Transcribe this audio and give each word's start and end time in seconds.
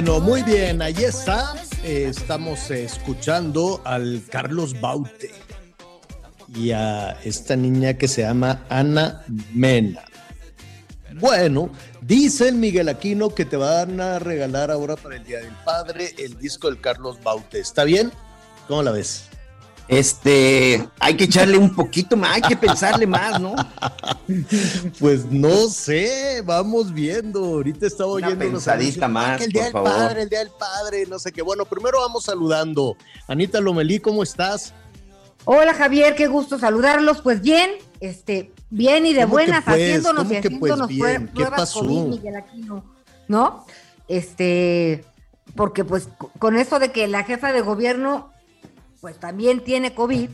Bueno, 0.00 0.20
muy 0.20 0.42
por 0.42 0.50
ahí, 0.50 0.56
bien, 0.56 0.80
ahí 0.80 0.94
está. 1.02 1.54
Eh, 1.82 2.06
estamos 2.08 2.70
eh, 2.70 2.84
escuchando 2.84 3.82
al 3.84 4.22
Carlos 4.30 4.80
Baute 4.80 5.32
y 6.54 6.70
a 6.70 7.18
esta 7.24 7.56
niña 7.56 7.94
que 7.94 8.06
se 8.06 8.22
llama 8.22 8.64
Ana 8.68 9.24
Mena. 9.52 10.04
Bueno, 11.14 11.72
dice 12.00 12.46
el 12.48 12.54
Miguel 12.54 12.88
Aquino 12.88 13.30
que 13.30 13.44
te 13.44 13.56
van 13.56 14.00
a 14.00 14.20
regalar 14.20 14.70
ahora 14.70 14.94
para 14.94 15.16
el 15.16 15.24
Día 15.24 15.40
del 15.40 15.56
Padre 15.64 16.14
el 16.16 16.38
disco 16.38 16.68
del 16.68 16.80
Carlos 16.80 17.20
Baute. 17.24 17.58
¿Está 17.58 17.82
bien? 17.82 18.12
¿Cómo 18.68 18.84
la 18.84 18.92
ves? 18.92 19.27
Este, 19.88 20.86
hay 21.00 21.16
que 21.16 21.24
echarle 21.24 21.56
un 21.56 21.74
poquito 21.74 22.14
más, 22.14 22.36
hay 22.36 22.42
que 22.42 22.56
pensarle 22.56 23.06
más, 23.06 23.40
¿no? 23.40 23.54
Pues 25.00 25.24
no 25.30 25.68
sé, 25.68 26.42
vamos 26.44 26.92
viendo. 26.92 27.42
Ahorita 27.42 27.86
estaba 27.86 28.12
Una 28.12 28.26
oyendo 28.26 28.44
pensadita 28.44 29.08
más, 29.08 29.38
que 29.38 29.44
el 29.44 29.52
Día 29.52 29.64
del 29.64 29.72
favor. 29.72 29.90
Padre, 29.90 30.22
el 30.22 30.28
Día 30.28 30.38
del 30.40 30.50
Padre, 30.50 31.06
no 31.08 31.18
sé 31.18 31.32
qué. 31.32 31.40
Bueno, 31.40 31.64
primero 31.64 32.00
vamos 32.00 32.24
saludando. 32.24 32.96
Anita 33.26 33.60
Lomelí, 33.60 33.98
¿cómo 33.98 34.22
estás? 34.22 34.74
Hola 35.46 35.72
Javier, 35.72 36.14
qué 36.14 36.26
gusto 36.26 36.58
saludarlos. 36.58 37.22
Pues 37.22 37.40
bien, 37.40 37.70
este, 38.00 38.52
bien 38.68 39.06
y 39.06 39.14
de 39.14 39.22
¿Cómo 39.22 39.36
que 39.38 39.44
buenas, 39.46 39.64
pues? 39.64 39.74
haciéndonos 39.76 40.24
¿Cómo 40.24 40.34
y 40.34 40.40
pues 40.40 40.44
haciéndonos 40.72 40.88
bien? 40.88 41.00
prue- 41.00 41.26
¿Qué 41.28 41.32
pruebas 41.34 41.60
pasó? 41.60 41.80
COVID, 41.80 42.08
Miguel 42.10 42.36
Aquino, 42.36 42.84
¿no? 43.26 43.64
Este, 44.06 45.04
porque 45.54 45.84
pues 45.84 46.08
co- 46.18 46.30
con 46.38 46.58
eso 46.58 46.78
de 46.78 46.92
que 46.92 47.08
la 47.08 47.24
jefa 47.24 47.52
de 47.52 47.62
gobierno, 47.62 48.30
pues 49.08 49.18
también 49.20 49.64
tiene 49.64 49.94
COVID, 49.94 50.28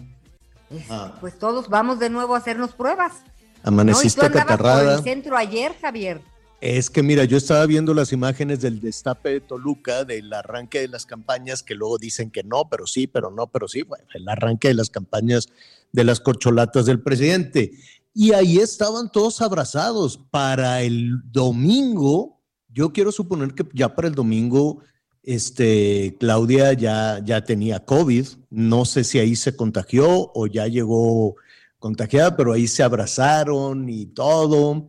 es- 0.71 0.91
Ah. 0.91 1.17
pues 1.21 1.39
todos 1.39 1.69
vamos 1.69 2.01
de 2.01 2.11
nuevo 2.11 2.35
a 2.35 2.39
hacernos 2.39 2.73
pruebas. 2.73 3.13
¿no? 3.13 3.21
Y 3.21 3.63
tú 3.63 3.69
Amaneciste 3.69 4.27
andabas 4.27 4.57
por 4.59 4.93
el 4.99 5.03
centro 5.05 5.37
ayer, 5.37 5.77
Javier. 5.81 6.21
Es 6.61 6.91
que 6.91 7.01
mira, 7.05 7.23
yo 7.25 7.37
estaba 7.37 7.65
viendo 7.67 7.95
las 7.95 8.13
imágenes 8.13 8.61
del 8.63 8.81
destape 8.81 9.29
de 9.31 9.41
Toluca, 9.43 10.03
del 10.05 10.33
arranque 10.33 10.81
de 10.81 10.89
las 10.89 11.07
campañas, 11.07 11.63
que 11.63 11.77
luego 11.77 11.99
dicen 11.99 12.33
que 12.33 12.43
no, 12.43 12.69
pero 12.69 12.85
sí, 12.89 13.07
pero 13.07 13.31
no, 13.31 13.47
pero 13.47 13.69
sí, 13.69 13.83
bueno, 13.83 14.07
el 14.13 14.29
arranque 14.29 14.67
de 14.69 14.75
las 14.75 14.91
campañas 14.91 15.47
de 15.93 16.03
las 16.03 16.19
corcholatas 16.19 16.85
del 16.87 17.01
presidente. 17.01 17.71
Y 18.13 18.33
ahí 18.33 18.59
estaban 18.59 19.13
todos 19.13 19.41
abrazados. 19.41 20.19
Para 20.33 20.83
el 20.83 21.21
domingo, 21.31 22.41
yo 22.71 22.93
quiero 22.93 23.13
suponer 23.13 23.55
que 23.55 23.65
ya 23.73 23.95
para 23.95 24.09
el 24.09 24.17
domingo, 24.17 24.81
este, 25.25 26.17
Claudia 26.21 26.73
ya, 26.73 27.21
ya 27.25 27.45
tenía 27.45 27.85
COVID. 27.85 28.27
No 28.51 28.85
sé 28.85 29.05
si 29.05 29.19
ahí 29.19 29.37
se 29.37 29.57
contagió 29.57 30.31
o 30.35 30.47
ya 30.47 30.67
llegó 30.67 31.37
contagiada, 31.79 32.37
pero 32.37 32.53
ahí 32.53 32.67
se 32.67 32.83
abrazaron 32.83 33.89
y 33.89 34.07
todo. 34.07 34.89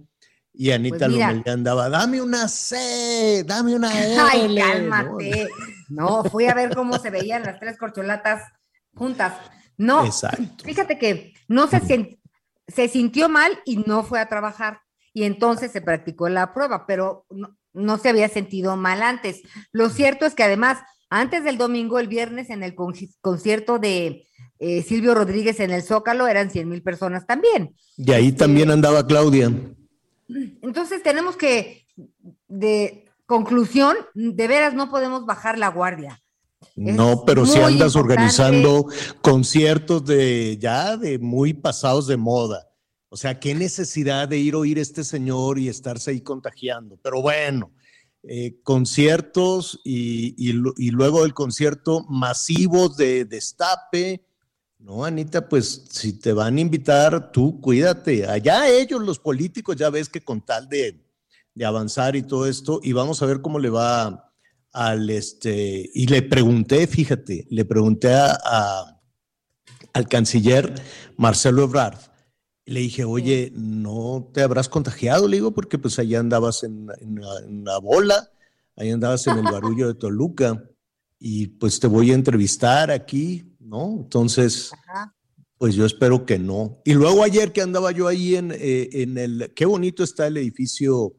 Y 0.54 0.72
Anita 0.72 0.98
Pues 1.00 1.12
mira. 1.12 1.32
Lomelí 1.32 1.50
andaba, 1.50 1.90
dame 1.90 2.22
una 2.22 2.48
C, 2.48 3.44
dame 3.46 3.76
una 3.76 3.92
L. 4.06 4.18
Ay, 4.20 4.56
¿no? 4.56 4.62
cálmate. 4.62 5.50
No, 5.90 6.24
fui 6.24 6.46
a 6.46 6.54
ver 6.54 6.74
cómo 6.74 6.98
se 6.98 7.10
veían 7.10 7.44
las 7.44 7.60
tres 7.60 7.78
corcholatas 7.78 8.44
juntas. 8.96 9.34
No, 9.78 10.06
Exacto. 10.06 10.64
fíjate 10.64 10.98
que 10.98 11.34
no 11.48 11.68
se, 11.68 12.18
se 12.68 12.88
sintió 12.88 13.28
mal 13.28 13.60
y 13.66 13.78
no 13.78 14.04
fue 14.04 14.20
a 14.20 14.30
trabajar. 14.30 14.80
Y 15.14 15.24
entonces 15.24 15.72
se 15.72 15.82
practicó 15.82 16.30
la 16.30 16.54
prueba, 16.54 16.86
pero 16.86 17.26
no, 17.30 17.56
no 17.76 17.98
se 17.98 18.10
había 18.10 18.30
sentido 18.30 18.76
mal 18.78 19.04
antes. 19.04 19.42
Lo 19.72 19.90
cierto 19.90 20.26
es 20.26 20.34
que 20.34 20.44
además, 20.44 20.80
antes 21.10 21.44
del 21.44 21.58
domingo, 21.58 22.00
el 22.00 22.08
viernes, 22.08 22.50
en 22.50 22.64
el 22.64 22.74
con- 22.74 22.94
concierto 23.22 23.78
de 23.80 24.28
eh, 24.60 24.82
Silvio 24.82 25.14
Rodríguez 25.14 25.60
en 25.60 25.72
el 25.72 25.84
Zócalo, 25.84 26.28
eran 26.28 26.50
100 26.50 26.70
mil 26.70 26.82
personas 26.82 27.28
también. 27.28 27.76
Y 27.98 28.12
ahí 28.12 28.32
también 28.32 28.72
andaba 28.72 29.06
Claudia. 29.06 29.52
Entonces 30.62 31.04
tenemos 31.04 31.36
que, 31.36 31.86
de 32.48 33.06
conclusión, 33.26 33.96
de 34.14 34.48
veras 34.48 34.74
no 34.74 34.90
podemos 34.90 35.26
bajar 35.26 35.58
la 35.58 35.68
guardia. 35.70 36.22
Es 36.76 36.96
No, 36.96 37.24
pero 37.26 37.46
si 37.46 37.58
andas 37.60 37.96
importante. 37.96 38.00
organizando 38.00 38.88
conciertos 39.22 40.06
de 40.06 40.58
ya 40.60 40.98
de 40.98 41.20
muy 41.20 41.54
pasados 41.54 42.08
de 42.08 42.18
moda. 42.18 42.68
O 43.10 43.18
sea, 43.18 43.40
qué 43.40 43.56
necesidad 43.56 44.28
de 44.28 44.38
ir 44.38 44.56
a 44.56 44.60
oír 44.60 44.78
a 44.78 44.82
este 44.82 45.04
señor 45.04 45.60
y 45.60 45.70
estarse 45.70 46.12
ahí 46.12 46.22
contagiando. 46.22 46.98
Pero 47.02 47.22
bueno, 47.22 47.72
eh, 48.24 48.60
conciertos 48.64 49.80
y, 49.84 50.34
y 50.38 50.54
lu- 50.54 50.74
y 50.78 50.90
luego 50.90 51.26
el 51.26 51.34
concierto 51.34 52.04
masivos 52.10 52.98
de 52.98 53.26
destape. 53.26 54.26
No, 54.80 55.06
Anita, 55.06 55.48
pues 55.48 55.86
si 55.90 56.14
te 56.20 56.34
van 56.34 56.58
a 56.58 56.62
invitar, 56.62 57.32
tú 57.32 57.62
cuídate. 57.62 58.28
Allá 58.28 58.68
ellos, 58.70 59.02
los 59.02 59.20
políticos, 59.20 59.76
ya 59.76 59.90
ves 59.90 60.10
que 60.10 60.22
con 60.22 60.42
tal 60.42 60.68
de, 60.68 61.02
avanzar 61.64 62.16
y 62.16 62.24
todo 62.24 62.48
esto, 62.48 62.82
y 62.84 62.92
vamos 62.92 63.22
a 63.22 63.26
ver 63.26 63.42
cómo 63.42 63.60
le 63.60 63.70
va 63.70 64.32
al 64.74 65.10
este, 65.10 65.90
y 65.94 66.08
le 66.08 66.22
pregunté, 66.22 66.86
fíjate, 66.86 67.48
le 67.50 67.64
pregunté 67.64 68.14
a- 68.14 69.00
al 69.94 70.08
canciller 70.10 70.74
Marcelo 71.16 71.64
Ebrard, 71.64 71.98
le 72.66 72.80
dije, 72.80 73.04
oye, 73.06 73.52
¿no 73.56 74.30
te 74.34 74.42
habrás 74.42 74.68
contagiado? 74.70 75.28
Le 75.28 75.38
digo, 75.38 75.52
porque 75.54 75.78
pues 75.78 76.00
allá 76.00 76.20
andabas 76.20 76.64
en, 76.64 76.88
en 77.00 77.16
la- 77.22 77.40
en 77.40 77.64
la 77.64 77.78
bola, 77.80 78.32
ahí 78.76 78.90
andabas 78.92 79.28
en 79.28 79.38
el 79.38 79.44
barullo 79.52 79.88
de 79.88 79.94
Toluca, 79.94 80.64
y 81.20 81.48
pues 81.48 81.80
te 81.80 81.88
voy 81.88 82.12
a 82.12 82.16
entrevistar 82.16 82.92
aquí, 82.92 83.56
¿no? 83.60 83.96
Entonces, 84.00 84.72
Ajá. 84.74 85.16
pues 85.58 85.76
yo 85.76 85.86
espero 85.86 86.26
que 86.26 86.38
no. 86.40 86.82
Y 86.86 86.94
luego 86.94 87.24
ayer 87.24 87.54
que 87.54 87.62
andaba 87.62 87.92
yo 87.92 88.08
ahí 88.08 88.36
en, 88.36 88.52
eh, 88.52 88.90
en 88.92 89.18
el, 89.18 89.54
qué 89.56 89.66
bonito 89.66 90.04
está 90.04 90.28
el 90.28 90.38
edificio, 90.38 91.14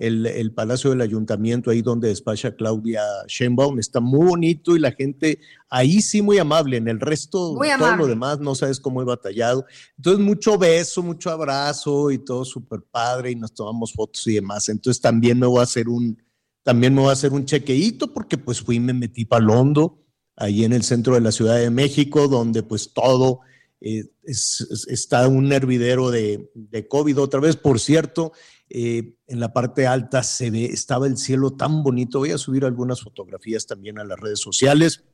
el, 0.00 0.24
el 0.26 0.52
Palacio 0.52 0.90
del 0.90 1.02
Ayuntamiento, 1.02 1.70
ahí 1.70 1.82
donde 1.82 2.08
despacha 2.08 2.56
Claudia 2.56 3.02
Sheinbaum, 3.28 3.78
está 3.78 4.00
muy 4.00 4.26
bonito 4.26 4.74
y 4.74 4.80
la 4.80 4.92
gente 4.92 5.38
ahí 5.68 6.00
sí 6.00 6.22
muy 6.22 6.38
amable, 6.38 6.78
en 6.78 6.88
el 6.88 6.98
resto, 6.98 7.54
Muy 7.54 7.68
todo 7.78 7.96
lo 7.96 8.06
demás 8.06 8.40
no 8.40 8.54
sabes 8.54 8.80
cómo 8.80 9.02
he 9.02 9.04
batallado. 9.04 9.66
Entonces 9.98 10.24
mucho 10.24 10.56
beso, 10.56 11.02
mucho 11.02 11.30
abrazo 11.30 12.10
y 12.10 12.18
todo 12.18 12.44
súper 12.46 12.80
padre 12.90 13.30
y 13.32 13.36
nos 13.36 13.52
tomamos 13.52 13.92
fotos 13.92 14.26
y 14.26 14.34
demás. 14.36 14.68
Entonces 14.70 15.02
también 15.02 15.38
me 15.38 15.46
voy 15.46 15.60
a 15.60 15.64
hacer 15.64 15.86
un, 15.88 16.16
también 16.62 16.94
me 16.94 17.02
voy 17.02 17.10
a 17.10 17.12
hacer 17.12 17.32
un 17.32 17.44
chequeíto 17.44 18.12
porque 18.12 18.38
pues 18.38 18.60
fui 18.62 18.76
y 18.76 18.80
me 18.80 18.94
metí 18.94 19.26
para 19.26 19.44
Londo, 19.44 19.98
ahí 20.36 20.64
en 20.64 20.72
el 20.72 20.82
centro 20.82 21.12
de 21.14 21.20
la 21.20 21.30
Ciudad 21.32 21.58
de 21.58 21.68
México, 21.70 22.26
donde 22.26 22.62
pues 22.62 22.92
todo 22.94 23.40
eh, 23.82 24.04
es- 24.24 24.66
es- 24.70 24.86
está 24.88 25.28
un 25.28 25.52
hervidero 25.52 26.10
de, 26.10 26.50
de 26.54 26.88
COVID 26.88 27.18
otra 27.18 27.40
vez. 27.40 27.56
Por 27.56 27.78
cierto, 27.80 28.32
eh, 28.70 29.16
en 29.26 29.40
la 29.40 29.52
parte 29.52 29.86
alta 29.86 30.22
se 30.22 30.50
ve, 30.50 30.64
estaba 30.66 31.06
el 31.06 31.16
cielo 31.18 31.52
tan 31.52 31.82
bonito. 31.82 32.20
Voy 32.20 32.30
a 32.30 32.38
subir 32.38 32.64
algunas 32.64 33.00
fotografías 33.02 33.66
también 33.66 33.98
a 33.98 34.04
las 34.04 34.18
redes 34.18 34.40
sociales, 34.40 35.04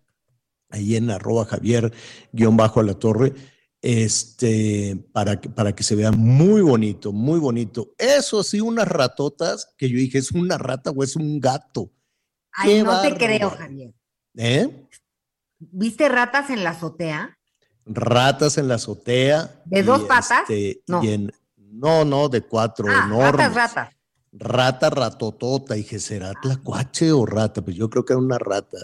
ahí 0.71 0.97
en 0.97 1.11
arroba 1.11 1.45
Javier 1.47 1.93
guion 2.33 2.57
bajo 2.57 2.81
a 2.81 2.85
la 2.85 2.95
torre. 2.95 3.33
este, 3.83 4.97
para, 5.13 5.41
que- 5.41 5.49
para 5.49 5.75
que 5.75 5.83
se 5.85 5.95
vea 5.95 6.11
muy 6.11 6.61
bonito, 6.61 7.13
muy 7.13 7.39
bonito. 7.39 7.93
Eso 7.99 8.43
sí, 8.43 8.61
unas 8.61 8.89
ratotas 8.89 9.73
que 9.77 9.89
yo 9.89 9.97
dije, 9.97 10.19
¿es 10.19 10.33
una 10.33 10.59
rata 10.59 10.91
o 10.91 11.05
es 11.05 11.15
un 11.15 11.39
gato? 11.41 11.93
Ay, 12.53 12.83
no 12.83 13.01
te 13.03 13.15
creo, 13.17 13.51
Javier. 13.51 13.93
¿Eh? 14.37 14.87
¿Viste 15.59 16.09
ratas 16.09 16.51
en 16.51 16.65
la 16.65 16.71
azotea? 16.71 17.39
Ratas 17.85 18.59
en 18.59 18.67
la 18.69 18.75
azotea. 18.75 19.63
¿De 19.67 19.81
y, 19.81 19.83
dos 19.83 20.03
patas? 20.05 20.41
este, 20.51 20.83
No. 20.89 21.05
y 21.05 21.09
en- 21.11 21.33
no, 21.77 22.05
no, 22.05 22.29
de 22.29 22.43
cuatro, 22.43 22.87
Ah, 22.91 23.05
enormes. 23.07 23.55
ratas, 23.55 23.75
ratas. 23.75 23.95
Rata, 24.33 24.91
ratotota. 24.91 25.75
Dije, 25.75 25.99
¿será 25.99 26.33
tlacuache 26.41 27.13
o 27.13 27.25
rata? 27.27 27.63
Pues 27.65 27.77
yo 27.77 27.89
creo 27.89 28.05
que 28.05 28.13
era 28.13 28.21
una 28.21 28.39
rata. 28.39 28.79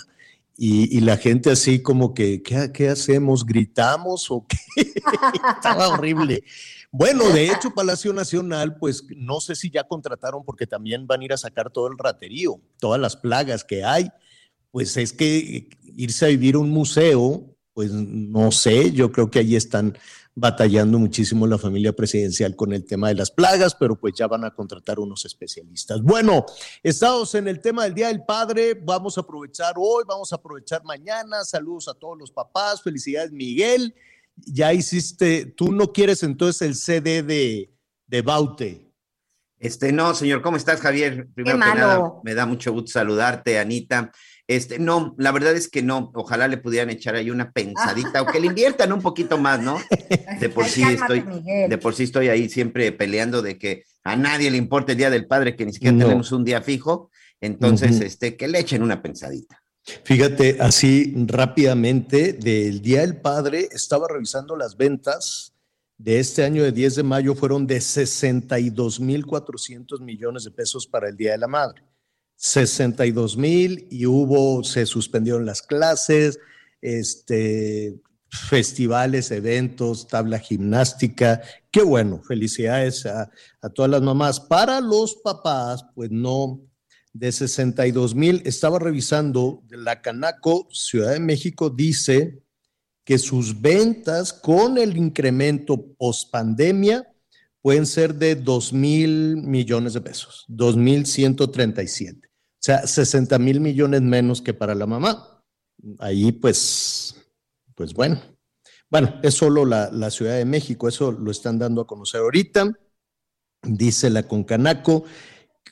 Y, 0.56 0.96
y 0.96 1.00
la 1.00 1.16
gente 1.16 1.50
así 1.50 1.82
como 1.82 2.14
que, 2.14 2.42
¿qué, 2.42 2.70
qué 2.72 2.88
hacemos? 2.90 3.44
¿Gritamos 3.44 4.30
o 4.30 4.46
qué? 4.46 4.56
Estaba 5.56 5.88
horrible. 5.88 6.44
Bueno, 6.90 7.30
de 7.30 7.46
hecho, 7.46 7.70
Palacio 7.74 8.12
Nacional, 8.12 8.76
pues 8.76 9.04
no 9.16 9.40
sé 9.40 9.54
si 9.56 9.70
ya 9.70 9.84
contrataron 9.84 10.44
porque 10.44 10.66
también 10.66 11.06
van 11.06 11.22
a 11.22 11.24
ir 11.24 11.32
a 11.32 11.38
sacar 11.38 11.70
todo 11.70 11.88
el 11.88 11.96
raterío, 11.96 12.60
todas 12.78 13.00
las 13.00 13.16
plagas 13.16 13.64
que 13.64 13.82
hay. 13.84 14.10
Pues 14.70 14.96
es 14.98 15.12
que 15.12 15.68
irse 15.96 16.26
a 16.26 16.28
vivir 16.28 16.54
a 16.54 16.58
un 16.58 16.70
museo, 16.70 17.56
pues 17.72 17.90
no 17.92 18.52
sé, 18.52 18.92
yo 18.92 19.10
creo 19.10 19.30
que 19.30 19.38
ahí 19.38 19.56
están 19.56 19.96
batallando 20.34 20.99
muchísimo 20.99 21.46
la 21.46 21.58
familia 21.58 21.93
presidencial 21.93 22.56
con 22.56 22.73
el 22.73 22.84
tema 22.84 23.08
de 23.08 23.14
las 23.14 23.31
plagas, 23.31 23.75
pero 23.75 23.99
pues 23.99 24.14
ya 24.17 24.26
van 24.26 24.44
a 24.44 24.55
contratar 24.55 24.99
unos 24.99 25.25
especialistas. 25.25 26.02
Bueno, 26.02 26.46
estamos 26.82 27.34
en 27.34 27.49
el 27.49 27.61
tema 27.61 27.84
del 27.84 27.94
Día 27.94 28.08
del 28.08 28.25
Padre, 28.25 28.75
vamos 28.75 29.19
a 29.19 29.20
aprovechar 29.20 29.75
hoy, 29.76 30.05
vamos 30.06 30.32
a 30.32 30.37
aprovechar 30.37 30.82
mañana, 30.84 31.44
saludos 31.44 31.88
a 31.88 31.94
todos 31.94 32.17
los 32.19 32.31
papás, 32.31 32.82
felicidades 32.82 33.31
Miguel, 33.31 33.94
ya 34.37 34.73
hiciste, 34.73 35.46
tú 35.46 35.70
no 35.70 35.93
quieres 35.93 36.23
entonces 36.23 36.62
el 36.62 36.75
CD 36.76 37.23
de, 37.23 37.75
de 38.06 38.23
Baute. 38.23 38.93
Este, 39.58 39.93
no, 39.93 40.12
señor, 40.14 40.43
¿cómo 40.43 40.56
estás, 40.56 40.81
Javier? 40.81 41.28
Primero 41.35 41.56
que 41.56 41.64
malo. 41.64 41.81
nada, 41.81 42.12
me 42.25 42.35
da 42.35 42.46
mucho 42.46 42.73
gusto 42.73 42.90
saludarte, 42.90 43.61
Anita. 43.61 44.11
Este, 44.56 44.78
no, 44.78 45.14
la 45.19 45.32
verdad 45.32 45.54
es 45.54 45.69
que 45.69 45.82
no. 45.82 46.10
Ojalá 46.14 46.49
le 46.49 46.56
pudieran 46.58 46.90
echar 46.90 47.14
ahí 47.14 47.31
una 47.31 47.52
pensadita 47.52 48.22
o 48.22 48.26
que 48.26 48.40
le 48.40 48.46
inviertan 48.49 48.93
un 48.93 49.00
poquito 49.00 49.38
más, 49.38 49.60
¿no? 49.60 49.78
De 50.40 50.49
por 50.49 50.66
sí 50.66 50.82
estoy, 50.82 51.25
de 51.69 51.78
por 51.78 51.94
sí 51.94 52.02
estoy 52.04 52.28
ahí 52.28 52.49
siempre 52.49 52.90
peleando 52.93 53.43
de 53.43 53.58
que 53.58 53.84
a 54.04 54.16
nadie 54.16 54.50
le 54.50 54.56
importa 54.56 54.93
el 54.93 54.99
Día 54.99 55.10
del 55.10 55.26
Padre, 55.26 55.56
que 55.56 55.66
ni 55.66 55.72
siquiera 55.72 55.96
No. 55.96 56.04
tenemos 56.04 56.31
un 56.32 56.44
día 56.44 56.62
fijo. 56.62 57.10
Entonces, 57.40 58.00
este, 58.00 58.37
que 58.37 58.46
le 58.46 58.60
echen 58.60 58.82
una 58.82 59.02
pensadita. 59.02 59.60
Fíjate, 60.04 60.58
así 60.60 61.12
rápidamente, 61.26 62.34
del 62.34 62.81
Día 62.82 63.00
del 63.00 63.20
Padre, 63.20 63.69
estaba 63.72 64.06
revisando 64.08 64.54
las 64.56 64.76
ventas 64.76 65.52
de 65.99 66.20
este 66.20 66.44
año 66.44 66.62
de 66.62 66.70
10 66.72 66.94
de 66.96 67.02
mayo, 67.02 67.34
fueron 67.34 67.66
de 67.66 67.78
62.400 67.78 70.00
millones 70.00 70.44
de 70.44 70.50
pesos 70.52 70.87
para 70.87 71.08
el 71.08 71.16
Día 71.16 71.32
de 71.32 71.38
la 71.38 71.49
Madre. 71.49 71.82
62 72.42 73.36
mil 73.36 73.86
y 73.88 74.04
hubo, 74.06 74.64
se 74.64 74.84
suspendieron 74.84 75.46
las 75.46 75.62
clases, 75.62 76.40
este, 76.80 77.94
festivales, 78.28 79.30
eventos, 79.30 80.08
tabla 80.08 80.40
gimnástica. 80.40 81.40
Qué 81.70 81.84
bueno, 81.84 82.20
felicidades 82.26 83.06
a, 83.06 83.30
a 83.60 83.68
todas 83.68 83.92
las 83.92 84.02
mamás. 84.02 84.40
Para 84.40 84.80
los 84.80 85.14
papás, 85.14 85.84
pues 85.94 86.10
no, 86.10 86.60
de 87.12 87.30
62 87.30 88.16
mil, 88.16 88.42
estaba 88.44 88.80
revisando, 88.80 89.62
la 89.68 90.02
Canaco 90.02 90.66
Ciudad 90.72 91.12
de 91.12 91.20
México 91.20 91.70
dice 91.70 92.42
que 93.04 93.18
sus 93.18 93.60
ventas 93.60 94.32
con 94.32 94.78
el 94.78 94.96
incremento 94.96 95.94
post 95.96 96.32
pandemia 96.32 97.08
pueden 97.60 97.86
ser 97.86 98.16
de 98.16 98.34
2 98.34 98.72
mil 98.72 99.36
millones 99.36 99.92
de 99.92 100.00
pesos, 100.00 100.44
2 100.48 100.76
mil 100.76 101.06
137. 101.06 102.31
O 102.62 102.64
sea, 102.64 102.87
60 102.87 103.38
mil 103.41 103.61
millones 103.61 104.03
menos 104.03 104.41
que 104.41 104.55
para 104.55 104.75
la 104.76 104.87
mamá. 104.87 105.43
Ahí 105.99 106.31
pues, 106.31 107.17
pues 107.75 107.93
bueno. 107.93 108.20
Bueno, 108.88 109.19
es 109.25 109.35
solo 109.35 109.64
la, 109.64 109.91
la 109.91 110.11
Ciudad 110.11 110.37
de 110.37 110.44
México, 110.44 110.87
eso 110.87 111.11
lo 111.11 111.31
están 111.32 111.59
dando 111.59 111.81
a 111.81 111.87
conocer 111.88 112.20
ahorita. 112.20 112.70
Dice 113.64 114.11
la 114.11 114.23
Concanaco, 114.25 115.05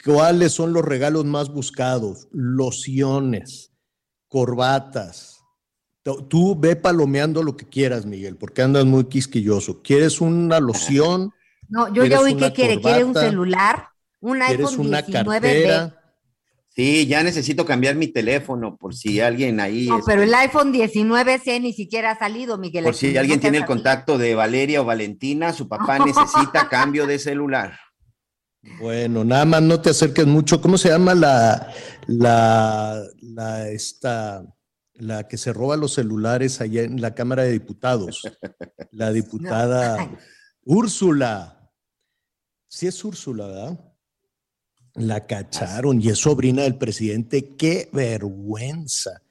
¿cuáles 0.04 0.52
son 0.52 0.72
los 0.72 0.84
regalos 0.84 1.26
más 1.26 1.48
buscados? 1.50 2.26
Lociones, 2.32 3.72
corbatas. 4.26 5.44
Tú- 6.28 6.58
ve 6.58 6.74
palomeando 6.74 7.42
lo 7.44 7.56
que 7.56 7.68
quieras, 7.68 8.04
Miguel, 8.06 8.36
porque 8.36 8.62
andas 8.62 8.84
muy 8.86 9.04
quisquilloso. 9.04 9.80
¿Quieres 9.82 10.20
una 10.20 10.58
loción? 10.58 11.32
No, 11.68 11.86
yo 11.88 12.02
ya 12.04 12.18
¿Quieres 12.18 12.20
oí 12.20 12.36
que 12.36 12.52
quiere. 12.52 12.80
¿Quiere 12.80 13.04
un 13.04 13.12
corbata? 13.12 13.28
celular? 13.30 13.88
Un 14.20 14.38
¿Quieres 14.40 14.70
iPhone 14.70 14.86
una 14.86 15.02
19B. 15.04 15.12
cartera? 15.40 15.99
Sí, 16.72 17.06
ya 17.06 17.22
necesito 17.24 17.66
cambiar 17.66 17.96
mi 17.96 18.06
teléfono 18.06 18.76
por 18.76 18.94
si 18.94 19.20
alguien 19.20 19.58
ahí, 19.58 19.88
No, 19.88 19.98
este, 19.98 20.12
pero 20.12 20.22
el 20.22 20.32
iPhone 20.32 20.72
19C 20.72 21.60
ni 21.60 21.72
siquiera 21.72 22.12
ha 22.12 22.18
salido, 22.18 22.58
Miguel. 22.58 22.84
por 22.84 22.94
si 22.94 23.16
alguien 23.16 23.38
no 23.38 23.42
tiene 23.42 23.58
el 23.58 23.66
contacto 23.66 24.18
de 24.18 24.36
Valeria 24.36 24.80
o 24.80 24.84
Valentina, 24.84 25.52
su 25.52 25.68
papá 25.68 25.98
necesita 26.06 26.68
cambio 26.68 27.06
de 27.06 27.18
celular. 27.18 27.76
Bueno, 28.78 29.24
nada 29.24 29.44
más 29.46 29.62
no 29.62 29.80
te 29.80 29.90
acerques 29.90 30.26
mucho. 30.26 30.60
¿Cómo 30.60 30.78
se 30.78 30.90
llama 30.90 31.14
la, 31.14 31.72
la, 32.06 33.02
la, 33.20 33.68
esta, 33.68 34.44
la 34.94 35.26
que 35.26 35.38
se 35.38 35.52
roba 35.52 35.76
los 35.76 35.94
celulares 35.94 36.60
allá 36.60 36.82
en 36.82 37.00
la 37.00 37.14
Cámara 37.14 37.42
de 37.42 37.52
Diputados? 37.52 38.22
La 38.92 39.12
diputada. 39.12 40.10
Úrsula. 40.64 41.70
Sí 42.68 42.86
es 42.86 43.04
Úrsula, 43.04 43.46
¿verdad? 43.46 43.89
La 45.00 45.26
cacharon 45.26 46.00
y 46.00 46.08
es 46.08 46.18
sobrina 46.18 46.62
del 46.62 46.76
presidente. 46.76 47.54
¡Qué 47.56 47.88
vergüenza! 47.92 49.22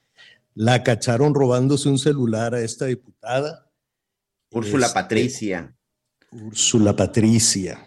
La 0.56 0.84
cacharon 0.84 1.34
robándose 1.34 1.90
un 1.90 2.00
celular 2.00 2.54
a 2.56 2.62
esta 2.62 2.86
diputada. 2.86 3.70
Úrsula 4.52 4.88
Este, 4.88 5.00
Patricia. 5.00 5.76
Úrsula 6.32 6.96
Patricia. 6.96 7.86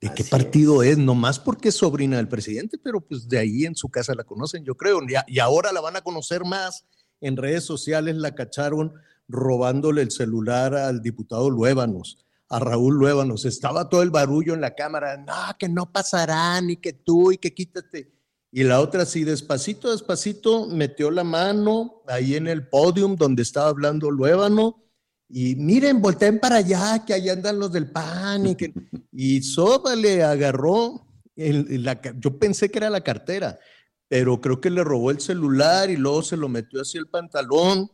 ¿De 0.00 0.12
qué 0.14 0.24
partido 0.24 0.82
es. 0.82 0.96
Nomás 0.96 1.38
porque 1.38 1.68
es 1.68 1.74
sobrina 1.74 2.16
del 2.16 2.26
presidente, 2.28 2.78
pero 2.78 3.00
pues 3.02 3.28
de 3.28 3.38
ahí 3.38 3.66
en 3.66 3.76
su 3.76 3.90
casa 3.90 4.14
la 4.14 4.24
conocen, 4.24 4.64
yo 4.64 4.74
creo. 4.74 5.00
Y, 5.06 5.14
a- 5.14 5.24
y 5.28 5.38
ahora 5.40 5.72
la 5.72 5.82
van 5.82 5.96
a 5.96 6.00
conocer 6.00 6.44
más. 6.44 6.86
En 7.20 7.36
redes 7.36 7.64
sociales 7.64 8.16
la 8.16 8.34
cacharon 8.34 8.94
robándole 9.28 10.00
el 10.00 10.10
celular 10.10 10.74
al 10.74 11.02
diputado 11.02 11.50
Luébanos, 11.50 12.16
a 12.50 12.58
Raúl 12.58 12.96
Luébanos. 12.96 13.44
Estaba 13.46 13.88
todo 13.88 14.02
el 14.02 14.10
barullo 14.10 14.52
en 14.54 14.60
la 14.60 14.74
cámara. 14.74 15.16
No, 15.16 15.56
que 15.58 15.68
no 15.68 15.90
pasará, 15.90 16.60
ni 16.60 16.76
que 16.76 16.92
tú, 16.92 17.32
y 17.32 17.38
que 17.38 17.54
quítate. 17.54 18.12
Y 18.52 18.64
la 18.64 18.80
otra 18.80 19.02
así, 19.04 19.22
despacito, 19.22 19.92
despacito, 19.92 20.66
metió 20.66 21.10
la 21.12 21.22
mano 21.22 22.02
ahí 22.08 22.34
en 22.34 22.48
el 22.48 22.68
podium 22.68 23.14
donde 23.14 23.42
estaba 23.42 23.68
hablando 23.68 24.10
Luébano. 24.10 24.82
Y 25.28 25.54
miren, 25.54 26.02
volteen 26.02 26.40
para 26.40 26.56
allá, 26.56 27.04
que 27.06 27.14
allá 27.14 27.32
andan 27.34 27.60
los 27.60 27.70
del 27.72 27.88
PAN. 27.92 28.48
Y, 28.48 28.56
que, 28.56 28.74
y 29.12 29.40
Soba 29.42 29.94
le 29.94 30.24
agarró, 30.24 31.06
el- 31.36 31.84
la 31.84 32.00
yo 32.18 32.36
pensé 32.36 32.68
que 32.68 32.78
era 32.78 32.90
la 32.90 33.02
cartera, 33.02 33.60
pero 34.08 34.40
creo 34.40 34.60
que 34.60 34.70
le 34.70 34.82
robó 34.82 35.12
el 35.12 35.20
celular 35.20 35.88
y 35.88 35.96
luego 35.96 36.22
se 36.22 36.36
lo 36.36 36.48
metió 36.48 36.80
hacia 36.80 36.98
el 36.98 37.06
pantalón. 37.06 37.88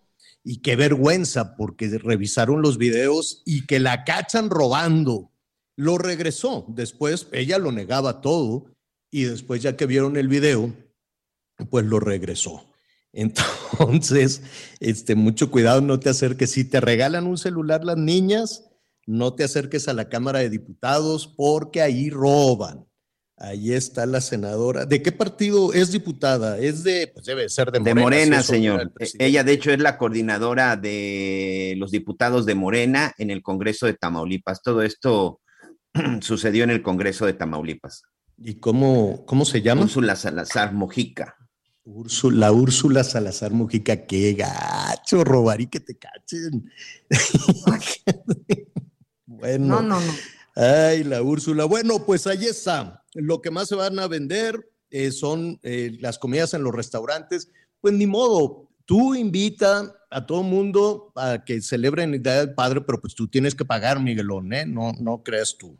Y 0.49 0.59
qué 0.59 0.77
vergüenza, 0.77 1.57
porque 1.57 1.89
revisaron 1.99 2.63
los 2.63 2.79
videos 2.79 3.43
y 3.45 3.67
que 3.67 3.81
la 3.81 4.05
cachan 4.05 4.49
robando. 4.49 5.33
Lo 5.75 5.99
regresó. 5.99 6.65
Después 6.69 7.27
ella 7.33 7.59
lo 7.59 7.73
negaba 7.73 8.21
todo 8.21 8.67
y 9.11 9.25
después 9.25 9.61
ya 9.61 9.77
que 9.77 9.87
vieron 9.87 10.17
el 10.17 10.29
video, 10.29 10.73
pues 11.69 11.85
lo 11.85 11.99
regresó. 11.99 12.65
Entonces, 13.13 14.43
este, 14.79 15.17
mucho 15.17 15.51
cuidado, 15.51 15.81
no 15.81 15.99
te 15.99 16.11
acerques. 16.11 16.53
Si 16.53 16.63
te 16.63 16.81
regalan 16.81 17.27
un 17.27 17.39
celular 17.39 17.85
las 17.85 17.97
niñas, 17.97 18.71
no 19.05 19.35
te 19.35 19.43
acerques 19.43 19.89
a 19.89 19.95
la 19.95 20.09
Cámara 20.09 20.39
de 20.39 20.51
Diputados 20.51 21.27
porque 21.27 21.83
ahí 21.83 22.09
roban. 22.09 22.87
Ahí 23.39 23.75
está 23.75 24.07
la 24.07 24.23
senadora. 24.23 24.87
¿De 24.87 25.03
qué 25.03 25.13
partido 25.13 25.75
es 25.75 25.93
diputada? 25.93 26.59
Es 26.59 26.83
de, 26.85 27.11
pues 27.13 27.27
debe 27.27 27.51
ser 27.51 27.71
de 27.71 27.81
De 27.81 27.95
Morena. 27.95 28.01
Morena, 28.03 28.37
si 28.37 28.41
es 28.41 28.47
sobrina 28.47 28.79
señor. 28.79 28.93
presidente. 28.95 29.27
Ella, 29.27 29.45
de 29.45 29.53
hecho, 29.53 29.71
es 29.73 29.79
la 29.79 29.99
coordinadora 29.99 30.77
de 30.77 31.75
los 31.77 31.91
diputados 31.91 32.47
de 32.47 32.55
Morena 32.55 33.13
en 33.19 33.31
el 33.31 33.43
Congreso 33.43 33.85
de 33.85 33.93
Tamaulipas. 33.93 34.63
Todo 34.63 34.81
esto 34.81 35.43
sucedió 36.23 36.65
en 36.65 36.71
el 36.71 36.83
Congreso 36.83 37.27
de 37.27 37.35
Tamaulipas. 37.35 38.05
¿Y 38.39 38.55
cómo, 38.55 39.27
cómo 39.27 39.45
se 39.45 39.61
llama? 39.61 39.83
Úrsula 39.83 40.17
Salazar 40.17 40.73
Mojica. 40.73 41.37
Úrsula, 41.85 42.39
la 42.39 42.53
Úrsula 42.53 43.05
Salazar 43.05 43.53
Mujica, 43.53 44.07
qué 44.07 44.33
gacho, 44.33 45.25
robar 45.25 45.61
y 45.61 45.67
que 45.69 45.79
te 45.81 45.97
cachen. 45.97 46.71
bueno, 49.27 49.67
No, 49.67 49.83
no, 49.83 50.01
no. 50.01 50.13
Ay, 50.57 51.05
la 51.05 51.23
Úrsula. 51.23 51.65
Bueno, 51.67 52.05
pues 52.05 52.27
ahí 52.27 52.47
está. 52.47 53.05
Lo 53.15 53.41
que 53.41 53.51
más 53.51 53.69
se 53.69 53.77
van 53.77 53.99
a 53.99 54.09
vender 54.09 54.69
eh, 54.91 55.13
son 55.13 55.61
eh, 55.63 55.97
las 56.01 56.19
comidas 56.19 56.55
en 56.55 56.65
los 56.65 56.75
restaurantes. 56.75 57.51
Pues 57.81 57.95
ni 57.95 58.07
modo, 58.07 58.69
tú 58.85 59.15
invita 59.15 59.95
a 60.11 60.27
todo 60.27 60.43
mundo 60.43 61.13
a 61.15 61.45
que 61.45 61.61
celebren 61.61 62.15
el 62.15 62.23
Día 62.23 62.39
del 62.39 62.55
Padre, 62.55 62.81
pero 62.81 63.01
pues 63.01 63.15
tú 63.15 63.29
tienes 63.29 63.55
que 63.55 63.65
pagar, 63.65 64.01
Miguelón, 64.01 64.53
¿eh? 64.53 64.67
No, 64.67 64.93
no 64.99 65.23
creas 65.23 65.57
tú. 65.59 65.77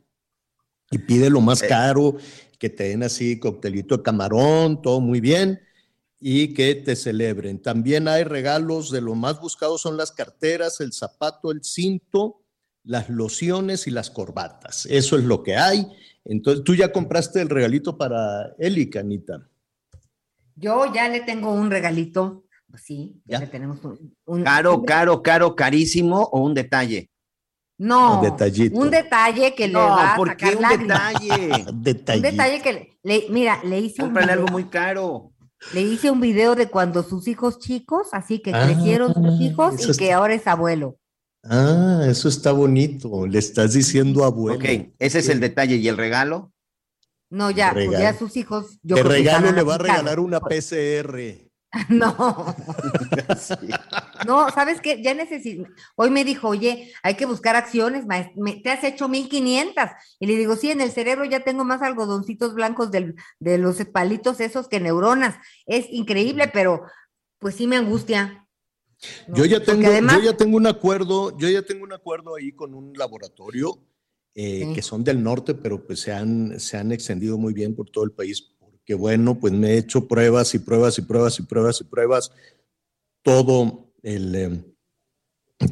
Y 0.91 0.99
pide 0.99 1.31
lo 1.31 1.41
más 1.41 1.63
Eh. 1.63 1.69
caro, 1.69 2.17
que 2.59 2.69
te 2.71 2.85
den 2.85 3.03
así 3.03 3.39
coctelito 3.39 3.97
de 3.97 4.03
camarón, 4.03 4.81
todo 4.83 5.01
muy 5.01 5.21
bien, 5.21 5.61
y 6.21 6.55
que 6.55 6.75
te 6.75 6.97
celebren. 6.97 7.61
También 7.61 8.09
hay 8.09 8.25
regalos 8.25 8.91
de 8.91 9.01
lo 9.01 9.15
más 9.15 9.41
buscados 9.41 9.83
son 9.83 9.97
las 9.97 10.13
carteras, 10.13 10.81
el 10.81 10.93
zapato, 10.93 11.51
el 11.51 11.63
cinto, 11.63 12.41
las 12.87 13.11
lociones 13.11 13.87
y 13.87 13.91
las 13.91 14.11
corbatas. 14.11 14.87
Eso 14.87 15.19
es 15.19 15.25
lo 15.25 15.43
que 15.43 15.57
hay. 15.57 15.87
Entonces, 16.25 16.65
tú 16.65 16.75
ya 16.75 16.91
compraste 16.93 17.41
el 17.43 17.49
regalito 17.49 17.99
para 17.99 18.55
Eli, 18.59 18.89
Canita. 18.89 19.47
Yo 20.55 20.93
ya 20.95 21.09
le 21.09 21.21
tengo 21.21 21.53
un 21.53 21.71
regalito, 21.71 22.45
pues 22.71 22.83
sí, 22.83 23.21
ya, 23.27 23.39
¿Ya? 23.39 23.45
le 23.45 23.47
tenemos 23.51 23.85
un, 23.85 24.15
un- 24.25 24.43
Caro, 24.45 24.83
caro, 24.85 25.23
caro, 25.23 25.55
carísimo 25.55 26.23
o 26.23 26.41
un 26.41 26.55
detalle. 26.55 27.11
No, 27.79 28.21
Un 28.21 28.25
detallito. 28.25 28.79
un 28.81 28.91
detalle 28.91 29.55
que 29.55 29.67
le 29.67 29.75
No, 29.75 29.81
va 29.81 30.15
a 30.15 30.17
¿por 30.17 30.29
sacar 30.29 30.57
un 30.57 30.63
lágrimas. 30.63 31.13
detalle? 31.21 31.65
Un 32.17 32.23
detalle 32.23 32.63
que 32.63 32.73
le, 32.73 32.99
le- 33.03 33.27
mira, 33.29 33.63
le 33.65 33.81
hice 33.81 34.01
un 34.03 34.09
Cómprale 34.09 34.33
algo 34.33 34.45
video, 34.47 34.53
muy 34.55 34.65
caro. 34.71 35.33
le 35.75 35.83
hice 35.83 36.11
un 36.11 36.21
video 36.23 36.55
de 36.55 36.69
cuando 36.71 37.03
sus 37.03 37.29
hijos 37.29 37.59
chicos, 37.59 38.09
así 38.13 38.39
que 38.41 38.53
Ah, 38.55 38.63
crecieron 38.65 39.13
sus 39.13 39.41
hijos 39.43 39.75
y 39.75 39.85
que 39.99 40.05
está- 40.07 40.17
ahora 40.17 40.33
es 40.33 40.47
abuelo. 40.47 40.97
Ah, 41.49 42.03
eso 42.09 42.29
está 42.29 42.53
bonito. 42.53 43.27
Le 43.27 43.39
estás 43.39 43.73
diciendo 43.73 44.25
abuelo. 44.25 44.59
Ok, 44.59 44.91
ese 44.99 45.19
es 45.21 45.29
el 45.29 45.41
detalle. 45.41 45.77
¿Y 45.77 45.89
el 45.89 45.97
regalo? 45.97 46.53
No, 47.31 47.51
ya, 47.51 47.73
pues 47.73 47.87
Regalo. 47.87 48.03
ya 48.05 48.19
sus 48.19 48.37
hijos. 48.37 48.79
Yo 48.83 48.97
que 48.97 49.03
regalo 49.03 49.51
le 49.53 49.63
va 49.63 49.75
a 49.75 49.79
regalar 49.79 50.21
una 50.21 50.41
PCR. 50.41 51.43
No, 51.91 52.15
no, 54.27 54.49
¿sabes 54.51 54.81
qué? 54.81 55.03
Ya 55.03 55.13
necesito. 55.15 55.69
Hoy 55.97 56.11
me 56.11 56.25
dijo, 56.25 56.49
oye, 56.49 56.93
hay 57.03 57.15
que 57.17 57.27
buscar 57.27 57.55
acciones, 57.57 58.07
maes- 58.07 58.33
me- 58.37 58.61
te 58.63 58.71
has 58.71 58.83
hecho 58.85 59.09
1500. 59.09 59.85
Y 60.19 60.27
le 60.27 60.37
digo, 60.37 60.57
sí, 60.57 60.71
en 60.71 60.81
el 60.81 60.91
cerebro 60.91 61.25
ya 61.27 61.41
tengo 61.41 61.65
más 61.65 61.83
algodoncitos 61.83 62.55
blancos 62.55 62.91
del- 62.91 63.15
de 63.41 63.59
los 63.59 63.77
palitos 63.87 64.41
esos 64.41 64.69
que 64.69 64.81
neuronas. 64.81 65.35
Es 65.67 65.87
increíble, 65.91 66.49
pero 66.49 66.83
pues 67.39 67.57
sí 67.57 67.67
me 67.67 67.77
angustia. 67.77 68.46
¿No? 69.29 69.37
Yo 69.37 69.45
ya 69.45 69.63
tengo, 69.63 69.87
además, 69.87 70.17
yo 70.19 70.31
ya 70.31 70.37
tengo 70.37 70.57
un 70.57 70.67
acuerdo, 70.67 71.37
yo 71.39 71.49
ya 71.49 71.63
tengo 71.63 71.85
un 71.85 71.93
acuerdo 71.93 72.35
ahí 72.37 72.53
con 72.53 72.75
un 72.75 72.93
laboratorio 72.95 73.79
eh, 74.35 74.65
Sí. 74.67 74.75
que 74.75 74.83
son 74.83 75.03
del 75.03 75.23
norte, 75.23 75.55
pero 75.55 75.85
pues 75.87 76.01
se 76.01 76.13
han, 76.13 76.61
se 76.61 76.77
han 76.77 76.93
extendido 76.93 77.39
muy 77.39 77.55
bien 77.55 77.75
por 77.75 77.89
todo 77.89 78.05
el 78.05 78.13
país, 78.13 78.43
porque 78.61 78.95
bueno, 78.95 79.39
pues 79.41 79.53
me 79.53 79.73
he 79.73 79.79
hecho 79.79 80.07
pruebas 80.07 80.55
y 80.55 80.59
pruebas 80.59 80.99
y 80.99 81.03
pruebas 81.03 81.41
y 81.41 81.43
pruebas 81.45 81.81
y 81.81 81.85
pruebas 81.85 82.33
todo 83.23 83.93
el, 84.03 84.35
eh, 84.35 84.65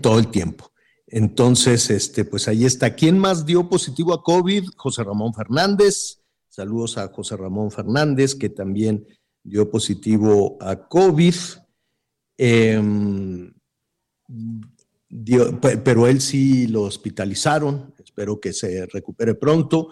todo 0.00 0.18
el 0.18 0.28
tiempo. 0.28 0.70
Entonces, 1.06 1.90
este, 1.90 2.24
pues 2.24 2.48
ahí 2.48 2.64
está. 2.64 2.94
¿Quién 2.94 3.18
más 3.18 3.44
dio 3.46 3.68
positivo 3.68 4.14
a 4.14 4.22
COVID? 4.22 4.64
José 4.76 5.04
Ramón 5.04 5.34
Fernández. 5.34 6.22
Saludos 6.48 6.98
a 6.98 7.08
José 7.08 7.36
Ramón 7.36 7.70
Fernández, 7.70 8.34
que 8.34 8.48
también 8.48 9.06
dio 9.42 9.70
positivo 9.70 10.56
a 10.60 10.88
COVID. 10.88 11.34
Em, 12.36 13.52
dio- 15.08 15.60
pero 15.60 16.06
él 16.06 16.20
sí 16.20 16.66
lo 16.66 16.82
hospitalizaron. 16.82 17.94
Espero 18.02 18.40
que 18.40 18.52
se 18.52 18.86
recupere 18.86 19.34
pronto. 19.34 19.88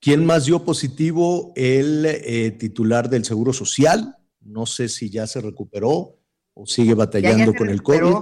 ¿Quién 0.00 0.24
más 0.26 0.44
dio 0.46 0.64
positivo? 0.64 1.52
El 1.56 2.04
eh, 2.06 2.50
titular 2.52 3.08
del 3.08 3.24
Seguro 3.24 3.52
Social. 3.52 4.16
No 4.40 4.66
sé 4.66 4.88
si 4.88 5.10
ya 5.10 5.26
se 5.26 5.40
recuperó 5.40 6.18
o 6.54 6.66
sigue 6.66 6.94
batallando 6.94 7.52
con 7.54 7.68
el 7.68 7.82
COVID. 7.82 8.14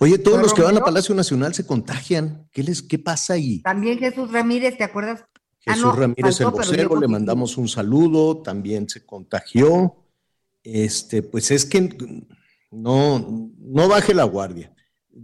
Oye, 0.00 0.18
todos 0.18 0.36
¿Fue 0.38 0.42
los 0.44 0.54
que 0.54 0.62
van 0.62 0.76
a? 0.76 0.80
Palacio 0.84 1.14
Nacional 1.14 1.54
se 1.54 1.66
contagian. 1.66 2.48
¿Qué 2.52 2.62
les 2.62 2.82
qué 2.82 2.98
pasa 2.98 3.34
ahí? 3.34 3.62
También 3.62 3.98
Jesús 3.98 4.30
Ramírez, 4.32 4.76
¿te 4.76 4.84
acuerdas? 4.84 5.24
Ah, 5.66 5.74
Jesús 5.74 5.84
no, 5.84 5.92
Ramírez 5.92 6.38
faltó, 6.38 6.60
el 6.62 6.66
vocero, 6.66 7.00
le 7.00 7.08
mandamos 7.08 7.56
un 7.56 7.68
saludo, 7.68 8.42
también 8.42 8.88
se 8.88 9.04
contagió. 9.04 9.96
Este, 10.62 11.22
pues 11.22 11.50
es 11.50 11.64
que 11.64 11.96
no, 12.70 13.52
no 13.58 13.88
baje 13.88 14.14
la 14.14 14.24
guardia. 14.24 14.72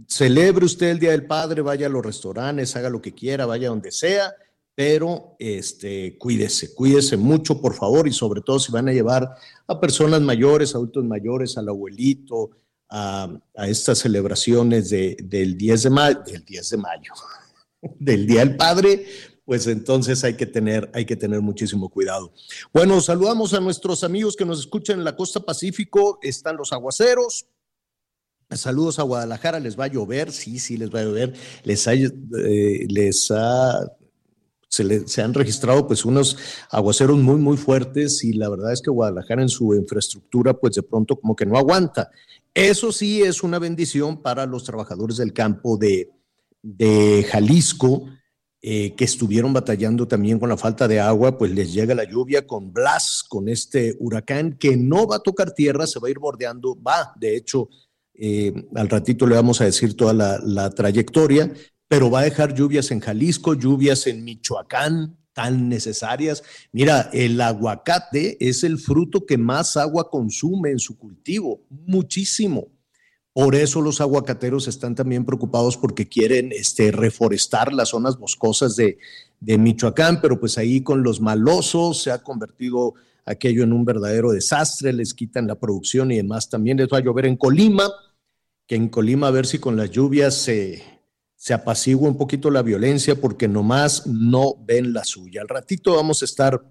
Celebre 0.07 0.65
usted 0.65 0.87
el 0.87 0.99
Día 0.99 1.11
del 1.11 1.25
Padre, 1.25 1.61
vaya 1.61 1.87
a 1.87 1.89
los 1.89 2.05
restaurantes, 2.05 2.75
haga 2.75 2.89
lo 2.89 3.01
que 3.01 3.13
quiera, 3.13 3.45
vaya 3.45 3.69
donde 3.69 3.91
sea, 3.91 4.33
pero 4.73 5.35
este, 5.39 6.17
cuídese, 6.17 6.73
cuídese 6.73 7.15
mucho, 7.15 7.61
por 7.61 7.73
favor, 7.73 8.07
y 8.07 8.11
sobre 8.11 8.41
todo 8.41 8.59
si 8.59 8.71
van 8.71 8.89
a 8.89 8.93
llevar 8.93 9.29
a 9.67 9.79
personas 9.79 10.21
mayores, 10.21 10.75
adultos 10.75 11.05
mayores, 11.05 11.57
al 11.57 11.69
abuelito, 11.69 12.51
a, 12.89 13.29
a 13.55 13.67
estas 13.67 13.99
celebraciones 13.99 14.89
de, 14.89 15.15
del 15.23 15.57
10 15.57 15.83
de 15.83 15.89
mayo, 15.89 16.19
del 16.25 16.43
10 16.43 16.69
de 16.69 16.77
mayo, 16.77 17.13
del 17.81 18.27
Día 18.27 18.39
del 18.41 18.57
Padre, 18.57 19.05
pues 19.45 19.67
entonces 19.67 20.23
hay 20.23 20.35
que 20.35 20.47
tener, 20.47 20.89
hay 20.93 21.05
que 21.05 21.15
tener 21.15 21.41
muchísimo 21.41 21.89
cuidado. 21.89 22.33
Bueno, 22.73 22.99
saludamos 22.99 23.53
a 23.53 23.59
nuestros 23.59 24.03
amigos 24.03 24.35
que 24.35 24.45
nos 24.45 24.59
escuchan 24.59 24.97
en 24.97 25.05
la 25.05 25.15
costa 25.15 25.39
Pacífico, 25.39 26.19
están 26.21 26.57
los 26.57 26.73
aguaceros. 26.73 27.45
Saludos 28.49 28.99
a 28.99 29.03
Guadalajara, 29.03 29.59
les 29.59 29.79
va 29.79 29.85
a 29.85 29.87
llover, 29.87 30.31
sí, 30.31 30.59
sí, 30.59 30.77
les 30.77 30.93
va 30.93 30.99
a 30.99 31.03
llover. 31.03 31.33
Les 31.63 31.87
ha, 31.87 31.93
eh, 31.93 32.85
les 32.89 33.31
ha, 33.31 33.91
se, 34.67 35.07
se 35.07 35.21
han 35.21 35.33
registrado 35.33 35.87
pues 35.87 36.05
unos 36.05 36.37
aguaceros 36.69 37.17
muy, 37.17 37.37
muy 37.37 37.57
fuertes 37.57 38.23
y 38.23 38.33
la 38.33 38.49
verdad 38.49 38.73
es 38.73 38.81
que 38.81 38.91
Guadalajara 38.91 39.41
en 39.41 39.49
su 39.49 39.73
infraestructura 39.75 40.53
pues 40.53 40.75
de 40.75 40.83
pronto 40.83 41.15
como 41.19 41.35
que 41.35 41.45
no 41.45 41.57
aguanta. 41.57 42.11
Eso 42.53 42.91
sí 42.91 43.21
es 43.21 43.43
una 43.43 43.59
bendición 43.59 44.21
para 44.21 44.45
los 44.45 44.63
trabajadores 44.63 45.17
del 45.17 45.33
campo 45.33 45.77
de, 45.77 46.09
de 46.61 47.25
Jalisco, 47.29 48.05
eh, 48.67 48.95
que 48.95 49.03
estuvieron 49.03 49.53
batallando 49.53 50.07
también 50.07 50.39
con 50.39 50.49
la 50.49 50.57
falta 50.57 50.87
de 50.87 50.99
agua, 50.99 51.37
pues 51.37 51.51
les 51.51 51.71
llega 51.71 51.93
la 51.93 52.03
lluvia 52.03 52.47
con 52.47 52.73
Blas, 52.73 53.21
con 53.21 53.47
este 53.47 53.95
huracán 53.99 54.57
que 54.57 54.75
no 54.75 55.05
va 55.05 55.17
a 55.17 55.19
tocar 55.19 55.51
tierra, 55.51 55.85
se 55.85 55.99
va 55.99 56.07
a 56.07 56.09
ir 56.09 56.17
bordeando, 56.17 56.75
va, 56.81 57.13
de 57.15 57.37
hecho, 57.37 57.69
eh, 58.15 58.51
al 58.73 58.89
ratito 58.89 59.27
le 59.27 59.35
vamos 59.35 59.61
a 59.61 59.65
decir 59.65 59.95
toda 59.95 60.13
la, 60.13 60.39
la 60.43 60.71
trayectoria, 60.71 61.53
pero 61.87 62.09
va 62.09 62.21
a 62.21 62.23
dejar 62.23 62.55
lluvias 62.55 62.89
en 62.89 63.01
Jalisco, 63.01 63.53
lluvias 63.53 64.07
en 64.07 64.23
Michoacán, 64.23 65.15
tan 65.31 65.69
necesarias. 65.69 66.41
Mira, 66.71 67.11
el 67.13 67.39
aguacate 67.39 68.35
es 68.39 68.63
el 68.63 68.79
fruto 68.79 69.27
que 69.27 69.37
más 69.37 69.77
agua 69.77 70.09
consume 70.09 70.71
en 70.71 70.79
su 70.79 70.97
cultivo, 70.97 71.61
muchísimo. 71.69 72.69
Por 73.35 73.53
eso 73.53 73.81
los 73.81 73.99
aguacateros 73.99 74.69
están 74.69 74.95
también 74.95 75.25
preocupados 75.25 75.75
porque 75.75 76.07
quieren 76.07 76.53
este, 76.53 76.89
reforestar 76.93 77.73
las 77.73 77.89
zonas 77.89 78.17
boscosas 78.17 78.77
de, 78.77 78.97
Michoacán, 79.41 80.21
pero 80.21 80.39
pues 80.39 80.57
ahí 80.57 80.81
con 80.81 81.03
los 81.03 81.19
malosos 81.19 82.01
se 82.01 82.11
ha 82.11 82.23
convertido 82.23 82.93
aquello 83.25 83.63
en 83.63 83.73
un 83.73 83.83
verdadero 83.83 84.31
desastre, 84.31 84.93
les 84.93 85.13
quitan 85.13 85.47
la 85.47 85.59
producción 85.59 86.13
y 86.13 86.15
demás. 86.15 86.49
También 86.49 86.77
les 86.77 86.87
va 86.87 86.99
a 86.99 87.01
llover 87.01 87.25
en 87.25 87.35
Colima, 87.35 87.91
que 88.65 88.75
en 88.75 88.87
Colima 88.87 89.27
a 89.27 89.31
ver 89.31 89.45
si 89.45 89.59
con 89.59 89.75
las 89.75 89.91
lluvias 89.91 90.33
se, 90.35 90.81
se 91.35 91.53
apacigua 91.53 92.07
un 92.07 92.17
poquito 92.17 92.49
la 92.49 92.61
violencia 92.61 93.19
porque 93.19 93.49
nomás 93.49 94.07
no 94.07 94.55
ven 94.65 94.93
la 94.93 95.03
suya. 95.03 95.41
Al 95.41 95.49
ratito 95.49 95.97
vamos 95.97 96.21
a 96.21 96.25
estar 96.25 96.63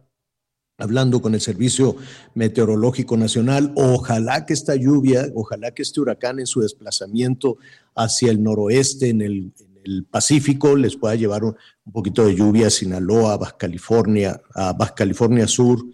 hablando 0.78 1.23
con 1.23 1.35
el 1.35 1.40
Servicio 1.40 1.97
Meteorológico 2.35 3.16
Nacional. 3.16 3.73
Ojalá 3.76 4.47
que 4.47 4.54
esta 4.54 4.75
lluvia, 4.75 5.26
ojalá 5.35 5.73
que 5.73 5.83
este 5.83 6.00
huracán 6.00 6.40
en 6.40 6.47
su 6.47 6.61
desplazamiento 6.61 7.59
hacia 7.95 8.31
el 8.31 8.43
noroeste, 8.43 9.11
en 9.11 9.23
el, 9.23 9.52
en 9.59 9.78
el 9.85 10.04
Pacífico, 10.04 10.76
les 10.76 10.97
pueda 10.97 11.14
llevar 11.14 11.45
un, 11.45 11.57
un, 11.85 11.93
poquito 11.93 12.26
de 12.26 12.35
lluvia 12.35 12.69
a 12.69 12.71
Sinaloa, 12.71 13.35
a 13.35 13.37
Baja 13.37 13.57
California, 13.57 14.40
a 14.54 14.73
Baja 14.73 14.95
California 14.95 15.47
Sur 15.47 15.85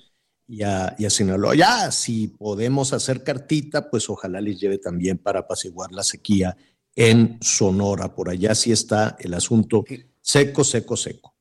y 0.47 0.63
a, 0.63 0.95
y 0.99 1.05
a 1.05 1.11
Sinaloa. 1.11 1.55
Ya, 1.55 1.91
si 1.91 2.29
podemos 2.29 2.93
hacer 2.93 3.23
cartita, 3.23 3.91
pues 3.91 4.09
ojalá 4.09 4.41
les 4.41 4.59
lleve 4.59 4.79
también 4.79 5.19
para 5.19 5.41
apaciguar 5.41 5.93
la 5.93 6.03
sequía 6.03 6.57
en 6.97 7.39
Sonora. 7.41 8.15
Por 8.15 8.31
allá 8.31 8.55
sí 8.55 8.73
está 8.73 9.17
el 9.21 9.35
asunto 9.35 9.85
seco, 10.21 10.65
seco, 10.65 10.97
seco. 10.97 11.35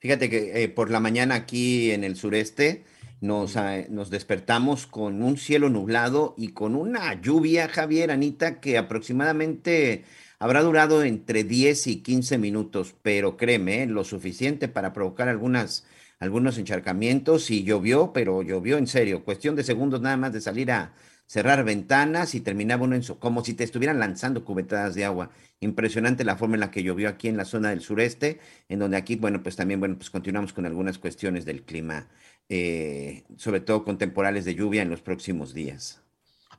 Fíjate 0.00 0.30
que 0.30 0.62
eh, 0.62 0.68
por 0.68 0.90
la 0.90 1.00
mañana 1.00 1.34
aquí 1.34 1.90
en 1.90 2.04
el 2.04 2.14
sureste 2.14 2.84
nos, 3.20 3.56
eh, 3.56 3.88
nos, 3.90 4.10
despertamos 4.10 4.86
con 4.86 5.22
un 5.22 5.36
cielo 5.36 5.70
nublado 5.70 6.34
y 6.38 6.48
con 6.48 6.76
una 6.76 7.20
lluvia, 7.20 7.68
Javier, 7.68 8.12
Anita, 8.12 8.60
que 8.60 8.78
aproximadamente 8.78 10.04
habrá 10.38 10.62
durado 10.62 11.02
entre 11.02 11.42
10 11.42 11.88
y 11.88 11.96
15 12.02 12.38
minutos, 12.38 12.94
pero 13.02 13.36
créeme, 13.36 13.82
eh, 13.82 13.86
lo 13.86 14.04
suficiente 14.04 14.68
para 14.68 14.92
provocar 14.92 15.28
algunas, 15.28 15.84
algunos 16.20 16.58
encharcamientos 16.58 17.50
y 17.50 17.64
llovió, 17.64 18.12
pero 18.12 18.42
llovió 18.42 18.78
en 18.78 18.86
serio, 18.86 19.24
cuestión 19.24 19.56
de 19.56 19.64
segundos 19.64 20.00
nada 20.00 20.16
más 20.16 20.32
de 20.32 20.40
salir 20.40 20.70
a 20.70 20.92
cerrar 21.28 21.62
ventanas 21.62 22.34
y 22.34 22.40
terminaba 22.40 22.84
uno 22.84 22.96
en 22.96 23.02
su, 23.02 23.18
como 23.18 23.44
si 23.44 23.52
te 23.52 23.62
estuvieran 23.62 24.00
lanzando 24.00 24.44
cubetadas 24.44 24.94
de 24.94 25.04
agua. 25.04 25.30
Impresionante 25.60 26.24
la 26.24 26.36
forma 26.36 26.56
en 26.56 26.60
la 26.60 26.70
que 26.70 26.82
llovió 26.82 27.08
aquí 27.08 27.28
en 27.28 27.36
la 27.36 27.44
zona 27.44 27.70
del 27.70 27.82
sureste, 27.82 28.40
en 28.68 28.78
donde 28.78 28.96
aquí, 28.96 29.16
bueno, 29.16 29.42
pues 29.42 29.54
también, 29.54 29.78
bueno, 29.78 29.96
pues 29.96 30.08
continuamos 30.08 30.52
con 30.52 30.64
algunas 30.64 30.98
cuestiones 30.98 31.44
del 31.44 31.62
clima, 31.62 32.08
eh, 32.48 33.24
sobre 33.36 33.60
todo 33.60 33.84
con 33.84 33.98
temporales 33.98 34.46
de 34.46 34.54
lluvia 34.54 34.80
en 34.82 34.88
los 34.88 35.02
próximos 35.02 35.52
días. 35.52 36.00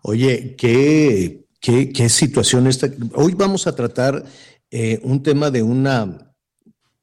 Oye, 0.04 0.56
qué, 0.56 1.46
qué, 1.60 1.92
qué 1.92 2.08
situación 2.08 2.68
esta. 2.68 2.90
Hoy 3.16 3.34
vamos 3.34 3.66
a 3.66 3.76
tratar 3.76 4.24
eh, 4.70 5.00
un 5.02 5.24
tema 5.24 5.50
de 5.50 5.64
una, 5.64 6.36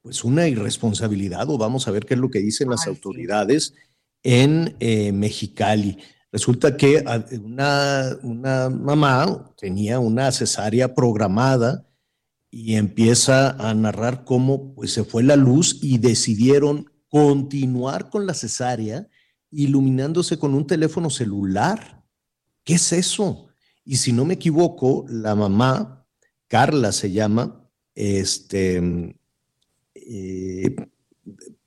pues 0.01 0.23
una 0.23 0.47
irresponsabilidad, 0.47 1.49
o 1.49 1.57
vamos 1.57 1.87
a 1.87 1.91
ver 1.91 2.05
qué 2.05 2.13
es 2.13 2.19
lo 2.19 2.31
que 2.31 2.39
dicen 2.39 2.69
las 2.69 2.81
Ay, 2.81 2.85
sí. 2.85 2.89
autoridades 2.91 3.73
en 4.23 4.75
eh, 4.79 5.11
Mexicali. 5.11 5.97
Resulta 6.31 6.75
que 6.75 7.03
ah, 7.05 7.23
una, 7.41 8.17
una 8.23 8.69
mamá 8.69 9.53
tenía 9.57 9.99
una 9.99 10.31
cesárea 10.31 10.93
programada 10.93 11.87
y 12.49 12.75
empieza 12.75 13.51
a 13.51 13.73
narrar 13.73 14.23
cómo 14.25 14.73
pues, 14.73 14.93
se 14.93 15.03
fue 15.03 15.23
la 15.23 15.35
luz 15.35 15.79
y 15.81 15.97
decidieron 15.97 16.91
continuar 17.09 18.09
con 18.09 18.25
la 18.25 18.33
cesárea 18.33 19.07
iluminándose 19.51 20.37
con 20.37 20.53
un 20.53 20.67
teléfono 20.67 21.09
celular. 21.09 22.03
¿Qué 22.63 22.73
es 22.73 22.91
eso? 22.91 23.47
Y 23.85 23.95
si 23.95 24.11
no 24.11 24.25
me 24.25 24.33
equivoco, 24.33 25.05
la 25.07 25.35
mamá, 25.35 26.05
Carla 26.47 26.91
se 26.91 27.11
llama, 27.11 27.69
este, 27.95 29.15
eh, 29.95 30.75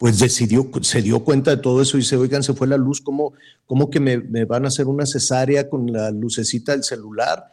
pues 0.00 0.19
decidió, 0.19 0.71
se 0.80 1.02
dio 1.02 1.21
cuenta 1.21 1.50
de 1.50 1.59
todo 1.59 1.83
eso 1.83 1.99
y 1.99 2.00
dice, 2.00 2.16
oigan, 2.16 2.42
se 2.42 2.54
fue 2.54 2.66
la 2.66 2.78
luz, 2.78 3.02
¿cómo, 3.02 3.35
cómo 3.66 3.90
que 3.90 4.00
me, 4.00 4.16
me 4.16 4.47
van 4.47 4.64
a 4.64 4.69
hacer 4.69 4.87
una 4.87 5.04
cesárea 5.04 5.69
con 5.69 5.92
la 5.92 6.11
lucecita 6.11 6.73
del 6.73 6.85
celular? 6.85 7.52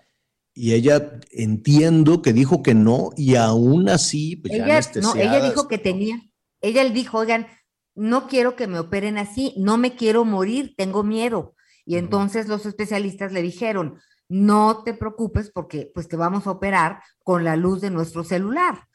Y 0.53 0.71
ella 0.71 1.19
entiendo 1.31 2.21
que 2.21 2.31
dijo 2.31 2.63
que 2.63 2.73
no 2.73 3.09
y 3.17 3.35
aún 3.35 3.89
así, 3.89 4.37
pues 4.37 4.51
ya 4.53 4.63
Ella, 4.63 4.65
no, 4.65 4.71
anestesiada, 4.71 5.21
ella 5.21 5.49
dijo 5.49 5.67
que 5.67 5.77
tenía, 5.77 6.21
ella 6.61 6.85
le 6.85 6.91
dijo, 6.91 7.17
oigan, 7.17 7.47
no 7.95 8.29
quiero 8.29 8.55
que 8.55 8.67
me 8.67 8.79
operen 8.79 9.17
así, 9.17 9.53
no 9.57 9.77
me 9.77 9.97
quiero 9.97 10.23
morir, 10.23 10.73
tengo 10.77 11.03
miedo. 11.03 11.53
Y 11.83 11.97
entonces 11.97 12.47
los 12.47 12.65
especialistas 12.65 13.33
le 13.33 13.41
dijeron, 13.41 13.99
no 14.29 14.83
te 14.85 14.93
preocupes 14.93 15.51
porque 15.51 15.91
pues 15.93 16.07
te 16.07 16.15
vamos 16.15 16.47
a 16.47 16.51
operar 16.51 17.01
con 17.23 17.43
la 17.43 17.57
luz 17.57 17.81
de 17.81 17.89
nuestro 17.89 18.23
celular. 18.23 18.87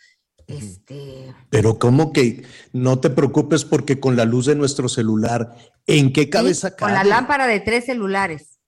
Este, 0.59 1.35
Pero 1.51 1.79
¿cómo 1.79 2.13
que 2.13 2.45
no 2.73 3.01
te 3.01 3.11
preocupes 3.11 3.65
porque 3.65 4.01
con 4.01 4.17
la 4.17 4.25
luz 4.25 4.47
de 4.47 4.55
nuestro 4.55 4.89
celular, 4.89 5.57
¿en 5.87 6.13
qué 6.13 6.29
cabeza 6.29 6.69
sí, 6.71 6.75
con 6.79 6.91
la 6.93 6.99
cabe? 6.99 7.11
lámpara 7.11 7.47
de 7.47 7.61
tres 7.61 7.87
celulares. 7.87 8.61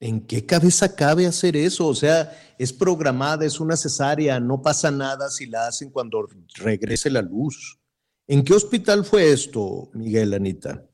¿En 0.00 0.26
qué 0.26 0.46
cabeza 0.46 0.94
cabe 0.94 1.26
hacer 1.26 1.56
eso? 1.56 1.86
O 1.86 1.94
sea, 1.94 2.30
es 2.58 2.72
programada, 2.72 3.44
es 3.44 3.58
una 3.58 3.76
cesárea, 3.76 4.38
no 4.38 4.62
pasa 4.62 4.90
nada 4.90 5.28
si 5.28 5.46
la 5.46 5.66
hacen 5.66 5.90
cuando 5.90 6.28
regrese 6.54 7.10
la 7.10 7.22
luz. 7.22 7.80
¿En 8.28 8.44
qué 8.44 8.54
hospital 8.54 9.04
fue 9.04 9.32
esto, 9.32 9.90
Miguel 9.94 10.34
Anita? 10.34 10.87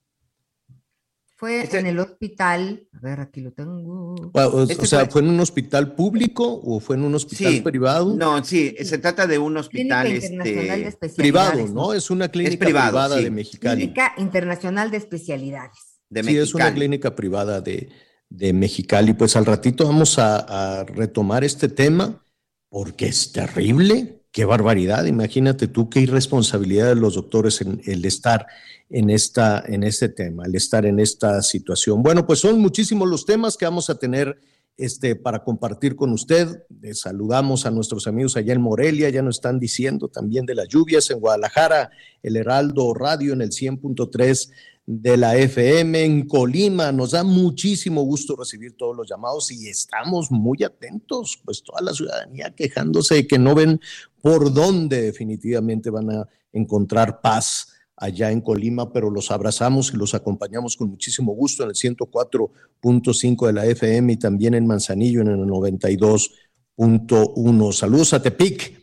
Fue 1.44 1.60
Este- 1.62 1.78
en 1.78 1.86
el 1.86 1.98
hospital, 1.98 2.86
a 2.94 3.00
ver, 3.00 3.20
aquí 3.20 3.40
lo 3.42 3.52
tengo. 3.52 4.14
O, 4.14 4.40
o 4.40 4.62
Este 4.62 4.86
sea, 4.86 5.00
fue- 5.00 5.10
¿fue 5.10 5.20
en 5.22 5.28
un 5.28 5.40
hospital 5.40 5.94
público 5.94 6.60
o 6.64 6.80
fue 6.80 6.96
en 6.96 7.02
un 7.04 7.14
hospital 7.14 7.52
Sí. 7.52 7.60
privado? 7.60 8.16
No, 8.16 8.42
sí, 8.42 8.74
se 8.82 8.96
trata 8.96 9.26
de 9.26 9.36
un 9.38 9.52
Clínica 9.52 9.60
hospital 9.60 10.06
Internacional 10.08 10.44
de 10.44 10.88
este, 10.88 10.88
Especialidades. 11.06 11.52
privado, 11.52 11.74
¿no? 11.74 11.92
Es 11.92 12.10
una 12.10 12.28
clínica 12.28 12.64
privado, 12.64 12.88
privada 12.92 13.18
sí. 13.18 13.24
de 13.24 13.30
Mexicali. 13.30 13.80
Clínica 13.82 14.14
Internacional 14.16 14.90
de 14.90 14.96
Especialidades. 14.96 15.78
de 16.08 16.22
sí, 16.24 16.36
es 16.38 16.54
una 16.54 16.72
clínica 16.72 17.14
privada 17.14 17.60
de, 17.60 17.90
de 18.30 18.52
Mexicali. 18.54 19.12
Pues 19.12 19.36
al 19.36 19.44
ratito 19.44 19.84
vamos 19.86 20.18
a, 20.18 20.80
a 20.80 20.84
retomar 20.84 21.44
este 21.44 21.68
tema 21.68 22.22
porque 22.70 23.06
es 23.06 23.32
terrible. 23.32 24.22
Qué 24.32 24.44
barbaridad. 24.46 25.04
Imagínate 25.04 25.68
tú 25.68 25.88
qué 25.90 26.00
irresponsabilidad 26.00 26.88
de 26.88 26.94
los 26.96 27.14
doctores 27.14 27.60
en 27.60 27.80
el 27.84 28.04
estar 28.04 28.46
en, 28.94 29.10
esta, 29.10 29.64
en 29.66 29.82
este 29.82 30.08
tema, 30.08 30.44
el 30.46 30.54
estar 30.54 30.86
en 30.86 31.00
esta 31.00 31.42
situación. 31.42 32.00
Bueno, 32.00 32.24
pues 32.24 32.38
son 32.38 32.60
muchísimos 32.60 33.08
los 33.08 33.26
temas 33.26 33.56
que 33.56 33.64
vamos 33.64 33.90
a 33.90 33.98
tener 33.98 34.38
este, 34.76 35.16
para 35.16 35.42
compartir 35.42 35.96
con 35.96 36.12
usted. 36.12 36.62
Saludamos 36.92 37.66
a 37.66 37.72
nuestros 37.72 38.06
amigos 38.06 38.36
allá 38.36 38.52
en 38.52 38.60
Morelia, 38.60 39.10
ya 39.10 39.20
nos 39.20 39.38
están 39.38 39.58
diciendo 39.58 40.06
también 40.06 40.46
de 40.46 40.54
las 40.54 40.68
lluvias 40.68 41.10
en 41.10 41.18
Guadalajara, 41.18 41.90
el 42.22 42.36
Heraldo 42.36 42.94
Radio 42.94 43.32
en 43.32 43.42
el 43.42 43.50
100.3 43.50 44.52
de 44.86 45.16
la 45.16 45.36
FM 45.38 46.04
en 46.04 46.28
Colima. 46.28 46.92
Nos 46.92 47.10
da 47.10 47.24
muchísimo 47.24 48.02
gusto 48.02 48.36
recibir 48.36 48.76
todos 48.76 48.96
los 48.96 49.10
llamados 49.10 49.50
y 49.50 49.66
estamos 49.68 50.30
muy 50.30 50.62
atentos, 50.62 51.40
pues 51.44 51.64
toda 51.64 51.80
la 51.80 51.92
ciudadanía 51.92 52.54
quejándose 52.54 53.16
de 53.16 53.26
que 53.26 53.40
no 53.40 53.56
ven 53.56 53.80
por 54.22 54.54
dónde 54.54 55.02
definitivamente 55.02 55.90
van 55.90 56.10
a 56.12 56.28
encontrar 56.52 57.20
paz 57.20 57.73
allá 57.96 58.30
en 58.30 58.40
Colima, 58.40 58.92
pero 58.92 59.10
los 59.10 59.30
abrazamos 59.30 59.92
y 59.92 59.96
los 59.96 60.14
acompañamos 60.14 60.76
con 60.76 60.90
muchísimo 60.90 61.32
gusto 61.34 61.62
en 61.62 61.70
el 61.70 61.74
104.5 61.76 63.46
de 63.46 63.52
la 63.52 63.66
FM 63.66 64.12
y 64.12 64.16
también 64.16 64.54
en 64.54 64.66
Manzanillo 64.66 65.20
en 65.20 65.28
el 65.28 65.38
92.1. 65.40 67.72
Saludos 67.72 68.14
a 68.14 68.22
Tepic. 68.22 68.82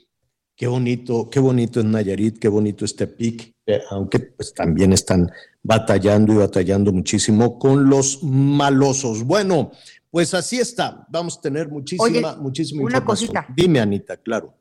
Qué 0.56 0.67
bonito, 0.67 1.30
qué 1.30 1.39
bonito 1.39 1.80
es 1.80 1.86
Nayarit, 1.86 2.38
qué 2.38 2.47
bonito 2.47 2.86
es 2.86 2.95
Tepic, 2.95 3.52
eh, 3.65 3.82
aunque 3.89 4.19
pues 4.19 4.54
también 4.54 4.93
están 4.93 5.32
batallando 5.63 6.34
y 6.34 6.38
batallando 6.38 6.91
muchísimo 6.91 7.58
con 7.58 7.89
los 7.89 8.21
malosos. 8.21 9.24
Bueno, 9.24 9.71
pues 10.12 10.34
así 10.36 10.60
está. 10.60 11.08
Vamos 11.10 11.38
a 11.38 11.41
tener 11.41 11.67
muchísima, 11.69 12.04
Oye, 12.06 12.21
muchísima 12.41 12.84
una 12.84 12.97
información. 12.97 13.34
cosita. 13.34 13.54
Dime, 13.56 13.80
Anita, 13.80 14.17
claro. 14.17 14.54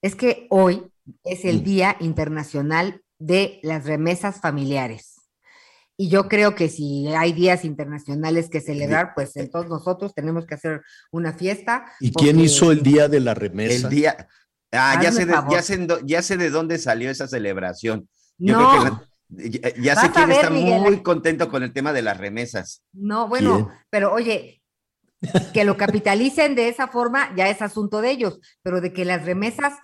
Es 0.00 0.14
que 0.14 0.46
hoy 0.50 0.82
es 1.22 1.44
el 1.44 1.60
Mm. 1.60 1.64
Día 1.64 1.96
Internacional 2.00 3.02
de 3.18 3.60
las 3.62 3.84
Remesas 3.84 4.40
Familiares. 4.40 5.12
Y 5.96 6.08
yo 6.08 6.28
creo 6.28 6.54
que 6.56 6.68
si 6.68 7.06
hay 7.14 7.32
días 7.32 7.64
internacionales 7.64 8.48
que 8.50 8.60
celebrar, 8.60 9.12
pues 9.14 9.36
entonces 9.36 9.70
nosotros 9.70 10.12
tenemos 10.12 10.44
que 10.44 10.54
hacer 10.56 10.82
una 11.12 11.32
fiesta. 11.32 11.84
¿Y 12.00 12.12
quién 12.12 12.40
hizo 12.40 12.72
el 12.72 12.82
día 12.82 13.08
de 13.08 13.20
la 13.20 13.34
remesa? 13.34 13.86
El 13.88 13.94
día. 13.94 14.28
Ah, 14.72 14.98
ya 15.00 15.12
sé, 15.12 15.24
de, 15.24 15.34
ya, 15.50 15.62
sé 15.62 15.86
ya 16.04 16.20
sé 16.22 16.36
de 16.36 16.50
dónde 16.50 16.78
salió 16.78 17.10
esa 17.10 17.28
celebración. 17.28 18.08
Yo 18.38 18.58
No, 18.58 18.68
creo 18.70 18.82
que 18.82 18.90
la- 18.90 19.08
ya, 19.50 19.74
ya 19.94 19.96
sé 20.00 20.10
quién 20.10 20.28
ver, 20.28 20.36
está 20.38 20.50
Miguel. 20.50 20.80
muy 20.80 21.02
contento 21.02 21.48
con 21.48 21.62
el 21.62 21.72
tema 21.72 21.92
de 21.92 22.02
las 22.02 22.18
remesas. 22.18 22.82
no, 22.92 23.28
bueno, 23.28 23.54
¿Quién? 23.54 23.78
pero 23.88 24.12
oye, 24.12 24.62
que 25.52 25.64
lo 25.64 25.76
capitalicen 25.76 26.56
de 26.56 26.68
esa 26.68 26.88
forma 26.88 27.32
ya 27.36 27.48
es 27.48 27.62
asunto 27.62 28.00
de 28.00 28.10
ellos, 28.10 28.40
pero 28.62 28.80
de 28.80 28.92
que 28.92 29.04
las 29.04 29.24
remesas 29.24 29.74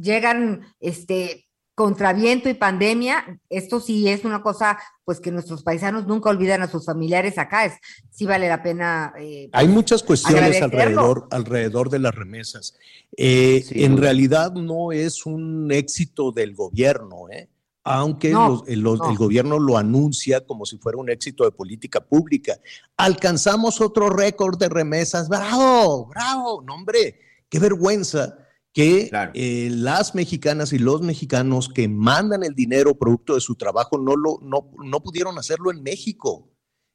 llegan, 0.00 0.62
este, 0.80 1.46
contra 1.80 2.12
viento 2.12 2.50
y 2.50 2.52
pandemia, 2.54 3.40
esto 3.48 3.80
sí 3.80 4.06
es 4.06 4.26
una 4.26 4.42
cosa, 4.42 4.78
pues 5.06 5.18
que 5.18 5.30
nuestros 5.32 5.62
paisanos 5.62 6.06
nunca 6.06 6.28
olvidan 6.28 6.60
a 6.60 6.68
sus 6.68 6.84
familiares 6.84 7.38
acá, 7.38 7.64
es, 7.64 7.72
sí 8.10 8.26
vale 8.26 8.48
la 8.50 8.62
pena. 8.62 9.14
eh, 9.18 9.48
Hay 9.54 9.66
muchas 9.66 10.02
cuestiones 10.02 10.60
alrededor, 10.60 11.26
alrededor 11.30 11.88
de 11.88 11.98
las 12.00 12.14
remesas. 12.14 12.74
Eh, 13.16 13.64
Sí. 13.66 13.82
en 13.82 13.96
realidad 13.96 14.52
no 14.52 14.92
es 14.92 15.24
un 15.24 15.72
éxito 15.72 16.32
del 16.32 16.54
gobierno, 16.54 17.30
¿eh? 17.30 17.48
aunque 17.82 18.28
No, 18.30 18.48
los- 18.50 18.68
el, 18.68 18.80
los- 18.80 18.98
no. 18.98 19.10
el 19.10 19.16
gobierno 19.16 19.58
lo 19.58 19.78
anuncia 19.78 20.44
como 20.44 20.66
si 20.66 20.76
fuera 20.76 20.98
un 20.98 21.08
éxito 21.08 21.44
de 21.44 21.50
política 21.52 22.00
pública. 22.04 22.58
Alcanzamos 22.98 23.80
otro 23.80 24.10
récord 24.10 24.58
de 24.58 24.68
remesas. 24.68 25.30
¡Bravo! 25.30 26.08
¡Bravo! 26.08 26.60
No, 26.62 26.74
hombre, 26.74 27.18
qué 27.48 27.58
vergüenza 27.58 28.36
que 28.72 29.08
Claro. 29.08 29.32
eh, 29.34 29.68
las 29.72 30.14
mexicanas 30.14 30.72
y 30.72 30.78
los 30.78 31.02
mexicanos 31.02 31.68
que 31.68 31.88
mandan 31.88 32.44
el 32.44 32.54
dinero 32.54 32.96
producto 32.96 33.34
de 33.34 33.40
su 33.40 33.56
trabajo 33.56 33.98
no, 33.98 34.16
lo, 34.16 34.38
no, 34.42 34.70
no 34.84 35.00
pudieron 35.02 35.38
hacerlo 35.38 35.70
en 35.70 35.82
México. 35.82 36.46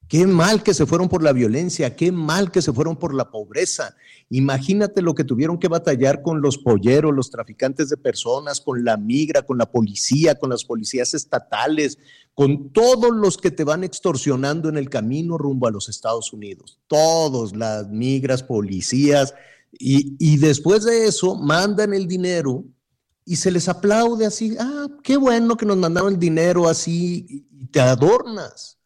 Qué 0.08 0.28
mal 0.28 0.62
que 0.62 0.76
se 0.76 0.86
fueron 0.86 1.10
por 1.10 1.24
la 1.24 1.34
violencia, 1.34 1.96
qué 1.96 2.12
mal 2.12 2.52
que 2.52 2.62
se 2.62 2.72
fueron 2.72 2.96
por 2.96 3.16
la 3.16 3.32
pobreza. 3.32 3.96
Imagínate 4.30 5.02
lo 5.02 5.16
que 5.16 5.24
tuvieron 5.24 5.58
que 5.58 5.68
batallar 5.68 6.22
con 6.22 6.42
los 6.42 6.60
polleros, 6.60 7.12
los 7.12 7.32
traficantes 7.32 7.90
de 7.90 7.98
personas, 7.98 8.62
con 8.62 8.84
la 8.86 8.98
migra, 8.98 9.42
con 9.42 9.58
la 9.58 9.72
policía, 9.72 10.36
con 10.36 10.52
las 10.52 10.64
policías 10.64 11.16
estatales, 11.16 11.98
con 12.36 12.72
todos 12.72 13.16
los 13.16 13.38
que 13.38 13.50
te 13.50 13.64
van 13.64 13.84
extorsionando 13.84 14.70
en 14.70 14.78
el 14.78 14.90
camino 14.90 15.40
rumbo 15.40 15.68
a 15.68 15.72
los 15.72 15.90
Estados 15.90 16.32
Unidos. 16.34 16.80
Todos, 16.86 17.56
las 17.56 17.90
migras, 17.90 18.44
policías. 18.44 19.34
Y, 19.78 20.38
después 20.38 20.84
de 20.84 21.06
eso 21.06 21.36
mandan 21.36 21.94
el 21.94 22.08
dinero 22.08 22.64
y 23.26 23.36
se 23.36 23.52
les 23.52 23.68
aplaude 23.68 24.26
así, 24.26 24.56
ah, 24.60 24.88
qué 25.04 25.18
bueno 25.18 25.58
que 25.58 25.66
nos 25.66 25.78
mandaron 25.78 26.14
el 26.14 26.20
dinero 26.20 26.68
así 26.68 27.26
y- 27.28 27.66
te 27.68 27.82
adornas 27.82 28.78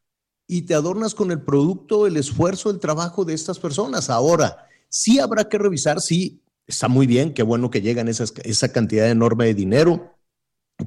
y 0.47 0.63
te 0.63 0.73
adornas 0.73 1.13
con 1.13 1.31
el 1.31 1.41
producto, 1.41 2.07
el 2.07 2.17
esfuerzo, 2.17 2.71
el 2.71 2.79
trabajo 2.79 3.23
de 3.23 3.33
estas 3.33 3.59
personas. 3.59 4.09
Ahora, 4.09 4.67
sí 4.87 5.19
habrá 5.19 5.47
que 5.47 5.59
revisar, 5.59 6.01
sí, 6.01 6.41
está 6.65 6.87
muy 6.87 7.05
bien, 7.05 7.33
qué 7.33 7.43
bueno 7.43 7.69
que 7.69 7.81
llegan 7.81 8.07
esa 8.07 8.71
cantidad 8.71 9.09
enorme 9.09 9.45
de 9.45 9.53
dinero 9.53 10.15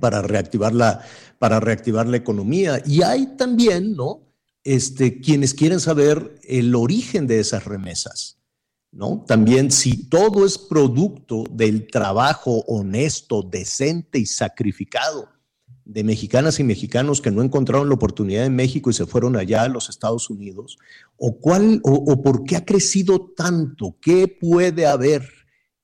para 0.01 0.23
reactivar 0.23 0.75
la, 0.75 1.05
para 1.39 1.61
reactivar 1.61 2.07
la 2.07 2.17
economía. 2.17 2.83
Y 2.87 3.03
hay 3.03 3.37
también, 3.37 3.95
¿no? 3.95 4.23
Este, 4.65 5.21
quienes 5.21 5.55
quieren 5.55 5.81
saber 5.81 6.39
el 6.45 6.75
origen 6.75 7.27
de 7.27 7.41
esas 7.41 7.65
remesas. 7.65 8.39
¿No? 8.93 9.25
También 9.27 9.71
si 9.71 10.09
todo 10.09 10.45
es 10.45 10.59
producto 10.59 11.45
del 11.51 11.87
trabajo 11.87 12.63
honesto, 12.67 13.43
decente 13.43 14.19
y 14.19 14.27
sacrificado 14.27 15.29
de 15.85 16.05
mexicanas 16.05 16.61
y 16.61 16.65
mexicanos 16.65 17.21
que 17.21 17.31
no 17.31 17.43
encontraron 17.43 17.89
la 17.89 17.95
oportunidad 17.95 18.47
en 18.47 18.55
México 18.55 18.91
y 18.91 18.95
se 18.95 19.07
fueron 19.07 19.37
allá 19.37 19.63
a 19.63 19.69
los 19.69 19.89
Estados 19.89 20.31
Unidos? 20.31 20.79
¿O, 21.17 21.39
cuál, 21.39 21.81
o, 21.85 22.23
por 22.23 22.45
qué 22.45 22.57
ha 22.57 22.65
crecido 22.65 23.33
tanto? 23.37 23.97
¿Qué 24.01 24.29
puede 24.29 24.87
haber 24.87 25.29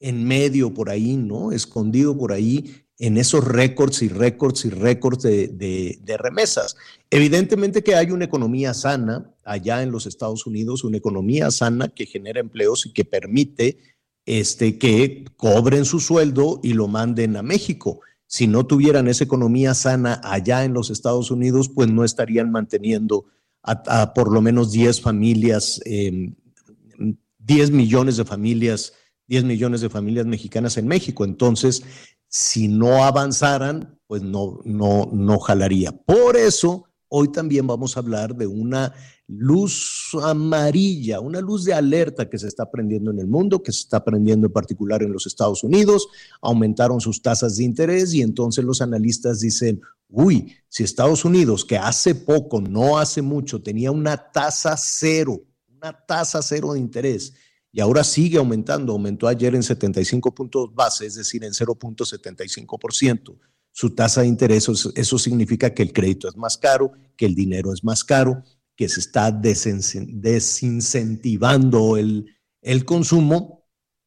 en 0.01 0.25
medio 0.25 0.73
por 0.73 0.91
ahí, 0.91 1.17
¿no? 1.17 1.53
Escondido 1.53 2.17
por 2.17 2.33
ahí 2.33 2.85
en 2.99 3.17
esos 3.17 3.45
récords 3.45 4.03
y 4.03 4.09
récords 4.09 4.65
y 4.65 4.71
récords 4.71 5.23
de, 5.23 5.49
de, 5.49 6.17
remesas. 6.17 6.77
Evidentemente 7.11 7.83
que 7.83 7.95
hay 7.95 8.11
una 8.11 8.25
economía 8.25 8.75
sana 8.75 9.35
allá 9.51 9.83
en 9.83 9.91
los 9.91 10.07
Estados 10.07 10.47
Unidos, 10.47 10.85
una 10.85 10.97
economía 10.97 11.51
sana 11.51 11.89
que 11.89 12.07
genera 12.07 12.41
empleos 12.41 12.87
y 12.87 12.93
que 12.93 13.05
permite 13.05 13.79
este, 14.27 14.79
que 14.79 15.25
cobren 15.37 15.85
su 15.85 16.01
sueldo 16.01 16.61
y 16.63 16.75
lo 16.75 16.89
manden 16.89 17.37
a 17.37 17.43
México. 17.43 18.01
Si 18.27 18.47
no 18.47 18.67
tuvieran 18.67 19.09
esa 19.09 19.25
economía 19.25 19.75
sana 19.75 20.21
allá 20.23 20.65
en 20.65 20.75
los 20.75 20.91
Estados 20.91 21.31
Unidos, 21.31 21.71
pues 21.75 21.89
no 21.89 22.05
estarían 22.05 22.51
manteniendo 22.51 23.25
a, 23.63 24.15
por 24.15 24.33
lo 24.33 24.41
menos 24.41 24.71
10 24.73 25.01
familias, 25.01 25.81
10 25.85 27.69
em, 27.71 27.77
millones 27.77 28.17
de 28.17 28.25
familias 28.25 28.93
10 29.29 29.45
millones 29.45 29.81
de 29.83 29.91
familias 29.91 30.27
mexicanas 30.27 30.77
en 30.77 30.89
México. 30.89 31.25
Entonces, 31.25 31.83
si 32.29 32.67
no 32.67 33.05
avanzaran, 33.05 33.99
pues 34.07 34.23
no, 34.23 34.61
no, 34.65 35.09
no 35.13 35.39
jalaría. 35.39 35.93
Por 35.93 36.37
eso, 36.37 36.87
hoy 37.09 37.31
también 37.31 37.67
vamos 37.67 37.97
a 37.97 38.01
hablar 38.01 38.35
de 38.35 38.47
una 38.47 38.95
luz 39.29 40.11
amarilla, 40.23 41.21
una 41.21 41.41
luz 41.41 41.65
de 41.65 41.75
alerta 41.75 42.29
que 42.29 42.39
se 42.39 42.49
está 42.49 42.71
prendiendo 42.71 43.11
en 43.11 43.19
el 43.19 43.27
mundo, 43.27 43.63
que 43.63 43.73
se 43.73 43.81
está 43.81 44.03
prendiendo 44.03 44.47
en 44.47 44.53
particular 44.53 45.03
en 45.03 45.13
los 45.13 45.27
Estados 45.27 45.63
Unidos. 45.63 46.09
Aumentaron 46.41 47.01
sus 47.01 47.21
tasas 47.21 47.57
de 47.57 47.65
interés 47.65 48.15
y 48.15 48.23
entonces 48.23 48.65
los 48.65 48.81
analistas 48.81 49.41
dicen, 49.41 49.81
uy, 50.09 50.55
si 50.69 50.83
Estados 50.83 51.27
Unidos, 51.27 51.65
que 51.65 51.77
hace 51.77 52.15
poco, 52.15 52.61
no 52.61 52.99
hace 52.99 53.21
mucho, 53.21 53.63
tenía 53.63 53.93
una 53.93 54.17
tasa 54.17 54.77
cero, 54.79 55.43
una 55.77 55.93
tasa 55.93 56.41
cero 56.41 56.73
de 56.73 56.81
interés, 56.81 57.35
y 57.71 57.81
ahora 57.81 58.03
sigue 58.03 58.39
aumentando. 58.39 58.93
Aumentó 58.93 59.29
ayer 59.29 59.55
en 59.55 59.63
75 59.63 60.35
puntos 60.35 60.75
base, 60.75 61.05
es 61.05 61.17
decir, 61.17 61.45
en 61.45 61.53
0.75%. 61.53 63.39
Su 63.71 63.91
tasa 63.91 64.23
de 64.23 64.27
interés, 64.27 64.69
eso 64.97 65.19
significa 65.19 65.73
que 65.73 65.83
el 65.83 65.93
crédito 65.93 66.29
es 66.29 66.37
más 66.37 66.57
caro, 66.57 66.93
que 67.17 67.27
el 67.27 67.35
dinero 67.35 67.73
es 67.73 67.85
más 67.85 68.03
caro, 68.03 68.43
que 68.79 68.89
se 68.89 69.01
está 69.01 69.31
desincentivando 69.33 71.97
el, 71.97 72.37
el 72.63 72.85
consumo. 72.85 73.67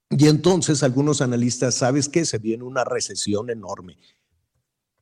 Y 0.09 0.27
entonces 0.27 0.81
algunos 0.81 1.21
analistas, 1.21 1.75
¿sabes 1.75 2.07
qué? 2.07 2.23
Se 2.23 2.37
viene 2.37 2.63
una 2.63 2.85
recesión 2.85 3.49
enorme. 3.49 3.97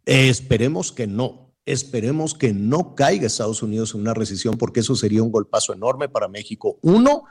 esperemos 0.06 0.92
que 0.92 1.06
no, 1.06 1.54
esperemos 1.66 2.34
que 2.34 2.52
no 2.52 2.96
caiga 2.96 3.28
Estados 3.28 3.62
Unidos 3.62 3.94
en 3.94 4.02
una 4.02 4.16
recesión 4.16 4.58
porque 4.58 4.80
eso 4.80 4.96
sería 4.96 5.22
un 5.22 5.32
golpazo 5.32 5.72
enorme 5.72 6.10
para 6.10 6.28
México. 6.28 6.80
Uno, 6.82 7.26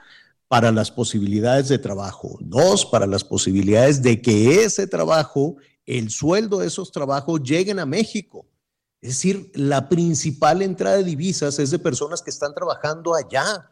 para 0.46 0.70
las 0.70 0.92
posibilidades 0.92 1.68
de 1.68 1.78
trabajo. 1.78 2.38
Dos, 2.40 2.86
para 2.86 3.08
las 3.08 3.24
posibilidades 3.24 4.00
de 4.00 4.22
que 4.22 4.62
ese 4.62 4.86
trabajo, 4.86 5.56
el 5.86 6.10
sueldo 6.10 6.58
de 6.58 6.68
esos 6.68 6.92
trabajos 6.92 7.42
lleguen 7.42 7.80
a 7.80 7.86
México. 7.86 8.47
Es 9.00 9.10
decir, 9.10 9.50
la 9.54 9.88
principal 9.88 10.62
entrada 10.62 10.96
de 10.96 11.04
divisas 11.04 11.58
es 11.58 11.70
de 11.70 11.78
personas 11.78 12.20
que 12.20 12.30
están 12.30 12.54
trabajando 12.54 13.14
allá. 13.14 13.70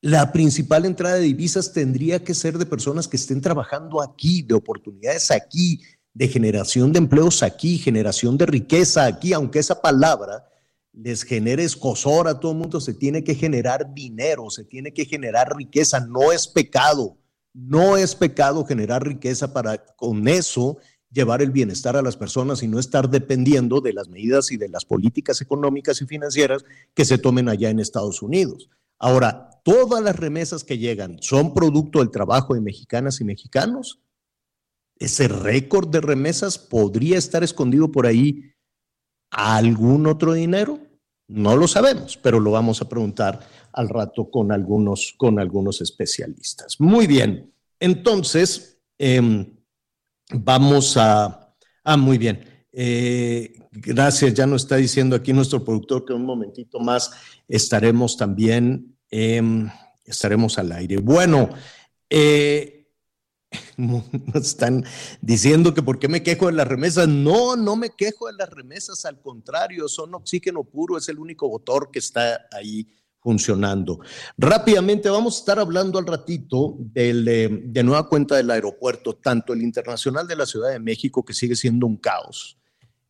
La 0.00 0.32
principal 0.32 0.86
entrada 0.86 1.16
de 1.16 1.22
divisas 1.22 1.72
tendría 1.72 2.24
que 2.24 2.34
ser 2.34 2.58
de 2.58 2.66
personas 2.66 3.06
que 3.06 3.16
estén 3.16 3.40
trabajando 3.40 4.02
aquí, 4.02 4.42
de 4.42 4.54
oportunidades 4.54 5.30
aquí, 5.30 5.80
de 6.14 6.26
generación 6.26 6.92
de 6.92 6.98
empleos 6.98 7.42
aquí, 7.42 7.78
generación 7.78 8.36
de 8.36 8.46
riqueza 8.46 9.06
aquí, 9.06 9.32
aunque 9.32 9.60
esa 9.60 9.80
palabra 9.80 10.46
les 10.92 11.22
genere 11.22 11.62
escosor 11.62 12.26
a 12.26 12.40
todo 12.40 12.52
el 12.52 12.58
mundo, 12.58 12.80
se 12.80 12.94
tiene 12.94 13.22
que 13.22 13.34
generar 13.34 13.94
dinero, 13.94 14.50
se 14.50 14.64
tiene 14.64 14.92
que 14.92 15.04
generar 15.04 15.54
riqueza, 15.56 16.00
no 16.00 16.32
es 16.32 16.48
pecado, 16.48 17.16
no 17.52 17.96
es 17.96 18.14
pecado 18.16 18.64
generar 18.64 19.06
riqueza 19.06 19.52
para 19.52 19.78
con 19.96 20.26
eso 20.26 20.78
llevar 21.10 21.42
el 21.42 21.50
bienestar 21.50 21.96
a 21.96 22.02
las 22.02 22.16
personas 22.16 22.62
y 22.62 22.68
no 22.68 22.78
estar 22.78 23.10
dependiendo 23.10 23.80
de 23.80 23.92
las 23.92 24.08
medidas 24.08 24.52
y 24.52 24.56
de 24.56 24.68
las 24.68 24.84
políticas 24.84 25.40
económicas 25.40 26.00
y 26.00 26.06
financieras 26.06 26.64
que 26.94 27.04
se 27.04 27.18
tomen 27.18 27.48
allá 27.48 27.70
en 27.70 27.80
Estados 27.80 28.22
Unidos. 28.22 28.70
Ahora, 28.98 29.50
todas 29.64 30.02
las 30.02 30.16
remesas 30.16 30.62
que 30.62 30.78
llegan 30.78 31.18
son 31.20 31.54
producto 31.54 31.98
del 31.98 32.10
trabajo 32.10 32.54
de 32.54 32.60
mexicanas 32.60 33.20
y 33.20 33.24
mexicanos. 33.24 34.00
Ese 34.98 35.28
récord 35.28 35.88
de 35.88 36.00
remesas 36.00 36.58
podría 36.58 37.18
estar 37.18 37.42
escondido 37.42 37.90
por 37.90 38.06
ahí 38.06 38.52
algún 39.30 40.06
otro 40.06 40.34
dinero? 40.34 40.78
No 41.28 41.56
lo 41.56 41.68
sabemos, 41.68 42.16
pero 42.16 42.40
lo 42.40 42.50
vamos 42.50 42.82
a 42.82 42.88
preguntar 42.88 43.40
al 43.72 43.88
rato 43.88 44.30
con 44.30 44.50
algunos, 44.50 45.14
con 45.16 45.38
algunos 45.38 45.80
especialistas. 45.80 46.80
Muy 46.80 47.06
bien, 47.06 47.52
entonces 47.78 48.78
em, 48.98 49.56
vamos 50.32 50.96
a... 50.96 51.54
Ah, 51.84 51.96
muy 51.96 52.18
bien. 52.18 52.66
Eh, 52.72 53.54
gracias, 53.72 54.34
ya 54.34 54.46
nos 54.46 54.62
está 54.62 54.76
diciendo 54.76 55.16
aquí 55.16 55.32
nuestro 55.32 55.64
productor 55.64 56.04
que 56.04 56.12
un 56.12 56.24
momentito 56.24 56.78
más 56.78 57.10
estaremos 57.48 58.16
también, 58.16 58.96
em, 59.10 59.68
estaremos 60.04 60.58
al 60.58 60.72
aire. 60.72 60.98
Bueno, 60.98 61.50
eh, 62.08 62.88
nos 63.76 64.06
están 64.34 64.84
diciendo 65.20 65.74
que 65.74 65.82
por 65.82 65.98
qué 65.98 66.08
me 66.08 66.22
quejo 66.22 66.46
de 66.46 66.52
las 66.52 66.68
remesas. 66.68 67.08
No, 67.08 67.56
no 67.56 67.76
me 67.76 67.90
quejo 67.90 68.28
de 68.28 68.34
las 68.34 68.50
remesas, 68.50 69.04
al 69.04 69.20
contrario, 69.20 69.88
son 69.88 70.14
oxígeno 70.14 70.64
puro, 70.64 70.96
es 70.96 71.08
el 71.08 71.18
único 71.18 71.48
motor 71.48 71.90
que 71.90 71.98
está 71.98 72.46
ahí 72.52 72.86
funcionando. 73.20 74.00
Rápidamente 74.38 75.10
vamos 75.10 75.36
a 75.36 75.38
estar 75.40 75.58
hablando 75.58 75.98
al 75.98 76.06
ratito 76.06 76.76
del, 76.78 77.28
eh, 77.28 77.48
de 77.64 77.82
nueva 77.82 78.08
cuenta 78.08 78.36
del 78.36 78.50
aeropuerto, 78.50 79.14
tanto 79.16 79.52
el 79.52 79.62
internacional 79.62 80.26
de 80.26 80.36
la 80.36 80.46
Ciudad 80.46 80.70
de 80.70 80.80
México, 80.80 81.24
que 81.24 81.34
sigue 81.34 81.56
siendo 81.56 81.86
un 81.86 81.96
caos. 81.96 82.58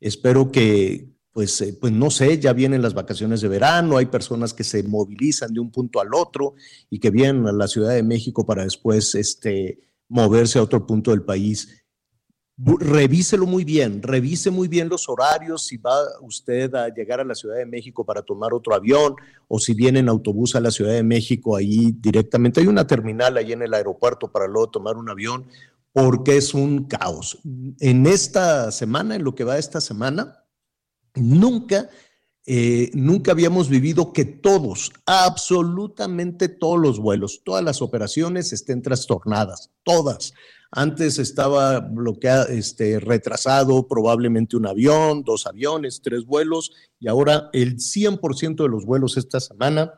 Espero 0.00 0.50
que, 0.50 1.08
pues, 1.32 1.60
eh, 1.60 1.76
pues 1.80 1.92
no 1.92 2.10
sé, 2.10 2.38
ya 2.38 2.52
vienen 2.52 2.82
las 2.82 2.94
vacaciones 2.94 3.40
de 3.40 3.48
verano, 3.48 3.98
hay 3.98 4.06
personas 4.06 4.52
que 4.52 4.64
se 4.64 4.82
movilizan 4.82 5.52
de 5.52 5.60
un 5.60 5.70
punto 5.70 6.00
al 6.00 6.12
otro 6.14 6.54
y 6.88 6.98
que 6.98 7.10
vienen 7.10 7.46
a 7.46 7.52
la 7.52 7.68
Ciudad 7.68 7.94
de 7.94 8.02
México 8.02 8.44
para 8.44 8.64
después, 8.64 9.14
este, 9.14 9.78
moverse 10.08 10.58
a 10.58 10.62
otro 10.62 10.86
punto 10.86 11.12
del 11.12 11.22
país. 11.22 11.79
Revíselo 12.62 13.46
muy 13.46 13.64
bien, 13.64 14.02
revise 14.02 14.50
muy 14.50 14.68
bien 14.68 14.88
los 14.88 15.08
horarios, 15.08 15.66
si 15.66 15.78
va 15.78 15.98
usted 16.20 16.74
a 16.74 16.88
llegar 16.88 17.18
a 17.20 17.24
la 17.24 17.34
Ciudad 17.34 17.56
de 17.56 17.64
México 17.64 18.04
para 18.04 18.20
tomar 18.20 18.52
otro 18.52 18.74
avión 18.74 19.14
o 19.48 19.58
si 19.58 19.72
viene 19.72 20.00
en 20.00 20.10
autobús 20.10 20.54
a 20.54 20.60
la 20.60 20.70
Ciudad 20.70 20.92
de 20.92 21.02
México 21.02 21.56
ahí 21.56 21.92
directamente. 21.98 22.60
Hay 22.60 22.66
una 22.66 22.86
terminal 22.86 23.36
ahí 23.38 23.52
en 23.52 23.62
el 23.62 23.72
aeropuerto 23.72 24.30
para 24.30 24.46
luego 24.46 24.68
tomar 24.68 24.96
un 24.96 25.08
avión 25.08 25.46
porque 25.92 26.36
es 26.36 26.52
un 26.52 26.84
caos. 26.84 27.38
En 27.78 28.06
esta 28.06 28.70
semana, 28.72 29.14
en 29.14 29.24
lo 29.24 29.34
que 29.34 29.44
va 29.44 29.56
esta 29.56 29.80
semana, 29.80 30.44
nunca 31.14 31.88
eh, 32.46 32.90
nunca 32.94 33.32
habíamos 33.32 33.68
vivido 33.68 34.12
que 34.12 34.24
todos, 34.24 34.90
absolutamente 35.06 36.48
todos 36.48 36.80
los 36.80 36.98
vuelos, 36.98 37.42
todas 37.44 37.62
las 37.62 37.80
operaciones 37.80 38.52
estén 38.52 38.82
trastornadas, 38.82 39.70
todas. 39.84 40.34
Antes 40.70 41.18
estaba 41.18 41.90
este, 42.48 43.00
retrasado 43.00 43.88
probablemente 43.88 44.56
un 44.56 44.66
avión, 44.66 45.24
dos 45.24 45.46
aviones, 45.46 46.00
tres 46.02 46.24
vuelos, 46.24 46.72
y 46.98 47.08
ahora 47.08 47.50
el 47.52 47.76
100% 47.76 48.62
de 48.62 48.68
los 48.68 48.84
vuelos 48.84 49.16
esta 49.16 49.40
semana 49.40 49.94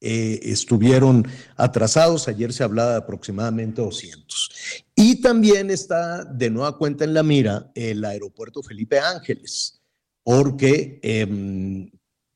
eh, 0.00 0.40
estuvieron 0.42 1.26
atrasados. 1.56 2.26
Ayer 2.26 2.52
se 2.52 2.64
hablaba 2.64 2.92
de 2.92 2.98
aproximadamente 2.98 3.82
200. 3.82 4.50
Y 4.96 5.20
también 5.20 5.70
está 5.70 6.24
de 6.24 6.50
nueva 6.50 6.76
cuenta 6.76 7.04
en 7.04 7.14
la 7.14 7.22
mira 7.22 7.70
el 7.74 8.04
aeropuerto 8.04 8.62
Felipe 8.62 8.98
Ángeles 8.98 9.78
porque 10.22 11.00
em, 11.02 11.90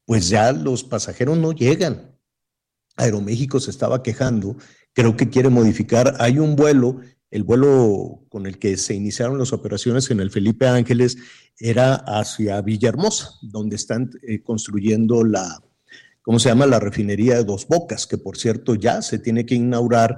pues 0.04 0.28
ya 0.28 0.52
los 0.52 0.84
pasajeros 0.84 1.36
no 1.38 1.52
llegan. 1.52 2.16
Aeroméxico 2.96 3.60
se 3.60 3.70
estaba 3.70 4.02
quejando, 4.02 4.56
creo 4.92 5.16
que 5.16 5.28
quiere 5.28 5.48
modificar. 5.48 6.16
Hay 6.18 6.38
un 6.38 6.56
vuelo, 6.56 7.00
el 7.36 7.44
vuelo 7.44 8.24
con 8.30 8.46
el 8.46 8.58
que 8.58 8.78
se 8.78 8.94
iniciaron 8.94 9.38
las 9.38 9.52
operaciones 9.52 10.10
en 10.10 10.20
el 10.20 10.30
Felipe 10.30 10.66
Ángeles 10.66 11.18
era 11.58 11.94
hacia 11.94 12.62
Villahermosa, 12.62 13.32
donde 13.42 13.76
están 13.76 14.10
eh, 14.26 14.42
construyendo 14.42 15.22
la, 15.22 15.62
¿cómo 16.22 16.38
se 16.38 16.48
llama? 16.48 16.64
La 16.64 16.80
refinería 16.80 17.36
de 17.36 17.44
Dos 17.44 17.68
Bocas, 17.68 18.06
que 18.06 18.16
por 18.16 18.38
cierto 18.38 18.74
ya 18.74 19.02
se 19.02 19.18
tiene 19.18 19.44
que 19.44 19.54
inaugurar 19.54 20.16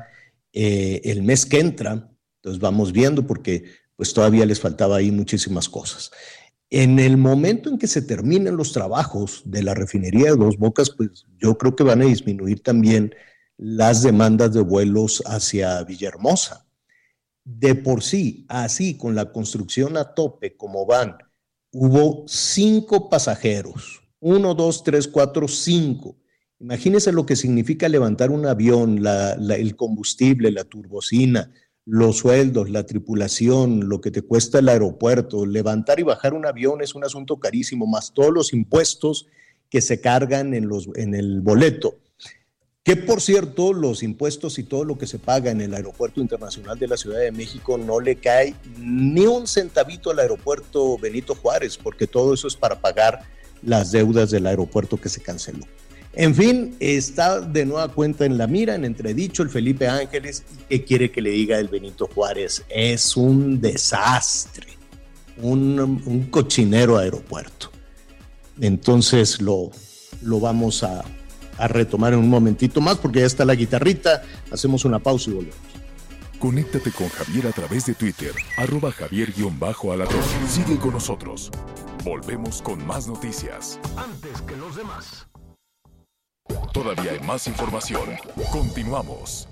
eh, 0.53 1.01
el 1.03 1.25
mes 1.25 1.45
que 1.45 1.59
entra. 1.59 2.09
Entonces 2.37 2.61
vamos 2.61 2.93
viendo 2.93 3.27
porque 3.27 3.65
pues 3.97 4.15
todavía 4.15 4.47
les 4.47 4.61
faltaba 4.61 4.99
ahí 4.99 5.11
muchísimas 5.11 5.69
cosas. 5.69 6.13
En 6.71 7.01
el 7.01 7.17
momento 7.17 7.69
en 7.69 7.79
que 7.79 7.89
se 7.89 8.03
terminen 8.03 8.57
los 8.57 8.73
trabajos 8.73 9.43
de 9.45 9.65
la 9.65 9.75
refinería 9.75 10.31
de 10.31 10.37
Dos 10.37 10.57
Bocas, 10.57 10.91
pues 10.91 11.27
yo 11.37 11.59
creo 11.59 11.75
que 11.75 11.83
van 11.83 12.01
a 12.01 12.05
disminuir 12.05 12.63
también 12.63 13.13
las 13.57 14.05
demandas 14.05 14.55
de 14.55 14.61
vuelos 14.61 15.21
hacia 15.27 15.83
Villahermosa. 15.83 16.68
De 17.51 17.75
por 17.75 18.03
sí, 18.03 18.45
así 18.49 18.99
con 18.99 19.15
la 19.15 19.33
construcción 19.33 19.97
a 19.97 20.13
tope 20.13 20.55
como 20.55 20.85
van 20.85 21.17
hubo 21.73 22.25
cinco 22.27 23.09
pasajeros. 23.09 24.03
Uno, 24.21 24.55
dos, 24.55 24.83
tres, 24.85 25.09
cuatro, 25.09 25.49
cinco. 25.49 26.17
Imagínense 26.61 27.13
lo 27.13 27.25
que 27.25 27.37
significa 27.37 27.89
levantar 27.89 28.31
un 28.31 28.45
avión, 28.45 29.03
el 29.07 29.77
combustible, 29.77 30.51
la 30.51 30.65
turbocina, 30.65 31.53
los 31.87 32.19
sueldos, 32.19 32.69
la 32.69 32.85
tripulación, 32.85 33.89
lo 33.89 34.01
que 34.01 34.11
te 34.11 34.23
cuesta 34.23 34.59
el 34.59 34.69
aeropuerto. 34.69 35.47
Levantar 35.47 36.01
y 36.01 36.03
bajar 36.03 36.35
un 36.35 36.47
avión 36.47 36.83
es 36.83 36.95
un 36.95 37.05
asunto 37.05 37.39
carísimo, 37.39 37.87
más 37.87 38.13
todos 38.13 38.33
los 38.33 38.53
impuestos 38.53 39.27
que 39.71 39.81
se 39.81 40.01
cargan 40.01 40.53
en, 40.53 40.69
los, 40.69 40.89
en 40.97 41.15
el 41.15 41.41
boleto. 41.41 41.99
Que 42.89 42.97
por 42.97 43.21
cierto, 43.21 43.75
los 43.75 44.03
impuestos 44.03 44.59
y 44.59 44.63
todo 44.63 44.83
lo 44.83 44.97
que 44.97 45.07
se 45.07 45.19
paga 45.19 45.51
en 45.51 45.61
el 45.61 45.75
Aeropuerto 45.75 46.23
Internacional 46.23 46.79
de 46.79 46.89
la 46.89 46.97
Ciudad 46.97 47.21
de 47.21 47.31
México 47.31 47.77
no 47.77 48.01
le 48.01 48.17
cae 48.17 48.55
ni 48.79 49.27
un 49.27 49.47
centavito 49.47 50.11
al 50.11 50.21
aeropuerto 50.21 50.97
Benito 50.97 51.35
Juárez, 51.35 51.77
porque 51.77 52.07
todo 52.07 52.33
eso 52.33 52.49
es 52.49 52.57
para 52.57 52.81
pagar 52.81 53.25
las 53.63 53.93
deudas 53.93 54.31
del 54.31 54.47
aeropuerto 54.47 54.97
que 54.97 55.11
se 55.11 55.21
canceló. 55.21 55.67
En 56.15 56.35
fin, 56.35 56.77
está 56.81 57.43
de 57.43 57.67
nueva 57.67 57.89
cuenta 57.89 58.25
en 58.25 58.39
la 58.39 58.47
mira, 58.47 58.75
en 58.75 58.87
entredicho, 58.87 59.43
el 59.43 59.51
Felipe 59.51 59.87
Ángeles. 59.87 60.45
¿Qué 60.71 60.83
quiere 60.83 61.11
que 61.11 61.21
le 61.21 61.29
diga 61.29 61.59
el 61.59 61.69
Benito 61.69 62.09
Juárez? 62.15 62.65
Es 62.71 63.19
un 63.19 63.61
desastre, 63.61 64.79
un, 65.43 65.79
un 66.07 66.31
cochinero 66.31 66.97
aeropuerto. 66.97 67.71
Entonces 68.59 69.43
lo, 69.43 69.73
lo 70.23 70.41
vamos 70.41 70.83
a, 70.83 71.05
a 71.59 71.69
retomar 71.69 72.13
en 72.13 72.21
un 72.21 72.31
momentito 72.31 72.81
más 72.81 72.99
porque 72.99 73.21
ya 73.21 73.27
está 73.27 73.45
la 73.45 73.55
guitarrita. 73.55 74.23
Hacemos 74.51 74.85
una 74.85 74.99
pausa 74.99 75.31
y 75.31 75.35
volvemos. 75.35 75.59
Conéctate 76.39 76.93
con 76.93 77.09
Javier 77.09 77.49
a 77.49 77.53
través 77.53 77.87
de 77.87 77.95
Twitter, 77.95 78.33
arroba 78.57 78.93
javier-alatón. 78.93 80.23
Sigue 80.49 80.79
con 80.79 80.93
nosotros. 80.93 81.51
Volvemos 82.05 82.63
con 82.63 82.87
más 82.87 83.09
noticias. 83.09 83.81
Antes 83.97 84.41
que 84.43 84.57
los 84.57 84.77
demás. 84.77 85.27
Todavía 86.73 87.13
hay 87.13 87.21
más 87.21 87.47
información. 87.49 88.09
Continuamos. 88.53 89.49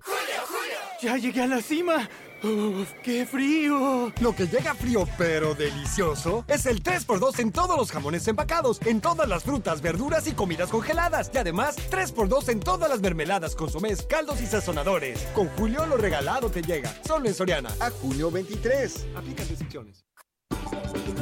Julio, 0.00 0.42
Julio. 0.46 0.78
Ya 1.00 1.16
llegué 1.16 1.42
a 1.42 1.46
la 1.46 1.62
cima. 1.62 2.08
¡Uf, 2.44 2.92
qué 3.04 3.24
frío! 3.24 4.12
Lo 4.20 4.34
que 4.34 4.48
llega 4.48 4.74
frío 4.74 5.06
pero 5.16 5.54
delicioso 5.54 6.44
es 6.48 6.66
el 6.66 6.82
3x2 6.82 7.38
en 7.38 7.52
todos 7.52 7.76
los 7.76 7.92
jamones 7.92 8.26
empacados, 8.26 8.80
en 8.84 9.00
todas 9.00 9.28
las 9.28 9.44
frutas, 9.44 9.80
verduras 9.80 10.26
y 10.26 10.32
comidas 10.32 10.68
congeladas. 10.68 11.30
Y 11.32 11.38
además, 11.38 11.76
3x2 11.90 12.48
en 12.48 12.58
todas 12.58 12.90
las 12.90 13.00
mermeladas, 13.00 13.54
consomés, 13.54 14.02
caldos 14.02 14.40
y 14.40 14.46
sazonadores. 14.46 15.20
Con 15.34 15.46
Julio 15.50 15.86
lo 15.86 15.96
regalado 15.96 16.50
te 16.50 16.62
llega. 16.62 16.92
Solo 17.06 17.28
en 17.28 17.34
Soriana. 17.34 17.70
A 17.78 17.90
junio 17.90 18.28
23. 18.30 19.06
Aplica 19.14 19.44
restricciones. 19.44 20.04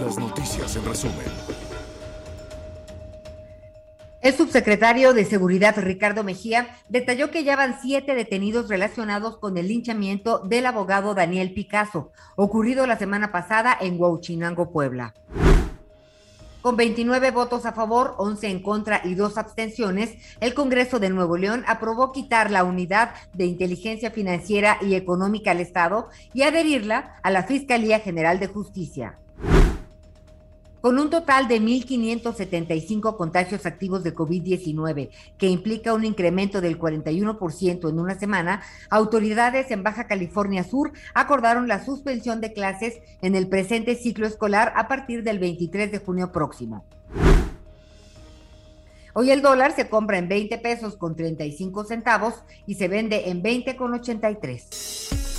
Las 0.01 0.17
noticias 0.17 0.75
en 0.77 0.85
resumen. 0.87 1.60
El 4.21 4.35
subsecretario 4.35 5.15
de 5.15 5.25
Seguridad, 5.25 5.77
Ricardo 5.79 6.23
Mejía, 6.25 6.77
detalló 6.91 7.31
que 7.31 7.43
ya 7.43 7.57
van 7.57 7.81
siete 7.81 8.15
detenidos 8.15 8.69
relacionados 8.69 9.39
con 9.39 9.57
el 9.57 9.69
linchamiento 9.69 10.41
del 10.41 10.67
abogado 10.67 11.15
Daniel 11.15 11.55
Picasso, 11.55 12.13
ocurrido 12.37 12.87
la 12.87 12.99
semana 12.99 13.33
pasada 13.33 13.75
en 13.81 13.99
Huauchinango, 13.99 14.73
Puebla. 14.73 15.15
Con 16.61 16.77
29 16.77 17.31
votos 17.31 17.65
a 17.65 17.73
favor, 17.73 18.15
11 18.19 18.49
en 18.49 18.63
contra 18.63 19.01
y 19.05 19.15
dos 19.15 19.39
abstenciones, 19.39 20.13
el 20.41 20.53
Congreso 20.53 21.01
de 21.01 21.09
Nuevo 21.09 21.39
León 21.39 21.65
aprobó 21.67 22.13
quitar 22.13 22.51
la 22.51 22.65
unidad 22.65 23.15
de 23.33 23.47
inteligencia 23.47 24.11
financiera 24.11 24.77
y 24.83 24.97
económica 24.97 25.53
al 25.53 25.61
Estado 25.61 26.11
y 26.35 26.43
adherirla 26.43 27.17
a 27.23 27.31
la 27.31 27.45
Fiscalía 27.45 28.01
General 28.01 28.39
de 28.39 28.49
Justicia. 28.49 29.19
Con 30.81 30.99
un 30.99 31.11
total 31.11 31.47
de 31.47 31.61
1.575 31.61 33.17
contagios 33.17 33.67
activos 33.67 34.03
de 34.03 34.15
COVID-19, 34.15 35.11
que 35.37 35.49
implica 35.49 35.93
un 35.93 36.05
incremento 36.05 36.63
del 36.63 36.79
41% 36.79 37.91
en 37.91 37.99
una 37.99 38.19
semana, 38.19 38.63
autoridades 38.89 39.71
en 39.71 39.83
Baja 39.83 40.07
California 40.07 40.65
Sur 40.65 40.93
acordaron 41.13 41.69
la 41.69 41.85
suspensión 41.85 42.41
de 42.41 42.55
clases 42.55 43.01
en 43.21 43.35
el 43.35 43.49
presente 43.49 43.95
ciclo 43.95 44.27
escolar 44.27 44.73
a 44.75 44.89
partir 44.89 45.23
del 45.23 45.39
23 45.39 45.93
de 45.93 45.99
junio 45.99 46.33
próximo. 46.33 46.87
Hoy 49.13 49.31
el 49.33 49.43
dólar 49.43 49.73
se 49.73 49.91
compra 49.91 50.17
en 50.17 50.29
20 50.29 50.57
pesos 50.59 50.97
con 50.97 51.15
35 51.15 51.85
centavos 51.85 52.35
y 52.67 52.77
se 52.77 52.89
vende 52.89 53.29
en 53.29 53.43
20 53.43 53.77
con 53.77 53.93
83. 53.93 55.30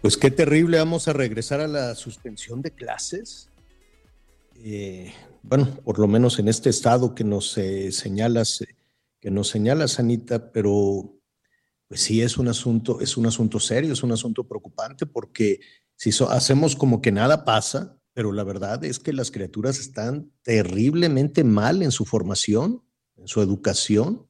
Pues 0.00 0.16
qué 0.16 0.30
terrible, 0.30 0.78
vamos 0.78 1.08
a 1.08 1.12
regresar 1.12 1.60
a 1.60 1.68
la 1.68 1.94
suspensión 1.94 2.62
de 2.62 2.70
clases. 2.70 3.50
Eh, 4.56 5.12
bueno, 5.42 5.66
por 5.84 5.98
lo 5.98 6.08
menos 6.08 6.38
en 6.38 6.48
este 6.48 6.70
estado 6.70 7.14
que 7.14 7.22
nos 7.22 7.58
eh, 7.58 7.92
señalas, 7.92 8.62
eh, 8.62 8.76
que 9.20 9.30
nos 9.30 9.48
señalas, 9.48 9.98
Anita, 9.98 10.52
pero 10.52 11.20
pues 11.86 12.00
sí 12.00 12.22
es 12.22 12.38
un 12.38 12.48
asunto, 12.48 13.02
es 13.02 13.18
un 13.18 13.26
asunto 13.26 13.60
serio, 13.60 13.92
es 13.92 14.02
un 14.02 14.12
asunto 14.12 14.44
preocupante, 14.48 15.04
porque 15.04 15.60
si 15.96 16.10
hacemos 16.30 16.76
como 16.76 17.02
que 17.02 17.12
nada 17.12 17.44
pasa, 17.44 17.98
pero 18.14 18.32
la 18.32 18.44
verdad 18.44 18.82
es 18.84 19.00
que 19.00 19.12
las 19.12 19.30
criaturas 19.30 19.78
están 19.78 20.32
terriblemente 20.42 21.44
mal 21.44 21.82
en 21.82 21.90
su 21.90 22.06
formación, 22.06 22.82
en 23.18 23.28
su 23.28 23.42
educación 23.42 24.29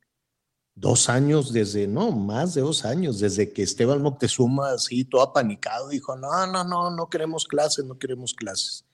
dos 0.80 1.10
años 1.10 1.52
desde, 1.52 1.86
no, 1.86 2.10
más 2.10 2.54
de 2.54 2.62
dos 2.62 2.84
años, 2.84 3.20
desde 3.20 3.52
que 3.52 3.62
Esteban 3.62 4.00
Moctezuma, 4.02 4.72
así 4.72 5.04
todo 5.04 5.22
apanicado, 5.22 5.90
dijo, 5.90 6.16
no, 6.16 6.46
no, 6.46 6.64
no, 6.64 6.90
no 6.90 7.10
queremos 7.10 7.46
clases, 7.46 7.84
no 7.84 7.98
queremos 7.98 8.34
clases. 8.34 8.86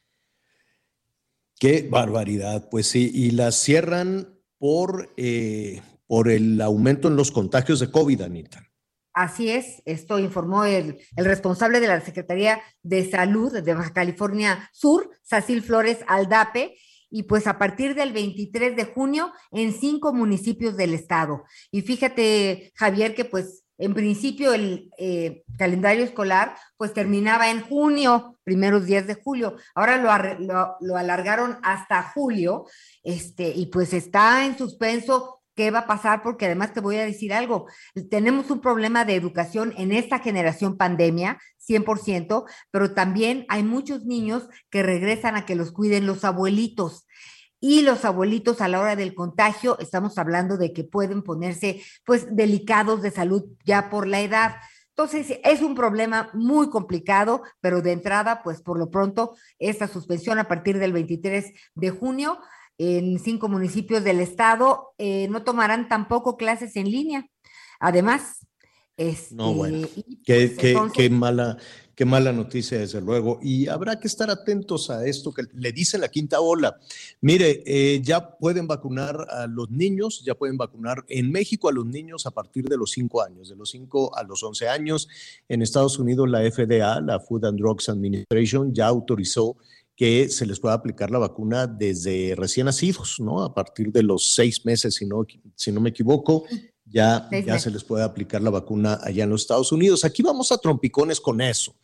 Qué 1.59 1.87
barbaridad, 1.89 2.69
pues 2.69 2.89
sí, 2.89 3.11
y 3.15 3.31
las 3.31 3.55
cierran 3.55 4.37
por, 4.59 5.15
eh, 5.17 5.81
por 6.07 6.29
el 6.29 6.61
aumento 6.61 7.09
en 7.09 7.17
los 7.17 7.31
contagios 7.31 7.79
de 7.81 7.91
COVID, 7.91 8.21
Anita. 8.21 8.69
Así 9.15 9.49
es, 9.49 9.81
esto 9.87 10.19
informó 10.19 10.65
el, 10.65 10.99
el, 11.17 11.25
responsable 11.25 11.81
de 11.81 11.87
la 11.87 12.03
Secretaría 12.03 12.61
de 12.83 13.09
Salud 13.11 13.51
de 13.63 13.75
Baja 13.75 13.95
California 13.95 14.69
Sur, 14.75 15.11
Sacil 15.23 15.63
Flores 15.63 16.01
Aldape, 16.07 16.77
y 17.11 17.25
pues 17.25 17.47
a 17.47 17.59
partir 17.59 17.95
del 17.95 18.13
23 18.13 18.77
de 18.77 18.85
junio 18.85 19.33
en 19.53 19.73
cinco 19.73 20.13
municipios 20.13 20.77
del 20.77 20.95
estado. 20.95 21.45
Y 21.71 21.83
fíjate, 21.83 22.73
Javier, 22.75 23.15
que 23.15 23.25
pues 23.25 23.65
en 23.79 23.95
principio 23.95 24.55
el 24.55 24.91
eh, 24.99 25.43
calendario 25.59 26.05
escolar 26.05 26.57
pues 26.77 26.93
terminaba 26.93 27.51
en 27.51 27.61
junio, 27.61 28.39
primeros 28.43 28.87
días 28.87 29.07
de 29.07 29.15
julio. 29.15 29.57
Ahora 29.75 29.97
lo, 29.99 30.45
lo, 30.47 30.77
lo, 30.81 30.97
alargaron 30.97 31.59
hasta 31.63 32.03
julio, 32.03 32.67
este, 33.03 33.49
y 33.49 33.67
pues 33.67 33.93
está 33.93 34.47
en 34.47 34.57
suspenso 34.57 35.36
qué 35.57 35.71
va 35.71 35.81
a 35.81 35.87
pasar, 35.87 36.23
porque 36.23 36.47
además 36.47 36.73
te 36.73 36.81
voy 36.81 36.97
a 36.97 37.05
decir 37.05 37.33
algo, 37.33 37.67
tenemos 38.11 38.51
un 38.51 38.61
problema 38.61 39.05
de 39.05 39.17
educación 39.17 39.73
en 39.77 39.91
esta 39.91 40.19
generación 40.21 40.77
pandemia, 40.77 41.39
100%, 41.67 42.45
pero 42.71 42.95
también 42.95 43.47
hay 43.49 43.65
muchos 43.65 44.05
niños 44.05 44.49
que 44.71 44.83
regresan 44.83 45.35
a 45.35 45.47
que 45.47 45.57
los 45.57 45.73
cuiden 45.73 46.07
los 46.07 46.25
abuelitos. 46.25 47.07
Y 47.59 47.81
los 47.81 48.05
abuelitos 48.05 48.61
a 48.61 48.69
la 48.69 48.79
hora 48.81 48.97
del 48.97 49.15
contagio, 49.15 49.79
estamos 49.79 50.19
hablando 50.19 50.59
de 50.59 50.75
que 50.75 50.85
pueden 50.85 51.23
ponerse 51.23 51.83
pues 52.05 52.37
delicados 52.37 53.01
de 53.01 53.11
salud 53.11 53.45
ya 53.65 53.89
por 53.89 54.07
la 54.07 54.21
edad. 54.21 54.57
Entonces, 54.91 55.41
es 55.43 55.63
un 55.63 55.75
problema 55.75 56.31
muy 56.35 56.69
complicado, 56.69 57.43
pero 57.61 57.81
de 57.81 57.93
entrada, 57.93 58.43
pues 58.43 58.61
por 58.61 58.79
lo 58.79 58.91
pronto, 58.91 59.37
esta 59.59 59.89
suspensión 59.89 60.39
a 60.39 60.49
partir 60.49 60.79
del 60.79 60.93
23 60.93 61.53
de 61.75 61.91
junio 61.91 62.39
en 62.79 63.19
cinco 63.19 63.49
municipios 63.49 64.05
del 64.05 64.21
estado, 64.21 64.95
eh, 64.99 65.29
no 65.29 65.43
tomarán 65.43 65.89
tampoco 65.89 66.37
clases 66.37 66.77
en 66.77 66.91
línea. 66.91 67.29
Además, 67.81 68.47
este, 68.97 69.35
no, 69.35 69.53
bueno, 69.53 69.87
qué, 70.25 70.55
pues, 70.59 70.93
qué, 70.95 71.11
mala, 71.11 71.59
qué 71.95 72.07
mala 72.07 72.33
noticia, 72.33 72.79
desde 72.79 73.03
luego. 73.03 73.39
Y 73.43 73.69
habrá 73.69 74.01
que 74.01 74.09
estar 74.09 74.31
atentos 74.31 74.89
a 74.89 75.07
esto 75.07 75.35
que 75.35 75.43
le 75.53 75.71
dice 75.73 75.99
la 75.99 76.09
quinta 76.09 76.41
ola. 76.41 76.79
Mire, 77.21 77.63
eh, 77.67 78.01
ya 78.03 78.39
pueden 78.39 78.67
vacunar 78.67 79.27
a 79.29 79.47
los 79.47 79.71
niños, 79.71 80.23
ya 80.25 80.35
pueden 80.35 80.57
vacunar 80.57 81.05
en 81.09 81.31
México 81.31 81.69
a 81.69 81.73
los 81.73 81.85
niños 81.85 82.25
a 82.25 82.31
partir 82.31 82.65
de 82.65 82.79
los 82.79 82.93
cinco 82.93 83.21
años, 83.21 83.51
de 83.51 83.57
los 83.57 83.71
cinco 83.71 84.17
a 84.17 84.23
los 84.23 84.43
once 84.43 84.67
años. 84.67 85.09
En 85.47 85.61
Estados 85.61 85.99
Unidos, 85.99 86.31
la 86.31 86.41
FDA, 86.51 87.03
la 87.03 87.21
Food 87.21 87.45
and 87.45 87.59
Drugs 87.59 87.91
Administration, 87.91 88.73
ya 88.73 88.87
autorizó 88.87 89.59
que 89.97 90.29
se 90.29 90.45
les 90.45 90.61
pueda 90.61 90.75
aplicar 90.75 91.11
la 91.11 91.19
vacuna 91.19 91.67
desde 91.67 92.35
recién 92.37 92.67
nacidos, 92.67 93.17
¿no? 93.19 93.43
A 93.43 93.55
partir 93.55 93.91
de 93.91 94.03
los 94.03 94.35
seis 94.35 94.65
meses, 94.67 94.95
si 94.95 95.07
no, 95.07 95.27
si 95.55 95.73
no 95.73 95.81
me 95.81 95.89
equivoco, 95.89 96.45
ya, 96.85 97.29
ya 97.45 97.59
se 97.59 97.71
les 97.71 97.83
puede 97.83 98.05
aplicar 98.05 98.43
la 98.43 98.51
vacuna 98.51 99.01
allá 99.03 99.25
en 99.25 99.31
los 99.31 99.41
Estados 99.41 99.73
Unidos. 99.73 100.05
Aquí 100.05 100.23
vamos 100.23 100.53
a 100.53 100.59
trompicones 100.59 101.19
con 101.19 101.41
eso. 101.41 101.75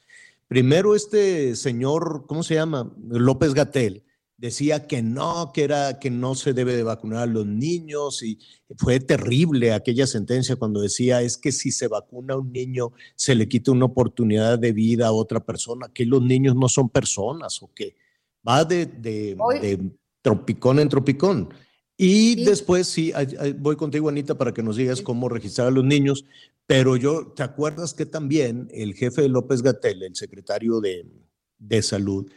Primero 0.47 0.95
este 0.95 1.57
señor, 1.57 2.27
¿cómo 2.27 2.43
se 2.43 2.55
llama? 2.55 2.93
López 3.09 3.55
Gatel, 3.55 4.05
decía 4.43 4.89
que 4.89 5.03
no, 5.03 5.53
que 5.55 5.63
era 5.63 6.01
que 6.01 6.11
no 6.11 6.35
se 6.35 6.53
debe 6.53 6.75
de 6.75 6.83
vacunar 6.83 7.21
a 7.21 7.27
los 7.27 7.47
niños 7.47 8.25
y 8.25 8.41
fue 8.77 8.99
terrible 8.99 9.73
aquella 9.73 10.05
sentencia 10.05 10.57
cuando 10.57 10.81
decía 10.81 11.23
es 11.23 11.39
que 11.39 11.53
si 11.53 11.71
se 11.71 11.87
vacuna 11.87 12.35
a 12.35 12.39
un 12.39 12.51
niño 12.51 12.91
se 13.15 13.37
le 13.37 13.47
quita 13.47 13.71
una 13.71 13.85
oportunidad 13.85 14.59
de 14.59 14.73
vida 14.73 15.07
a 15.07 15.13
otra 15.13 15.39
persona, 15.39 15.93
que 15.95 16.05
los 16.07 16.21
niños 16.23 16.57
no 16.57 16.69
son 16.69 16.89
personas 16.89 17.63
o 17.63 17.73
que 17.73 17.95
va 18.47 18.65
de, 18.65 18.87
de, 18.87 19.79
tropicón 20.21 20.81
en 20.81 20.89
tropicón. 20.89 21.55
Y 21.97 22.45
después 22.45 22.89
sí, 22.89 23.13
voy 23.59 23.77
contigo 23.77 24.09
Anita 24.09 24.37
para 24.37 24.53
que 24.53 24.65
nos 24.65 24.75
digas 24.75 25.03
cómo 25.03 25.29
registrar 25.29 25.69
a 25.69 25.71
los 25.71 25.85
niños, 25.85 26.25
pero 26.67 26.97
yo, 26.97 27.29
¿te 27.29 27.45
acuerdas 27.45 27.95
que 27.95 28.07
también 28.07 28.69
el 28.73 28.95
jefe 28.95 29.23
de 29.23 29.29
López 29.29 29.63
Gatel, 29.63 30.03
el 30.03 30.17
secretario 30.17 30.81
de, 30.81 31.07
de 31.59 31.81
salud, 31.81 32.29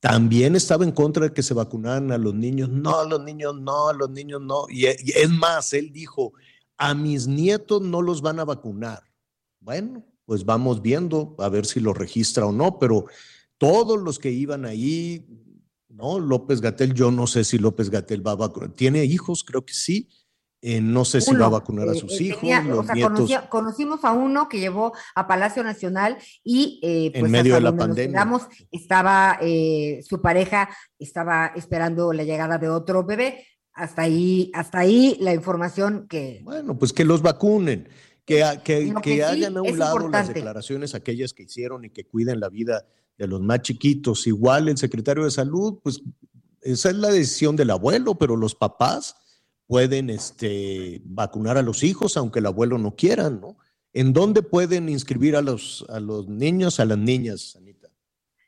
también 0.00 0.56
estaba 0.56 0.84
en 0.84 0.92
contra 0.92 1.24
de 1.24 1.32
que 1.32 1.42
se 1.42 1.52
vacunaran 1.52 2.10
a 2.10 2.18
los 2.18 2.34
niños. 2.34 2.70
No, 2.70 3.00
a 3.00 3.04
los 3.06 3.22
niños 3.22 3.54
no, 3.60 3.88
a 3.88 3.92
los 3.92 4.10
niños 4.10 4.40
no. 4.40 4.64
Y, 4.70 4.86
es 4.86 5.30
más, 5.30 5.74
él 5.74 5.92
dijo, 5.92 6.32
a 6.78 6.94
mis 6.94 7.26
nietos 7.26 7.82
no 7.82 8.00
los 8.00 8.22
van 8.22 8.40
a 8.40 8.46
vacunar. 8.46 9.02
Bueno, 9.60 10.02
pues 10.24 10.44
vamos 10.44 10.80
viendo 10.80 11.36
a 11.38 11.50
ver 11.50 11.66
si 11.66 11.80
lo 11.80 11.92
registra 11.92 12.46
o 12.46 12.52
no, 12.52 12.78
pero 12.78 13.04
todos 13.58 14.00
los 14.00 14.18
que 14.18 14.30
iban 14.30 14.64
ahí, 14.64 15.26
no, 15.88 16.18
López 16.18 16.62
Gatel, 16.62 16.94
yo 16.94 17.10
no 17.10 17.26
sé 17.26 17.44
si 17.44 17.58
López 17.58 17.90
Gatel 17.90 18.26
va 18.26 18.32
a 18.32 18.36
vacunar. 18.36 18.72
¿Tiene 18.72 19.04
hijos? 19.04 19.44
Creo 19.44 19.66
que 19.66 19.74
sí. 19.74 20.08
Eh, 20.62 20.80
no 20.80 21.06
sé 21.06 21.22
si 21.22 21.34
va 21.34 21.46
a 21.46 21.50
vacunar 21.50 21.88
a 21.88 21.92
eh, 21.92 21.98
sus 21.98 22.20
hijos. 22.20 22.42
conocimos 23.48 24.04
a 24.04 24.12
uno 24.12 24.46
que 24.46 24.60
llevó 24.60 24.92
a 25.14 25.26
Palacio 25.26 25.64
Nacional 25.64 26.18
y 26.44 26.78
eh, 26.82 27.10
pues, 27.12 27.24
en 27.24 27.30
medio 27.30 27.54
de 27.54 27.62
la 27.62 27.74
pandemia. 27.74 28.28
estaba 28.70 29.38
su 30.02 30.20
pareja 30.20 30.68
estaba 30.98 31.52
esperando 31.56 32.12
la 32.12 32.24
llegada 32.24 32.58
de 32.58 32.68
otro 32.68 33.04
bebé. 33.04 33.46
Hasta 33.72 34.02
ahí, 34.02 34.50
hasta 34.52 34.80
ahí 34.80 35.16
la 35.20 35.32
información 35.32 36.06
que. 36.08 36.40
Bueno, 36.42 36.76
pues 36.78 36.92
que 36.92 37.04
los 37.04 37.22
vacunen. 37.22 37.88
Que, 38.26 38.44
que, 38.62 38.94
que, 39.02 39.24
hagan 39.24 39.56
a 39.56 39.62
un 39.62 39.78
lado 39.78 40.08
las 40.08 40.28
declaraciones 40.28 40.94
aquellas 40.94 41.32
que 41.32 41.44
hicieron 41.44 41.84
y 41.84 41.90
que 41.90 42.04
cuiden 42.04 42.38
la 42.38 42.48
vida 42.48 42.86
de 43.16 43.26
los 43.26 43.40
más 43.40 43.62
chiquitos. 43.62 44.26
Igual 44.26 44.68
el 44.68 44.76
secretario 44.76 45.24
de 45.24 45.30
salud, 45.30 45.80
pues 45.82 46.02
esa 46.60 46.90
es 46.90 46.96
la 46.96 47.08
decisión 47.08 47.56
del 47.56 47.70
abuelo, 47.70 48.16
pero 48.16 48.36
los 48.36 48.54
papás 48.54 49.16
pueden 49.70 50.10
este, 50.10 51.00
vacunar 51.04 51.56
a 51.56 51.62
los 51.62 51.84
hijos, 51.84 52.16
aunque 52.16 52.40
el 52.40 52.46
abuelo 52.46 52.76
no 52.76 52.96
quiera, 52.96 53.30
¿no? 53.30 53.56
¿En 53.92 54.12
dónde 54.12 54.42
pueden 54.42 54.88
inscribir 54.88 55.36
a 55.36 55.42
los, 55.42 55.86
a 55.88 56.00
los 56.00 56.26
niños, 56.26 56.80
a 56.80 56.84
las 56.84 56.98
niñas, 56.98 57.54
Anita? 57.54 57.88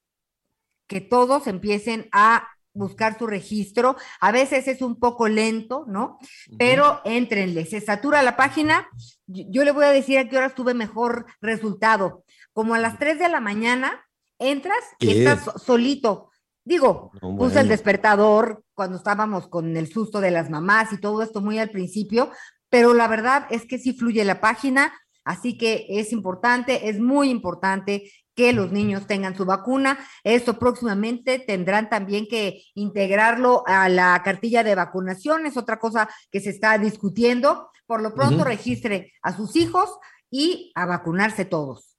que 0.89 1.01
todos 1.01 1.47
empiecen 1.47 2.09
a 2.11 2.49
buscar 2.73 3.19
su 3.19 3.27
registro. 3.27 3.97
A 4.21 4.33
veces 4.33 4.67
es 4.67 4.83
un 4.83 4.99
poco 4.99 5.29
lento, 5.29 5.85
¿no? 5.87 6.19
Pero 6.59 7.01
entrenle, 7.05 7.67
se 7.67 7.81
satura 7.81 8.23
la 8.23 8.37
página. 8.37 8.89
Yo, 9.27 9.65
le 9.65 9.73
voy 9.73 9.85
a 9.85 9.93
decir 9.93 10.19
a 10.19 10.29
qué 10.29 10.39
horas 10.39 10.55
tuve 10.55 10.75
mejor 10.75 11.27
resultado. 11.41 12.25
Como 12.53 12.75
a 12.75 12.79
las 12.79 12.99
3 12.99 13.19
de 13.19 13.29
la 13.29 13.41
mañana, 13.41 14.05
entras 14.39 14.79
y 14.99 15.19
estás 15.19 15.63
solito. 15.63 16.31
Digo, 16.65 17.13
puse 17.21 17.61
el 17.61 17.69
despertador 17.69 18.63
cuando 18.75 18.99
estábamos 18.99 19.49
con 19.49 19.77
el 19.77 19.91
susto 19.91 20.21
de 20.21 20.31
las 20.31 20.51
mamás 20.51 20.93
y 20.93 21.01
todo 21.01 21.23
esto 21.23 21.41
muy 21.41 21.59
al 21.59 21.71
principio, 21.71 22.31
pero 22.69 22.93
la 22.93 23.09
verdad 23.09 23.47
es 23.51 23.65
que 23.65 23.79
sí 23.79 23.95
fluye 23.95 24.23
la 24.25 24.41
página, 24.41 24.93
así 25.29 25.59
que 25.59 25.85
es 25.91 26.11
importante, 26.13 26.89
es 26.89 26.99
muy 26.99 27.29
importante 27.29 28.11
que 28.35 28.55
los 28.55 28.73
niños 28.73 29.07
tengan 29.07 29.37
su 29.37 29.45
vacuna. 29.45 29.99
Esto 30.25 30.59
próximamente 30.59 31.39
tendrán 31.39 31.91
también 31.91 32.27
que 32.27 32.63
integrarlo 32.75 33.63
a 33.67 33.91
la 33.91 34.23
cartilla 34.25 34.65
de 34.65 34.75
vacunación, 34.75 35.45
es 35.45 35.59
otra 35.59 35.79
cosa 35.79 36.09
que 36.31 36.41
se 36.41 36.49
está 36.49 36.79
discutiendo. 36.79 37.71
Por 37.87 38.01
lo 38.01 38.15
pronto, 38.15 38.43
registre 38.43 39.13
a 39.23 39.37
sus 39.37 39.55
hijos 39.57 39.91
y 40.31 40.73
a 40.75 40.87
vacunarse 40.87 41.45
todos. 41.45 41.98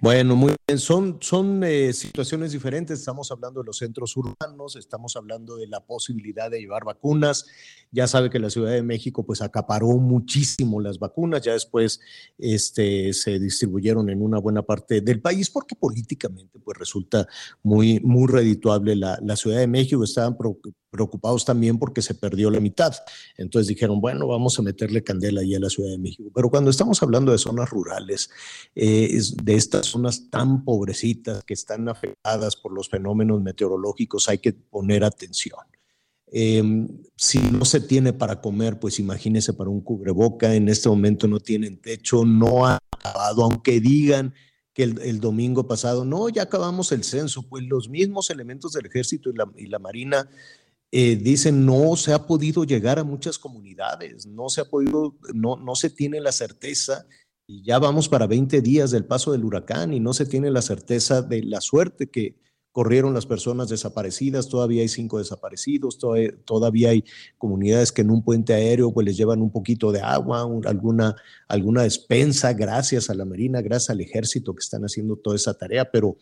Bueno, 0.00 0.36
muy 0.36 0.54
bien, 0.66 0.78
son, 0.78 1.18
son 1.20 1.64
eh, 1.64 1.92
situaciones 1.92 2.52
diferentes. 2.52 2.98
Estamos 2.98 3.30
hablando 3.30 3.60
de 3.60 3.66
los 3.66 3.78
centros 3.78 4.16
urbanos, 4.16 4.76
estamos 4.76 5.16
hablando 5.16 5.56
de 5.56 5.66
la 5.66 5.80
posibilidad 5.80 6.50
de 6.50 6.60
llevar 6.60 6.84
vacunas. 6.84 7.46
Ya 7.90 8.06
sabe 8.06 8.30
que 8.30 8.38
la 8.38 8.50
Ciudad 8.50 8.72
de 8.72 8.82
México 8.82 9.24
pues 9.24 9.40
acaparó 9.40 9.88
muchísimo 9.88 10.80
las 10.80 10.98
vacunas, 10.98 11.42
ya 11.42 11.52
después 11.52 12.00
este, 12.38 13.12
se 13.12 13.38
distribuyeron 13.38 14.10
en 14.10 14.22
una 14.22 14.38
buena 14.38 14.62
parte 14.62 15.00
del 15.00 15.20
país 15.20 15.50
porque 15.50 15.74
políticamente 15.74 16.58
pues 16.60 16.78
resulta 16.78 17.26
muy, 17.62 18.00
muy 18.00 18.30
redituable 18.30 18.96
la, 18.96 19.18
la 19.22 19.36
Ciudad 19.36 19.58
de 19.58 19.66
México. 19.66 20.04
Estaban 20.04 20.36
preocupados 20.94 21.44
también 21.44 21.76
porque 21.76 22.02
se 22.02 22.14
perdió 22.14 22.52
la 22.52 22.60
mitad. 22.60 22.94
Entonces 23.36 23.66
dijeron, 23.66 24.00
bueno, 24.00 24.28
vamos 24.28 24.56
a 24.60 24.62
meterle 24.62 25.02
candela 25.02 25.40
ahí 25.40 25.56
a 25.56 25.58
la 25.58 25.68
Ciudad 25.68 25.90
de 25.90 25.98
México. 25.98 26.30
Pero 26.32 26.50
cuando 26.50 26.70
estamos 26.70 27.02
hablando 27.02 27.32
de 27.32 27.38
zonas 27.38 27.68
rurales, 27.68 28.30
eh, 28.76 29.18
de 29.42 29.54
estas 29.56 29.86
zonas 29.86 30.30
tan 30.30 30.64
pobrecitas 30.64 31.42
que 31.42 31.54
están 31.54 31.88
afectadas 31.88 32.54
por 32.54 32.72
los 32.72 32.88
fenómenos 32.88 33.42
meteorológicos, 33.42 34.28
hay 34.28 34.38
que 34.38 34.52
poner 34.52 35.02
atención. 35.02 35.58
Em, 36.30 36.86
si 37.16 37.38
no 37.38 37.64
se 37.64 37.80
tiene 37.80 38.12
para 38.12 38.40
comer, 38.40 38.78
pues 38.78 39.00
imagínese 39.00 39.52
para 39.52 39.70
un 39.70 39.80
cubreboca, 39.80 40.54
en 40.54 40.68
este 40.68 40.88
momento 40.88 41.26
no 41.26 41.40
tienen 41.40 41.80
techo, 41.80 42.24
no 42.24 42.66
ha 42.66 42.78
acabado, 42.92 43.42
aunque 43.42 43.80
digan 43.80 44.32
que 44.72 44.82
el, 44.82 45.20
domingo 45.20 45.68
pasado, 45.68 46.04
no, 46.04 46.28
ya 46.28 46.42
acabamos 46.42 46.90
el 46.90 47.04
censo, 47.04 47.48
pues 47.48 47.64
los 47.64 47.88
mismos 47.88 48.30
elementos 48.30 48.72
del 48.72 48.86
ejército 48.86 49.30
y 49.30 49.34
la, 49.34 49.48
y 49.56 49.66
la 49.66 49.78
marina 49.78 50.28
eh, 50.96 51.16
dicen 51.16 51.66
no 51.66 51.96
se 51.96 52.12
ha 52.12 52.24
podido 52.24 52.62
llegar 52.62 53.00
a 53.00 53.04
muchas 53.04 53.36
comunidades, 53.36 54.26
no 54.26 54.48
se 54.48 54.60
ha 54.60 54.64
podido, 54.66 55.16
no, 55.34 55.56
no 55.56 55.74
se 55.74 55.90
tiene 55.90 56.20
la 56.20 56.30
certeza, 56.30 57.04
y 57.48 57.64
ya 57.64 57.80
vamos 57.80 58.08
para 58.08 58.28
20 58.28 58.60
días 58.60 58.92
del 58.92 59.04
paso 59.04 59.32
del 59.32 59.44
huracán 59.44 59.92
y 59.92 59.98
no 59.98 60.12
se 60.12 60.24
tiene 60.24 60.52
la 60.52 60.62
certeza 60.62 61.20
de 61.20 61.42
la 61.42 61.60
suerte 61.60 62.10
que 62.10 62.36
corrieron 62.70 63.12
las 63.12 63.26
personas 63.26 63.68
desaparecidas, 63.70 64.48
todavía 64.48 64.82
hay 64.82 64.88
cinco 64.88 65.18
desaparecidos, 65.18 65.98
todavía, 66.44 66.90
hay 66.90 67.04
comunidades 67.38 67.90
que 67.90 68.02
en 68.02 68.12
un 68.12 68.22
puente 68.22 68.54
aéreo 68.54 68.94
pues 68.94 69.04
les 69.04 69.16
llevan 69.16 69.42
un 69.42 69.50
poquito 69.50 69.90
de 69.90 70.00
agua, 70.00 70.48
alguna, 70.64 71.16
alguna 71.48 71.82
despensa, 71.82 72.52
gracias 72.52 73.10
a 73.10 73.14
la 73.14 73.24
Marina, 73.24 73.62
gracias 73.62 73.90
al 73.90 74.00
ejército 74.00 74.54
que 74.54 74.62
están 74.62 74.84
haciendo 74.84 75.16
toda 75.16 75.34
esa 75.34 75.54
tarea, 75.54 75.90
pero 75.90 76.16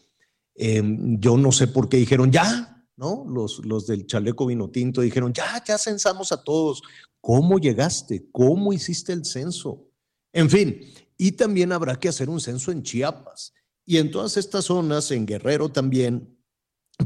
em, 0.55 1.21
yo 1.21 1.37
no 1.37 1.53
sé 1.53 1.67
por 1.67 1.91
qué 1.91 1.99
dijeron 1.99 2.33
ya, 2.33 2.82
Los, 3.03 3.65
los 3.65 3.87
del 3.87 4.07
chaleco 4.07 4.47
vino 4.47 4.71
tinto 4.71 5.01
dijeron, 5.01 5.33
ya, 5.33 5.63
ya 5.65 5.77
censamos 5.77 6.31
a 6.33 6.43
todos. 6.43 6.83
¿Cómo 7.21 7.59
llegaste? 7.59 8.29
¿Cómo 8.31 8.73
hiciste 8.73 9.13
el 9.13 9.25
censo? 9.25 9.89
En 10.33 10.49
fin, 10.49 10.81
y 11.19 11.33
también 11.33 11.73
habrá 11.73 11.99
que 11.99 12.09
hacer 12.09 12.29
un 12.31 12.41
censo 12.41 12.71
en 12.71 12.83
Chiapas. 12.83 13.53
Y 13.85 13.99
en 13.99 14.11
todas 14.11 14.37
estas 14.37 14.67
zonas, 14.67 15.11
en 15.11 15.27
Guerrero 15.27 15.69
también, 15.69 16.39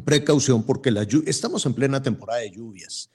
precaución 0.05 0.65
porque 0.65 0.91
la 0.91 1.07
estamos 1.27 1.65
en 1.67 1.75
plena 1.75 2.03
temporada 2.03 2.41
de 2.41 2.51
lluvias. 2.51 3.11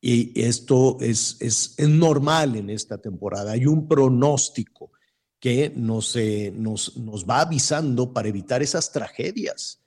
Y 0.00 0.40
esto 0.40 0.96
es, 1.00 1.36
es, 1.40 1.74
es 1.76 1.88
normal 1.88 2.56
en 2.56 2.70
esta 2.70 2.98
temporada. 2.98 3.52
Hay 3.52 3.66
un 3.66 3.86
pronóstico 3.86 4.92
que 5.40 5.72
nos, 5.74 6.14
eh, 6.16 6.52
nos, 6.54 6.96
nos 6.96 7.26
va 7.26 7.40
avisando 7.40 8.12
para 8.12 8.28
evitar 8.28 8.62
esas 8.62 8.92
tragedias 8.92 9.79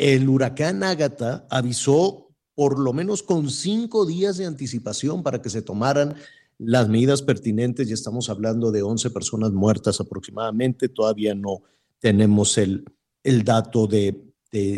el 0.00 0.30
huracán 0.30 0.82
Ágata 0.82 1.46
avisó 1.50 2.30
por 2.54 2.78
lo 2.78 2.94
menos 2.94 3.22
con 3.22 3.50
cinco 3.50 4.06
días 4.06 4.38
de 4.38 4.46
anticipación 4.46 5.22
para 5.22 5.42
que 5.42 5.50
se 5.50 5.60
tomaran 5.60 6.14
las 6.56 6.88
medidas 6.88 7.20
pertinentes. 7.20 7.86
Ya 7.86 7.94
estamos 7.94 8.30
hablando 8.30 8.72
de 8.72 8.80
11 8.80 9.10
personas 9.10 9.52
muertas 9.52 10.00
aproximadamente. 10.00 10.88
Todavía 10.88 11.34
no 11.34 11.60
tenemos 11.98 12.56
el, 12.56 12.86
el 13.22 13.44
dato 13.44 13.86
de, 13.86 14.24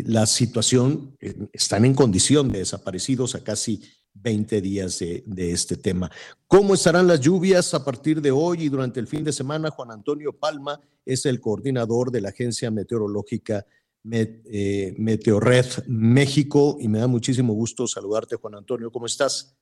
la 0.05 0.25
situación. 0.25 1.15
Están 1.53 1.85
en 1.85 1.93
condición 1.93 2.51
de 2.51 2.59
desaparecidos 2.59 3.33
a 3.35 3.43
casi 3.45 3.81
20 4.15 4.59
días 4.59 4.99
de, 4.99 5.23
de, 5.25 5.51
este 5.51 5.77
tema. 5.77 6.11
¿Cómo 6.47 6.73
estarán 6.73 7.07
las 7.07 7.21
lluvias 7.21 7.73
a 7.73 7.83
partir 7.85 8.21
de 8.21 8.31
hoy 8.31 8.63
y 8.63 8.69
durante 8.69 8.99
el 8.99 9.07
fin 9.07 9.23
de 9.23 9.31
semana? 9.31 9.71
Juan 9.71 9.91
Antonio 9.91 10.33
Palma 10.33 10.81
es 11.05 11.25
el 11.25 11.39
coordinador 11.39 12.11
de 12.11 12.21
la 12.21 12.29
Agencia 12.29 12.69
Meteorológica 12.69 13.65
Meteorred 14.03 15.65
México 15.87 16.77
y 16.79 16.87
me 16.87 16.99
da 16.99 17.07
muchísimo 17.07 17.53
gusto 17.53 17.87
saludarte, 17.87 18.35
Juan 18.35 18.55
Antonio. 18.55 18.91
¿Cómo 18.91 19.05
estás? 19.05 19.57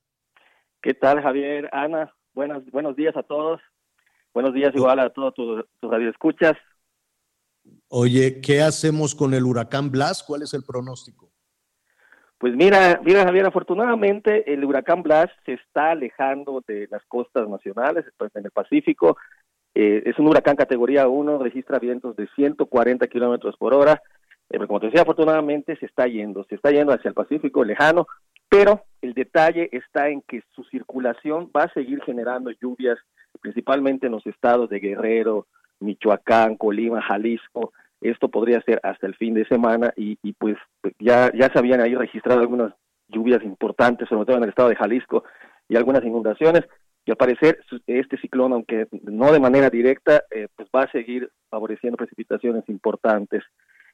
¿Qué 0.82 0.94
tal, 0.96 1.22
Javier? 1.22 1.70
Ana, 1.72 2.12
buenos, 2.34 2.64
buenos 2.72 2.96
días 2.96 3.16
a 3.16 3.24
todos. 3.24 3.62
Buenos 4.34 4.54
días 4.54 4.74
igual 4.74 5.00
a 5.00 5.10
todos 5.10 5.34
tus, 5.34 5.48
radio 5.82 5.92
radioescuchas. 5.92 6.58
Oye, 7.90 8.42
¿qué 8.42 8.62
hacemos 8.62 9.14
con 9.14 9.34
el 9.34 9.44
huracán 9.44 9.92
Blas? 9.92 10.24
¿Cuál 10.24 10.44
es 10.44 10.54
el 10.54 10.64
pronóstico? 10.64 11.32
Pues 12.40 12.56
mira, 12.56 13.00
mira 13.04 13.24
Javier, 13.24 13.46
afortunadamente 13.46 14.52
el 14.52 14.66
huracán 14.66 15.04
Blas 15.04 15.30
se 15.46 15.54
está 15.54 15.92
alejando 15.92 16.64
de 16.66 16.88
las 16.90 17.04
costas 17.06 17.48
nacionales, 17.48 18.06
pues, 18.18 18.36
en 18.36 18.46
el 18.46 18.52
Pacífico. 18.52 19.18
Eh, 19.76 20.02
es 20.06 20.18
un 20.18 20.28
huracán 20.28 20.56
categoría 20.56 21.08
1, 21.08 21.38
registra 21.38 21.78
vientos 21.78 22.16
de 22.16 22.28
140 22.36 23.06
kilómetros 23.08 23.56
por 23.58 23.76
hora. 23.76 24.02
Eh, 24.52 24.68
como 24.68 24.80
te 24.80 24.88
decía, 24.88 25.02
afortunadamente 25.02 25.76
se 25.78 25.86
está 25.86 26.08
yendo, 26.08 26.44
se 26.46 26.56
está 26.56 26.72
yendo 26.72 26.94
hacia 26.94 27.10
el 27.10 27.16
Pacífico 27.16 27.64
lejano, 27.64 28.08
pero 28.50 28.84
el 29.02 29.14
detalle 29.14 29.70
está 29.72 30.10
en 30.10 30.22
que 30.22 30.44
su 30.54 30.64
circulación 30.66 31.50
va 31.56 31.64
a 31.64 31.74
seguir 31.74 32.02
generando 32.04 32.52
lluvias, 32.52 33.00
principalmente 33.40 34.08
en 34.08 34.12
los 34.12 34.28
estados 34.28 34.70
de 34.70 34.80
Guerrero, 34.80 35.48
Michoacán, 35.80 36.58
Colima, 36.58 37.02
Jalisco, 37.02 37.72
esto 38.02 38.30
podría 38.30 38.62
ser 38.62 38.80
hasta 38.84 39.06
el 39.06 39.16
fin 39.16 39.36
de 39.36 39.46
semana 39.46 39.94
y, 39.96 40.18
pues 40.34 40.58
ya, 41.00 41.32
ya 41.34 41.52
se 41.54 41.60
habían 41.60 41.82
ahí 41.82 41.94
registrado 41.96 42.42
algunas 42.42 42.74
lluvias 43.08 43.44
importantes, 43.44 44.10
sobre 44.10 44.26
todo 44.26 44.38
en 44.38 44.44
el 44.44 44.50
estado 44.50 44.70
de 44.70 44.76
Jalisco, 44.76 45.24
y 45.70 45.76
algunas 45.76 46.04
inundaciones. 46.04 46.64
Y 47.06 47.12
al 47.12 47.18
parecer 47.18 47.60
este 47.88 48.18
ciclón, 48.18 48.54
aunque 48.54 48.88
no 49.04 49.32
de 49.32 49.40
manera 49.40 49.70
directa, 49.70 50.24
eh, 50.32 50.48
pues 50.56 50.68
va 50.76 50.84
a 50.84 50.92
seguir 50.92 51.32
favoreciendo 51.50 51.98
precipitaciones 51.98 52.68
importantes. 52.70 53.44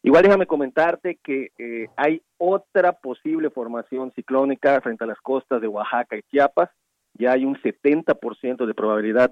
Igual 0.04 0.24
déjame 0.24 0.46
comentarte 0.46 1.20
que 1.24 1.52
eh, 1.58 1.88
hay 1.96 2.22
otra 2.38 2.94
posible 2.94 3.50
formación 3.50 4.12
ciclónica 4.14 4.80
frente 4.82 5.04
a 5.04 5.08
las 5.08 5.20
costas 5.20 5.62
de 5.62 5.68
Oaxaca 5.68 6.18
y 6.18 6.22
Chiapas. 6.24 6.70
Ya 7.14 7.32
hay 7.32 7.46
un 7.46 7.56
70% 7.56 8.66
de 8.66 8.74
probabilidad 8.74 9.32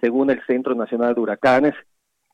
según 0.00 0.30
el 0.30 0.44
Centro 0.46 0.74
Nacional 0.74 1.14
de 1.14 1.20
Huracanes 1.20 1.74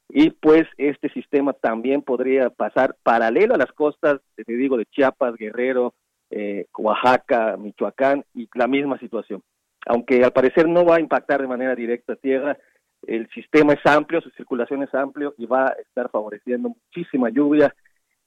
y 0.08 0.30
pues 0.30 0.66
este 0.78 1.10
sistema 1.10 1.52
también 1.52 2.02
podría 2.02 2.50
pasar 2.50 2.96
paralelo 3.02 3.54
a 3.54 3.58
las 3.58 3.70
costas, 3.72 4.20
te 4.34 4.52
digo, 4.52 4.78
de 4.78 4.86
Chiapas, 4.86 5.34
Guerrero, 5.36 5.94
eh, 6.30 6.66
Oaxaca, 6.78 7.56
Michoacán 7.58 8.24
y 8.34 8.48
la 8.54 8.66
misma 8.66 8.98
situación. 8.98 9.42
Aunque 9.86 10.24
al 10.24 10.32
parecer 10.32 10.66
no 10.66 10.84
va 10.84 10.96
a 10.96 11.00
impactar 11.00 11.42
de 11.42 11.46
manera 11.46 11.74
directa 11.74 12.14
a 12.14 12.16
tierra, 12.16 12.58
el 13.06 13.28
sistema 13.30 13.72
es 13.72 13.86
amplio, 13.86 14.20
su 14.20 14.30
circulación 14.30 14.82
es 14.82 14.94
amplio 14.94 15.34
y 15.38 15.46
va 15.46 15.66
a 15.66 15.76
estar 15.80 16.10
favoreciendo 16.10 16.70
muchísima 16.70 17.30
lluvia 17.30 17.74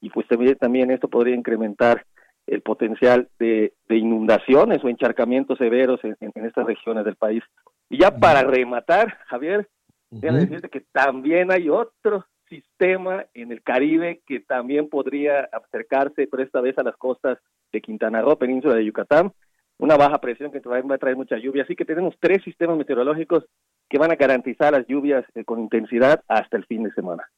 y 0.00 0.10
pues 0.10 0.26
también, 0.58 0.90
esto 0.90 1.08
podría 1.08 1.36
incrementar 1.36 2.04
el 2.46 2.60
potencial 2.60 3.28
de, 3.38 3.72
inundaciones 3.88 4.82
o 4.82 4.88
encharcamientos 4.88 5.58
severos 5.58 6.02
en, 6.02 6.16
en, 6.20 6.44
estas 6.44 6.66
regiones 6.66 7.04
del 7.04 7.14
país. 7.14 7.42
Y 7.88 8.00
ya 8.00 8.10
para 8.10 8.42
rematar, 8.42 9.16
Javier, 9.26 9.68
Déjame 10.12 10.40
decirte 10.40 10.68
que 10.68 10.82
también 10.92 11.50
hay 11.50 11.70
otro 11.70 12.26
sistema 12.46 13.24
en 13.32 13.50
el 13.50 13.62
Caribe 13.62 14.20
que 14.26 14.40
también 14.40 14.90
podría 14.90 15.48
acercarse, 15.50 16.28
pero 16.30 16.42
esta 16.42 16.60
vez 16.60 16.76
a 16.76 16.82
las 16.82 16.96
costas 16.96 17.38
de 17.72 17.80
Quintana 17.80 18.20
Roo, 18.20 18.36
península 18.36 18.74
de 18.74 18.84
Yucatán, 18.84 19.32
una 19.78 19.96
baja 19.96 20.18
presión 20.18 20.52
que 20.52 20.60
va 20.60 20.78
a 20.78 20.98
traer 20.98 21.16
mucha 21.16 21.38
lluvia. 21.38 21.62
Así 21.62 21.74
que 21.74 21.86
tenemos 21.86 22.14
tres 22.20 22.42
sistemas 22.44 22.76
meteorológicos 22.76 23.46
que 23.92 23.98
van 23.98 24.10
a 24.10 24.16
garantizar 24.16 24.72
las 24.72 24.86
lluvias 24.86 25.22
eh, 25.34 25.44
con 25.44 25.60
intensidad 25.60 26.22
hasta 26.26 26.56
el 26.56 26.64
fin 26.64 26.84
de 26.84 26.92
semana. 26.92 27.28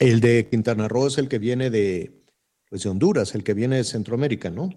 El 0.00 0.20
de 0.20 0.48
Quintana 0.48 0.88
Roo 0.88 1.08
es 1.08 1.18
el 1.18 1.28
que 1.28 1.38
viene 1.38 1.68
de, 1.68 2.10
pues 2.70 2.82
de 2.82 2.88
Honduras, 2.88 3.34
el 3.34 3.44
que 3.44 3.52
viene 3.52 3.76
de 3.76 3.84
Centroamérica, 3.84 4.48
¿no? 4.48 4.70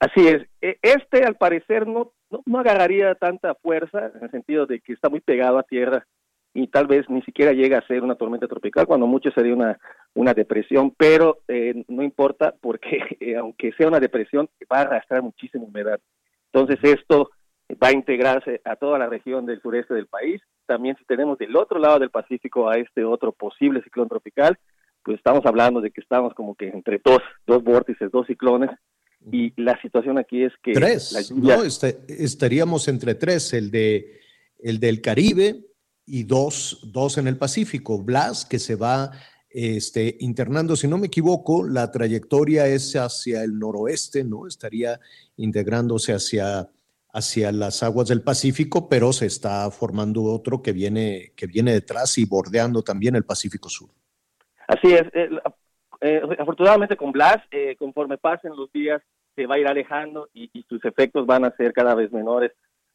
Así 0.00 0.26
es. 0.26 0.48
E, 0.62 0.78
este, 0.80 1.22
al 1.24 1.36
parecer, 1.36 1.86
no, 1.86 2.14
no, 2.30 2.42
no 2.46 2.58
agarraría 2.58 3.14
tanta 3.16 3.54
fuerza, 3.56 4.10
en 4.14 4.24
el 4.24 4.30
sentido 4.30 4.64
de 4.64 4.80
que 4.80 4.94
está 4.94 5.10
muy 5.10 5.20
pegado 5.20 5.58
a 5.58 5.64
tierra 5.64 6.06
y 6.54 6.68
tal 6.68 6.86
vez 6.86 7.04
ni 7.10 7.20
siquiera 7.22 7.52
llega 7.52 7.76
a 7.76 7.86
ser 7.86 8.02
una 8.02 8.14
tormenta 8.14 8.48
tropical, 8.48 8.86
cuando 8.86 9.06
mucho 9.06 9.30
sería 9.32 9.52
una, 9.52 9.78
una 10.14 10.32
depresión, 10.32 10.94
pero 10.96 11.40
eh, 11.46 11.84
no 11.88 12.02
importa 12.02 12.54
porque 12.58 13.00
eh, 13.20 13.36
aunque 13.36 13.72
sea 13.72 13.88
una 13.88 14.00
depresión, 14.00 14.48
va 14.72 14.78
a 14.78 14.82
arrastrar 14.82 15.22
muchísima 15.22 15.64
humedad. 15.64 16.00
Entonces 16.50 16.78
esto 16.82 17.32
va 17.74 17.88
a 17.88 17.92
integrarse 17.92 18.60
a 18.64 18.76
toda 18.76 18.98
la 18.98 19.08
región 19.08 19.46
del 19.46 19.60
sureste 19.60 19.94
del 19.94 20.06
país. 20.06 20.40
También 20.66 20.96
si 20.96 21.04
tenemos 21.04 21.38
del 21.38 21.56
otro 21.56 21.78
lado 21.78 21.98
del 21.98 22.10
Pacífico 22.10 22.68
a 22.68 22.76
este 22.76 23.04
otro 23.04 23.32
posible 23.32 23.82
ciclón 23.82 24.08
tropical, 24.08 24.58
pues 25.02 25.18
estamos 25.18 25.44
hablando 25.46 25.80
de 25.80 25.90
que 25.90 26.00
estamos 26.00 26.34
como 26.34 26.54
que 26.54 26.68
entre 26.68 27.00
dos, 27.04 27.20
dos 27.46 27.62
vórtices, 27.62 28.10
dos 28.10 28.26
ciclones, 28.26 28.70
y 29.32 29.52
la 29.60 29.80
situación 29.82 30.18
aquí 30.18 30.44
es 30.44 30.52
que... 30.62 30.72
Tres, 30.72 31.32
¿no? 31.34 31.64
Este, 31.64 31.98
estaríamos 32.08 32.88
entre 32.88 33.14
tres, 33.14 33.52
el, 33.52 33.70
de, 33.70 34.20
el 34.60 34.78
del 34.78 35.00
Caribe, 35.00 35.64
y 36.08 36.24
dos, 36.24 36.80
dos 36.92 37.18
en 37.18 37.28
el 37.28 37.36
Pacífico. 37.36 38.02
Blas, 38.02 38.46
que 38.46 38.58
se 38.58 38.76
va 38.76 39.10
este, 39.50 40.16
internando, 40.20 40.74
si 40.74 40.88
no 40.88 40.98
me 40.98 41.08
equivoco, 41.08 41.66
la 41.66 41.90
trayectoria 41.90 42.66
es 42.66 42.96
hacia 42.96 43.42
el 43.42 43.58
noroeste, 43.58 44.24
¿no? 44.24 44.46
Estaría 44.46 44.98
integrándose 45.36 46.14
hacia, 46.14 46.68
hacia 47.12 47.52
las 47.52 47.82
aguas 47.82 48.08
del 48.08 48.22
Pacífico, 48.22 48.88
pero 48.88 49.12
se 49.12 49.26
está 49.26 49.70
formando 49.70 50.24
otro 50.24 50.62
que 50.62 50.72
viene, 50.72 51.32
que 51.36 51.46
viene 51.46 51.72
detrás 51.72 52.18
y 52.18 52.26
bordeando 52.26 52.82
también 52.82 53.16
el 53.16 53.24
Pacífico 53.24 53.68
Sur. 53.68 53.90
Así 54.66 54.92
es. 54.92 55.02
Eh, 55.14 55.30
eh, 56.00 56.22
afortunadamente 56.38 56.96
con 56.96 57.12
Blas, 57.12 57.38
eh, 57.50 57.76
conforme 57.78 58.18
pasen 58.18 58.54
los 58.54 58.70
días, 58.72 59.02
se 59.34 59.46
va 59.46 59.54
a 59.54 59.58
ir 59.58 59.66
alejando 59.66 60.28
y, 60.34 60.50
y 60.52 60.64
sus 60.68 60.84
efectos 60.84 61.26
van 61.26 61.44
a 61.44 61.56
ser 61.56 61.72
cada 61.72 61.94
vez 61.94 62.12
menores 62.12 62.52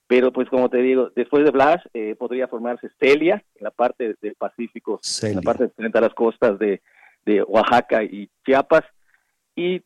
pero 0.08 0.32
pues 0.32 0.50
como 0.50 0.70
te 0.70 0.78
digo, 0.78 1.12
después 1.16 1.44
de 1.44 1.52
Blas 1.52 1.82
eh, 1.94 2.16
podría 2.16 2.48
formarse 2.48 2.90
Celia 3.00 3.44
en 3.56 3.64
la 3.64 3.72
parte 3.72 4.16
del 4.22 4.36
Pacífico, 4.36 5.00
en 5.22 5.36
la 5.36 5.42
parte 5.42 5.70
frente 5.70 5.98
a 5.98 6.02
las 6.02 6.14
costas 6.14 6.60
de, 6.60 6.82
Oaxaca 7.48 8.04
y 8.04 8.30
Chiapas, 8.46 8.84
y 9.56 9.82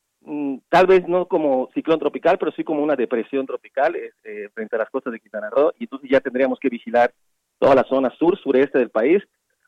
tal 0.70 0.88
vez 0.88 1.08
no 1.08 1.28
como 1.28 1.70
ciclón 1.74 2.00
tropical, 2.00 2.38
pero 2.38 2.52
sí 2.52 2.64
como 2.64 2.84
una 2.84 2.96
depresión 2.96 3.46
tropical 3.46 3.96
eh, 3.96 4.50
frente 4.54 4.76
a 4.76 4.80
las 4.80 4.90
costas 4.90 5.14
de 5.14 5.20
Quintana 5.20 5.50
Roo, 5.50 5.74
y 5.80 5.84
entonces 5.84 6.10
ya 6.10 6.20
tendríamos 6.20 6.60
que 6.60 6.70
vigilar 6.70 7.14
toda 7.60 7.76
la 7.76 7.84
zona 7.84 8.14
sur-sureste 8.18 8.80
del 8.80 8.90
país, 8.90 9.24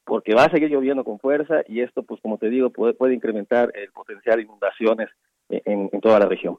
porque 0.05 0.33
va 0.33 0.45
a 0.45 0.51
seguir 0.51 0.69
lloviendo 0.69 1.03
con 1.03 1.19
fuerza 1.19 1.61
y 1.67 1.81
esto, 1.81 2.03
pues 2.03 2.19
como 2.21 2.37
te 2.37 2.49
digo, 2.49 2.71
puede, 2.71 3.13
incrementar 3.13 3.71
el 3.75 3.91
potencial 3.91 4.37
de 4.37 4.43
inundaciones 4.43 5.09
en 5.49 6.01
toda 6.01 6.19
la 6.19 6.25
región. 6.25 6.57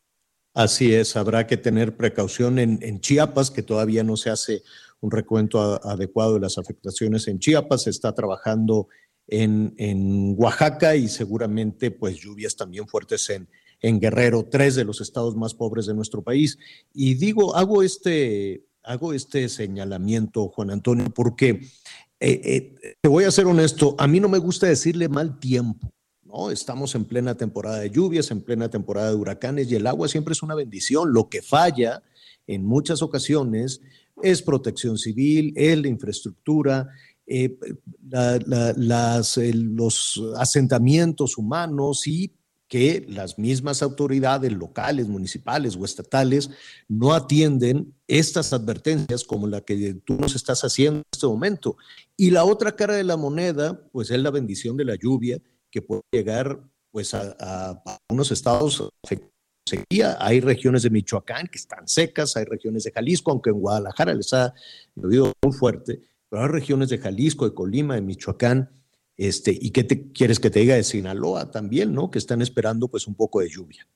Así 0.54 0.92
es, 0.92 1.16
habrá 1.16 1.46
que 1.46 1.56
tener 1.56 1.96
precaución 1.96 2.58
en, 2.58 3.00
Chiapas, 3.00 3.52
que 3.52 3.62
todavía 3.62 4.02
no 4.02 4.16
se 4.16 4.30
hace 4.30 4.62
un 5.00 5.12
recuento 5.12 5.60
adecuado 5.86 6.34
de 6.34 6.40
las 6.40 6.58
afectaciones 6.58 7.28
en 7.28 7.38
Chiapas, 7.38 7.84
se 7.84 7.90
está 7.90 8.12
trabajando 8.14 8.88
en, 9.28 10.34
Oaxaca 10.36 10.96
y 10.96 11.06
seguramente 11.06 11.92
pues 11.92 12.16
lluvias 12.16 12.56
también 12.56 12.88
fuertes 12.88 13.30
en, 13.30 13.48
en 13.80 14.00
Guerrero, 14.00 14.46
tres 14.50 14.74
de 14.74 14.84
los 14.84 15.00
estados 15.00 15.36
más 15.36 15.54
pobres 15.54 15.86
de 15.86 15.94
nuestro 15.94 16.22
país. 16.22 16.58
Y 16.92 17.14
digo, 17.14 17.56
hago 17.56 17.82
este, 17.82 18.64
hago 18.82 19.12
este 19.12 19.48
señalamiento, 19.48 20.48
Juan 20.48 20.70
Antonio, 20.70 21.06
porque 21.14 21.60
eh, 22.20 22.40
eh, 22.44 22.96
te 23.00 23.08
voy 23.08 23.24
a 23.24 23.30
ser 23.30 23.46
honesto, 23.46 23.94
a 23.98 24.06
mí 24.06 24.20
no 24.20 24.28
me 24.28 24.38
gusta 24.38 24.66
decirle 24.66 25.08
mal 25.08 25.38
tiempo. 25.38 25.90
¿no? 26.24 26.50
Estamos 26.50 26.94
en 26.94 27.04
plena 27.04 27.34
temporada 27.34 27.80
de 27.80 27.90
lluvias, 27.90 28.30
en 28.30 28.42
plena 28.42 28.68
temporada 28.68 29.10
de 29.10 29.16
huracanes 29.16 29.70
y 29.70 29.76
el 29.76 29.86
agua 29.86 30.08
siempre 30.08 30.32
es 30.32 30.42
una 30.42 30.54
bendición. 30.54 31.12
Lo 31.12 31.28
que 31.28 31.42
falla 31.42 32.02
en 32.46 32.64
muchas 32.64 33.02
ocasiones 33.02 33.80
es 34.22 34.42
protección 34.42 34.98
civil, 34.98 35.52
es 35.56 35.80
la 35.80 35.88
infraestructura, 35.88 36.88
eh, 37.26 37.56
las, 38.10 39.36
los 39.36 40.22
asentamientos 40.36 41.38
humanos 41.38 42.06
y 42.06 42.30
que 42.70 43.04
las 43.08 43.36
mismas 43.36 43.82
autoridades 43.82 44.52
locales, 44.52 45.08
municipales 45.08 45.76
o 45.76 45.84
estatales 45.84 46.50
no 46.88 47.12
atienden 47.12 47.92
estas 48.06 48.52
advertencias 48.52 49.24
como 49.24 49.48
la 49.48 49.60
que 49.60 49.94
tú 50.04 50.14
nos 50.14 50.36
estás 50.36 50.62
haciendo 50.62 51.00
en 51.00 51.04
este 51.10 51.26
momento. 51.26 51.76
Y 52.16 52.30
la 52.30 52.44
otra 52.44 52.76
cara 52.76 52.94
de 52.94 53.02
la 53.02 53.16
moneda, 53.16 53.82
pues 53.90 54.12
es 54.12 54.20
la 54.20 54.30
bendición 54.30 54.76
de 54.76 54.84
la 54.84 54.94
lluvia 54.94 55.42
que 55.68 55.82
puede 55.82 56.02
llegar 56.12 56.60
pues 56.92 57.12
a, 57.12 57.82
unos 58.08 58.30
estados 58.30 58.88
sequía. 59.66 60.16
Hay 60.20 60.38
regiones 60.38 60.84
de 60.84 60.90
Michoacán 60.90 61.48
que 61.48 61.58
están 61.58 61.88
secas, 61.88 62.36
hay 62.36 62.44
regiones 62.44 62.84
de 62.84 62.92
Jalisco, 62.92 63.32
aunque 63.32 63.50
en 63.50 63.58
Guadalajara 63.58 64.14
les 64.14 64.32
ha 64.32 64.54
llovido 64.94 65.32
muy 65.42 65.52
fuerte, 65.52 66.02
pero 66.28 66.42
hay 66.42 66.48
regiones 66.48 66.88
de 66.88 66.98
Jalisco, 66.98 67.48
de 67.48 67.54
Colima, 67.54 67.96
de 67.96 68.02
Michoacán, 68.02 68.70
este, 69.16 69.52
y 69.58 69.70
qué 69.72 69.84
te 69.84 70.12
quieres 70.12 70.40
que 70.40 70.50
te 70.50 70.60
diga 70.60 70.74
de 70.74 70.82
Sinaloa 70.82 71.50
también, 71.50 71.92
¿no? 71.92 72.10
Que 72.10 72.18
están 72.18 72.42
esperando 72.42 72.88
pues 72.88 73.06
un 73.06 73.14
poco 73.14 73.40
de 73.40 73.48
lluvia. 73.48 73.86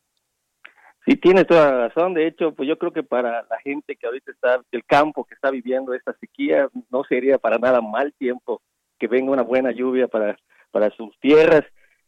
Sí, 1.07 1.17
tienes 1.17 1.47
toda 1.47 1.71
la 1.71 1.89
razón. 1.89 2.15
De 2.15 2.27
hecho, 2.27 2.55
pues 2.55 2.69
yo 2.69 2.79
creo 2.79 2.93
que 2.93 3.03
para 3.03 3.43
la 3.43 3.59
gente 3.63 3.97
que 3.97 4.07
ahorita 4.07 4.33
está, 4.33 4.63
el 4.73 4.85
campo 4.85 5.25
que 5.25 5.35
está 5.35 5.51
viviendo 5.51 5.93
esta 5.93 6.15
sequía, 6.19 6.69
no 6.91 7.05
sería 7.05 7.39
para 7.39 7.59
nada 7.59 7.81
mal 7.81 8.15
tiempo 8.19 8.63
que 8.99 9.07
venga 9.07 9.33
una 9.33 9.43
buena 9.43 9.71
lluvia 9.71 10.09
para 10.09 10.39
para 10.75 10.91
sus 10.91 11.17
tierras. 11.21 11.63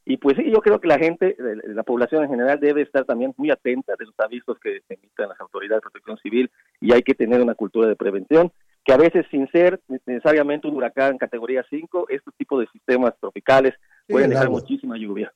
Y 0.05 0.17
pues 0.19 0.37
sí, 0.37 0.51
yo 0.51 0.61
creo 0.61 0.81
que 0.81 0.89
la 0.89 0.99
gente, 0.99 1.37
la 1.39 1.85
población 1.85 2.25
en 2.25 2.31
general 2.31 2.61
debe 2.61 2.83
estar 2.83 3.05
también 3.05 3.33
muy 3.37 3.51
atenta 3.51 3.95
de 3.99 4.05
los 4.05 4.15
avisos 4.19 4.59
que 4.61 4.81
emitan 4.89 5.29
las 5.29 5.41
autoridades 5.41 5.83
de 5.83 5.91
protección 5.91 6.19
civil 6.19 6.51
y 6.81 6.93
hay 6.93 7.03
que 7.03 7.15
tener 7.15 7.41
una 7.41 7.55
cultura 7.55 7.89
de 7.89 7.97
prevención, 7.97 8.53
que 8.87 8.93
a 8.93 8.97
veces 8.97 9.27
sin 9.33 9.51
ser 9.51 9.81
necesariamente 9.89 10.69
un 10.69 10.77
huracán 10.77 11.19
categoría 11.19 11.67
5, 11.69 12.07
este 12.09 12.31
tipo 12.39 12.61
de 12.61 12.69
sistemas 12.69 13.15
tropicales 13.21 13.75
pueden 14.07 14.31
dejar 14.31 14.47
agua. 14.47 14.61
muchísima 14.61 14.97
lluvia. 14.97 15.35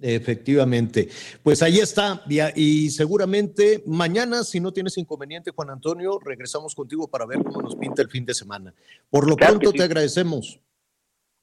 Efectivamente. 0.00 1.08
Pues 1.42 1.62
ahí 1.62 1.78
está. 1.78 2.22
Y, 2.54 2.90
seguramente 2.90 3.82
mañana, 3.86 4.44
si 4.44 4.60
no 4.60 4.72
tienes 4.72 4.96
inconveniente, 4.98 5.50
Juan 5.50 5.70
Antonio, 5.70 6.18
regresamos 6.24 6.74
contigo 6.76 7.08
para 7.08 7.26
ver 7.26 7.42
cómo 7.42 7.62
nos 7.62 7.74
pinta 7.74 8.02
el 8.02 8.08
fin 8.08 8.24
de 8.24 8.34
semana. 8.34 8.72
Por 9.10 9.28
lo 9.28 9.36
Claro 9.36 9.54
pronto 9.54 9.72
sí. 9.72 9.78
te 9.78 9.82
agradecemos. 9.84 10.60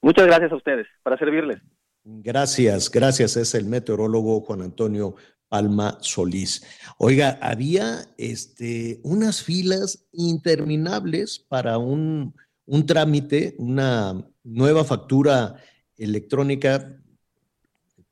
Muchas 0.02 0.26
gracias 0.26 0.52
a 0.52 0.56
ustedes, 0.56 0.86
para 1.02 1.18
servirles. 1.18 1.60
Gracias, 2.04 2.90
gracias. 2.90 3.36
Es 3.36 3.54
el 3.54 3.66
meteorólogo 3.66 4.40
Juan 4.40 4.62
Antonio 4.62 5.14
Palma 5.50 5.98
Solís. 6.00 6.62
Oiga, 6.96 7.38
había 7.42 8.06
este, 8.16 9.00
unas 9.02 9.42
filas 9.42 10.06
interminables 10.12 11.40
para 11.40 11.76
un, 11.76 12.34
un 12.66 12.86
trámite, 12.86 13.56
una 13.58 14.24
nueva 14.44 14.84
factura 14.84 15.56
electrónica, 15.96 17.02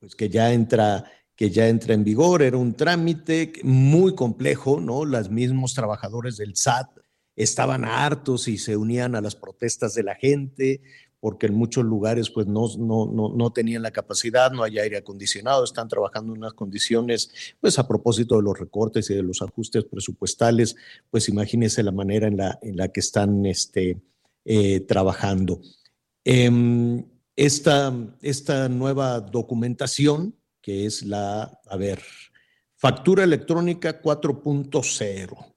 pues 0.00 0.14
que 0.14 0.28
ya 0.28 0.52
entra 0.52 1.10
que 1.36 1.50
ya 1.50 1.68
entra 1.68 1.94
en 1.94 2.02
vigor, 2.02 2.42
era 2.42 2.56
un 2.56 2.74
trámite 2.74 3.52
muy 3.62 4.16
complejo, 4.16 4.80
¿no? 4.80 5.04
Los 5.04 5.30
mismos 5.30 5.72
trabajadores 5.72 6.36
del 6.36 6.56
SAT 6.56 6.88
estaban 7.36 7.84
hartos 7.84 8.48
y 8.48 8.58
se 8.58 8.76
unían 8.76 9.14
a 9.14 9.20
las 9.20 9.36
protestas 9.36 9.94
de 9.94 10.02
la 10.02 10.16
gente, 10.16 10.80
porque 11.20 11.46
en 11.46 11.54
muchos 11.54 11.84
lugares 11.84 12.30
pues 12.30 12.46
no, 12.46 12.68
no, 12.78 13.06
no, 13.06 13.34
no 13.34 13.52
tenían 13.52 13.82
la 13.82 13.90
capacidad, 13.90 14.50
no 14.52 14.62
hay 14.62 14.78
aire 14.78 14.98
acondicionado, 14.98 15.64
están 15.64 15.88
trabajando 15.88 16.32
en 16.32 16.38
unas 16.38 16.54
condiciones, 16.54 17.30
pues 17.60 17.78
a 17.78 17.88
propósito 17.88 18.36
de 18.36 18.42
los 18.42 18.58
recortes 18.58 19.10
y 19.10 19.14
de 19.14 19.22
los 19.22 19.42
ajustes 19.42 19.84
presupuestales, 19.84 20.76
pues 21.10 21.28
imagínense 21.28 21.82
la 21.82 21.92
manera 21.92 22.28
en 22.28 22.36
la, 22.36 22.58
en 22.62 22.76
la 22.76 22.88
que 22.88 23.00
están 23.00 23.46
este, 23.46 24.00
eh, 24.44 24.80
trabajando. 24.80 25.60
Eh, 26.24 27.04
esta, 27.38 27.94
esta 28.20 28.68
nueva 28.68 29.20
documentación, 29.20 30.34
que 30.60 30.86
es 30.86 31.04
la, 31.04 31.60
a 31.68 31.76
ver, 31.76 32.02
factura 32.74 33.22
electrónica 33.22 34.02
4.0. 34.02 35.54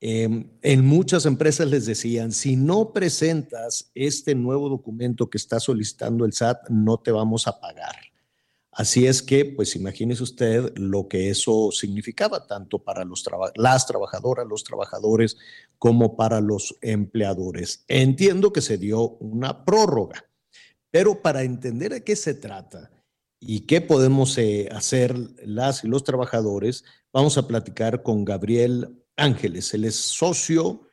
Eh, 0.00 0.46
en 0.62 0.86
muchas 0.86 1.26
empresas 1.26 1.68
les 1.68 1.86
decían, 1.86 2.32
si 2.32 2.56
no 2.56 2.92
presentas 2.92 3.90
este 3.94 4.34
nuevo 4.34 4.68
documento 4.68 5.28
que 5.28 5.38
está 5.38 5.58
solicitando 5.58 6.24
el 6.24 6.32
SAT, 6.32 6.68
no 6.68 6.98
te 6.98 7.10
vamos 7.10 7.48
a 7.48 7.60
pagar. 7.60 7.96
Así 8.78 9.08
es 9.08 9.22
que, 9.22 9.44
pues 9.44 9.74
imagínese 9.74 10.22
usted 10.22 10.72
lo 10.76 11.08
que 11.08 11.30
eso 11.30 11.72
significaba, 11.72 12.46
tanto 12.46 12.78
para 12.78 13.04
las 13.56 13.86
trabajadoras, 13.88 14.46
los 14.46 14.62
trabajadores, 14.62 15.36
como 15.78 16.16
para 16.16 16.40
los 16.40 16.76
empleadores. 16.80 17.84
Entiendo 17.88 18.52
que 18.52 18.60
se 18.60 18.78
dio 18.78 19.16
una 19.16 19.64
prórroga, 19.64 20.24
pero 20.92 21.22
para 21.22 21.42
entender 21.42 21.92
de 21.92 22.04
qué 22.04 22.14
se 22.14 22.34
trata 22.34 22.92
y 23.40 23.62
qué 23.62 23.80
podemos 23.80 24.38
eh, 24.38 24.68
hacer 24.70 25.16
las 25.44 25.82
y 25.82 25.88
los 25.88 26.04
trabajadores, 26.04 26.84
vamos 27.12 27.36
a 27.36 27.48
platicar 27.48 28.04
con 28.04 28.24
Gabriel 28.24 29.02
Ángeles. 29.18 29.74
Él 29.74 29.84
es 29.84 29.96
socio 29.96 30.88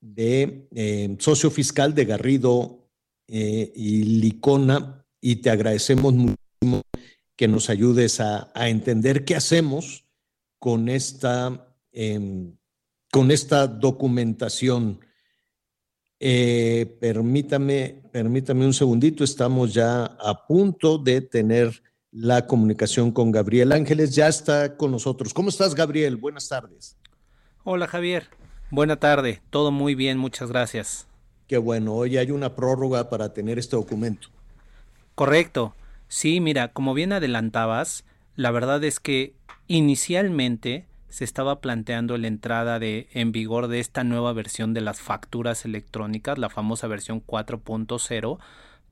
de 0.00 0.68
eh, 0.74 1.16
socio 1.18 1.50
fiscal 1.50 1.94
de 1.94 2.04
Garrido 2.06 2.88
eh, 3.28 3.72
y 3.76 4.02
Licona 4.02 5.06
y 5.20 5.36
te 5.36 5.50
agradecemos 5.50 6.14
muchísimo 6.14 6.82
que 7.36 7.48
nos 7.48 7.70
ayudes 7.70 8.20
a, 8.20 8.50
entender 8.68 9.24
qué 9.24 9.34
hacemos 9.36 10.04
con 10.58 10.88
esta, 10.88 11.74
eh, 11.92 12.52
con 13.10 13.30
esta 13.30 13.66
documentación. 13.66 15.00
Eh, 16.18 16.98
permítame, 17.00 18.02
permítame 18.12 18.66
un 18.66 18.74
segundito, 18.74 19.24
estamos 19.24 19.72
ya 19.72 20.04
a 20.04 20.46
punto 20.46 20.98
de 20.98 21.22
tener 21.22 21.82
la 22.10 22.46
comunicación 22.46 23.10
con 23.10 23.30
Gabriel 23.30 23.72
Ángeles, 23.72 24.14
ya 24.14 24.28
está 24.28 24.76
con 24.76 24.90
nosotros. 24.90 25.32
¿Cómo 25.32 25.48
estás, 25.48 25.74
Gabriel? 25.74 26.16
Buenas 26.16 26.46
tardes. 26.46 26.99
Hola, 27.62 27.86
Javier. 27.86 28.28
Buena 28.70 28.96
tarde. 28.96 29.42
Todo 29.50 29.70
muy 29.70 29.94
bien, 29.94 30.16
muchas 30.16 30.48
gracias. 30.48 31.06
Qué 31.46 31.58
bueno, 31.58 31.92
hoy 31.92 32.16
hay 32.16 32.30
una 32.30 32.54
prórroga 32.54 33.10
para 33.10 33.34
tener 33.34 33.58
este 33.58 33.76
documento. 33.76 34.28
Correcto. 35.14 35.74
Sí, 36.08 36.40
mira, 36.40 36.68
como 36.68 36.94
bien 36.94 37.12
adelantabas, 37.12 38.04
la 38.34 38.50
verdad 38.50 38.82
es 38.82 38.98
que 38.98 39.34
inicialmente 39.66 40.86
se 41.10 41.24
estaba 41.24 41.60
planteando 41.60 42.16
la 42.16 42.28
entrada 42.28 42.78
de 42.78 43.08
en 43.12 43.30
vigor 43.30 43.68
de 43.68 43.80
esta 43.80 44.04
nueva 44.04 44.32
versión 44.32 44.72
de 44.72 44.80
las 44.80 45.02
facturas 45.02 45.66
electrónicas, 45.66 46.38
la 46.38 46.48
famosa 46.48 46.86
versión 46.86 47.22
4.0, 47.22 48.38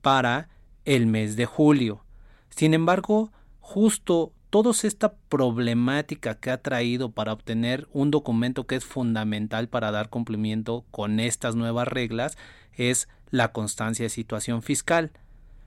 para 0.03 0.47
el 0.85 1.07
mes 1.07 1.35
de 1.37 1.47
julio. 1.47 2.03
Sin 2.51 2.75
embargo, 2.75 3.31
justo 3.61 4.31
toda 4.49 4.71
esta 4.83 5.13
problemática 5.13 6.35
que 6.35 6.51
ha 6.51 6.61
traído 6.61 7.11
para 7.11 7.33
obtener 7.33 7.87
un 7.93 8.11
documento 8.11 8.65
que 8.65 8.75
es 8.75 8.85
fundamental 8.85 9.67
para 9.69 9.91
dar 9.91 10.09
cumplimiento 10.09 10.85
con 10.91 11.19
estas 11.19 11.55
nuevas 11.55 11.87
reglas 11.87 12.37
es 12.73 13.07
la 13.29 13.51
constancia 13.51 14.03
de 14.03 14.09
situación 14.09 14.61
fiscal, 14.61 15.11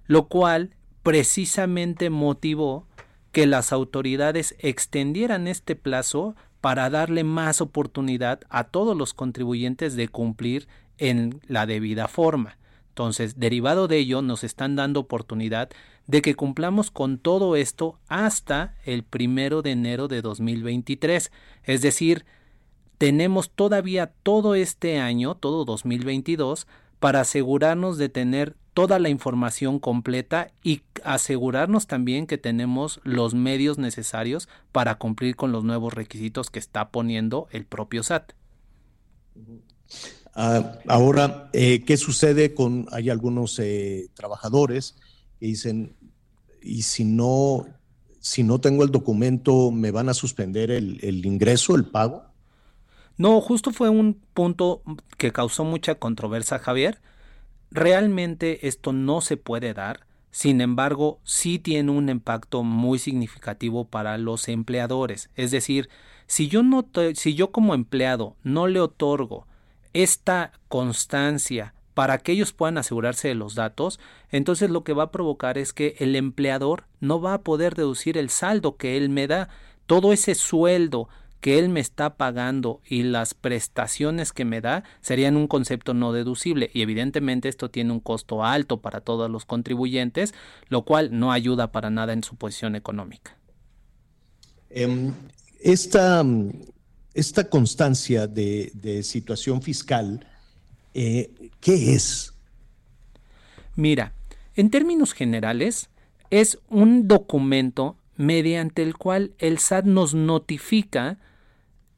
lo 0.07 0.27
cual 0.27 0.75
precisamente 1.03 2.11
motivó 2.11 2.87
que 3.31 3.47
las 3.47 3.73
autoridades 3.73 4.57
extendieran 4.59 5.47
este 5.47 5.77
plazo 5.77 6.35
para 6.61 6.91
darle 6.91 7.25
más 7.25 7.61
oportunidad 7.61 8.41
a 8.51 8.65
todos 8.65 8.97
los 8.97 9.15
contribuyentes 9.15 9.97
de 9.97 10.09
cumplir 10.09 10.69
en 10.99 11.41
la 11.49 11.67
debida 11.67 12.09
forma. 12.09 12.59
Entonces, 12.89 13.39
derivado 13.39 13.89
de 13.89 13.99
ello, 13.99 14.23
nos 14.23 14.45
están 14.45 14.77
dando 14.77 15.01
oportunidad 15.01 15.71
de 16.07 16.23
que 16.23 16.35
cumplamos 16.35 16.91
con 16.91 17.19
todo 17.19 17.57
esto 17.57 17.99
hasta 18.09 18.75
el 18.85 19.03
primero 19.03 19.63
de 19.63 19.73
enero 19.73 20.09
de 20.09 20.23
2023. 20.23 21.31
Es 21.65 21.83
decir, 21.83 22.25
tenemos 22.99 23.51
todavía 23.51 24.13
todo 24.23 24.55
este 24.55 24.99
año, 24.99 25.35
todo 25.35 25.65
2022, 25.65 26.67
para 26.99 27.21
asegurarnos 27.21 27.99
de 27.99 28.09
tener 28.09 28.57
toda 28.75 28.99
la 28.99 29.09
información 29.09 29.79
completa 29.79 30.53
y 30.63 30.83
asegurarnos 31.05 31.87
también 31.87 32.27
que 32.27 32.39
tenemos 32.39 33.01
los 33.05 33.35
medios 33.35 33.79
necesarios 33.79 34.49
para 34.71 34.97
cumplir 34.97 35.37
con 35.37 35.53
los 35.53 35.65
nuevos 35.65 35.93
requisitos 35.93 36.51
que 36.51 36.59
está 36.59 36.91
poniendo 36.91 37.49
el 37.51 37.67
propio 37.67 38.03
SAT. 38.03 38.33
Uh, 40.35 40.63
ahora, 40.89 41.51
eh, 41.53 41.85
¿qué 41.85 41.97
sucede 41.99 42.55
con, 42.55 42.87
hay 42.93 43.11
algunos 43.11 43.59
eh, 43.59 44.09
trabajadores 44.15 44.97
dicen, 45.49 45.97
y 46.63 46.83
si 46.83 47.05
no, 47.05 47.67
si 48.21 48.43
no 48.43 48.61
tengo 48.61 48.85
el 48.85 48.91
documento, 48.91 49.71
¿me 49.71 49.91
van 49.91 50.09
a 50.09 50.15
suspender 50.15 50.71
el, 50.71 50.99
el 51.03 51.25
ingreso, 51.27 51.75
el 51.75 51.85
pago? 51.85 52.25
No, 53.17 53.41
justo 53.41 53.71
fue 53.73 53.89
un 53.89 54.21
punto 54.35 54.83
que 55.19 55.33
causó 55.33 55.65
mucha 55.65 55.97
controversia, 55.97 56.59
Javier. 56.59 57.01
Realmente 57.71 58.67
esto 58.67 58.93
no 58.93 59.21
se 59.21 59.37
puede 59.37 59.75
dar, 59.75 60.07
sin 60.33 60.63
embargo, 60.63 61.21
sí 61.25 61.59
tiene 61.59 61.93
un 61.93 62.09
impacto 62.09 62.63
muy 62.63 62.99
significativo 62.99 63.85
para 63.85 64.17
los 64.17 64.49
empleadores. 64.49 65.29
Es 65.37 65.51
decir, 65.51 65.91
si 66.27 66.49
yo, 66.49 66.63
no 66.63 66.89
si 67.15 67.35
yo 67.35 67.53
como 67.53 67.75
empleado 67.75 68.37
no 68.43 68.67
le 68.67 68.81
otorgo 68.81 69.47
esta 69.93 70.53
constancia 70.69 71.75
para 71.95 72.19
que 72.19 72.33
ellos 72.33 72.53
puedan 72.53 72.79
asegurarse 72.79 73.29
de 73.29 73.35
los 73.35 73.55
datos, 73.55 74.01
entonces 74.31 74.71
lo 74.71 74.85
que 74.85 74.93
va 74.93 75.05
a 75.05 75.13
provocar 75.13 75.59
es 75.59 75.73
que 75.73 75.97
el 75.99 76.17
empleador 76.17 76.85
no 77.01 77.21
va 77.21 77.35
a 77.35 77.43
poder 77.43 77.75
deducir 77.75 78.17
el 78.17 78.31
saldo 78.31 78.77
que 78.77 78.97
él 78.97 79.09
me 79.09 79.27
da, 79.27 79.49
todo 79.87 80.13
ese 80.13 80.35
sueldo 80.35 81.09
que 81.43 81.59
él 81.59 81.69
me 81.69 81.81
está 81.81 82.17
pagando 82.17 82.81
y 82.89 83.03
las 83.03 83.35
prestaciones 83.35 84.33
que 84.33 84.45
me 84.45 84.61
da 84.61 84.85
serían 85.01 85.37
un 85.37 85.49
concepto 85.49 85.93
no 85.93 86.13
deducible 86.13 86.71
y 86.73 86.83
evidentemente 86.83 87.49
esto 87.49 87.69
tiene 87.69 87.93
un 87.93 87.99
costo 87.99 88.45
alto 88.45 88.81
para 88.81 89.01
todos 89.01 89.29
los 89.29 89.45
contribuyentes, 89.45 90.35
lo 90.69 90.85
cual 90.85 91.19
no 91.19 91.33
ayuda 91.33 91.73
para 91.73 91.91
nada 91.91 92.13
en 92.13 92.23
su 92.23 92.37
posición 92.37 92.77
económica. 92.77 93.37
Um, 94.71 95.13
esta, 95.61 96.25
esta 97.13 97.51
constancia 97.51 98.29
de, 98.29 98.71
de 98.75 99.03
situación 99.03 99.63
fiscal, 99.63 100.25
eh, 100.95 101.31
¿qué 101.61 101.95
es? 101.95 102.35
Mira, 103.77 104.13
en 104.55 104.71
términos 104.71 105.13
generales, 105.13 105.89
es 106.31 106.59
un 106.69 107.09
documento 107.09 107.97
mediante 108.17 108.83
el 108.83 108.97
cual 108.97 109.33
el 109.39 109.59
SAT 109.59 109.87
nos 109.87 110.15
notifica 110.15 111.19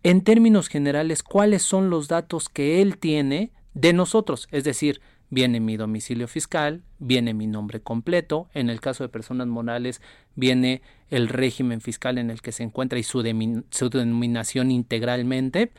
en 0.02 0.22
términos 0.22 0.68
generales 0.68 1.22
cuáles 1.22 1.62
son 1.62 1.90
los 1.90 2.08
datos 2.08 2.48
que 2.48 2.82
él 2.82 2.98
tiene 2.98 3.52
de 3.74 3.92
nosotros, 3.92 4.48
es 4.52 4.64
decir, 4.64 5.00
viene 5.30 5.58
mi 5.58 5.76
domicilio 5.76 6.28
fiscal, 6.28 6.82
viene 6.98 7.34
mi 7.34 7.46
nombre 7.46 7.80
completo, 7.80 8.48
en 8.54 8.70
el 8.70 8.80
caso 8.80 9.02
de 9.02 9.08
personas 9.08 9.48
morales 9.48 10.00
viene 10.36 10.82
el 11.10 11.28
régimen 11.28 11.80
fiscal 11.80 12.18
en 12.18 12.30
el 12.30 12.40
que 12.40 12.52
se 12.52 12.62
encuentra 12.62 12.98
y 12.98 13.02
su, 13.02 13.22
su 13.70 13.90
denominación 13.90 14.70
integralmente 14.70 15.72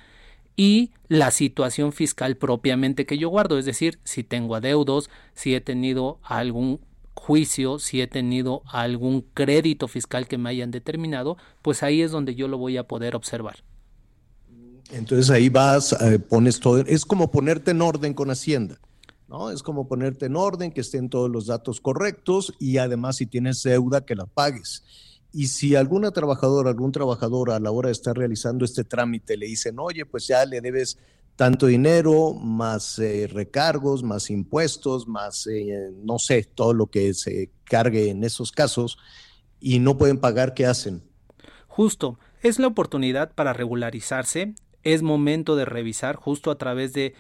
y 0.56 0.92
la 1.08 1.32
situación 1.32 1.92
fiscal 1.92 2.38
propiamente 2.38 3.06
que 3.06 3.18
yo 3.18 3.30
guardo, 3.30 3.58
es 3.58 3.66
decir, 3.66 4.00
si 4.04 4.24
tengo 4.24 4.56
adeudos, 4.56 5.10
si 5.34 5.54
he 5.54 5.62
tenido 5.62 6.20
algún 6.24 6.80
juicio, 7.14 7.80
si 7.80 8.02
he 8.02 8.08
tenido 8.08 8.62
algún 8.66 9.26
crédito 9.34 9.88
fiscal 9.88 10.28
que 10.28 10.38
me 10.38 10.50
hayan 10.50 10.72
determinado, 10.72 11.38
pues 11.62 11.84
ahí 11.84 12.02
es 12.02 12.12
donde 12.12 12.36
yo 12.36 12.48
lo 12.48 12.58
voy 12.58 12.78
a 12.78 12.88
poder 12.88 13.16
observar. 13.16 13.64
Entonces 14.92 15.30
ahí 15.32 15.50
vas, 15.50 15.94
eh, 15.94 16.20
pones 16.20 16.60
todo, 16.60 16.80
es 16.80 17.06
como 17.06 17.32
ponerte 17.32 17.72
en 17.72 17.82
orden 17.82 18.14
con 18.14 18.30
Hacienda, 18.30 18.80
¿no? 19.28 19.50
Es 19.50 19.64
como 19.64 19.88
ponerte 19.88 20.28
en 20.28 20.36
orden, 20.36 20.72
que 20.72 20.82
estén 20.82 21.10
todos 21.10 21.30
los 21.30 21.48
datos 21.48 21.82
correctos 21.82 22.54
y 22.60 22.78
además 22.78 23.18
si 23.18 23.26
tienes 23.26 23.64
deuda, 23.64 24.06
que 24.06 24.16
la 24.16 24.28
pagues. 24.28 24.84
Y 25.38 25.48
si 25.48 25.76
alguna 25.76 26.12
trabajadora, 26.12 26.70
algún 26.70 26.94
trabajador 26.94 27.52
a 27.52 27.60
la 27.60 27.70
hora 27.70 27.88
de 27.90 27.92
estar 27.92 28.18
realizando 28.18 28.64
este 28.64 28.86
trámite 28.86 29.36
le 29.36 29.48
dicen, 29.48 29.78
oye, 29.80 30.06
pues 30.06 30.28
ya 30.28 30.46
le 30.46 30.62
debes 30.62 30.98
tanto 31.36 31.66
dinero, 31.66 32.34
más 32.36 32.98
eh, 33.00 33.28
recargos, 33.28 34.02
más 34.02 34.30
impuestos, 34.30 35.10
más, 35.10 35.46
eh, 35.48 35.92
no 36.06 36.20
sé, 36.20 36.44
todo 36.46 36.74
lo 36.74 36.88
que 36.88 37.14
se 37.14 37.52
cargue 37.66 38.12
en 38.12 38.24
esos 38.24 38.54
casos, 38.54 38.98
y 39.60 39.80
no 39.80 39.98
pueden 39.98 40.20
pagar, 40.20 40.54
¿qué 40.54 40.66
hacen? 40.66 41.04
Justo, 41.68 42.18
es 42.42 42.58
la 42.58 42.68
oportunidad 42.68 43.34
para 43.34 43.52
regularizarse 43.52 44.56
es 44.84 45.02
momento 45.02 45.58
de 45.58 45.66
revisar 45.66 46.16
justo 46.16 46.50
a 46.50 46.58
través 46.58 46.94
de 46.94 47.14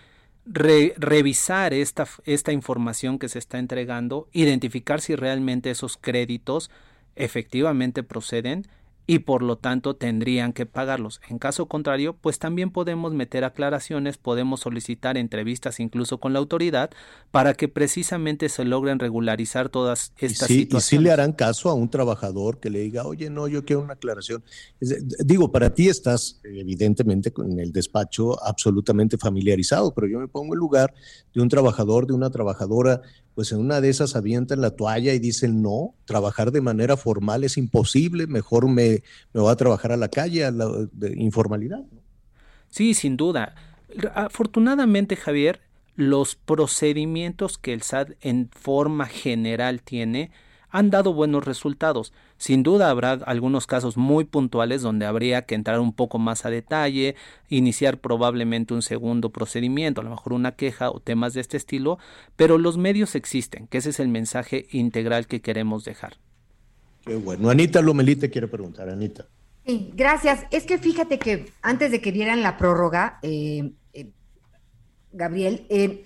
revisar 0.45 1.73
esta, 1.73 2.07
esta 2.23 2.53
información 2.53 3.19
que 3.19 3.27
se 3.27 3.39
está 3.39 3.59
entregando, 3.59 4.29
identificar 4.31 5.01
si 5.01 5.17
realmente 5.17 5.69
esos 5.69 5.97
créditos 5.97 6.71
efectivamente 7.15 8.03
proceden 8.03 8.67
y 9.07 9.19
por 9.19 9.43
lo 9.43 9.57
tanto 9.57 9.95
tendrían 9.95 10.53
que 10.53 10.65
pagarlos. 10.65 11.21
En 11.29 11.37
caso 11.37 11.67
contrario, 11.67 12.15
pues 12.19 12.39
también 12.39 12.71
podemos 12.71 13.13
meter 13.13 13.43
aclaraciones, 13.43 14.17
podemos 14.17 14.61
solicitar 14.61 15.17
entrevistas 15.17 15.79
incluso 15.79 16.19
con 16.19 16.33
la 16.33 16.39
autoridad 16.39 16.89
para 17.31 17.53
que 17.53 17.67
precisamente 17.67 18.49
se 18.49 18.65
logren 18.65 18.99
regularizar 18.99 19.69
todas 19.69 20.11
estas 20.17 20.49
y 20.49 20.61
situaciones. 20.61 20.85
Y 20.85 20.97
sí 20.97 21.03
le 21.03 21.11
harán 21.11 21.33
caso 21.33 21.69
a 21.69 21.75
un 21.75 21.89
trabajador 21.89 22.59
que 22.59 22.69
le 22.69 22.79
diga, 22.79 23.05
oye, 23.05 23.29
no, 23.29 23.47
yo 23.47 23.63
quiero 23.63 23.83
una 23.83 23.93
aclaración. 23.93 24.43
digo, 24.79 25.51
para 25.51 25.73
ti 25.73 25.87
estás 25.87 26.39
evidentemente 26.43 27.31
con 27.31 27.59
el 27.59 27.71
despacho 27.71 28.43
absolutamente 28.43 29.17
familiarizado, 29.17 29.93
pero 29.93 30.07
yo 30.07 30.19
me 30.19 30.27
pongo 30.27 30.55
en 30.55 30.59
lugar 30.59 30.93
de 31.33 31.41
un 31.41 31.49
trabajador, 31.49 32.07
de 32.07 32.13
una 32.13 32.31
trabajadora 32.31 33.01
pues 33.35 33.51
en 33.51 33.59
una 33.59 33.81
de 33.81 33.89
esas 33.89 34.15
avientan 34.15 34.61
la 34.61 34.71
toalla 34.71 35.13
y 35.13 35.19
dicen, 35.19 35.61
no, 35.61 35.93
trabajar 36.05 36.51
de 36.51 36.61
manera 36.61 36.97
formal 36.97 37.43
es 37.43 37.57
imposible, 37.57 38.27
mejor 38.27 38.67
me, 38.67 39.03
me 39.33 39.41
voy 39.41 39.51
a 39.51 39.55
trabajar 39.57 39.91
a 39.91 39.97
la 39.97 40.07
calle, 40.07 40.45
a 40.45 40.51
la 40.51 40.87
informalidad. 41.17 41.83
Sí, 42.69 42.93
sin 42.93 43.17
duda. 43.17 43.55
Afortunadamente, 44.13 45.15
Javier, 45.15 45.61
los 45.95 46.35
procedimientos 46.35 47.57
que 47.57 47.73
el 47.73 47.81
SAT 47.81 48.11
en 48.21 48.49
forma 48.49 49.05
general 49.05 49.81
tiene 49.81 50.31
han 50.75 50.89
dado 50.89 51.13
buenos 51.13 51.45
resultados. 51.45 52.11
Sin 52.37 52.61
duda 52.61 52.89
habrá 52.89 53.13
algunos 53.13 53.65
casos 53.65 53.95
muy 53.95 54.25
puntuales 54.25 54.81
donde 54.81 55.05
habría 55.05 55.43
que 55.43 55.55
entrar 55.55 55.79
un 55.79 55.93
poco 55.93 56.19
más 56.19 56.45
a 56.45 56.49
detalle, 56.49 57.15
iniciar 57.47 57.99
probablemente 57.99 58.73
un 58.73 58.81
segundo 58.81 59.29
procedimiento, 59.29 60.01
a 60.01 60.03
lo 60.03 60.09
mejor 60.09 60.33
una 60.33 60.51
queja 60.51 60.91
o 60.91 60.99
temas 60.99 61.33
de 61.33 61.39
este 61.39 61.55
estilo, 61.55 61.97
pero 62.35 62.57
los 62.57 62.77
medios 62.77 63.15
existen, 63.15 63.67
que 63.67 63.77
ese 63.77 63.91
es 63.91 64.01
el 64.01 64.09
mensaje 64.09 64.67
integral 64.69 65.27
que 65.27 65.39
queremos 65.39 65.85
dejar. 65.85 66.17
Qué 67.05 67.15
bueno. 67.15 67.49
Anita 67.49 67.81
Lomelí 67.81 68.17
te 68.17 68.29
quiere 68.29 68.49
preguntar, 68.49 68.89
Anita. 68.89 69.27
Sí, 69.65 69.93
gracias. 69.95 70.43
Es 70.51 70.65
que 70.65 70.77
fíjate 70.77 71.19
que 71.19 71.53
antes 71.61 71.89
de 71.89 72.01
que 72.01 72.11
dieran 72.11 72.43
la 72.43 72.57
prórroga, 72.57 73.19
eh, 73.21 73.71
eh, 73.93 74.11
Gabriel, 75.13 75.67
eh, 75.69 76.03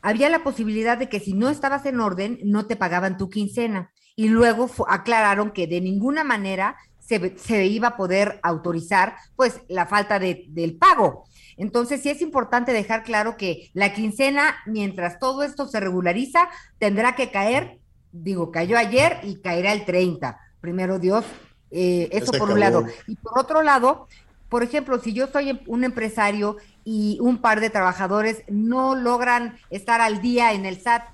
había 0.00 0.28
la 0.28 0.44
posibilidad 0.44 0.96
de 0.96 1.08
que 1.08 1.18
si 1.18 1.32
no 1.32 1.50
estabas 1.50 1.84
en 1.86 1.98
orden, 1.98 2.38
no 2.44 2.66
te 2.66 2.76
pagaban 2.76 3.18
tu 3.18 3.28
quincena 3.28 3.90
y 4.16 4.28
luego 4.28 4.68
aclararon 4.88 5.50
que 5.50 5.66
de 5.66 5.80
ninguna 5.80 6.24
manera 6.24 6.76
se, 6.98 7.66
iba 7.66 7.88
a 7.88 7.96
poder 7.96 8.40
autorizar 8.42 9.16
pues 9.36 9.60
la 9.68 9.86
falta 9.86 10.18
de, 10.18 10.46
del 10.48 10.76
pago. 10.76 11.24
Entonces 11.56 12.02
sí 12.02 12.08
es 12.08 12.22
importante 12.22 12.72
dejar 12.72 13.04
claro 13.04 13.36
que 13.36 13.70
la 13.74 13.92
quincena, 13.92 14.56
mientras 14.66 15.18
todo 15.18 15.42
esto 15.42 15.66
se 15.66 15.80
regulariza, 15.80 16.48
tendrá 16.78 17.14
que 17.14 17.30
caer, 17.30 17.78
digo, 18.12 18.50
cayó 18.50 18.78
ayer 18.78 19.18
y 19.22 19.36
caerá 19.36 19.72
el 19.72 19.84
30. 19.84 20.38
Primero 20.60 20.98
Dios, 20.98 21.24
eh, 21.70 22.08
eso 22.12 22.32
por 22.32 22.50
un 22.50 22.60
lado. 22.60 22.86
Y 23.06 23.16
por 23.16 23.38
otro 23.38 23.62
lado, 23.62 24.08
por 24.48 24.62
ejemplo, 24.62 24.98
si 24.98 25.12
yo 25.12 25.26
soy 25.26 25.60
un 25.66 25.84
empresario 25.84 26.56
y 26.84 27.18
un 27.20 27.38
par 27.38 27.60
de 27.60 27.70
trabajadores 27.70 28.42
no 28.48 28.94
logran 28.94 29.56
estar 29.70 30.00
al 30.00 30.20
día 30.20 30.52
en 30.52 30.66
el 30.66 30.80
SAT, 30.80 31.04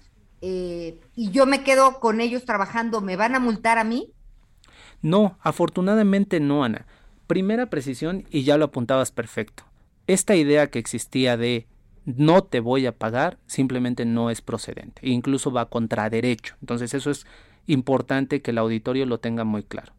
eh, 0.41 1.01
y 1.17 1.31
yo 1.31 1.47
me 1.47 1.63
quedo 1.63 2.01
con 2.01 2.21
ellos 2.21 2.45
trabajando, 2.45 3.01
¿me 3.01 3.17
van 3.17 3.35
a 3.35 3.41
multar 3.41 3.79
a 3.79 3.85
mí? 3.85 4.13
No, 5.03 5.39
afortunadamente 5.41 6.41
no, 6.41 6.65
Ana. 6.65 6.87
Primera 7.27 7.67
precisión 7.71 8.25
y 8.31 8.43
ya 8.43 8.57
lo 8.57 8.67
apuntabas 8.67 9.13
perfecto. 9.13 9.65
Esta 10.07 10.35
idea 10.35 10.69
que 10.71 10.79
existía 10.79 11.37
de 11.37 11.67
no 12.05 12.43
te 12.43 12.61
voy 12.61 12.87
a 12.87 12.97
pagar 12.97 13.39
simplemente 13.47 14.07
no 14.07 14.31
es 14.31 14.41
procedente, 14.41 15.03
e 15.03 15.11
incluso 15.11 15.53
va 15.53 15.69
contra 15.69 16.09
derecho. 16.09 16.57
Entonces 16.61 16.95
eso 16.95 17.11
es 17.11 17.27
importante 17.67 18.41
que 18.41 18.51
el 18.51 18.59
auditorio 18.59 19.05
lo 19.05 19.21
tenga 19.21 19.45
muy 19.45 19.63
claro. 19.63 19.93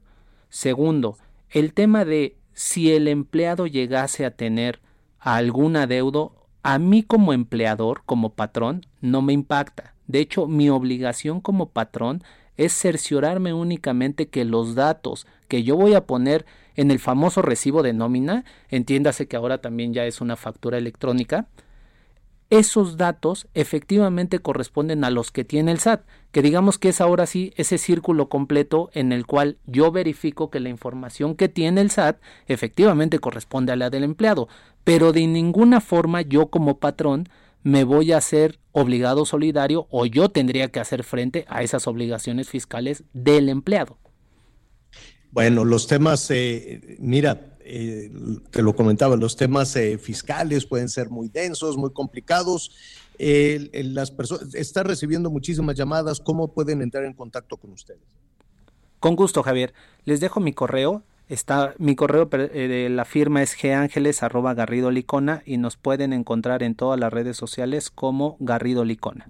Segundo, 0.50 1.18
el 1.52 1.74
tema 1.74 2.06
de 2.06 2.36
si 2.54 2.92
el 2.92 3.08
empleado 3.08 3.68
llegase 3.68 4.26
a 4.26 4.32
tener 4.32 4.80
algún 5.20 5.76
adeudo, 5.76 6.48
a 6.64 6.80
mí 6.80 7.04
como 7.04 7.32
empleador, 7.32 8.02
como 8.06 8.34
patrón, 8.34 8.86
no 9.02 9.22
me 9.22 9.34
impacta. 9.34 9.94
De 10.10 10.20
hecho, 10.20 10.47
mi 10.47 10.70
obligación 10.72 11.39
como 11.39 11.70
patrón 11.70 12.24
es 12.57 12.74
cerciorarme 12.74 13.53
únicamente 13.53 14.28
que 14.28 14.43
los 14.43 14.74
datos 14.74 15.28
que 15.47 15.62
yo 15.62 15.78
voy 15.78 15.93
a 15.93 16.07
poner 16.07 16.47
en 16.76 16.89
el 16.89 16.97
famoso 16.97 17.43
recibo 17.43 17.84
de 17.84 17.93
nómina, 17.93 18.43
entiéndase 18.70 19.28
que 19.28 19.38
ahora 19.38 19.60
también 19.60 19.93
ya 19.93 20.05
es 20.05 20.20
una 20.20 20.36
factura 20.36 20.80
electrónica, 20.80 21.47
esos 22.49 22.97
datos 22.97 23.47
efectivamente 23.53 24.39
corresponden 24.39 25.03
a 25.03 25.12
los 25.12 25.32
que 25.32 25.45
tiene 25.45 25.72
el 25.72 25.78
SAT, 25.78 26.01
que 26.32 26.41
digamos 26.41 26.80
que 26.80 26.89
es 26.89 27.01
ahora 27.01 27.28
sí 27.28 27.53
ese 27.57 27.78
círculo 27.78 28.30
completo 28.30 28.89
en 28.93 29.12
el 29.12 29.28
cual 29.28 29.60
yo 29.68 29.91
verifico 29.91 30.49
que 30.49 30.60
la 30.60 30.70
información 30.70 31.36
que 31.36 31.49
tiene 31.49 31.82
el 31.82 31.91
SAT 31.91 32.18
efectivamente 32.47 33.20
corresponde 33.20 33.74
a 33.74 33.76
la 33.76 33.91
del 33.91 34.03
empleado, 34.03 34.47
pero 34.84 35.14
de 35.14 35.28
ninguna 35.28 35.82
forma 35.82 36.24
yo 36.24 36.47
como 36.47 36.80
patrón 36.80 37.30
me 37.64 37.84
voy 37.84 38.12
a 38.12 38.18
hacer 38.18 38.60
obligado 38.72 39.26
solidario 39.26 39.88
o 39.89 40.05
yo 40.05 40.30
tendría 40.30 40.70
que 40.70 40.80
hacer 40.80 41.03
frente 41.03 41.45
a 41.49 41.64
esas 41.64 41.88
obligaciones 41.88 42.49
fiscales 42.49 43.03
del 43.14 43.49
empleado. 43.49 43.97
Bueno, 45.32 45.64
los 45.64 45.88
temas, 45.88 46.30
eh, 46.32 46.97
mira, 46.99 47.57
eh, 47.60 48.12
te 48.49 48.64
lo 48.64 48.76
comentaba, 48.76 49.16
los 49.16 49.36
temas 49.36 49.76
eh, 49.76 49.97
fiscales 49.97 50.66
pueden 50.66 50.89
ser 50.89 51.10
muy 51.10 51.30
densos, 51.30 51.78
muy 51.78 51.91
complicados. 51.91 52.72
las 53.20 54.12
personas 54.12 54.55
está 54.55 54.82
recibiendo 54.84 55.30
muchísimas 55.30 55.76
llamadas. 55.76 56.20
¿Cómo 56.20 56.53
pueden 56.53 56.82
entrar 56.82 57.03
en 57.03 57.14
contacto 57.14 57.57
con 57.57 57.72
ustedes? 57.72 58.01
Con 58.99 59.16
gusto, 59.16 59.43
Javier. 59.43 59.74
Les 60.05 60.20
dejo 60.20 60.39
mi 60.39 60.53
correo 60.53 61.03
Está, 61.30 61.76
mi 61.78 61.96
correo 61.96 62.28
eh, 62.34 62.68
de 62.68 62.90
la 62.90 63.06
firma 63.06 63.44
es 63.44 63.54
licona 64.90 65.44
y 65.46 65.58
nos 65.58 65.78
pueden 65.78 66.12
encontrar 66.12 66.64
en 66.64 66.74
todas 66.74 67.00
las 67.00 67.14
redes 67.14 67.38
sociales 67.38 67.92
como 67.92 68.36
Garrido 68.40 68.84
Licona. 68.84 69.30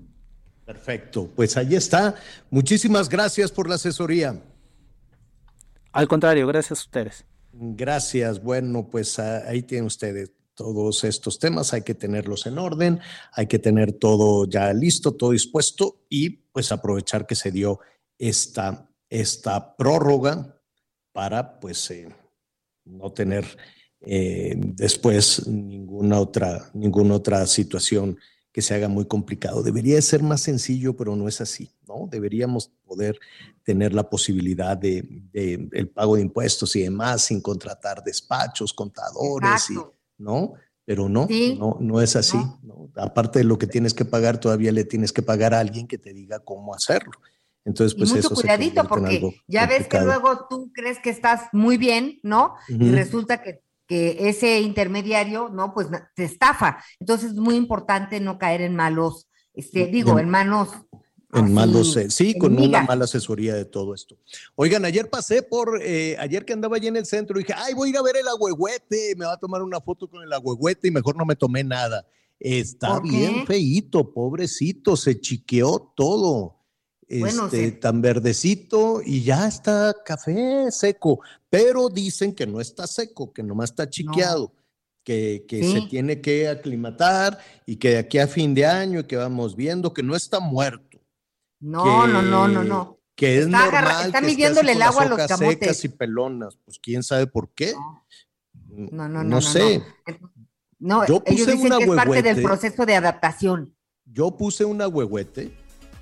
Perfecto, 0.65 1.29
pues 1.35 1.57
ahí 1.57 1.75
está. 1.75 2.15
Muchísimas 2.49 3.09
gracias 3.09 3.51
por 3.51 3.67
la 3.67 3.75
asesoría. 3.75 4.41
Al 5.91 6.07
contrario, 6.07 6.47
gracias 6.47 6.79
a 6.79 6.83
ustedes. 6.83 7.25
Gracias. 7.51 8.41
Bueno, 8.41 8.87
pues 8.89 9.19
ah, 9.19 9.43
ahí 9.45 9.63
tienen 9.63 9.87
ustedes 9.87 10.31
todos 10.55 11.03
estos 11.03 11.37
temas, 11.37 11.73
hay 11.73 11.81
que 11.81 11.95
tenerlos 11.95 12.45
en 12.45 12.59
orden, 12.59 12.99
hay 13.33 13.47
que 13.47 13.59
tener 13.59 13.93
todo 13.93 14.45
ya 14.45 14.71
listo, 14.73 15.13
todo 15.13 15.31
dispuesto 15.31 16.05
y 16.09 16.29
pues 16.29 16.71
aprovechar 16.71 17.25
que 17.25 17.35
se 17.35 17.51
dio 17.51 17.79
esta, 18.17 18.89
esta 19.09 19.75
prórroga 19.75 20.58
para 21.19 21.59
pues 21.59 21.91
eh, 21.91 22.07
no 22.85 23.11
tener 23.11 23.45
eh, 23.99 24.55
después 24.57 25.45
ninguna 25.47 26.17
otra, 26.17 26.71
ninguna 26.73 27.15
otra 27.15 27.45
situación 27.45 28.17
que 28.53 28.61
se 28.61 28.73
haga 28.73 28.87
muy 28.87 29.03
complicado. 29.03 29.61
Debería 29.61 30.01
ser 30.01 30.23
más 30.23 30.39
sencillo, 30.39 30.95
pero 30.95 31.17
no 31.17 31.27
es 31.27 31.41
así, 31.41 31.71
¿no? 31.85 32.07
Deberíamos 32.09 32.71
poder 32.85 33.19
tener 33.63 33.93
la 33.93 34.09
posibilidad 34.09 34.77
de, 34.77 35.25
el 35.33 35.89
pago 35.89 36.15
de 36.15 36.21
impuestos 36.21 36.73
y 36.77 36.83
demás 36.83 37.23
sin 37.23 37.41
contratar 37.41 38.01
despachos, 38.01 38.71
contadores, 38.71 39.71
y, 39.71 39.73
¿no? 40.17 40.53
Pero 40.85 41.09
no, 41.09 41.27
no, 41.57 41.77
no 41.81 42.01
es 42.01 42.15
así. 42.15 42.37
Aparte 42.95 43.39
de 43.39 43.45
lo 43.45 43.57
que 43.57 43.67
tienes 43.67 43.93
que 43.93 44.05
pagar, 44.05 44.39
todavía 44.39 44.71
le 44.71 44.85
tienes 44.85 45.11
que 45.11 45.21
pagar 45.21 45.53
a 45.53 45.59
alguien 45.59 45.85
que 45.85 45.97
te 45.97 46.13
diga 46.13 46.39
cómo 46.39 46.73
hacerlo. 46.73 47.11
Entonces, 47.69 47.95
pues 47.95 48.09
y 48.09 48.15
mucho 48.15 48.31
cuidadito, 48.31 48.83
porque 48.85 49.21
ya 49.47 49.67
ves 49.67 49.87
que 49.87 50.01
luego 50.01 50.47
tú 50.49 50.71
crees 50.73 50.97
que 50.97 51.11
estás 51.11 51.49
muy 51.53 51.77
bien, 51.77 52.19
¿no? 52.23 52.55
Y 52.67 52.89
resulta 52.89 53.43
que, 53.43 53.61
que, 53.85 54.27
ese 54.27 54.59
intermediario, 54.61 55.49
¿no? 55.49 55.71
Pues 55.75 55.87
te 56.15 56.23
estafa. 56.23 56.83
Entonces 56.99 57.31
es 57.31 57.35
muy 57.35 57.55
importante 57.55 58.19
no 58.19 58.39
caer 58.39 58.61
en 58.61 58.75
malos, 58.75 59.29
este, 59.53 59.85
digo, 59.85 60.17
en 60.17 60.29
manos 60.29 60.69
En 61.31 61.53
malos, 61.53 61.95
eh, 61.95 62.09
sí, 62.09 62.35
con 62.39 62.59
una 62.59 62.81
mala 62.81 63.05
asesoría 63.05 63.53
de 63.53 63.65
todo 63.65 63.93
esto. 63.93 64.17
Oigan, 64.55 64.83
ayer 64.83 65.07
pasé 65.07 65.43
por, 65.43 65.79
eh, 65.83 66.17
ayer 66.17 66.43
que 66.43 66.53
andaba 66.53 66.77
allí 66.77 66.87
en 66.87 66.97
el 66.97 67.05
centro, 67.05 67.37
dije, 67.37 67.53
ay, 67.55 67.75
voy 67.75 67.89
a 67.89 67.91
ir 67.91 67.97
a 67.97 68.01
ver 68.01 68.17
el 68.17 68.27
agüehuete, 68.27 69.13
me 69.15 69.25
va 69.25 69.33
a 69.33 69.37
tomar 69.37 69.61
una 69.61 69.79
foto 69.79 70.09
con 70.09 70.23
el 70.23 70.33
agüehuete 70.33 70.87
y 70.87 70.91
mejor 70.91 71.15
no 71.15 71.23
me 71.23 71.35
tomé 71.35 71.63
nada. 71.63 72.03
Está 72.39 72.99
bien 72.99 73.45
feíto, 73.45 74.11
pobrecito, 74.11 74.95
se 74.95 75.19
chiqueó 75.19 75.93
todo. 75.95 76.58
Este, 77.09 77.71
tan 77.71 78.03
verdecito 78.03 79.01
y 79.03 79.23
ya 79.23 79.47
está 79.47 79.95
café 80.05 80.71
seco, 80.71 81.21
pero 81.49 81.89
dicen 81.89 82.35
que 82.35 82.45
no 82.45 82.61
está 82.61 82.85
seco, 82.85 83.33
que 83.33 83.41
nomás 83.41 83.71
está 83.71 83.89
chiqueado, 83.89 84.53
que, 85.03 85.43
se 85.49 85.87
tiene 85.89 86.21
que 86.21 86.47
aclimatar 86.47 87.39
y 87.65 87.77
que 87.77 87.89
de 87.89 87.97
aquí 87.97 88.19
a 88.19 88.27
fin 88.27 88.53
de 88.53 88.67
año 88.67 89.07
que 89.07 89.15
vamos 89.15 89.55
viendo 89.55 89.91
que 89.91 90.03
no 90.03 90.15
está 90.15 90.39
muerto. 90.39 90.99
No, 91.59 92.05
no, 92.05 92.21
no, 92.21 92.47
no, 92.47 92.63
no. 92.63 92.99
Que 93.15 93.39
es 93.39 93.47
normal 93.47 94.05
está 94.05 94.21
midiéndole 94.21 94.73
el 94.73 94.81
agua 94.83 95.01
a 95.01 95.07
los 95.07 95.27
camotes. 95.27 95.59
secas 95.59 95.85
y 95.85 95.89
pelonas, 95.89 96.59
pues 96.63 96.77
quién 96.77 97.01
sabe 97.01 97.25
por 97.25 97.49
qué. 97.55 97.73
No, 98.67 99.09
no, 99.09 99.23
no. 99.23 99.23
No, 99.23 99.41
sé. 99.41 99.81
No, 100.77 101.07
yo 101.07 101.23
puse 101.23 101.33
ellos 101.33 101.47
dicen 101.47 101.77
que 101.79 101.83
es 101.85 101.89
parte 101.89 102.21
del 102.21 102.43
proceso 102.43 102.85
de 102.85 102.95
adaptación. 102.95 103.75
Yo 104.05 104.37
puse 104.37 104.63
una 104.63 104.87
huehuete 104.87 105.57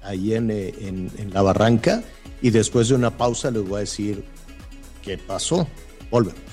ahí 0.08 0.34
en, 0.34 0.50
eh, 0.50 0.74
en, 0.80 1.12
en, 1.18 1.34
la 1.34 1.42
barranca 1.42 2.04
y 2.42 2.50
después 2.50 2.88
de 2.90 2.96
una 2.96 3.16
pausa 3.18 3.52
les 3.52 3.64
voy 3.64 3.78
a 3.78 3.80
decir 3.82 4.24
qué 5.04 5.18
pasó. 5.18 5.68
Volvemos. 6.10 6.48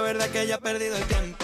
verdad 0.00 0.28
que 0.30 0.38
haya 0.38 0.58
perdido 0.58 0.96
el 0.96 1.04
tiempo. 1.04 1.43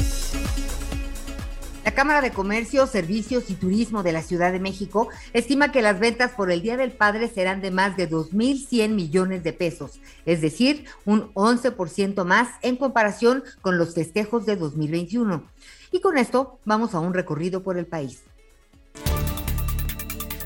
La 1.83 1.95
Cámara 1.95 2.21
de 2.21 2.29
Comercio, 2.29 2.85
Servicios 2.85 3.49
y 3.49 3.55
Turismo 3.55 4.03
de 4.03 4.11
la 4.11 4.21
Ciudad 4.21 4.51
de 4.51 4.59
México 4.59 5.09
estima 5.33 5.71
que 5.71 5.81
las 5.81 5.99
ventas 5.99 6.31
por 6.31 6.51
el 6.51 6.61
Día 6.61 6.77
del 6.77 6.91
Padre 6.91 7.27
serán 7.27 7.59
de 7.59 7.71
más 7.71 7.97
de 7.97 8.07
2.100 8.07 8.89
millones 8.89 9.43
de 9.43 9.51
pesos, 9.51 9.99
es 10.27 10.41
decir, 10.41 10.85
un 11.05 11.33
11% 11.33 12.23
más 12.23 12.49
en 12.61 12.75
comparación 12.75 13.43
con 13.61 13.79
los 13.79 13.95
festejos 13.95 14.45
de 14.45 14.57
2021. 14.57 15.43
Y 15.91 16.01
con 16.01 16.19
esto 16.19 16.59
vamos 16.65 16.93
a 16.93 16.99
un 16.99 17.15
recorrido 17.15 17.63
por 17.63 17.79
el 17.79 17.87
país. 17.87 18.21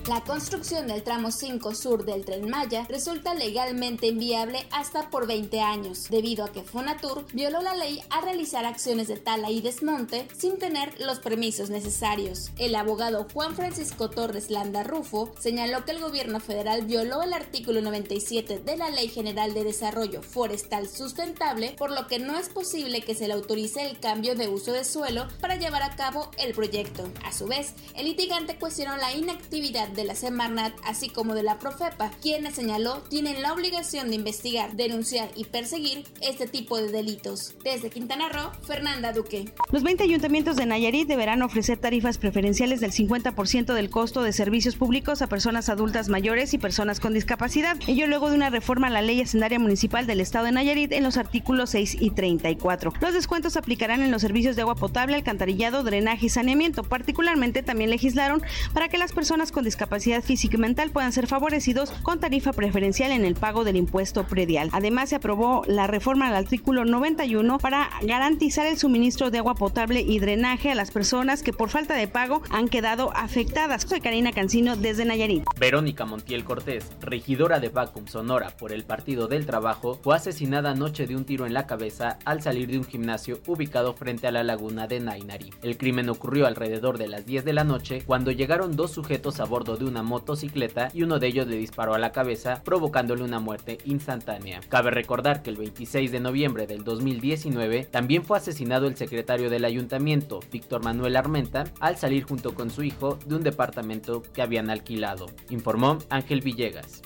La 0.08 0.22
construcción 0.22 0.86
del 0.86 1.02
tramo 1.02 1.32
5 1.32 1.74
sur 1.74 2.06
del 2.06 2.26
tren 2.26 2.48
Maya 2.48 2.86
resulta 2.88 3.34
legalmente 3.34 4.06
inviable 4.06 4.68
hasta 4.70 5.10
por 5.10 5.26
20 5.26 5.62
años, 5.62 6.10
debido 6.12 6.46
a 6.46 6.52
que 6.52 6.62
Fonatur 6.62 7.26
violó 7.34 7.60
la 7.64 7.74
ley 7.74 8.00
a 8.12 8.22
realizar 8.22 8.66
acciones 8.66 9.08
de 9.08 9.18
tala 9.18 9.50
y 9.50 9.62
desmonte 9.62 10.28
sin 10.38 10.60
tener 10.60 10.94
los 11.02 11.18
permisos 11.18 11.72
necesarios. 11.72 12.52
El 12.60 12.76
abogado 12.76 13.26
Juan 13.34 13.56
Francisco 13.56 14.12
Torres 14.12 14.52
Landa 14.52 14.84
Rufo 14.84 15.34
señaló 15.40 15.86
que 15.86 15.94
el 15.94 16.00
gobierno 16.00 16.40
federal 16.40 16.86
violó 16.86 17.24
el 17.24 17.34
artículo 17.34 17.82
97 17.82 18.60
de 18.60 18.78
la 18.78 18.92
Ley 18.92 19.08
General 19.08 19.56
de 19.56 19.64
Desarrollo 19.64 20.22
Forestal 20.22 20.88
Sustentable, 20.88 21.74
por 21.80 21.90
lo 21.90 22.06
que 22.06 22.20
no 22.20 22.38
es 22.38 22.50
posible 22.50 23.02
que 23.02 23.16
se 23.16 23.28
le 23.28 23.34
autorice 23.34 23.90
el 23.90 24.00
cambio 24.00 24.36
de 24.36 24.50
uso 24.50 24.72
de 24.72 24.84
suelo 24.84 25.28
para 25.42 25.56
llevar 25.56 25.82
a 25.82 25.96
cabo 25.96 26.30
el 26.38 26.54
proyecto. 26.54 27.12
A 27.24 27.32
su 27.32 27.48
vez, 27.48 27.74
el 27.96 28.06
litigante 28.06 28.60
cuestionó 28.60 28.98
la 28.98 29.12
inactividad 29.12 29.95
de 29.96 30.04
la 30.04 30.16
Semarnat, 30.16 30.74
así 30.84 31.10
como 31.10 31.34
de 31.34 31.44
la 31.44 31.60
Profepa, 31.60 32.12
quienes 32.22 32.56
señaló 32.56 33.02
tienen 33.10 33.42
la 33.42 33.54
obligación 33.54 34.10
de 34.10 34.16
investigar, 34.16 34.76
denunciar 34.76 35.30
y 35.36 35.46
perseguir 35.46 36.04
este 36.22 36.48
tipo 36.48 36.78
de 36.78 36.92
delitos. 36.92 37.56
Desde 37.64 37.90
Quintana 37.90 38.30
Roo, 38.30 38.52
Fernanda 38.66 39.14
Duque. 39.14 39.46
Los 39.72 39.84
20 39.84 40.04
ayuntamientos 40.04 40.56
de 40.56 40.66
Nayarit 40.66 41.08
deberán 41.08 41.42
ofrecer 41.42 41.78
tarifas 41.78 42.18
preferenciales 42.18 42.82
del 42.82 42.92
50% 42.92 43.74
del 43.74 43.90
costo 43.90 44.22
de 44.22 44.34
servicios 44.34 44.76
públicos 44.76 45.22
a 45.22 45.28
personas 45.28 45.70
adultas 45.70 46.10
mayores 46.10 46.54
y 46.54 46.58
personas 46.58 47.00
con 47.00 47.14
discapacidad. 47.14 47.78
Ello 47.88 48.08
luego 48.08 48.30
de 48.30 48.36
una 48.36 48.50
reforma 48.50 48.88
a 48.88 48.92
la 48.92 49.02
ley 49.02 49.22
hacendaria 49.22 49.60
municipal 49.60 50.06
del 50.06 50.20
estado 50.20 50.46
de 50.46 50.52
Nayarit 50.52 50.92
en 50.92 51.04
los 51.04 51.18
artículos 51.18 51.70
6 51.72 51.98
y 52.02 52.12
34. 52.12 52.94
Los 53.00 53.14
descuentos 53.14 53.58
aplicarán 53.58 54.02
en 54.02 54.12
los 54.12 54.22
servicios 54.22 54.56
de 54.56 54.64
agua 54.64 54.76
potable, 54.76 55.16
alcantarillado, 55.16 55.84
drenaje 55.84 56.26
y 56.26 56.30
saneamiento. 56.30 56.84
Particularmente 56.84 57.64
también 57.64 57.90
legislaron 57.90 58.42
para 58.74 58.90
que 58.90 58.98
las 58.98 59.14
personas 59.14 59.52
con 59.52 59.64
discapacidad 59.64 59.85
discapacidad 59.86 60.24
física 60.24 60.58
y 60.58 60.60
mental 60.60 60.90
puedan 60.90 61.12
ser 61.12 61.28
favorecidos 61.28 61.92
con 62.02 62.20
tarifa 62.20 62.54
preferencial 62.54 63.12
en 63.12 63.24
el 63.24 63.36
pago 63.36 63.64
del 63.64 63.76
impuesto 63.76 64.24
predial. 64.24 64.70
Además, 64.72 65.10
se 65.10 65.16
aprobó 65.16 65.62
la 65.68 65.86
reforma 65.86 66.28
al 66.28 66.36
artículo 66.36 66.86
91 66.86 67.60
para 67.60 67.92
garantizar 68.02 68.66
el 68.66 68.80
suministro 68.80 69.30
de 69.30 69.38
agua 69.38 69.54
potable 69.54 70.02
y 70.02 70.18
drenaje 70.18 70.72
a 70.72 70.76
las 70.76 70.90
personas 70.90 71.44
que 71.44 71.54
por 71.54 71.70
falta 71.70 71.94
de 71.94 72.08
pago 72.08 72.42
han 72.50 72.68
quedado 72.68 73.16
afectadas. 73.16 73.84
Soy 73.84 74.02
Karina 74.02 74.32
Cancino 74.32 74.76
desde 74.76 75.06
Nayarit. 75.06 75.44
Verónica 75.60 76.06
Montiel 76.06 76.46
Cortés, 76.46 76.90
regidora 77.02 77.60
de 77.60 77.70
Vacum 77.70 78.08
Sonora 78.08 78.58
por 78.58 78.72
el 78.72 78.86
Partido 78.86 79.28
del 79.28 79.46
Trabajo, 79.46 80.00
fue 80.02 80.16
asesinada 80.16 80.72
anoche 80.72 81.06
de 81.06 81.16
un 81.16 81.26
tiro 81.26 81.46
en 81.46 81.54
la 81.54 81.68
cabeza 81.68 82.18
al 82.26 82.42
salir 82.42 82.72
de 82.72 82.80
un 82.80 82.86
gimnasio 82.86 83.40
ubicado 83.46 83.94
frente 83.94 84.26
a 84.26 84.32
la 84.32 84.44
laguna 84.44 84.88
de 84.88 85.00
Nainari. 85.00 85.52
El 85.62 85.78
crimen 85.78 86.10
ocurrió 86.10 86.48
alrededor 86.48 86.98
de 86.98 87.08
las 87.08 87.28
10 87.28 87.46
de 87.46 87.54
la 87.54 87.64
noche 87.64 88.02
cuando 88.04 88.32
llegaron 88.32 88.76
dos 88.76 88.90
sujetos 88.90 89.40
a 89.40 89.46
bordo 89.46 89.75
de 89.76 89.86
una 89.86 90.04
motocicleta 90.04 90.90
y 90.94 91.04
uno 91.04 91.20
de 91.20 91.28
ellos 91.28 91.48
le 91.48 91.58
disparó 91.58 91.94
a 91.94 92.00
la 92.00 92.12
cabeza 92.12 92.62
provocándole 92.64 93.24
una 93.24 93.40
muerte 93.40 93.78
instantánea. 93.86 94.62
Cabe 94.70 94.92
recordar 94.92 95.42
que 95.42 95.50
el 95.50 95.58
26 95.58 96.12
de 96.12 96.20
noviembre 96.20 96.68
del 96.68 96.84
2019 96.84 97.86
también 97.86 98.24
fue 98.24 98.38
asesinado 98.38 98.88
el 98.88 98.96
secretario 98.96 99.50
del 99.50 99.66
ayuntamiento, 99.66 100.40
Víctor 100.52 100.84
Manuel 100.84 101.16
Armenta, 101.16 101.66
al 101.80 101.98
salir 101.98 102.24
junto 102.24 102.54
con 102.54 102.70
su 102.70 102.84
hijo 102.84 103.20
de 103.26 103.36
un 103.36 103.44
departamento 103.44 104.22
que 104.34 104.42
habían 104.42 104.70
alquilado, 104.70 105.28
informó 105.50 106.00
Ángel 106.10 106.42
Villegas. 106.42 107.02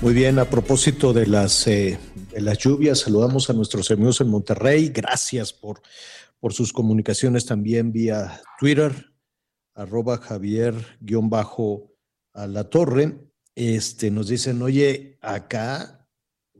Muy 0.00 0.14
bien, 0.14 0.38
a 0.38 0.44
propósito 0.44 1.12
de 1.12 1.26
las, 1.26 1.66
eh, 1.66 1.98
de 2.30 2.40
las 2.40 2.56
lluvias, 2.58 3.00
saludamos 3.00 3.50
a 3.50 3.52
nuestros 3.52 3.90
amigos 3.90 4.20
en 4.20 4.28
Monterrey. 4.28 4.90
Gracias 4.94 5.52
por 5.52 5.82
por 6.40 6.52
sus 6.52 6.72
comunicaciones 6.72 7.46
también 7.46 7.92
vía 7.92 8.40
Twitter, 8.58 9.12
arroba 9.74 10.18
Javier-a 10.18 10.86
la 12.46 12.64
torre. 12.70 13.18
Este, 13.54 14.10
nos 14.10 14.28
dicen, 14.28 14.62
oye, 14.62 15.18
acá 15.20 16.08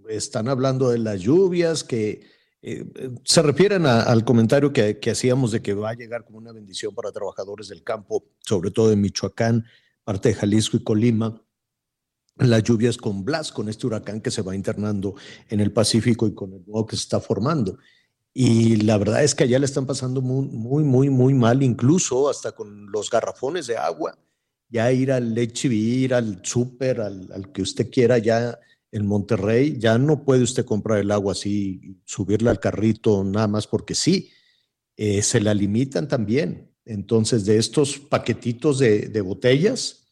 están 0.09 0.49
hablando 0.49 0.91
de 0.91 0.99
las 0.99 1.21
lluvias, 1.21 1.85
que 1.85 2.23
eh, 2.63 2.85
se 3.25 3.43
refieren 3.43 3.87
al 3.87 4.25
comentario 4.25 4.73
que, 4.73 4.99
que, 4.99 5.11
hacíamos 5.13 5.53
de 5.53 5.63
que 5.63 5.75
va 5.75 5.91
a 5.91 5.95
llegar 5.95 6.25
como 6.25 6.39
una 6.39 6.53
bendición 6.53 6.95
para 6.95 7.13
trabajadores 7.13 7.69
del 7.69 7.85
campo, 7.85 8.25
sobre 8.41 8.71
todo 8.71 8.91
en 8.91 9.01
Michoacán, 9.01 9.65
parte 10.03 10.31
de 10.31 10.35
Jalisco 10.35 10.77
y 10.77 10.83
Colima. 10.83 11.41
Las 12.37 12.63
lluvias 12.63 12.97
con 12.97 13.25
Blas, 13.25 13.53
con 13.53 13.69
este 13.69 13.87
huracán 13.87 14.21
que 14.21 14.31
se 14.31 14.43
va 14.43 14.55
internando 14.55 15.15
en 15.49 15.61
el 15.61 15.73
Pacífico 15.73 16.27
y 16.27 16.35
con 16.35 16.53
el 16.53 16.65
nuevo 16.65 16.87
que 16.87 16.97
se 16.97 17.03
está 17.03 17.21
formando. 17.21 17.79
Y 18.35 18.77
la 18.77 18.99
verdad 18.99 19.25
es 19.25 19.35
que 19.35 19.45
allá 19.45 19.59
le 19.59 19.67
están 19.67 19.87
pasando 19.87 20.21
muy, 20.21 20.47
muy, 20.47 20.85
muy, 20.85 21.11
muy 21.11 21.35
mal, 21.35 21.63
incluso 21.63 22.29
hasta 22.29 22.53
con 22.53 22.91
los 22.93 23.11
garrafones 23.11 23.67
de 23.67 23.77
agua. 23.77 24.17
ya 24.69 24.93
ir 24.93 25.11
al 25.13 25.35
HB, 25.35 25.73
ir 25.73 26.15
al 26.15 26.41
súper, 26.45 27.01
al, 27.01 27.33
al 27.33 27.53
que 27.53 27.63
usted 27.63 27.91
quiera, 27.91 28.19
ya 28.19 28.59
en 28.93 29.07
Monterrey, 29.07 29.77
ya 29.79 29.99
no 29.99 30.25
puede 30.25 30.43
usted 30.43 30.65
comprar 30.65 30.99
el 30.99 31.11
agua 31.11 31.33
así, 31.33 32.01
subirla 32.05 32.51
al 32.51 32.61
carrito 32.61 33.23
nada 33.25 33.49
más 33.49 33.67
porque 33.67 33.95
sí. 33.95 34.31
Eh, 34.97 35.23
se 35.23 35.41
la 35.41 35.55
limitan 35.55 36.09
también. 36.09 36.75
Entonces, 36.85 37.45
de 37.45 37.59
estos 37.59 37.99
paquetitos 37.99 38.79
de, 38.79 39.09
de 39.09 39.21
botellas 39.21 40.09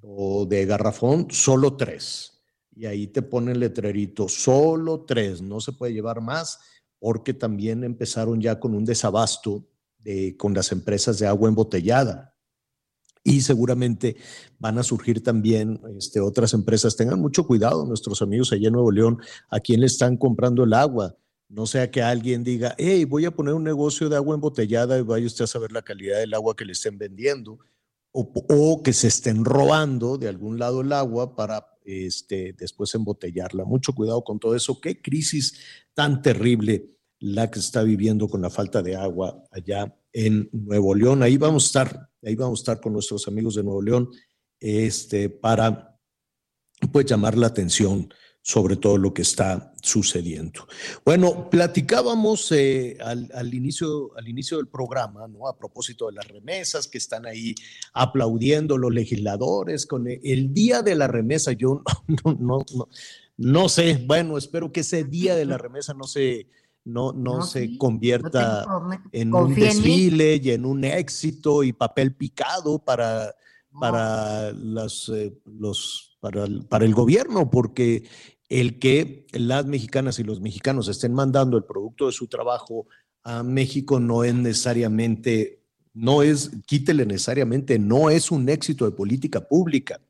o 0.00 0.46
de 0.46 0.64
garrafón, 0.64 1.28
solo 1.30 1.76
tres. 1.76 2.42
Y 2.74 2.86
ahí 2.86 3.08
te 3.08 3.20
pone 3.20 3.52
el 3.52 3.60
letrerito, 3.60 4.28
solo 4.28 5.04
tres, 5.04 5.42
no 5.42 5.60
se 5.60 5.72
puede 5.72 5.92
llevar 5.92 6.22
más, 6.22 6.60
porque 7.02 7.34
también 7.34 7.82
empezaron 7.82 8.40
ya 8.40 8.60
con 8.60 8.76
un 8.76 8.84
desabasto 8.84 9.66
de, 9.98 10.36
con 10.36 10.54
las 10.54 10.70
empresas 10.70 11.18
de 11.18 11.26
agua 11.26 11.48
embotellada. 11.48 12.36
Y 13.24 13.40
seguramente 13.40 14.18
van 14.60 14.78
a 14.78 14.84
surgir 14.84 15.20
también 15.20 15.80
este, 15.98 16.20
otras 16.20 16.54
empresas. 16.54 16.94
Tengan 16.94 17.20
mucho 17.20 17.44
cuidado, 17.44 17.84
nuestros 17.86 18.22
amigos 18.22 18.52
allá 18.52 18.68
en 18.68 18.74
Nuevo 18.74 18.92
León, 18.92 19.18
a 19.50 19.58
quién 19.58 19.80
le 19.80 19.86
están 19.86 20.16
comprando 20.16 20.62
el 20.62 20.72
agua. 20.74 21.16
No 21.48 21.66
sea 21.66 21.90
que 21.90 22.02
alguien 22.02 22.44
diga, 22.44 22.76
hey, 22.78 23.04
voy 23.04 23.24
a 23.24 23.34
poner 23.34 23.54
un 23.54 23.64
negocio 23.64 24.08
de 24.08 24.14
agua 24.14 24.36
embotellada 24.36 24.96
y 24.96 25.02
vaya 25.02 25.26
usted 25.26 25.42
a 25.42 25.48
saber 25.48 25.72
la 25.72 25.82
calidad 25.82 26.20
del 26.20 26.34
agua 26.34 26.54
que 26.54 26.64
le 26.64 26.70
estén 26.70 26.98
vendiendo. 26.98 27.58
O, 28.12 28.30
o 28.48 28.80
que 28.84 28.92
se 28.92 29.08
estén 29.08 29.44
robando 29.44 30.18
de 30.18 30.28
algún 30.28 30.56
lado 30.56 30.82
el 30.82 30.92
agua 30.92 31.34
para 31.34 31.66
este, 31.84 32.54
después 32.56 32.94
embotellarla. 32.94 33.64
Mucho 33.64 33.92
cuidado 33.92 34.22
con 34.22 34.38
todo 34.38 34.54
eso. 34.54 34.80
Qué 34.80 35.02
crisis 35.02 35.58
tan 35.94 36.22
terrible 36.22 36.91
la 37.22 37.50
que 37.50 37.60
está 37.60 37.82
viviendo 37.84 38.28
con 38.28 38.42
la 38.42 38.50
falta 38.50 38.82
de 38.82 38.96
agua 38.96 39.44
allá 39.52 39.96
en 40.12 40.48
Nuevo 40.52 40.92
León. 40.94 41.22
Ahí 41.22 41.36
vamos 41.36 41.76
a 41.76 42.08
estar, 42.56 42.80
con 42.80 42.92
nuestros 42.92 43.28
amigos 43.28 43.54
de 43.54 43.62
Nuevo 43.62 43.80
León 43.80 44.10
este, 44.58 45.28
para 45.28 45.96
pues 46.90 47.06
llamar 47.06 47.38
la 47.38 47.46
atención 47.46 48.12
sobre 48.44 48.74
todo 48.74 48.98
lo 48.98 49.14
que 49.14 49.22
está 49.22 49.72
sucediendo. 49.82 50.66
Bueno, 51.04 51.48
platicábamos 51.48 52.50
eh, 52.50 52.98
al, 53.00 53.54
inicio, 53.54 54.10
del 54.56 54.66
programa, 54.66 55.28
¿no? 55.28 55.46
A 55.46 55.56
propósito 55.56 56.08
de 56.08 56.14
las 56.14 56.26
remesas 56.26 56.88
que 56.88 56.98
están 56.98 57.24
ahí 57.24 57.54
aplaudiendo 57.94 58.78
los 58.78 58.92
legisladores 58.92 59.86
con 59.86 60.08
el, 60.08 60.52
día 60.52 60.82
de 60.82 60.96
la 60.96 61.06
remesa. 61.06 61.52
Yo 61.52 61.84
no 63.36 63.68
sé, 63.68 64.02
bueno, 64.04 64.36
espero 64.36 64.72
que 64.72 64.80
ese 64.80 65.04
día 65.04 65.36
de 65.36 65.44
la 65.44 65.56
remesa 65.56 65.94
no 65.94 66.08
se, 66.08 66.48
no, 66.84 67.12
no, 67.12 67.38
no 67.38 67.42
se 67.42 67.66
sí, 67.66 67.78
convierta 67.78 68.64
no 68.66 68.90
en 69.12 69.34
un 69.34 69.54
desfile 69.54 70.34
en 70.34 70.44
y 70.44 70.50
en 70.50 70.64
un 70.64 70.84
éxito 70.84 71.62
y 71.62 71.72
papel 71.72 72.14
picado 72.14 72.78
para, 72.78 73.34
para, 73.78 74.52
las, 74.52 75.08
eh, 75.08 75.38
los, 75.44 76.16
para, 76.20 76.44
el, 76.44 76.64
para 76.66 76.84
el 76.84 76.94
gobierno, 76.94 77.50
porque 77.50 78.08
el 78.48 78.78
que 78.78 79.26
las 79.32 79.64
mexicanas 79.66 80.18
y 80.18 80.24
los 80.24 80.40
mexicanos 80.40 80.88
estén 80.88 81.14
mandando 81.14 81.56
el 81.56 81.64
producto 81.64 82.06
de 82.06 82.12
su 82.12 82.26
trabajo 82.26 82.86
a 83.22 83.42
México 83.42 84.00
no 84.00 84.24
es 84.24 84.34
necesariamente, 84.34 85.62
no 85.94 86.22
es, 86.22 86.50
quítele 86.66 87.06
necesariamente, 87.06 87.78
no 87.78 88.10
es 88.10 88.30
un 88.30 88.48
éxito 88.48 88.84
de 88.84 88.90
política 88.90 89.40
pública. 89.40 90.00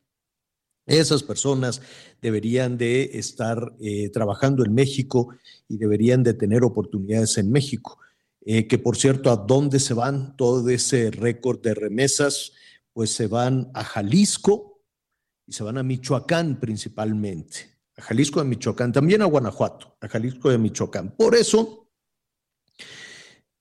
Esas 0.87 1.22
personas 1.22 1.80
deberían 2.20 2.76
de 2.76 3.18
estar 3.18 3.74
eh, 3.80 4.11
trabajando 4.11 4.64
en 4.64 4.74
México 4.74 5.28
y 5.68 5.78
deberían 5.78 6.22
de 6.22 6.35
tener 6.35 6.64
oportunidades 6.64 7.39
en 7.39 7.51
México. 7.51 7.99
Eh, 8.45 8.66
que 8.66 8.78
por 8.78 8.97
cierto, 8.97 9.30
¿a 9.30 9.37
dónde 9.37 9.78
se 9.78 9.95
van 9.95 10.37
todo 10.37 10.68
ese 10.68 11.11
récord 11.11 11.61
de 11.61 11.74
remesas? 11.74 12.53
Pues 12.93 13.11
se 13.12 13.28
van 13.28 13.70
a 13.74 13.85
Jalisco 13.85 14.83
y 15.47 15.53
se 15.53 15.62
van 15.62 15.78
a 15.78 15.83
Michoacán 15.83 16.59
principalmente 16.59 17.72
a 17.97 18.03
Jalisco 18.03 18.41
de 18.41 18.47
Michoacán, 18.47 18.93
también 18.93 19.22
a 19.22 19.26
Guanajuato, 19.26 19.97
a 20.01 20.09
Jalisco 20.09 20.51
de 20.51 20.59
Michoacán. 20.59 21.14
Por 21.16 21.35
eso, 21.35 21.82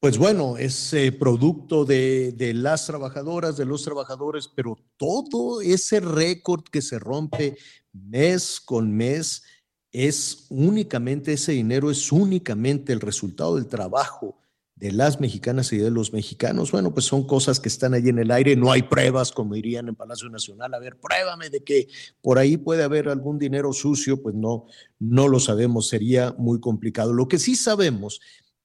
pues 0.01 0.17
bueno, 0.17 0.57
es 0.57 0.93
eh, 0.93 1.11
producto 1.11 1.85
de, 1.85 2.31
de, 2.31 2.55
las 2.55 2.87
trabajadoras, 2.87 3.55
de 3.55 3.65
los 3.65 3.83
trabajadores, 3.83 4.47
pero 4.47 4.75
todo 4.97 5.61
ese 5.61 5.99
récord 5.99 6.63
que 6.63 6.81
se 6.81 6.97
rompe 6.97 7.55
mes 7.93 8.59
con 8.59 8.91
mes 8.91 9.43
es 9.91 10.47
únicamente, 10.49 11.33
ese 11.33 11.51
dinero 11.51 11.91
es 11.91 12.11
únicamente 12.11 12.93
el 12.93 12.99
resultado 12.99 13.57
del 13.57 13.67
trabajo 13.67 14.39
de 14.73 14.91
las 14.91 15.19
mexicanas 15.19 15.71
y 15.71 15.77
de 15.77 15.91
los 15.91 16.13
mexicanos, 16.13 16.71
bueno, 16.71 16.91
pues 16.91 17.05
son 17.05 17.27
cosas 17.27 17.59
que 17.59 17.69
están 17.69 17.93
ahí 17.93 18.09
en 18.09 18.17
el 18.17 18.31
aire, 18.31 18.55
no 18.55 18.71
hay 18.71 18.81
pruebas, 18.81 19.31
como 19.31 19.53
dirían 19.53 19.87
en 19.87 19.95
Palacio 19.95 20.27
Nacional, 20.29 20.73
a 20.73 20.79
ver, 20.79 20.97
pruébame 20.99 21.51
de 21.51 21.63
que 21.63 21.87
por 22.23 22.39
ahí 22.39 22.57
puede 22.57 22.81
haber 22.81 23.07
algún 23.07 23.37
dinero 23.37 23.71
sucio, 23.71 24.19
pues 24.19 24.33
no, 24.33 24.65
no 24.97 25.27
lo 25.27 25.39
sabemos, 25.39 25.89
sería 25.89 26.33
muy 26.39 26.59
complicado. 26.59 27.13
Lo 27.13 27.27
que 27.27 27.37
sí 27.37 27.55
sabemos 27.55 28.19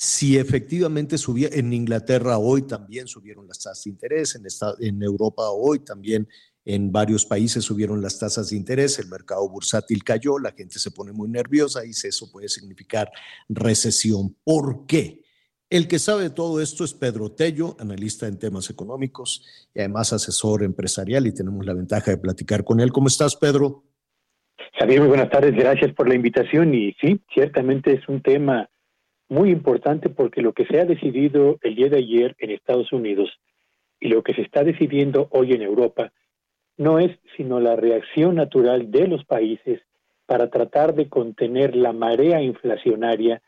si 0.00 0.38
efectivamente 0.38 1.18
subía, 1.18 1.48
en 1.50 1.72
Inglaterra 1.72 2.38
hoy 2.38 2.62
también 2.62 3.08
subieron 3.08 3.48
las 3.48 3.58
tasas 3.58 3.82
de 3.82 3.90
interés, 3.90 4.36
en, 4.36 4.44
en 4.78 5.02
Europa 5.02 5.50
hoy 5.50 5.80
también 5.80 6.28
en 6.64 6.92
varios 6.92 7.26
países 7.26 7.64
subieron 7.64 8.00
las 8.00 8.16
tasas 8.16 8.50
de 8.50 8.56
interés, 8.56 9.00
el 9.00 9.08
mercado 9.08 9.48
bursátil 9.48 10.04
cayó, 10.04 10.38
la 10.38 10.52
gente 10.52 10.78
se 10.78 10.92
pone 10.92 11.10
muy 11.10 11.28
nerviosa 11.28 11.84
y 11.84 11.90
eso 11.90 12.30
puede 12.30 12.48
significar 12.48 13.10
recesión. 13.48 14.36
¿Por 14.44 14.86
qué? 14.86 15.22
El 15.68 15.88
que 15.88 15.98
sabe 15.98 16.30
todo 16.30 16.62
esto 16.62 16.84
es 16.84 16.94
Pedro 16.94 17.32
Tello, 17.32 17.76
analista 17.80 18.28
en 18.28 18.38
temas 18.38 18.70
económicos 18.70 19.68
y 19.74 19.80
además 19.80 20.12
asesor 20.12 20.62
empresarial 20.62 21.26
y 21.26 21.34
tenemos 21.34 21.66
la 21.66 21.74
ventaja 21.74 22.12
de 22.12 22.18
platicar 22.18 22.62
con 22.62 22.78
él. 22.78 22.92
¿Cómo 22.92 23.08
estás, 23.08 23.34
Pedro? 23.34 23.82
Javier, 24.78 25.00
muy 25.00 25.08
buenas 25.08 25.30
tardes, 25.30 25.56
gracias 25.56 25.92
por 25.92 26.08
la 26.08 26.14
invitación 26.14 26.72
y 26.72 26.92
sí, 27.00 27.20
ciertamente 27.34 27.94
es 27.94 28.08
un 28.08 28.22
tema 28.22 28.70
muy 29.28 29.50
importante 29.50 30.08
porque 30.08 30.42
lo 30.42 30.52
que 30.52 30.66
se 30.66 30.80
ha 30.80 30.84
decidido 30.84 31.58
el 31.62 31.74
día 31.74 31.88
de 31.88 31.98
ayer 31.98 32.34
en 32.38 32.50
Estados 32.50 32.92
Unidos 32.92 33.30
y 34.00 34.08
lo 34.08 34.22
que 34.22 34.34
se 34.34 34.42
está 34.42 34.64
decidiendo 34.64 35.28
hoy 35.30 35.52
en 35.52 35.62
Europa 35.62 36.12
no 36.76 36.98
es 36.98 37.18
sino 37.36 37.60
la 37.60 37.76
reacción 37.76 38.36
natural 38.36 38.90
de 38.90 39.08
los 39.08 39.24
países 39.24 39.80
para 40.26 40.48
tratar 40.50 40.94
de 40.94 41.08
contener 41.08 41.74
la 41.74 41.92
marea 41.92 42.40
inflacionaria 42.40 43.42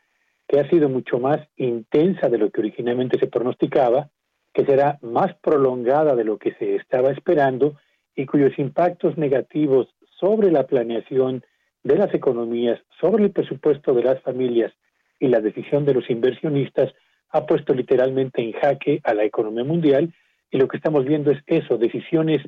que 0.47 0.59
ha 0.59 0.69
sido 0.69 0.89
mucho 0.89 1.19
más 1.19 1.39
intensa 1.55 2.27
de 2.27 2.37
lo 2.37 2.51
que 2.51 2.59
originalmente 2.59 3.17
se 3.17 3.27
pronosticaba, 3.27 4.09
que 4.53 4.65
será 4.65 4.99
más 5.01 5.33
prolongada 5.35 6.15
de 6.15 6.25
lo 6.25 6.37
que 6.37 6.53
se 6.55 6.75
estaba 6.75 7.11
esperando 7.11 7.77
y 8.15 8.25
cuyos 8.25 8.51
impactos 8.59 9.17
negativos 9.17 9.87
sobre 10.19 10.51
la 10.51 10.67
planeación 10.67 11.43
de 11.83 11.95
las 11.95 12.13
economías, 12.13 12.79
sobre 12.99 13.23
el 13.23 13.31
presupuesto 13.31 13.93
de 13.93 14.03
las 14.03 14.21
familias 14.21 14.73
y 15.21 15.27
la 15.27 15.39
decisión 15.39 15.85
de 15.85 15.93
los 15.93 16.09
inversionistas 16.09 16.91
ha 17.29 17.45
puesto 17.45 17.73
literalmente 17.73 18.41
en 18.41 18.51
jaque 18.53 18.99
a 19.03 19.13
la 19.13 19.23
economía 19.23 19.63
mundial 19.63 20.13
y 20.49 20.57
lo 20.57 20.67
que 20.67 20.77
estamos 20.77 21.05
viendo 21.05 21.31
es 21.31 21.39
eso, 21.45 21.77
decisiones 21.77 22.41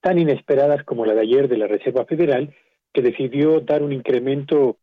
tan 0.00 0.18
inesperadas 0.18 0.82
como 0.84 1.04
la 1.04 1.12
de 1.12 1.20
ayer 1.20 1.48
de 1.48 1.58
la 1.58 1.66
Reserva 1.66 2.06
Federal, 2.06 2.54
que 2.94 3.02
decidió 3.02 3.60
dar 3.60 3.82
un 3.82 3.92
incremento 3.92 4.78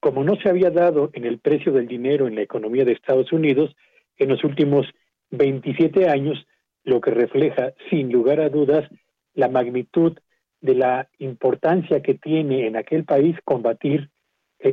como 0.00 0.22
no 0.24 0.36
se 0.36 0.48
había 0.48 0.70
dado 0.70 1.10
en 1.12 1.24
el 1.24 1.38
precio 1.38 1.72
del 1.72 1.86
dinero 1.86 2.26
en 2.28 2.36
la 2.36 2.42
economía 2.42 2.84
de 2.84 2.92
Estados 2.92 3.32
Unidos 3.32 3.74
en 4.16 4.28
los 4.28 4.44
últimos 4.44 4.86
27 5.30 6.08
años, 6.08 6.46
lo 6.84 7.00
que 7.00 7.10
refleja, 7.10 7.72
sin 7.90 8.12
lugar 8.12 8.40
a 8.40 8.48
dudas, 8.48 8.88
la 9.34 9.48
magnitud 9.48 10.16
de 10.60 10.74
la 10.74 11.08
importancia 11.18 12.00
que 12.02 12.14
tiene 12.14 12.66
en 12.66 12.76
aquel 12.76 13.04
país 13.04 13.36
combatir 13.44 14.10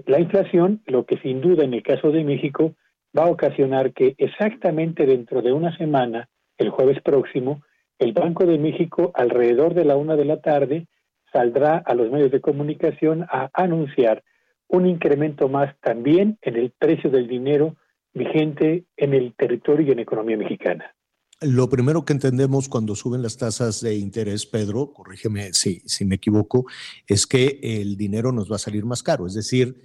la 0.05 0.19
inflación, 0.19 0.81
lo 0.85 1.05
que 1.05 1.17
sin 1.17 1.41
duda 1.41 1.63
en 1.63 1.73
el 1.73 1.83
caso 1.83 2.11
de 2.11 2.23
México 2.23 2.73
va 3.17 3.25
a 3.25 3.31
ocasionar 3.31 3.93
que 3.93 4.15
exactamente 4.17 5.05
dentro 5.05 5.41
de 5.41 5.51
una 5.51 5.75
semana, 5.77 6.29
el 6.57 6.69
jueves 6.69 7.01
próximo, 7.01 7.61
el 7.99 8.13
Banco 8.13 8.45
de 8.45 8.57
México 8.57 9.11
alrededor 9.13 9.73
de 9.73 9.85
la 9.85 9.97
una 9.97 10.15
de 10.15 10.25
la 10.25 10.41
tarde 10.41 10.87
saldrá 11.31 11.77
a 11.77 11.93
los 11.93 12.09
medios 12.09 12.31
de 12.31 12.41
comunicación 12.41 13.25
a 13.29 13.49
anunciar 13.53 14.23
un 14.67 14.85
incremento 14.85 15.49
más 15.49 15.75
también 15.81 16.37
en 16.41 16.55
el 16.55 16.71
precio 16.71 17.09
del 17.09 17.27
dinero 17.27 17.75
vigente 18.13 18.85
en 18.97 19.13
el 19.13 19.33
territorio 19.35 19.87
y 19.87 19.91
en 19.91 19.97
la 19.97 20.03
economía 20.03 20.37
mexicana. 20.37 20.93
Lo 21.41 21.69
primero 21.69 22.05
que 22.05 22.13
entendemos 22.13 22.69
cuando 22.69 22.95
suben 22.95 23.23
las 23.23 23.37
tasas 23.37 23.81
de 23.81 23.95
interés, 23.95 24.45
Pedro, 24.45 24.93
corrígeme 24.93 25.53
si, 25.53 25.79
si 25.85 26.05
me 26.05 26.15
equivoco, 26.15 26.67
es 27.07 27.25
que 27.25 27.59
el 27.63 27.97
dinero 27.97 28.31
nos 28.31 28.51
va 28.51 28.57
a 28.57 28.59
salir 28.59 28.85
más 28.85 29.01
caro, 29.01 29.25
es 29.25 29.33
decir, 29.33 29.75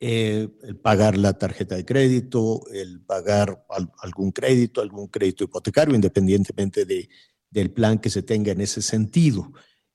eh, 0.00 0.48
el 0.64 0.76
pagar 0.76 1.16
la 1.16 1.38
tarjeta 1.38 1.76
de 1.76 1.84
crédito, 1.84 2.62
el 2.72 3.00
pagar 3.00 3.64
algún 4.02 4.32
crédito, 4.32 4.82
algún 4.82 5.06
crédito 5.06 5.44
hipotecario, 5.44 5.94
independientemente 5.94 6.84
de, 6.84 7.08
del 7.48 7.70
plan 7.70 7.98
que 7.98 8.10
se 8.10 8.22
tenga 8.22 8.52
en 8.52 8.60
ese 8.60 8.82
sentido. 8.82 9.52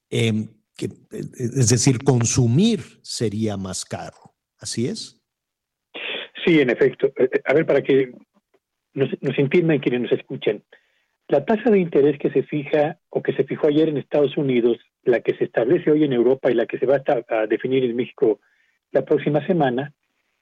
Em, 0.09 0.47
es 0.77 1.69
decir, 1.69 2.01
consumir 2.03 2.79
sería 3.01 3.57
más 3.57 3.83
caro, 3.83 4.35
¿así 4.57 4.87
es? 4.87 5.21
Sí, 6.45 6.61
en 6.61 6.69
efecto. 6.69 7.07
Eh, 7.17 7.29
eh, 7.33 7.41
a 7.43 7.53
ver, 7.53 7.65
para 7.65 7.83
que 7.83 8.13
nos, 8.93 9.09
nos 9.21 9.37
entiendan 9.37 9.79
quienes 9.79 10.01
nos 10.03 10.11
escuchan. 10.13 10.63
La 11.29 11.45
tasa 11.45 11.69
de 11.69 11.77
interés 11.77 12.17
que 12.17 12.31
se 12.31 12.41
fija 12.41 12.97
o 13.11 13.21
que 13.21 13.33
se 13.33 13.43
fijó 13.43 13.67
ayer 13.67 13.87
en 13.87 13.97
Estados 13.97 14.35
Unidos, 14.35 14.79
la 15.03 15.19
que 15.19 15.35
se 15.35 15.43
establece 15.43 15.91
hoy 15.91 16.03
en 16.03 16.11
Europa 16.11 16.49
y 16.49 16.55
la 16.55 16.65
que 16.65 16.79
se 16.79 16.87
va 16.87 17.03
a, 17.05 17.45
definir 17.45 17.83
en 17.83 17.95
México 17.95 18.39
la 18.91 19.05
próxima 19.05 19.45
semana, 19.45 19.93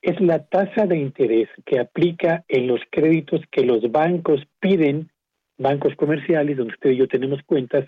es 0.02 0.18
la 0.22 0.46
tasa 0.46 0.86
de 0.86 0.98
interés 0.98 1.50
que 1.66 1.82
aplica 1.82 2.46
en 2.48 2.68
los 2.68 2.80
créditos 2.90 3.42
que 3.52 3.66
los 3.66 3.92
bancos 3.92 4.48
piden, 4.62 5.12
bancos 5.58 5.94
comerciales, 5.98 6.56
donde 6.56 6.74
usted 6.76 6.92
y 6.92 7.00
yo 7.00 7.10
tenemos 7.10 7.44
cuentas, 7.44 7.84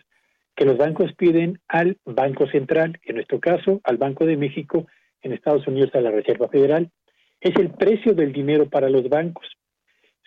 que 0.54 0.66
los 0.66 0.76
bancos 0.76 1.14
piden 1.14 1.62
al 1.70 1.96
Banco 2.04 2.48
Central, 2.48 3.00
en 3.04 3.16
nuestro 3.16 3.40
caso 3.40 3.80
al 3.86 3.96
Banco 3.96 4.26
de 4.26 4.36
México, 4.36 4.88
en 5.22 5.32
Estados 5.32 5.66
Unidos 5.68 5.92
a 5.96 6.02
la 6.02 6.12
Reserva 6.12 6.50
Federal. 6.50 6.92
Es 7.40 7.56
el 7.56 7.70
precio 7.70 8.14
del 8.14 8.34
dinero 8.34 8.68
para 8.68 8.90
los 8.90 9.08
bancos. 9.08 9.48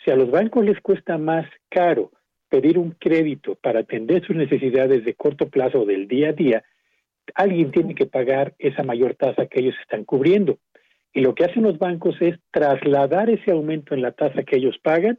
Si 0.03 0.11
a 0.11 0.16
los 0.16 0.31
bancos 0.31 0.64
les 0.64 0.81
cuesta 0.81 1.18
más 1.18 1.45
caro 1.68 2.11
pedir 2.53 2.76
un 2.76 2.90
crédito 2.90 3.55
para 3.55 3.80
atender 3.80 4.26
sus 4.26 4.36
necesidades 4.36 5.07
de 5.07 5.14
corto 5.14 5.48
plazo 5.48 5.86
del 5.86 6.07
día 6.07 6.28
a 6.28 6.32
día, 6.32 6.62
alguien 7.34 7.70
tiene 7.70 7.94
que 7.94 8.05
pagar 8.05 8.55
esa 8.59 8.82
mayor 8.82 9.14
tasa 9.14 9.46
que 9.46 9.61
ellos 9.61 9.74
están 9.80 10.05
cubriendo. 10.05 10.59
Y 11.14 11.22
lo 11.22 11.34
que 11.34 11.46
hacen 11.46 11.62
los 11.62 11.78
bancos 11.78 12.14
es 12.20 12.38
trasladar 12.50 13.30
ese 13.30 13.53
aumento 13.53 13.94
en 13.94 14.03
la 14.03 14.12
tasa 14.12 14.42
que 14.42 14.57
ellos 14.57 14.76
pagan 14.82 15.18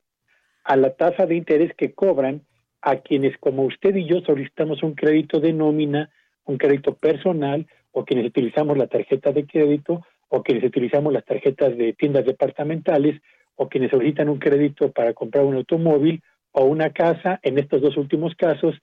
a 0.64 0.76
la 0.76 0.94
tasa 0.94 1.26
de 1.26 1.36
interés 1.36 1.74
que 1.76 1.94
cobran 1.94 2.44
a 2.84 2.98
quienes 2.98 3.36
como 3.40 3.64
usted 3.64 3.96
y 3.96 4.06
yo 4.06 4.22
solicitamos 4.22 4.84
un 4.84 4.94
crédito 4.94 5.40
de 5.40 5.54
nómina, 5.54 6.12
un 6.46 6.60
crédito 6.60 6.94
personal, 6.94 7.66
o 7.94 8.06
quienes 8.06 8.28
utilizamos 8.28 8.78
la 8.78 8.86
tarjeta 8.86 9.32
de 9.32 9.48
crédito, 9.48 10.06
o 10.28 10.44
quienes 10.44 10.64
utilizamos 10.64 11.12
las 11.12 11.26
tarjetas 11.26 11.76
de 11.78 11.94
tiendas 11.94 12.26
departamentales, 12.26 13.20
o 13.56 13.70
quienes 13.70 13.90
solicitan 13.90 14.30
un 14.30 14.38
crédito 14.38 14.92
para 14.92 15.14
comprar 15.14 15.46
un 15.46 15.56
automóvil 15.56 16.22
o 16.54 16.66
una 16.66 16.92
casa, 16.92 17.40
en 17.44 17.60
estos 17.60 17.82
dos 17.82 17.98
últimos 17.98 18.34
casos, 18.36 18.76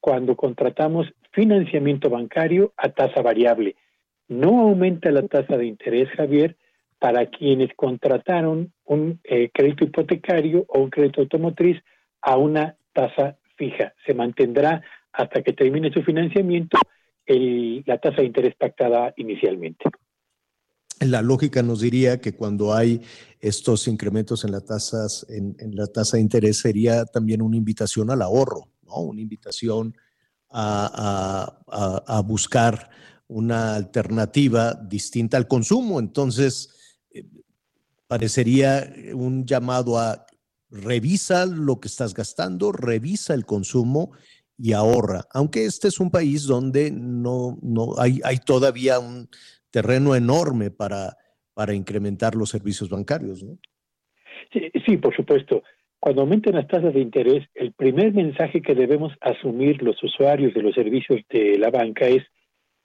cuando 0.00 0.36
contratamos 0.36 1.06
financiamiento 1.32 2.10
bancario 2.10 2.72
a 2.76 2.88
tasa 2.88 3.22
variable. 3.22 3.76
No 4.28 4.60
aumenta 4.60 5.10
la 5.10 5.22
tasa 5.22 5.56
de 5.56 5.66
interés, 5.66 6.08
Javier, 6.10 6.56
para 6.98 7.26
quienes 7.26 7.70
contrataron 7.76 8.72
un 8.84 9.20
eh, 9.24 9.50
crédito 9.52 9.84
hipotecario 9.84 10.64
o 10.68 10.80
un 10.80 10.90
crédito 10.90 11.20
automotriz 11.20 11.80
a 12.20 12.36
una 12.36 12.76
tasa 12.92 13.38
fija. 13.56 13.94
Se 14.04 14.14
mantendrá 14.14 14.82
hasta 15.12 15.42
que 15.42 15.52
termine 15.52 15.92
su 15.92 16.02
financiamiento 16.02 16.78
la 17.26 17.98
tasa 17.98 18.22
de 18.22 18.26
interés 18.26 18.54
pactada 18.56 19.12
inicialmente 19.16 19.84
la 21.00 21.22
lógica 21.22 21.62
nos 21.62 21.80
diría 21.80 22.20
que 22.20 22.34
cuando 22.34 22.74
hay 22.74 23.02
estos 23.40 23.86
incrementos 23.86 24.44
en, 24.44 24.52
las 24.52 24.64
tasas, 24.64 25.26
en, 25.28 25.56
la 25.72 25.86
tasa 25.86 26.16
de 26.16 26.22
interés 26.22 26.58
sería 26.58 27.04
también 27.04 27.42
una 27.42 27.56
invitación 27.56 28.10
al 28.10 28.22
ahorro, 28.22 28.68
¿no? 28.82 28.96
una 29.00 29.20
invitación 29.20 29.94
a, 30.50 32.22
buscar 32.26 32.90
una 33.28 33.74
alternativa 33.76 34.74
distinta 34.74 35.36
al 35.36 35.46
consumo. 35.46 36.00
Entonces, 36.00 36.70
eh, 37.10 37.24
parecería 38.06 38.92
un 39.14 39.44
llamado 39.44 39.98
a 39.98 40.26
revisa 40.70 41.46
lo 41.46 41.80
que 41.80 41.88
estás 41.88 42.14
gastando, 42.14 42.72
revisa 42.72 43.34
el 43.34 43.46
consumo 43.46 44.12
y 44.56 44.72
ahorra. 44.72 45.26
Aunque 45.32 45.64
este 45.64 45.88
es 45.88 46.00
un 46.00 46.10
país 46.10 46.44
donde 46.44 46.90
no, 46.90 47.58
no 47.62 47.94
hay, 47.98 48.20
hay 48.24 48.38
todavía 48.38 48.98
un 48.98 49.28
terreno 49.70 50.14
enorme 50.14 50.70
para, 50.70 51.16
para 51.54 51.74
incrementar 51.74 52.34
los 52.34 52.50
servicios 52.50 52.88
bancarios. 52.88 53.42
¿no? 53.42 53.58
Sí, 54.52 54.96
por 54.96 55.14
supuesto. 55.14 55.62
Cuando 56.00 56.22
aumenten 56.22 56.54
las 56.54 56.68
tasas 56.68 56.94
de 56.94 57.00
interés, 57.00 57.44
el 57.54 57.72
primer 57.72 58.12
mensaje 58.12 58.62
que 58.62 58.74
debemos 58.74 59.12
asumir 59.20 59.82
los 59.82 60.00
usuarios 60.02 60.54
de 60.54 60.62
los 60.62 60.74
servicios 60.74 61.20
de 61.28 61.58
la 61.58 61.70
banca 61.70 62.06
es, 62.06 62.22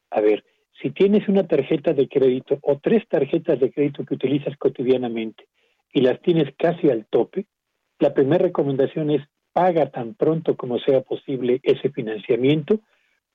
a 0.09 0.19
ver, 0.19 0.43
si 0.81 0.89
tienes 0.89 1.29
una 1.29 1.47
tarjeta 1.47 1.93
de 1.93 2.07
crédito 2.07 2.57
o 2.63 2.79
tres 2.79 3.07
tarjetas 3.07 3.59
de 3.59 3.71
crédito 3.71 4.03
que 4.03 4.15
utilizas 4.15 4.57
cotidianamente 4.57 5.45
y 5.93 6.01
las 6.01 6.19
tienes 6.21 6.53
casi 6.57 6.89
al 6.89 7.05
tope, 7.05 7.45
la 7.99 8.13
primera 8.13 8.45
recomendación 8.45 9.11
es 9.11 9.21
paga 9.53 9.91
tan 9.91 10.15
pronto 10.15 10.57
como 10.57 10.79
sea 10.79 11.01
posible 11.01 11.59
ese 11.61 11.91
financiamiento, 11.91 12.79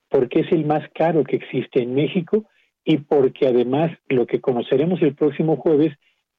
porque 0.09 0.41
es 0.41 0.51
el 0.51 0.65
más 0.65 0.83
caro 0.93 1.23
que 1.23 1.37
existe 1.37 1.81
en 1.81 1.95
México 1.95 2.45
y 2.83 2.97
porque 2.97 3.47
además 3.47 3.91
lo 4.07 4.25
que 4.25 4.41
conoceremos 4.41 5.01
el 5.01 5.15
próximo 5.15 5.57
jueves 5.57 5.93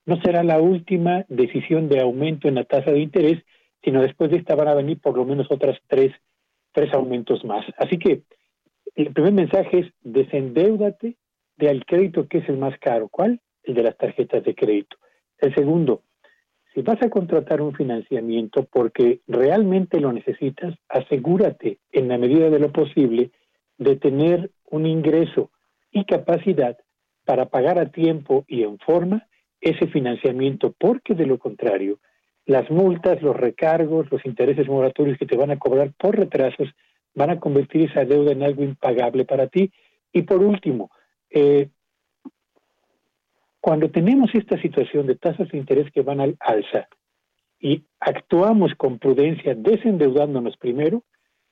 no 0.06 0.20
será 0.22 0.42
la 0.42 0.60
última 0.60 1.24
decisión 1.28 1.88
de 1.88 2.00
aumento 2.00 2.48
en 2.48 2.56
la 2.56 2.64
tasa 2.64 2.90
de 2.90 3.00
interés, 3.00 3.42
sino 3.82 4.02
después 4.02 4.30
de 4.30 4.38
esta 4.38 4.54
van 4.54 4.68
a 4.68 4.74
venir 4.74 5.00
por 5.00 5.16
lo 5.16 5.24
menos 5.24 5.46
otras 5.50 5.78
tres, 5.86 6.12
tres 6.72 6.92
aumentos 6.92 7.44
más. 7.44 7.64
Así 7.78 7.98
que 7.98 8.22
el 8.96 9.12
primer 9.12 9.32
mensaje 9.32 9.80
es 9.80 9.86
desendeudate 10.00 11.16
del 11.56 11.84
crédito 11.84 12.26
que 12.26 12.38
es 12.38 12.48
el 12.48 12.58
más 12.58 12.78
caro. 12.78 13.08
¿Cuál? 13.08 13.40
El 13.62 13.74
de 13.74 13.82
las 13.82 13.96
tarjetas 13.96 14.42
de 14.42 14.54
crédito. 14.54 14.96
El 15.38 15.54
segundo, 15.54 16.02
si 16.74 16.82
vas 16.82 17.02
a 17.02 17.10
contratar 17.10 17.60
un 17.60 17.74
financiamiento 17.74 18.64
porque 18.64 19.20
realmente 19.26 20.00
lo 20.00 20.12
necesitas, 20.12 20.74
asegúrate 20.88 21.78
en 21.92 22.08
la 22.08 22.18
medida 22.18 22.50
de 22.50 22.58
lo 22.58 22.72
posible 22.72 23.30
de 23.78 23.96
tener 23.96 24.50
un 24.70 24.86
ingreso 24.86 25.50
y 25.90 26.04
capacidad 26.04 26.76
para 27.24 27.46
pagar 27.46 27.78
a 27.78 27.90
tiempo 27.90 28.44
y 28.48 28.62
en 28.62 28.78
forma 28.78 29.26
ese 29.60 29.86
financiamiento, 29.86 30.74
porque 30.78 31.14
de 31.14 31.26
lo 31.26 31.38
contrario, 31.38 31.98
las 32.46 32.70
multas, 32.70 33.22
los 33.22 33.36
recargos, 33.36 34.10
los 34.10 34.24
intereses 34.24 34.66
moratorios 34.66 35.18
que 35.18 35.26
te 35.26 35.36
van 35.36 35.50
a 35.50 35.58
cobrar 35.58 35.92
por 35.98 36.16
retrasos 36.16 36.68
van 37.14 37.30
a 37.30 37.40
convertir 37.40 37.90
esa 37.90 38.04
deuda 38.04 38.32
en 38.32 38.42
algo 38.42 38.62
impagable 38.62 39.24
para 39.24 39.46
ti. 39.46 39.70
Y 40.12 40.22
por 40.22 40.42
último, 40.42 40.90
eh, 41.28 41.68
cuando 43.60 43.90
tenemos 43.90 44.34
esta 44.34 44.60
situación 44.60 45.06
de 45.06 45.16
tasas 45.16 45.48
de 45.50 45.58
interés 45.58 45.92
que 45.92 46.02
van 46.02 46.20
al 46.20 46.36
alza 46.40 46.88
y 47.58 47.84
actuamos 48.00 48.74
con 48.74 48.98
prudencia 48.98 49.54
desendeudándonos 49.54 50.56
primero, 50.56 51.04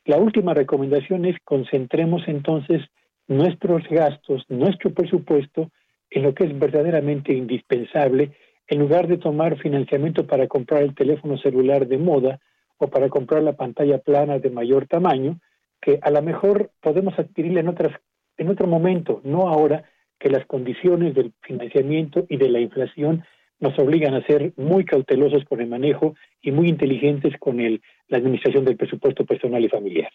la 0.05 0.16
última 0.16 0.55
recomendación 0.55 1.26
es 1.26 1.36
concentremos 1.45 2.22
entonces 2.26 2.80
nuestros 3.29 3.83
gastos, 3.89 4.45
nuestro 4.49 4.93
presupuesto 4.93 5.70
en 6.11 6.22
lo 6.22 6.35
que 6.35 6.45
es 6.45 6.59
verdaderamente 6.59 7.33
indispensable, 7.33 8.33
en 8.66 8.79
lugar 8.79 9.07
de 9.07 9.18
tomar 9.18 9.59
financiamiento 9.59 10.26
para 10.26 10.47
comprar 10.47 10.83
el 10.83 10.95
teléfono 10.95 11.39
celular 11.39 11.87
de 11.87 11.99
moda 11.99 12.41
o 12.79 12.89
para 12.89 13.09
comprar 13.09 13.43
la 13.43 13.57
pantalla 13.57 13.99
plana 13.99 14.39
de 14.39 14.51
mayor 14.51 14.87
tamaño, 14.87 15.39
que 15.81 15.99
a 16.03 16.11
lo 16.11 16.22
mejor 16.22 16.70
podemos 16.81 17.18
adquirirla 17.18 17.61
en, 17.61 17.68
otras, 17.68 18.01
en 18.37 18.49
otro 18.49 18.66
momento, 18.66 19.20
no 19.24 19.49
ahora 19.49 19.85
que 20.18 20.31
las 20.31 20.47
condiciones 20.47 21.14
del 21.14 21.33
financiamiento 21.43 22.26
y 22.29 22.37
de 22.37 22.49
la 22.49 22.61
inflación 22.61 23.24
nos 23.61 23.79
obligan 23.79 24.14
a 24.14 24.24
ser 24.26 24.53
muy 24.57 24.85
cautelosos 24.85 25.45
con 25.45 25.61
el 25.61 25.68
manejo 25.68 26.14
y 26.41 26.53
muy 26.53 26.68
inteligentes 26.68 27.35
con 27.39 27.61
el, 27.61 27.83
la 28.09 28.18
administración 28.18 28.64
del 28.64 28.76
presupuesto 28.76 29.24
personal 29.24 29.64
y 29.64 29.68
familiar. 29.68 30.11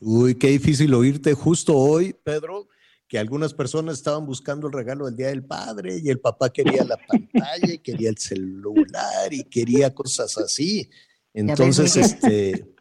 Uy, 0.00 0.34
qué 0.34 0.48
difícil 0.48 0.92
oírte 0.94 1.34
justo 1.34 1.76
hoy, 1.76 2.14
Pedro, 2.24 2.68
que 3.08 3.18
algunas 3.18 3.54
personas 3.54 3.98
estaban 3.98 4.26
buscando 4.26 4.66
el 4.66 4.72
regalo 4.72 5.06
del 5.06 5.16
Día 5.16 5.28
del 5.28 5.44
Padre 5.44 5.98
y 6.02 6.08
el 6.08 6.18
papá 6.18 6.50
quería 6.50 6.84
la 6.84 6.96
pantalla 6.96 7.74
y 7.74 7.78
quería 7.78 8.08
el 8.08 8.18
celular 8.18 9.30
y 9.30 9.44
quería 9.44 9.94
cosas 9.94 10.36
así. 10.38 10.88
Entonces, 11.34 11.96
este, 11.96 12.74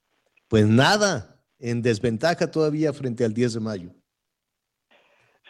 pues 0.47 0.66
nada, 0.68 1.41
en 1.59 1.82
desventaja 1.82 2.49
todavía 2.49 2.93
frente 2.93 3.24
al 3.24 3.34
10 3.34 3.53
de 3.53 3.59
mayo. 3.59 3.91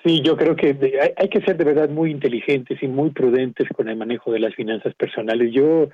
Sí, 0.04 0.22
yo 0.24 0.36
creo 0.36 0.56
que 0.56 0.70
hay, 1.00 1.12
hay 1.16 1.30
que 1.30 1.42
ser 1.42 1.58
de 1.58 1.64
verdad 1.64 1.90
muy 1.90 2.10
inteligentes 2.10 2.82
y 2.82 2.88
muy 2.88 3.12
prudentes 3.12 3.68
con 3.76 3.88
el 3.88 3.96
manejo 3.96 4.32
de 4.32 4.40
las 4.40 4.56
finanzas 4.56 4.96
personales. 4.96 5.54
Yo 5.54 5.90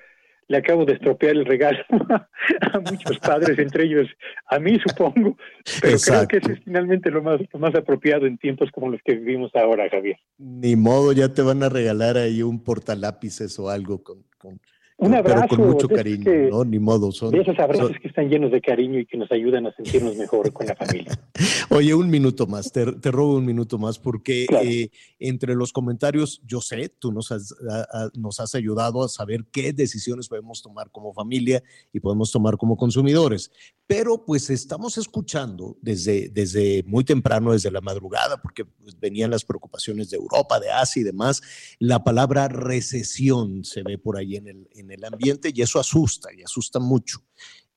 le 0.50 0.58
acabo 0.58 0.86
de 0.86 0.94
estropear 0.94 1.36
el 1.36 1.46
regalo 1.46 1.80
a 2.74 2.80
muchos 2.80 3.20
padres, 3.20 3.60
entre 3.60 3.84
ellos 3.86 4.08
a 4.50 4.60
mí, 4.60 4.80
supongo, 4.80 5.38
pero 5.82 5.94
Exacto. 5.94 6.28
creo 6.28 6.42
que 6.42 6.48
eso 6.48 6.58
es 6.58 6.64
finalmente 6.64 7.12
lo 7.12 7.22
más, 7.22 7.40
lo 7.52 7.60
más 7.60 7.76
apropiado 7.76 8.26
en 8.26 8.38
tiempos 8.38 8.70
como 8.72 8.90
los 8.90 9.02
que 9.04 9.16
vivimos 9.16 9.54
ahora, 9.56 9.90
Javier. 9.90 10.18
Ni 10.38 10.76
modo, 10.76 11.12
ya 11.12 11.34
te 11.34 11.42
van 11.42 11.64
a 11.64 11.70
regalar 11.70 12.18
ahí 12.18 12.42
un 12.44 12.64
portalápices 12.64 13.60
o 13.60 13.70
algo 13.70 14.04
con, 14.04 14.24
con- 14.38 14.60
Un 15.00 15.12
con- 15.12 15.22
pero 15.24 15.36
abrazo 15.36 15.56
con 15.58 15.68
mucho 15.68 15.88
cariño, 15.88 16.24
que- 16.24 16.50
¿no? 16.52 16.66
Ni 16.66 16.80
modo. 16.80 17.12
Son, 17.12 17.30
De 17.32 17.42
esos 17.42 17.58
abrazos 17.60 17.92
son- 17.92 18.00
que 18.02 18.08
están 18.08 18.30
llenos 18.30 18.52
de 18.52 18.60
cariño 18.62 19.00
y 19.00 19.06
que 19.06 19.16
nos 19.16 19.32
ayudan 19.32 19.68
a 19.68 19.76
sentirnos 19.76 20.16
mejor 20.16 20.52
con 20.52 20.66
la 20.66 20.76
familia. 20.76 21.12
Oye, 21.70 21.94
un 21.94 22.10
minuto 22.10 22.48
más, 22.48 22.72
te, 22.72 22.84
te 22.94 23.12
robo 23.12 23.36
un 23.36 23.46
minuto 23.46 23.78
más, 23.78 24.00
porque 24.00 24.48
eh, 24.64 24.90
entre 25.20 25.54
los 25.54 25.72
comentarios, 25.72 26.42
yo 26.48 26.62
sé, 26.62 26.90
tú 26.98 27.12
nos 27.12 27.32
has, 27.32 27.54
a- 27.70 28.06
a- 28.06 28.10
nos 28.18 28.40
has 28.40 28.56
ayudado 28.56 29.04
a 29.04 29.08
saber 29.08 29.46
qué 29.52 29.72
decisiones 29.72 30.30
podemos 30.30 30.64
tomar 30.64 30.90
como 30.90 31.14
familia 31.14 31.62
y 31.94 32.00
podemos 32.00 32.32
tomar 32.32 32.58
como 32.58 32.76
consumidores. 32.76 33.52
Pero 33.88 34.26
pues 34.26 34.50
estamos 34.50 34.98
escuchando 34.98 35.78
desde, 35.82 36.28
desde 36.28 36.84
muy 36.86 37.06
temprano, 37.06 37.54
desde 37.54 37.72
la 37.72 37.80
madrugada, 37.80 38.42
porque 38.42 38.66
pues, 38.66 39.00
venían 39.00 39.32
las 39.32 39.46
preocupaciones 39.46 40.10
de 40.10 40.18
Europa, 40.18 40.60
de 40.60 40.70
Asia 40.70 41.00
y 41.00 41.06
demás, 41.06 41.78
la 41.80 42.04
palabra 42.04 42.50
recesión 42.50 43.64
se 43.64 43.84
ve 43.84 43.98
por 43.98 44.18
ahí 44.18 44.36
en 44.36 44.48
el, 44.48 44.68
en 44.74 44.92
el 44.92 45.06
ambiente 45.06 45.52
y 45.54 45.62
eso 45.62 45.80
asusta 45.80 46.34
y 46.34 46.44
asusta 46.44 46.80
mucho. 46.80 47.20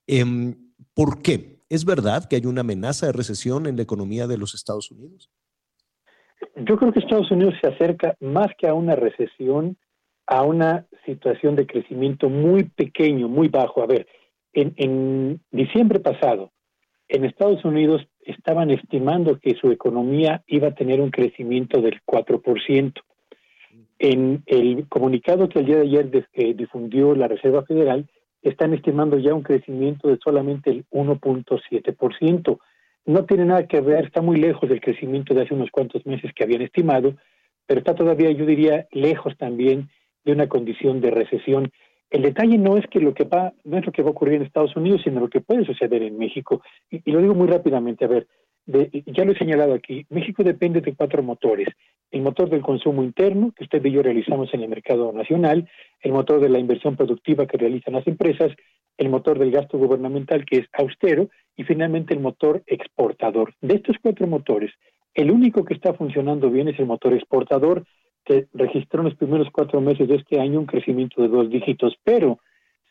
Em, 0.06 0.72
¿Por 0.94 1.22
qué? 1.22 1.60
¿Es 1.68 1.84
verdad 1.84 2.24
que 2.28 2.34
hay 2.34 2.46
una 2.46 2.62
amenaza 2.62 3.06
de 3.06 3.12
recesión 3.12 3.66
en 3.66 3.76
la 3.76 3.82
economía 3.82 4.26
de 4.26 4.36
los 4.36 4.54
Estados 4.54 4.90
Unidos? 4.90 5.30
Yo 6.56 6.76
creo 6.76 6.92
que 6.92 6.98
Estados 6.98 7.30
Unidos 7.30 7.54
se 7.60 7.68
acerca 7.68 8.16
más 8.18 8.48
que 8.58 8.66
a 8.66 8.74
una 8.74 8.96
recesión, 8.96 9.76
a 10.26 10.42
una 10.42 10.86
situación 11.06 11.54
de 11.54 11.66
crecimiento 11.66 12.28
muy 12.28 12.64
pequeño, 12.64 13.28
muy 13.28 13.48
bajo. 13.48 13.82
A 13.82 13.86
ver, 13.86 14.08
en, 14.52 15.40
diciembre 15.50 16.00
pasado, 16.00 16.52
en 17.08 17.24
Estados 17.24 17.64
Unidos 17.64 18.06
estaban 18.20 18.70
estimando 18.70 19.38
que 19.38 19.54
su 19.54 19.70
economía 19.70 20.42
iba 20.46 20.68
a 20.68 20.74
tener 20.74 21.00
un 21.00 21.10
crecimiento 21.10 21.80
del 21.80 22.00
4%. 22.04 22.92
En 23.98 24.42
el 24.46 24.88
comunicado 24.88 25.48
que 25.48 25.58
el 25.58 25.66
día 25.66 25.76
de 25.76 25.82
ayer 25.82 26.28
eh, 26.32 26.54
difundió 26.54 27.14
la 27.14 27.28
Reserva 27.28 27.64
Federal, 27.64 28.08
están 28.42 28.72
estimando 28.72 29.18
ya 29.18 29.34
un 29.34 29.42
crecimiento 29.42 30.08
de 30.08 30.18
solamente 30.22 30.70
el 30.70 30.86
1.7%. 30.90 32.58
No 33.06 33.24
tiene 33.24 33.44
nada 33.44 33.66
que 33.66 33.80
ver, 33.80 34.06
está 34.06 34.22
muy 34.22 34.38
lejos 34.38 34.68
del 34.68 34.80
crecimiento 34.80 35.34
de 35.34 35.42
hace 35.42 35.54
unos 35.54 35.70
cuantos 35.70 36.06
meses 36.06 36.32
que 36.34 36.44
habían 36.44 36.62
estimado, 36.62 37.16
pero 37.66 37.80
está 37.80 37.94
todavía, 37.94 38.30
yo 38.30 38.46
diría, 38.46 38.86
lejos 38.90 39.36
también 39.36 39.90
de 40.24 40.32
una 40.32 40.48
condición 40.48 41.00
de 41.00 41.10
recesión. 41.10 41.70
El 42.10 42.22
detalle 42.22 42.58
no 42.58 42.76
es 42.76 42.86
que 42.88 43.00
lo 43.00 43.14
que 43.14 43.24
va, 43.24 43.52
no 43.64 43.78
es 43.78 43.86
lo 43.86 43.92
que 43.92 44.02
va 44.02 44.08
a 44.08 44.12
ocurrir 44.12 44.34
en 44.34 44.42
Estados 44.42 44.74
Unidos, 44.76 45.02
sino 45.04 45.20
lo 45.20 45.28
que 45.28 45.40
puede 45.40 45.64
suceder 45.64 46.02
en 46.02 46.18
México. 46.18 46.60
Y, 46.90 47.08
lo 47.10 47.20
digo 47.20 47.34
muy 47.34 47.46
rápidamente, 47.46 48.04
a 48.04 48.08
ver, 48.08 48.26
de- 48.66 49.04
ya 49.06 49.24
lo 49.24 49.32
he 49.32 49.38
señalado 49.38 49.74
aquí, 49.74 50.04
México 50.10 50.42
depende 50.42 50.80
de 50.80 50.94
cuatro 50.94 51.22
motores. 51.22 51.68
El 52.10 52.22
motor 52.22 52.50
del 52.50 52.62
consumo 52.62 53.04
interno, 53.04 53.52
que 53.56 53.64
usted 53.64 53.84
y 53.84 53.92
yo 53.92 54.02
realizamos 54.02 54.52
en 54.52 54.62
el 54.62 54.68
mercado 54.68 55.12
nacional, 55.12 55.68
el 56.00 56.12
motor 56.12 56.40
de 56.40 56.48
la 56.48 56.58
inversión 56.58 56.96
productiva 56.96 57.46
que 57.46 57.56
realizan 57.56 57.94
las 57.94 58.06
empresas, 58.06 58.50
el 58.98 59.08
motor 59.08 59.38
del 59.38 59.52
gasto 59.52 59.78
gubernamental, 59.78 60.44
que 60.44 60.58
es 60.58 60.66
austero, 60.72 61.30
y 61.56 61.62
finalmente 61.62 62.12
el 62.12 62.20
motor 62.20 62.62
exportador. 62.66 63.54
De 63.60 63.76
estos 63.76 63.96
cuatro 64.02 64.26
motores, 64.26 64.72
el 65.14 65.30
único 65.30 65.64
que 65.64 65.74
está 65.74 65.94
funcionando 65.94 66.50
bien 66.50 66.68
es 66.68 66.78
el 66.80 66.86
motor 66.86 67.14
exportador, 67.14 67.84
que 68.30 68.46
registró 68.54 69.00
en 69.00 69.06
los 69.06 69.16
primeros 69.16 69.48
cuatro 69.50 69.80
meses 69.80 70.06
de 70.08 70.14
este 70.14 70.40
año 70.40 70.60
un 70.60 70.66
crecimiento 70.66 71.20
de 71.20 71.28
dos 71.28 71.50
dígitos. 71.50 71.96
Pero 72.04 72.38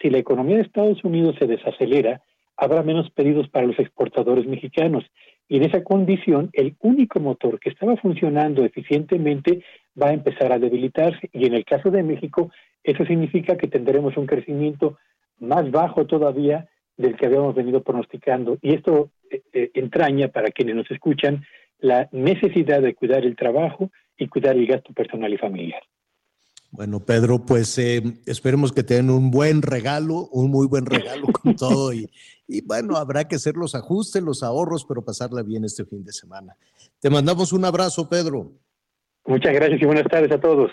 si 0.02 0.10
la 0.10 0.18
economía 0.18 0.58
de 0.58 0.64
Estados 0.64 1.02
Unidos 1.06 1.38
se 1.40 1.48
desacelera, 1.48 2.22
habrá 2.58 2.84
menos 2.84 3.10
pedidos 3.12 3.48
para 3.48 3.66
los 3.66 3.80
exportadores 3.80 4.46
mexicanos. 4.46 5.06
Y 5.48 5.56
en 5.58 5.64
esa 5.64 5.82
condición, 5.82 6.50
el 6.52 6.76
único 6.80 7.22
motor 7.22 7.58
que 7.58 7.70
estaba 7.70 7.96
funcionando 7.96 8.66
eficientemente 8.66 9.64
va 10.00 10.10
a 10.10 10.14
empezar 10.14 10.52
a 10.52 10.60
debilitarse. 10.60 11.30
Y 11.32 11.46
en 11.46 11.54
el 11.54 11.64
caso 11.64 11.90
de 11.90 12.04
México, 12.04 12.52
eso 12.84 13.06
significa 13.06 13.56
que 13.56 13.70
tendremos 13.70 14.18
un 14.18 14.26
crecimiento 14.26 14.98
más 15.40 15.72
bajo 15.72 16.06
todavía 16.06 16.68
del 16.98 17.16
que 17.16 17.28
habíamos 17.28 17.56
venido 17.56 17.82
pronosticando. 17.82 18.58
Y 18.62 18.74
esto 18.74 19.10
eh, 19.32 19.42
eh, 19.54 19.72
entraña 19.74 20.28
para 20.28 20.52
quienes 20.52 20.76
nos 20.76 20.92
escuchan 20.92 21.46
la 21.80 22.10
necesidad 22.12 22.82
de 22.82 22.96
cuidar 22.96 23.26
el 23.26 23.36
trabajo 23.36 23.92
y 24.18 24.28
cuidar 24.28 24.56
el 24.56 24.68
gasto 24.68 24.94
personal 24.94 25.34
y 25.34 25.38
familiar. 25.38 25.82
Bueno, 26.72 27.00
Pedro, 27.00 27.46
pues 27.46 27.78
eh, 27.80 28.04
esperemos 28.28 28.72
que 28.72 28.84
tengan 28.84 29.10
un 29.10 29.32
buen 29.32 29.64
regalo, 29.64 30.28
un 30.32 30.52
muy 30.52 30.68
buen 30.68 30.86
regalo 30.86 31.28
con 31.34 31.56
todo 31.56 31.94
y, 31.94 32.10
y 32.48 32.62
bueno, 32.62 32.96
habrá 32.96 33.28
que 33.28 33.38
hacer 33.38 33.56
los 33.56 33.74
ajustes, 33.74 34.22
los 34.22 34.44
ahorros, 34.44 34.86
pero 34.86 35.04
pasarla 35.04 35.42
bien 35.42 35.66
este 35.66 35.86
fin 35.86 36.04
de 36.04 36.12
semana. 36.14 36.56
Te 37.00 37.10
mandamos 37.10 37.54
un 37.54 37.66
abrazo, 37.66 38.08
Pedro. 38.08 38.52
Muchas 39.26 39.54
gracias 39.54 39.82
y 39.82 39.86
buenas 39.86 40.06
tardes 40.06 40.32
a 40.32 40.40
todos. 40.40 40.72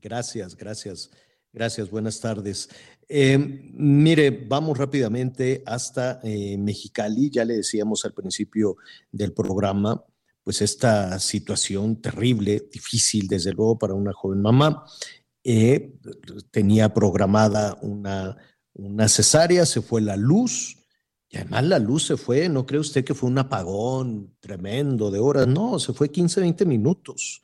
Gracias, 0.00 0.56
gracias, 0.56 1.10
gracias, 1.52 1.90
buenas 1.90 2.20
tardes. 2.20 2.68
Eh, 3.08 3.38
mire, 3.72 4.30
vamos 4.30 4.78
rápidamente 4.78 5.62
hasta 5.66 6.20
eh, 6.22 6.56
Mexicali, 6.58 7.30
ya 7.30 7.44
le 7.44 7.54
decíamos 7.54 8.04
al 8.04 8.12
principio 8.12 8.76
del 9.10 9.32
programa, 9.32 10.02
pues 10.44 10.60
esta 10.60 11.18
situación 11.18 12.00
terrible, 12.00 12.68
difícil, 12.70 13.26
desde 13.26 13.52
luego, 13.52 13.78
para 13.78 13.94
una 13.94 14.12
joven 14.12 14.42
mamá. 14.42 14.84
Eh, 15.42 15.94
tenía 16.50 16.92
programada 16.92 17.78
una, 17.80 18.36
una 18.74 19.08
cesárea, 19.08 19.64
se 19.64 19.80
fue 19.80 20.02
la 20.02 20.16
luz, 20.16 20.76
y 21.30 21.38
además 21.38 21.64
la 21.64 21.78
luz 21.78 22.06
se 22.06 22.16
fue, 22.18 22.48
no 22.50 22.66
cree 22.66 22.80
usted 22.80 23.04
que 23.04 23.14
fue 23.14 23.30
un 23.30 23.38
apagón 23.38 24.36
tremendo 24.38 25.10
de 25.10 25.18
horas, 25.18 25.48
no, 25.48 25.78
se 25.78 25.94
fue 25.94 26.10
15, 26.10 26.42
20 26.42 26.66
minutos. 26.66 27.42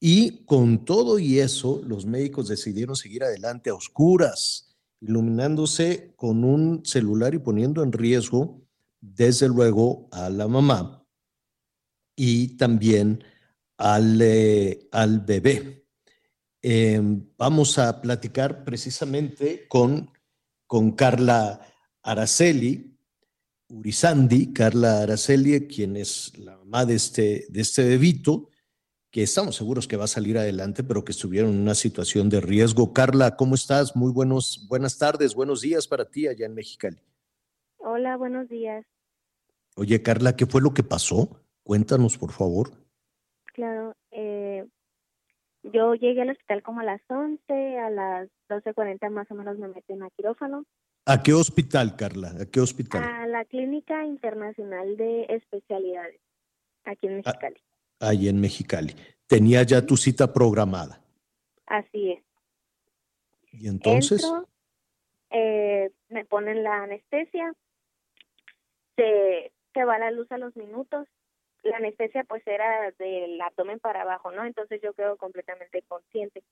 Y 0.00 0.44
con 0.44 0.84
todo 0.84 1.20
y 1.20 1.38
eso, 1.38 1.80
los 1.86 2.04
médicos 2.04 2.48
decidieron 2.48 2.96
seguir 2.96 3.22
adelante 3.22 3.70
a 3.70 3.74
oscuras, 3.74 4.76
iluminándose 5.00 6.12
con 6.16 6.42
un 6.42 6.84
celular 6.84 7.32
y 7.32 7.38
poniendo 7.38 7.82
en 7.82 7.92
riesgo, 7.92 8.60
desde 9.00 9.48
luego, 9.48 10.08
a 10.10 10.28
la 10.30 10.48
mamá 10.48 11.03
y 12.16 12.56
también 12.56 13.24
al, 13.76 14.20
eh, 14.20 14.88
al 14.92 15.20
bebé. 15.20 15.86
Eh, 16.62 17.00
vamos 17.36 17.78
a 17.78 18.00
platicar 18.00 18.64
precisamente 18.64 19.66
con, 19.68 20.10
con 20.66 20.92
Carla 20.92 21.60
Araceli, 22.02 22.96
Urizandi, 23.68 24.52
Carla 24.52 25.02
Araceli, 25.02 25.66
quien 25.66 25.96
es 25.96 26.36
la 26.38 26.56
mamá 26.56 26.86
de 26.86 26.94
este, 26.94 27.46
de 27.48 27.60
este 27.60 27.84
bebito, 27.84 28.48
que 29.10 29.22
estamos 29.22 29.56
seguros 29.56 29.86
que 29.86 29.96
va 29.96 30.04
a 30.04 30.08
salir 30.08 30.38
adelante, 30.38 30.82
pero 30.82 31.04
que 31.04 31.12
estuvieron 31.12 31.50
en 31.50 31.60
una 31.60 31.74
situación 31.74 32.28
de 32.28 32.40
riesgo. 32.40 32.92
Carla, 32.92 33.36
¿cómo 33.36 33.54
estás? 33.54 33.94
Muy 33.94 34.10
buenos, 34.10 34.66
buenas 34.68 34.98
tardes, 34.98 35.34
buenos 35.34 35.60
días 35.60 35.86
para 35.86 36.04
ti 36.04 36.26
allá 36.26 36.46
en 36.46 36.54
Mexicali. 36.54 36.98
Hola, 37.76 38.16
buenos 38.16 38.48
días. 38.48 38.84
Oye, 39.76 40.02
Carla, 40.02 40.34
¿qué 40.34 40.46
fue 40.46 40.62
lo 40.62 40.72
que 40.72 40.82
pasó? 40.82 41.43
Cuéntanos, 41.64 42.16
por 42.16 42.30
favor. 42.30 42.70
Claro, 43.46 43.96
eh, 44.12 44.64
yo 45.64 45.94
llegué 45.94 46.22
al 46.22 46.30
hospital 46.30 46.62
como 46.62 46.80
a 46.80 46.84
las 46.84 47.00
11, 47.08 47.78
a 47.78 47.90
las 47.90 48.28
12.40 48.48 49.10
más 49.10 49.28
o 49.30 49.34
menos 49.34 49.58
me 49.58 49.68
meten 49.68 50.02
a 50.02 50.10
quirófano, 50.10 50.64
¿A 51.06 51.22
qué 51.22 51.34
hospital, 51.34 51.96
Carla? 51.96 52.32
¿A 52.40 52.46
qué 52.46 52.60
hospital? 52.60 53.02
a 53.02 53.26
la 53.26 53.44
Clínica 53.44 54.06
Internacional 54.06 54.96
de 54.96 55.26
Especialidades, 55.28 56.18
aquí 56.84 57.08
en 57.08 57.16
Mexicali. 57.16 57.60
Ahí 58.00 58.28
en 58.28 58.40
Mexicali. 58.40 58.94
Tenía 59.26 59.62
ya 59.64 59.84
tu 59.84 59.98
cita 59.98 60.32
programada. 60.32 61.02
Así 61.66 62.12
es. 62.12 62.24
Y 63.52 63.68
entonces, 63.68 64.24
Entro, 64.24 64.48
eh, 65.30 65.90
me 66.08 66.24
ponen 66.24 66.62
la 66.62 66.84
anestesia, 66.84 67.54
se, 68.96 69.52
se 69.74 69.84
va 69.84 69.98
la 69.98 70.10
luz 70.10 70.30
a 70.32 70.38
los 70.38 70.56
minutos. 70.56 71.06
La 71.64 71.78
anestesia 71.78 72.24
pues 72.24 72.46
era 72.46 72.90
del 72.98 73.40
abdomen 73.40 73.80
para 73.80 74.02
abajo, 74.02 74.30
¿no? 74.30 74.44
Entonces 74.44 74.80
yo 74.82 74.92
quedo 74.92 75.16
completamente 75.16 75.82
consciente. 75.82 76.42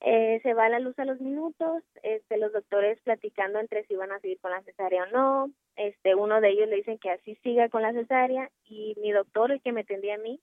Eh, 0.00 0.40
se 0.42 0.54
va 0.54 0.68
la 0.68 0.78
luz 0.78 0.98
a 0.98 1.04
los 1.04 1.20
minutos, 1.20 1.82
este, 2.02 2.36
los 2.36 2.52
doctores 2.52 3.00
platicando 3.02 3.58
entre 3.58 3.84
si 3.86 3.96
van 3.96 4.12
a 4.12 4.20
seguir 4.20 4.38
con 4.40 4.52
la 4.52 4.62
cesárea 4.62 5.04
o 5.04 5.06
no. 5.06 5.50
Este, 5.74 6.14
uno 6.14 6.40
de 6.40 6.50
ellos 6.50 6.68
le 6.68 6.76
dicen 6.76 6.98
que 6.98 7.10
así 7.10 7.34
siga 7.42 7.68
con 7.68 7.82
la 7.82 7.92
cesárea 7.92 8.50
y 8.64 8.94
mi 9.00 9.10
doctor, 9.12 9.50
el 9.50 9.60
que 9.60 9.72
me 9.72 9.80
atendía 9.80 10.14
a 10.14 10.18
mí, 10.18 10.40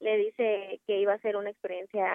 le 0.00 0.16
dice 0.16 0.80
que 0.86 0.98
iba 1.00 1.14
a 1.14 1.20
ser 1.20 1.36
una 1.36 1.50
experiencia 1.50 2.06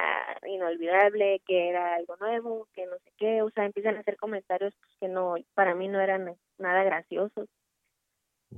inolvidable, 0.45 1.41
que 1.47 1.69
era 1.69 1.95
algo 1.95 2.17
nuevo, 2.17 2.67
que 2.73 2.85
no 2.85 2.97
sé 2.99 3.11
qué, 3.17 3.41
o 3.41 3.49
sea, 3.51 3.65
empiezan 3.65 3.95
a 3.95 4.01
hacer 4.01 4.17
comentarios 4.17 4.75
pues, 4.79 4.91
que 4.99 5.07
no, 5.07 5.35
para 5.53 5.75
mí 5.75 5.87
no 5.87 5.99
eran 5.99 6.35
nada 6.57 6.83
graciosos. 6.83 7.47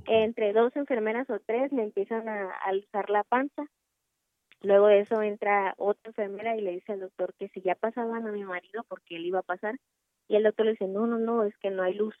Entre 0.06 0.52
dos 0.52 0.74
enfermeras 0.76 1.28
o 1.30 1.38
tres 1.40 1.72
me 1.72 1.82
empiezan 1.82 2.28
a 2.28 2.50
alzar 2.64 3.10
la 3.10 3.24
panza 3.24 3.66
Luego 4.62 4.86
de 4.86 5.00
eso 5.00 5.20
entra 5.22 5.74
otra 5.76 6.10
enfermera 6.10 6.56
y 6.56 6.60
le 6.60 6.72
dice 6.72 6.92
al 6.92 7.00
doctor 7.00 7.34
que 7.34 7.48
si 7.48 7.60
ya 7.62 7.74
pasaban 7.74 8.26
a 8.26 8.32
mi 8.32 8.44
marido 8.44 8.84
porque 8.88 9.16
él 9.16 9.26
iba 9.26 9.40
a 9.40 9.42
pasar. 9.42 9.76
Y 10.28 10.36
el 10.36 10.44
doctor 10.44 10.66
le 10.66 10.72
dice, 10.72 10.86
no, 10.86 11.06
no, 11.06 11.18
no, 11.18 11.42
es 11.44 11.56
que 11.58 11.70
no 11.70 11.82
hay 11.82 11.94
luz. 11.94 12.14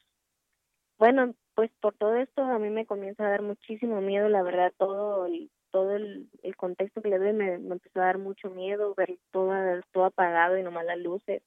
Bueno, 0.98 1.34
pues 1.54 1.70
por 1.80 1.94
todo 1.94 2.16
esto 2.16 2.42
a 2.42 2.58
mí 2.58 2.68
me 2.68 2.84
comienza 2.84 3.24
a 3.24 3.30
dar 3.30 3.42
muchísimo 3.42 4.00
miedo, 4.00 4.28
la 4.28 4.42
verdad, 4.42 4.72
todo 4.76 5.26
el, 5.26 5.50
todo 5.70 5.94
el, 5.94 6.28
el 6.42 6.56
contexto 6.56 7.00
que 7.00 7.10
le 7.10 7.18
doy 7.18 7.32
me, 7.32 7.58
me 7.58 7.74
empezó 7.74 8.00
a 8.00 8.06
dar 8.06 8.18
mucho 8.18 8.50
miedo, 8.50 8.94
ver 8.96 9.18
todo, 9.30 9.52
todo 9.92 10.04
apagado 10.06 10.58
y 10.58 10.62
nomás 10.64 10.84
las 10.84 10.98
luces. 10.98 11.42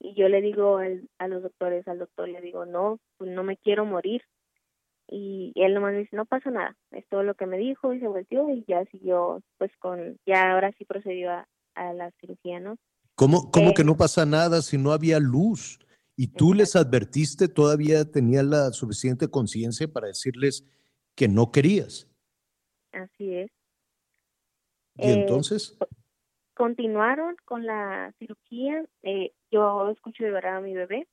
Y 0.00 0.14
yo 0.14 0.28
le 0.28 0.40
digo 0.40 0.78
al, 0.78 1.08
a 1.18 1.28
los 1.28 1.42
doctores, 1.42 1.86
al 1.86 1.98
doctor 1.98 2.28
le 2.28 2.40
digo, 2.40 2.64
no, 2.64 2.98
pues 3.18 3.30
no 3.30 3.44
me 3.44 3.58
quiero 3.58 3.84
morir. 3.84 4.22
Y 5.14 5.52
él 5.56 5.74
nomás 5.74 5.92
me 5.92 5.98
dice, 5.98 6.16
no 6.16 6.24
pasa 6.24 6.50
nada, 6.50 6.74
es 6.90 7.06
todo 7.08 7.22
lo 7.22 7.34
que 7.34 7.44
me 7.44 7.58
dijo 7.58 7.92
y 7.92 8.00
se 8.00 8.08
volteó 8.08 8.48
y 8.48 8.64
ya 8.66 8.82
siguió, 8.86 9.42
pues 9.58 9.70
con, 9.78 10.18
ya 10.24 10.52
ahora 10.52 10.72
sí 10.78 10.86
procedió 10.86 11.30
a, 11.30 11.46
a 11.74 11.92
la 11.92 12.10
cirugía, 12.12 12.60
¿no? 12.60 12.78
¿Cómo, 13.14 13.50
cómo 13.50 13.70
Eh, 13.70 13.74
que 13.74 13.84
no 13.84 13.94
pasa 13.94 14.24
nada 14.24 14.62
si 14.62 14.78
no 14.78 14.90
había 14.90 15.20
luz? 15.20 15.78
Y 16.16 16.28
tú 16.28 16.54
les 16.54 16.76
advertiste, 16.76 17.48
todavía 17.48 18.10
tenías 18.10 18.44
la 18.46 18.70
suficiente 18.70 19.28
conciencia 19.28 19.86
para 19.86 20.06
decirles 20.06 20.64
que 21.14 21.28
no 21.28 21.50
querías. 21.50 22.08
Así 22.92 23.34
es. 23.34 23.50
¿Y 24.96 25.10
Eh, 25.10 25.12
entonces? 25.12 25.76
continuaron 26.54 27.36
con 27.44 27.66
la 27.66 28.14
cirugía. 28.18 28.82
Eh, 29.02 29.32
yo 29.50 29.90
escucho 29.90 30.24
llorar 30.24 30.56
a 30.56 30.60
mi 30.62 30.72
bebé, 30.72 31.06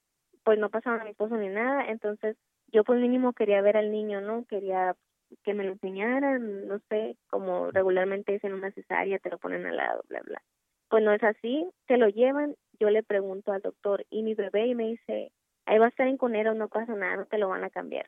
pues 0.44 0.58
no 0.58 0.70
pasaron 0.70 1.02
a 1.02 1.04
mi 1.04 1.12
esposo 1.12 1.36
ni 1.36 1.50
nada, 1.50 1.90
entonces 1.90 2.38
yo 2.72 2.84
pues 2.84 3.00
mínimo 3.00 3.34
quería 3.34 3.62
ver 3.62 3.78
al 3.78 3.92
niño, 3.92 4.22
¿no? 4.22 4.46
Quería 4.46 4.96
que 5.44 5.54
me 5.54 5.64
lo 5.64 5.74
enseñaran, 5.74 6.68
no 6.68 6.80
sé, 6.90 7.16
como 7.30 7.72
regularmente 7.72 8.36
es 8.36 8.44
en 8.44 8.54
una 8.54 8.72
cesárea, 8.72 9.20
te 9.20 9.30
lo 9.30 9.38
ponen 9.38 9.66
al 9.66 9.78
lado, 9.78 10.04
bla, 10.10 10.22
bla. 10.22 10.42
Pues 10.90 11.04
no 11.04 11.14
es 11.14 11.24
así, 11.24 11.70
te 11.88 11.98
lo 11.98 12.08
llevan, 12.08 12.56
yo 12.80 12.90
le 12.90 13.04
pregunto 13.04 13.52
al 13.52 13.62
doctor, 13.62 14.06
¿y 14.10 14.24
mi 14.24 14.34
bebé? 14.34 14.68
Y 14.68 14.76
me 14.76 14.88
dice, 14.88 15.32
ahí 15.66 15.78
va 15.78 15.86
a 15.86 15.90
estar 15.90 16.08
en 16.08 16.18
conero, 16.18 16.56
no 16.56 16.68
pasa 16.68 16.96
nada, 16.96 17.18
no 17.18 17.26
te 17.26 17.38
lo 17.38 17.50
van 17.50 17.64
a 17.64 17.70
cambiar. 17.70 18.08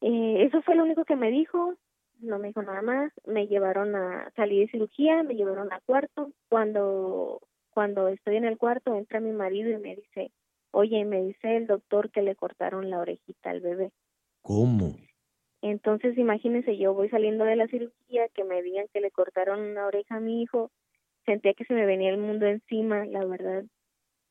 Eh, 0.00 0.44
eso 0.46 0.62
fue 0.62 0.74
lo 0.74 0.84
único 0.84 1.04
que 1.04 1.16
me 1.16 1.30
dijo, 1.30 1.74
no 2.20 2.38
me 2.38 2.48
dijo 2.48 2.62
nada 2.62 2.80
más, 2.80 3.12
me 3.26 3.46
llevaron 3.46 3.94
a 3.94 4.30
salir 4.36 4.66
de 4.66 4.72
cirugía, 4.72 5.22
me 5.22 5.34
llevaron 5.34 5.72
a 5.72 5.80
cuarto, 5.80 6.32
cuando 6.48 7.40
cuando 7.70 8.08
estoy 8.08 8.36
en 8.36 8.44
el 8.44 8.58
cuarto 8.58 8.94
entra 8.96 9.20
mi 9.20 9.32
marido 9.32 9.70
y 9.70 9.78
me 9.78 9.96
dice, 9.96 10.32
oye, 10.72 11.04
me 11.04 11.22
dice 11.22 11.56
el 11.56 11.66
doctor 11.66 12.10
que 12.10 12.22
le 12.22 12.36
cortaron 12.36 12.90
la 12.90 12.98
orejita 12.98 13.50
al 13.50 13.60
bebé. 13.60 13.90
¿Cómo? 14.42 14.96
Entonces, 15.62 16.16
imagínense, 16.16 16.76
yo 16.78 16.94
voy 16.94 17.08
saliendo 17.10 17.44
de 17.44 17.56
la 17.56 17.66
cirugía, 17.68 18.28
que 18.28 18.44
me 18.44 18.62
digan 18.62 18.86
que 18.92 19.00
le 19.00 19.10
cortaron 19.10 19.60
una 19.60 19.86
oreja 19.86 20.16
a 20.16 20.20
mi 20.20 20.42
hijo, 20.42 20.70
sentía 21.26 21.54
que 21.54 21.64
se 21.64 21.74
me 21.74 21.84
venía 21.86 22.10
el 22.10 22.18
mundo 22.18 22.46
encima, 22.46 23.04
la 23.04 23.24
verdad. 23.24 23.64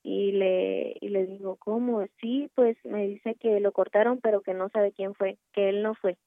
Y 0.02 0.32
le, 0.32 0.96
y 1.02 1.10
le 1.10 1.26
digo, 1.28 1.58
¿cómo? 1.58 2.06
Sí, 2.22 2.50
pues 2.56 2.78
me 2.84 3.08
dice 3.08 3.36
que 3.36 3.60
lo 3.60 3.72
cortaron, 3.72 4.20
pero 4.22 4.42
que 4.42 4.54
no 4.54 4.70
sabe 4.70 4.92
quién 4.92 5.14
fue, 5.14 5.38
que 5.54 5.70
él 5.70 5.84
no 5.84 5.94
fue. 5.94 6.18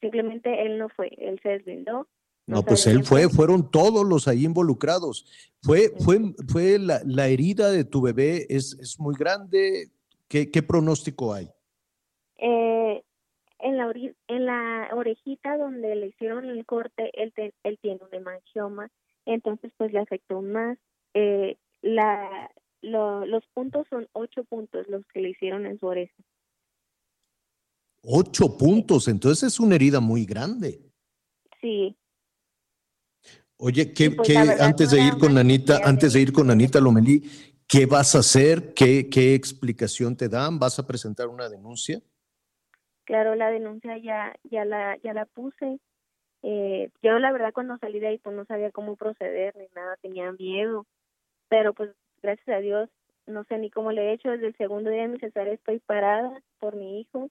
Simplemente 0.00 0.62
él 0.62 0.78
no 0.78 0.88
fue, 0.88 1.10
él 1.18 1.38
se 1.42 1.50
deslindó. 1.50 2.08
No, 2.50 2.64
pues 2.64 2.86
él 2.86 3.04
fue, 3.04 3.28
fueron 3.28 3.70
todos 3.70 4.04
los 4.06 4.26
ahí 4.26 4.44
involucrados. 4.44 5.24
Fue, 5.62 5.92
fue, 6.00 6.18
fue 6.48 6.78
la, 6.78 7.00
la 7.04 7.28
herida 7.28 7.70
de 7.70 7.84
tu 7.84 8.02
bebé, 8.02 8.46
es, 8.48 8.76
es 8.80 8.98
muy 8.98 9.14
grande. 9.16 9.90
¿Qué, 10.28 10.50
qué 10.50 10.62
pronóstico 10.62 11.32
hay? 11.32 11.48
Eh, 12.38 13.02
en 13.60 13.76
la 13.76 13.92
en 14.28 14.46
la 14.46 14.88
orejita 14.94 15.56
donde 15.58 15.94
le 15.94 16.08
hicieron 16.08 16.46
el 16.46 16.64
corte, 16.66 17.10
él, 17.22 17.32
te- 17.34 17.54
él 17.62 17.78
tiene 17.82 18.00
un 18.02 18.14
hemangioma, 18.14 18.90
entonces 19.26 19.72
pues 19.76 19.92
le 19.92 19.98
afectó 20.00 20.40
más. 20.42 20.78
Eh, 21.14 21.56
la, 21.82 22.50
lo- 22.82 23.26
los 23.26 23.44
puntos 23.54 23.86
son 23.90 24.08
ocho 24.12 24.44
puntos 24.44 24.88
los 24.88 25.06
que 25.12 25.20
le 25.20 25.30
hicieron 25.30 25.66
en 25.66 25.78
su 25.78 25.86
oreja. 25.86 26.14
Ocho 28.02 28.56
puntos, 28.56 29.08
entonces 29.08 29.52
es 29.52 29.60
una 29.60 29.74
herida 29.74 30.00
muy 30.00 30.24
grande. 30.24 30.80
Sí, 31.60 31.94
Oye, 33.60 33.92
¿qué, 33.92 34.10
pues, 34.10 34.28
verdad, 34.28 34.60
antes 34.60 34.90
de 34.90 35.00
ir 35.02 35.18
con 35.18 35.36
Anita, 35.36 35.80
antes 35.84 36.14
de 36.14 36.20
ir 36.20 36.32
con 36.32 36.50
Anita 36.50 36.80
Lomelí, 36.80 37.22
¿qué 37.68 37.86
vas 37.86 38.14
a 38.14 38.20
hacer? 38.20 38.72
¿Qué, 38.74 39.08
qué 39.10 39.34
explicación 39.34 40.16
te 40.16 40.28
dan? 40.28 40.58
¿Vas 40.58 40.78
a 40.78 40.86
presentar 40.86 41.28
una 41.28 41.48
denuncia? 41.48 42.00
claro, 43.10 43.34
la 43.34 43.50
denuncia 43.50 43.98
ya, 43.98 44.36
ya 44.44 44.64
la, 44.64 44.96
ya 45.02 45.12
la 45.12 45.26
puse. 45.26 45.80
Eh, 46.42 46.90
yo 47.02 47.18
la 47.18 47.32
verdad 47.32 47.52
cuando 47.52 47.76
salí 47.78 47.98
de 47.98 48.06
ahí 48.06 48.18
pues 48.18 48.36
no 48.36 48.44
sabía 48.44 48.70
cómo 48.70 48.94
proceder 48.94 49.56
ni 49.56 49.66
nada, 49.74 49.96
tenía 50.00 50.30
miedo, 50.30 50.86
pero 51.48 51.74
pues 51.74 51.90
gracias 52.22 52.48
a 52.56 52.60
Dios 52.60 52.88
no 53.26 53.42
sé 53.44 53.58
ni 53.58 53.68
cómo 53.68 53.90
le 53.90 54.02
he 54.10 54.12
hecho, 54.12 54.30
desde 54.30 54.46
el 54.46 54.56
segundo 54.56 54.90
día 54.90 55.02
de 55.02 55.08
mi 55.08 55.18
cesárea 55.18 55.52
estoy 55.52 55.80
parada 55.80 56.40
por 56.60 56.76
mi 56.76 57.00
hijo 57.00 57.30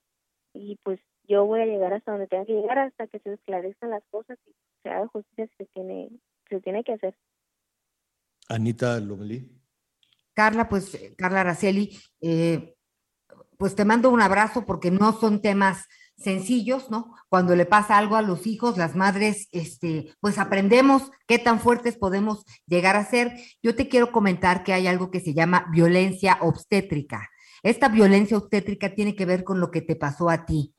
y 0.53 0.77
pues 0.83 0.99
yo 1.23 1.45
voy 1.45 1.61
a 1.61 1.65
llegar 1.65 1.93
hasta 1.93 2.11
donde 2.11 2.27
tenga 2.27 2.45
que 2.45 2.53
llegar 2.53 2.77
hasta 2.77 3.07
que 3.07 3.19
se 3.19 3.33
esclarezcan 3.33 3.89
las 3.89 4.03
cosas 4.11 4.37
y 4.45 4.51
se 4.83 4.89
haga 4.89 5.07
justicia 5.07 5.49
se 5.57 5.65
tiene, 5.67 6.09
se 6.49 6.59
tiene 6.61 6.83
que 6.83 6.93
hacer. 6.93 7.15
Anita 8.47 8.99
Lomelí. 8.99 9.49
Carla, 10.33 10.69
pues, 10.69 10.97
Carla 11.17 11.41
Araceli, 11.41 11.99
eh, 12.21 12.75
pues 13.57 13.75
te 13.75 13.83
mando 13.83 14.09
un 14.09 14.21
abrazo 14.21 14.65
porque 14.65 14.89
no 14.89 15.11
son 15.19 15.41
temas 15.41 15.85
sencillos, 16.17 16.89
¿no? 16.89 17.13
Cuando 17.29 17.55
le 17.55 17.65
pasa 17.65 17.97
algo 17.97 18.15
a 18.15 18.21
los 18.21 18.47
hijos, 18.47 18.77
las 18.77 18.95
madres, 18.95 19.47
este, 19.51 20.13
pues 20.19 20.37
aprendemos 20.37 21.11
qué 21.27 21.39
tan 21.39 21.59
fuertes 21.59 21.97
podemos 21.97 22.45
llegar 22.67 22.95
a 22.95 23.05
ser. 23.05 23.33
Yo 23.61 23.75
te 23.75 23.87
quiero 23.87 24.11
comentar 24.11 24.63
que 24.63 24.73
hay 24.73 24.87
algo 24.87 25.11
que 25.11 25.19
se 25.19 25.33
llama 25.33 25.67
violencia 25.71 26.37
obstétrica. 26.41 27.29
Esta 27.63 27.89
violencia 27.89 28.37
obstétrica 28.37 28.95
tiene 28.95 29.15
que 29.15 29.25
ver 29.25 29.43
con 29.43 29.59
lo 29.59 29.71
que 29.71 29.81
te 29.81 29.95
pasó 29.95 30.29
a 30.29 30.45
ti. 30.45 30.73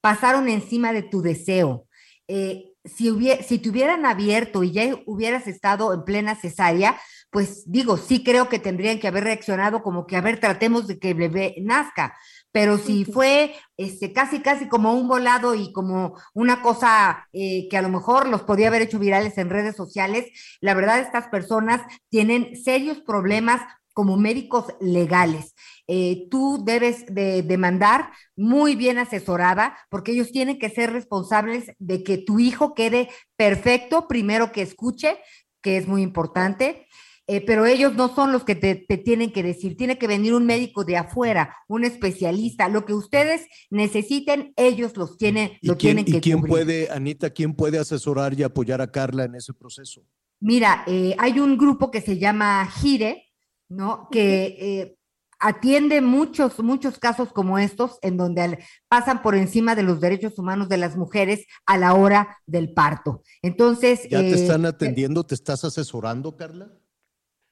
Pasaron 0.00 0.48
encima 0.48 0.92
de 0.92 1.02
tu 1.02 1.22
deseo. 1.22 1.88
Eh, 2.28 2.74
si, 2.86 3.10
hubie- 3.10 3.42
si 3.42 3.58
te 3.58 3.70
hubieran 3.70 4.06
abierto 4.06 4.62
y 4.62 4.72
ya 4.72 4.84
hubieras 5.06 5.46
estado 5.46 5.92
en 5.94 6.04
plena 6.04 6.34
cesárea, 6.34 6.98
pues 7.30 7.64
digo, 7.70 7.96
sí 7.96 8.22
creo 8.24 8.48
que 8.48 8.58
tendrían 8.58 8.98
que 8.98 9.08
haber 9.08 9.24
reaccionado 9.24 9.82
como 9.82 10.06
que, 10.06 10.16
a 10.16 10.20
ver, 10.20 10.40
tratemos 10.40 10.86
de 10.86 10.98
que 10.98 11.10
el 11.10 11.16
bebé 11.16 11.54
nazca. 11.60 12.16
Pero 12.52 12.78
si 12.78 13.04
fue 13.04 13.54
este, 13.76 14.12
casi, 14.12 14.40
casi 14.40 14.68
como 14.68 14.94
un 14.94 15.08
volado 15.08 15.54
y 15.54 15.72
como 15.72 16.14
una 16.34 16.62
cosa 16.62 17.26
eh, 17.32 17.68
que 17.68 17.76
a 17.76 17.82
lo 17.82 17.90
mejor 17.90 18.28
los 18.28 18.42
podía 18.42 18.68
haber 18.68 18.82
hecho 18.82 18.98
virales 18.98 19.36
en 19.38 19.50
redes 19.50 19.76
sociales, 19.76 20.26
la 20.60 20.72
verdad 20.74 21.00
estas 21.00 21.28
personas 21.28 21.82
tienen 22.08 22.56
serios 22.56 22.98
problemas 23.00 23.60
como 23.96 24.18
médicos 24.18 24.66
legales. 24.78 25.54
Eh, 25.88 26.28
tú 26.30 26.62
debes 26.66 27.06
de 27.06 27.42
demandar 27.42 28.10
muy 28.36 28.76
bien 28.76 28.98
asesorada 28.98 29.74
porque 29.88 30.12
ellos 30.12 30.32
tienen 30.32 30.58
que 30.58 30.68
ser 30.68 30.92
responsables 30.92 31.72
de 31.78 32.04
que 32.04 32.18
tu 32.18 32.38
hijo 32.38 32.74
quede 32.74 33.08
perfecto, 33.36 34.06
primero 34.06 34.52
que 34.52 34.60
escuche, 34.60 35.16
que 35.62 35.78
es 35.78 35.88
muy 35.88 36.02
importante, 36.02 36.86
eh, 37.26 37.40
pero 37.40 37.64
ellos 37.64 37.94
no 37.94 38.14
son 38.14 38.32
los 38.32 38.44
que 38.44 38.54
te, 38.54 38.74
te 38.74 38.98
tienen 38.98 39.32
que 39.32 39.42
decir, 39.42 39.78
tiene 39.78 39.96
que 39.96 40.06
venir 40.06 40.34
un 40.34 40.44
médico 40.44 40.84
de 40.84 40.98
afuera, 40.98 41.56
un 41.66 41.84
especialista, 41.84 42.68
lo 42.68 42.84
que 42.84 42.92
ustedes 42.92 43.46
necesiten, 43.70 44.52
ellos 44.56 44.94
los 44.98 45.16
tienen, 45.16 45.52
¿Y 45.62 45.68
lo 45.68 45.78
quién, 45.78 45.96
tienen 45.96 46.04
que 46.04 46.18
y 46.18 46.20
quién 46.20 46.40
cubrir. 46.40 46.50
puede, 46.50 46.90
Anita, 46.90 47.30
quién 47.30 47.54
puede 47.54 47.78
asesorar 47.78 48.38
y 48.38 48.42
apoyar 48.42 48.82
a 48.82 48.90
Carla 48.90 49.24
en 49.24 49.36
ese 49.36 49.54
proceso? 49.54 50.02
Mira, 50.38 50.84
eh, 50.86 51.16
hay 51.18 51.40
un 51.40 51.56
grupo 51.56 51.90
que 51.90 52.02
se 52.02 52.18
llama 52.18 52.66
Gire, 52.66 53.25
¿no? 53.68 54.08
Que 54.10 54.44
eh, 54.58 54.96
atiende 55.38 56.00
muchos, 56.00 56.58
muchos 56.60 56.98
casos 56.98 57.32
como 57.32 57.58
estos, 57.58 57.98
en 58.02 58.16
donde 58.16 58.42
al- 58.42 58.58
pasan 58.88 59.22
por 59.22 59.34
encima 59.34 59.74
de 59.74 59.82
los 59.82 60.00
derechos 60.00 60.38
humanos 60.38 60.68
de 60.68 60.78
las 60.78 60.96
mujeres 60.96 61.46
a 61.66 61.76
la 61.78 61.94
hora 61.94 62.38
del 62.46 62.72
parto. 62.72 63.22
Entonces, 63.42 64.08
¿Ya 64.08 64.20
te 64.22 64.30
eh, 64.30 64.34
están 64.34 64.64
atendiendo? 64.66 65.24
¿Te 65.24 65.34
estás 65.34 65.64
asesorando, 65.64 66.36
Carla? 66.36 66.72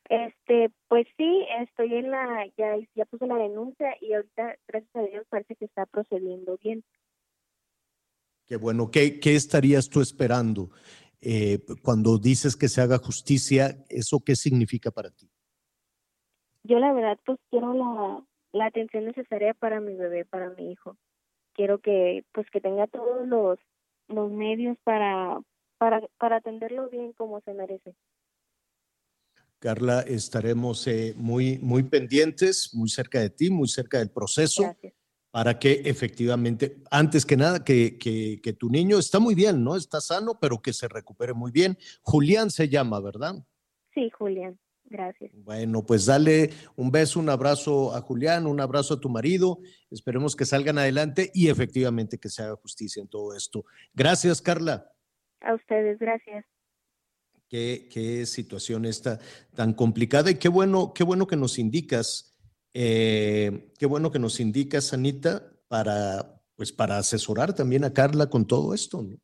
Este, 0.09 0.70
pues 0.89 1.07
sí, 1.16 1.47
estoy 1.62 1.95
en 1.95 2.11
la, 2.11 2.47
ya, 2.59 2.77
ya 2.95 3.05
puse 3.07 3.27
la 3.27 3.36
denuncia 3.36 3.97
y 4.01 4.12
ahorita, 4.12 4.57
gracias 4.69 4.95
a 4.97 5.01
Dios, 5.03 5.27
parece 5.31 5.57
que 5.57 5.65
está 5.65 5.86
procediendo 5.86 6.59
bien. 6.62 6.85
Qué 8.47 8.57
bueno. 8.57 8.91
¿Qué, 8.91 9.19
qué 9.20 9.35
estarías 9.35 9.89
tú 9.89 10.03
esperando 10.03 10.70
eh, 11.23 11.65
cuando 11.82 12.19
dices 12.19 12.57
que 12.57 12.69
se 12.69 12.82
haga 12.82 12.99
justicia? 12.99 13.82
¿Eso 13.89 14.20
qué 14.20 14.36
significa 14.36 14.91
para 14.91 15.11
ti? 15.11 15.31
Yo 16.65 16.78
la 16.78 16.93
verdad 16.93 17.19
pues 17.24 17.39
quiero 17.51 17.74
la, 17.74 18.24
la 18.53 18.66
atención 18.66 19.05
necesaria 19.05 19.55
para 19.55 19.81
mi 19.81 19.95
bebé, 19.95 20.24
para 20.24 20.51
mi 20.51 20.73
hijo. 20.73 20.97
Quiero 21.53 21.78
que 21.78 22.24
pues 22.32 22.49
que 22.51 22.61
tenga 22.61 22.86
todos 22.86 23.28
los, 23.28 23.59
los 24.09 24.31
medios 24.31 24.77
para, 24.82 25.41
para, 25.78 26.01
para 26.19 26.36
atenderlo 26.36 26.89
bien 26.89 27.12
como 27.12 27.41
se 27.43 27.53
merece. 27.53 27.95
Carla, 29.59 30.01
estaremos 30.01 30.86
eh, 30.86 31.15
muy, 31.16 31.59
muy 31.59 31.85
pendientes, 31.85 32.74
muy 32.74 32.89
cerca 32.89 33.20
de 33.20 33.31
ti, 33.31 33.51
muy 33.51 33.69
cerca 33.69 33.99
del 33.99 34.11
proceso. 34.11 34.62
Gracias. 34.62 34.95
para 35.31 35.59
que 35.59 35.82
efectivamente, 35.85 36.77
antes 36.91 37.27
que 37.27 37.36
nada, 37.36 37.65
que, 37.65 37.99
que, 37.99 38.41
que, 38.43 38.53
tu 38.53 38.69
niño 38.69 38.99
está 38.99 39.19
muy 39.19 39.35
bien, 39.35 39.65
¿no? 39.65 39.74
Está 39.74 40.01
sano, 40.01 40.39
pero 40.41 40.61
que 40.61 40.73
se 40.73 40.86
recupere 40.86 41.32
muy 41.32 41.51
bien. 41.51 41.77
Julián 42.03 42.51
se 42.51 42.69
llama, 42.69 43.01
¿verdad? 43.01 43.35
Sí, 43.95 44.11
Julián, 44.11 44.59
gracias. 44.85 45.31
Bueno, 45.35 45.85
pues 45.85 46.06
dale 46.06 46.51
un 46.77 46.90
beso, 46.90 47.20
un 47.20 47.28
abrazo 47.28 47.94
a 47.94 48.01
Julián, 48.01 48.47
un 48.47 48.61
abrazo 48.61 48.94
a 48.94 49.01
tu 49.01 49.09
marido. 49.09 49.59
Esperemos 49.90 50.36
que 50.36 50.44
salgan 50.44 50.78
adelante 50.78 51.31
y 51.35 51.48
efectivamente 51.48 52.19
que 52.19 52.28
se 52.28 52.43
haga 52.43 52.56
justicia 52.56 53.01
en 53.01 53.09
todo 53.09 53.35
esto. 53.35 53.65
Gracias, 53.93 54.40
Carla. 54.40 54.90
A 55.40 55.55
ustedes, 55.55 55.98
gracias. 55.98 56.44
Qué, 57.48 57.89
qué 57.90 58.27
situación 58.27 58.85
está 58.85 59.19
tan 59.55 59.74
complicada 59.74 60.31
y 60.31 60.36
qué 60.36 60.48
bueno, 60.48 60.93
qué 60.94 61.05
bueno 61.05 61.27
que 61.27 61.36
nos 61.36 61.59
indicas 61.59 62.35
eh, 62.74 63.70
qué 63.78 63.86
bueno 63.86 64.11
que 64.11 64.19
nos 64.19 64.40
indicas, 64.40 64.93
Anita, 64.93 65.48
para, 65.69 66.43
pues, 66.56 66.73
para 66.73 66.98
asesorar 66.98 67.55
también 67.55 67.85
a 67.85 67.93
Carla 67.93 68.28
con 68.28 68.47
todo 68.47 68.74
esto. 68.74 69.02
¿no? 69.02 69.16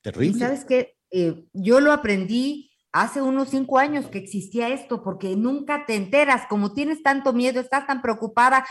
Terrible. 0.00 0.38
Y 0.38 0.40
sabes 0.40 0.64
que 0.64 0.96
eh, 1.10 1.44
yo 1.52 1.80
lo 1.80 1.92
aprendí 1.92 2.70
hace 2.94 3.20
unos 3.20 3.48
cinco 3.48 3.78
años 3.78 4.06
que 4.06 4.18
existía 4.18 4.68
esto, 4.68 5.02
porque 5.02 5.34
nunca 5.34 5.84
te 5.84 5.96
enteras, 5.96 6.46
como 6.48 6.72
tienes 6.72 7.02
tanto 7.02 7.32
miedo, 7.32 7.60
estás 7.60 7.88
tan 7.88 8.00
preocupada, 8.00 8.64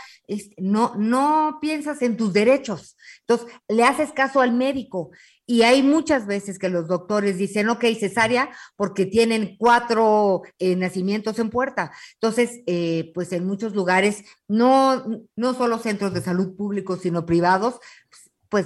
no, 0.56 0.94
no 0.96 1.58
piensas 1.60 2.00
en 2.00 2.16
tus 2.16 2.32
derechos. 2.32 2.96
Entonces, 3.20 3.54
le 3.68 3.84
haces 3.84 4.12
caso 4.12 4.40
al 4.40 4.52
médico. 4.52 5.10
Y 5.46 5.60
hay 5.60 5.82
muchas 5.82 6.26
veces 6.26 6.58
que 6.58 6.70
los 6.70 6.88
doctores 6.88 7.36
dicen, 7.36 7.68
ok, 7.68 7.84
cesárea, 8.00 8.48
porque 8.76 9.04
tienen 9.04 9.56
cuatro 9.58 10.40
eh, 10.58 10.74
nacimientos 10.74 11.38
en 11.38 11.50
puerta. 11.50 11.92
Entonces, 12.14 12.62
eh, 12.66 13.12
pues 13.14 13.30
en 13.32 13.44
muchos 13.44 13.74
lugares, 13.74 14.24
no, 14.48 15.04
no 15.36 15.52
solo 15.52 15.78
centros 15.78 16.14
de 16.14 16.22
salud 16.22 16.56
públicos, 16.56 17.00
sino 17.02 17.26
privados, 17.26 17.78
pues 18.08 18.23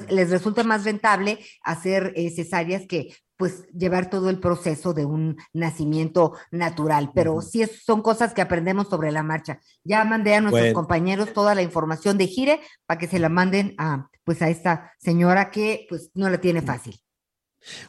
les 0.09 0.31
resulta 0.31 0.62
más 0.65 0.85
rentable 0.85 1.39
hacer 1.62 2.12
eh, 2.16 2.31
cesáreas 2.31 2.86
que 2.86 3.15
pues 3.39 3.69
llevar 3.73 4.10
todo 4.10 4.31
el 4.31 4.40
proceso 4.40 4.93
de 4.93 5.05
un 5.05 5.36
nacimiento 5.52 6.35
natural, 6.51 7.12
pero 7.15 7.40
sí 7.40 7.65
son 7.66 8.02
cosas 8.02 8.35
que 8.35 8.43
aprendemos 8.43 8.89
sobre 8.89 9.12
la 9.12 9.23
marcha. 9.23 9.60
Ya 9.85 10.05
mandé 10.05 10.35
a 10.35 10.40
nuestros 10.40 10.73
compañeros 10.73 11.32
toda 11.32 11.55
la 11.55 11.62
información 11.62 12.19
de 12.19 12.27
Gire 12.27 12.60
para 12.85 12.98
que 12.98 13.06
se 13.06 13.20
la 13.20 13.28
manden 13.28 13.74
a 13.78 14.09
pues 14.24 14.43
a 14.43 14.51
esta 14.51 14.93
señora 14.98 15.51
que 15.51 15.86
pues 15.89 16.10
no 16.15 16.28
la 16.28 16.40
tiene 16.40 16.62
fácil. 16.62 17.01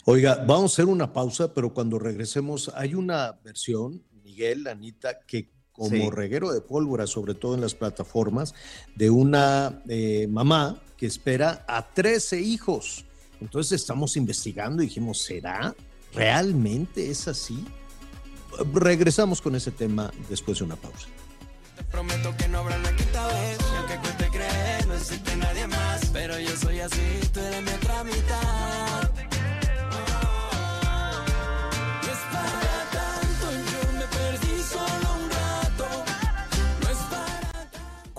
Oiga, 0.05 0.43
vamos 0.47 0.71
a 0.71 0.76
hacer 0.76 0.85
una 0.85 1.11
pausa, 1.11 1.53
pero 1.53 1.73
cuando 1.73 1.99
regresemos 1.99 2.71
hay 2.76 2.93
una 2.93 3.39
versión, 3.43 4.05
Miguel, 4.23 4.67
Anita, 4.67 5.19
que 5.26 5.51
como 5.80 6.11
reguero 6.11 6.51
de 6.51 6.61
pólvora, 6.61 7.07
sobre 7.07 7.34
todo 7.34 7.56
en 7.56 7.61
las 7.61 7.73
plataformas, 7.73 8.53
de 8.95 9.10
una 9.10 9.81
eh, 9.88 10.27
mamá 10.30 10.81
que 10.97 11.07
espera 11.07 11.65
a 11.68 11.93
13 11.93 12.41
hijos 12.41 13.06
entonces 13.41 13.81
estamos 13.81 14.18
investigando 14.18 14.84
y 14.84 14.88
dijimos, 14.88 15.22
¿será? 15.22 15.76
¿Realmente 16.14 17.10
es 17.10 17.27
así? 17.27 17.64
Regresamos 18.73 19.41
con 19.41 19.56
ese 19.56 19.72
tema 19.72 20.11
después 20.30 20.60
de 20.60 20.65
una 20.65 20.76
pausa. 20.76 21.07
Te 21.77 21.84
prometo 21.85 22.35
que 22.35 22.47
no 22.49 22.60
habrá 22.60 22.77
una 22.77 22.95
quinta 22.95 23.27
vez, 23.27 23.57
que 23.88 23.95
cueste 23.97 24.27
creer, 24.30 24.88
no 24.88 24.93
existe 24.95 25.35
nadie 25.38 25.68
más, 25.68 26.06
pero 26.11 26.38
yo 26.38 26.56
soy 26.57 26.80
así, 26.81 27.19
tú 27.34 27.39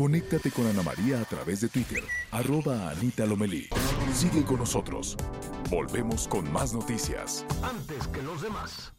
Conéctate 0.01 0.51
con 0.51 0.67
Ana 0.67 0.83
María 0.83 1.21
a 1.21 1.27
través 1.27 1.61
de 1.61 1.69
Twitter, 1.69 2.03
arroba 2.31 2.89
Anita 2.89 3.27
Lomelí. 3.27 3.69
Sigue 4.15 4.43
con 4.47 4.61
nosotros. 4.61 5.15
Volvemos 5.69 6.27
con 6.27 6.51
más 6.51 6.73
noticias. 6.73 7.45
Antes 7.63 8.09
que 8.09 8.23
los 8.23 8.41
demás. 8.41 8.95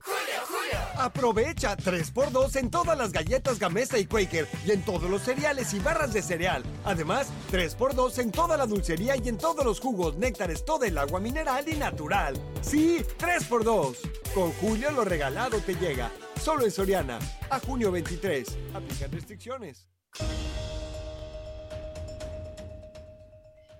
¡Julio, 0.00 0.42
Julio! 0.46 0.78
Aprovecha 0.96 1.76
3x2 1.76 2.54
en 2.54 2.70
todas 2.70 2.96
las 2.96 3.10
galletas 3.10 3.58
Gamesa 3.58 3.98
y 3.98 4.06
Quaker 4.06 4.46
y 4.64 4.70
en 4.70 4.82
todos 4.82 5.10
los 5.10 5.22
cereales 5.22 5.74
y 5.74 5.80
barras 5.80 6.12
de 6.12 6.22
cereal. 6.22 6.62
Además, 6.84 7.26
3x2 7.50 8.20
en 8.20 8.30
toda 8.30 8.56
la 8.56 8.66
dulcería 8.66 9.16
y 9.16 9.28
en 9.28 9.38
todos 9.38 9.64
los 9.64 9.80
jugos, 9.80 10.16
néctares, 10.18 10.64
todo 10.64 10.84
el 10.84 10.96
agua 10.98 11.18
mineral 11.18 11.68
y 11.68 11.74
natural. 11.74 12.40
Sí, 12.60 13.04
3x2. 13.18 13.96
Con 14.32 14.52
Julio 14.52 14.92
lo 14.92 15.04
regalado 15.04 15.58
te 15.58 15.74
llega. 15.74 16.12
Solo 16.40 16.64
en 16.64 16.70
Soriana. 16.70 17.18
A 17.50 17.58
junio 17.58 17.90
23. 17.90 18.56
Aplican 18.72 19.10
restricciones. 19.10 19.88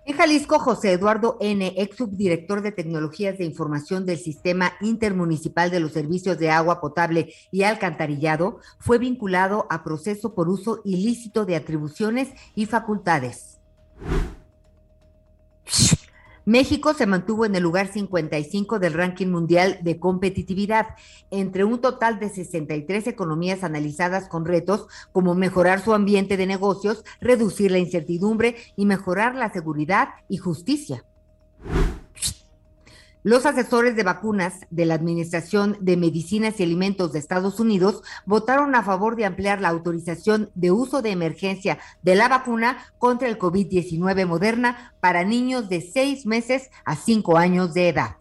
En 0.07 0.17
Jalisco, 0.17 0.61
José 0.61 0.93
Eduardo 0.93 1.37
N., 1.41 1.75
ex 1.77 1.97
subdirector 1.97 2.63
de 2.63 2.71
Tecnologías 2.71 3.39
de 3.39 3.45
Información 3.45 4.07
del 4.07 4.19
Sistema 4.19 4.75
Intermunicipal 4.81 5.69
de 5.73 5.81
los 5.81 5.93
Servicios 5.93 6.39
de 6.39 6.49
Agua 6.49 6.81
Potable 6.81 7.35
y 7.51 7.65
Alcantarillado, 7.65 8.61
fue 8.79 8.99
vinculado 8.99 9.67
a 9.69 9.83
proceso 9.83 10.33
por 10.33 10.49
uso 10.49 10.81
ilícito 10.85 11.45
de 11.45 11.57
atribuciones 11.57 12.29
y 12.55 12.67
facultades. 12.67 13.59
México 16.47 16.95
se 16.95 17.07
mantuvo 17.07 17.45
en 17.45 17.57
el 17.57 17.65
lugar 17.65 17.89
55 17.89 18.79
del 18.79 18.93
ranking 18.93 19.27
mundial 19.27 19.81
de 19.83 19.99
competitividad, 19.99 20.87
entre 21.33 21.65
un 21.65 21.81
total 21.81 22.21
de 22.21 22.29
63 22.29 23.09
economías 23.09 23.65
analizadas 23.65 24.29
con 24.29 24.45
retos 24.45 24.87
como 25.11 25.35
mejorar 25.35 25.81
su 25.81 25.93
ambiente 25.93 26.37
de 26.37 26.47
negocios, 26.47 27.05
reducir 27.21 27.73
la 27.73 27.79
incertidumbre 27.79 28.55
y 28.77 28.87
mejorar 28.87 29.35
la 29.35 29.53
seguridad 29.53 30.11
y 30.29 30.37
justicia. 30.37 31.05
Los 33.27 33.45
asesores 33.45 33.97
de 33.97 34.05
vacunas 34.05 34.61
de 34.71 34.87
la 34.87 34.95
Administración 34.95 35.77
de 35.81 35.97
Medicinas 35.97 36.61
y 36.61 36.63
Alimentos 36.63 37.13
de 37.13 37.19
Estados 37.19 37.59
Unidos 37.59 38.05
votaron 38.25 38.77
a 38.77 38.85
favor 38.85 39.17
de 39.17 39.25
ampliar 39.25 39.61
la 39.61 39.69
autorización 39.69 40.53
de 40.55 40.71
uso 40.71 41.03
de 41.03 41.11
emergencia 41.11 41.81
de 42.03 42.15
la 42.15 42.29
vacuna 42.29 42.87
contra 42.99 43.27
el 43.27 43.37
COVID-19 43.37 44.27
moderna 44.27 44.95
para 45.01 45.25
niños 45.25 45.69
de 45.69 45.81
seis 45.81 46.25
meses 46.25 46.71
a 46.85 46.95
cinco 46.95 47.37
años 47.37 47.75
de 47.75 47.89
edad. 47.89 48.17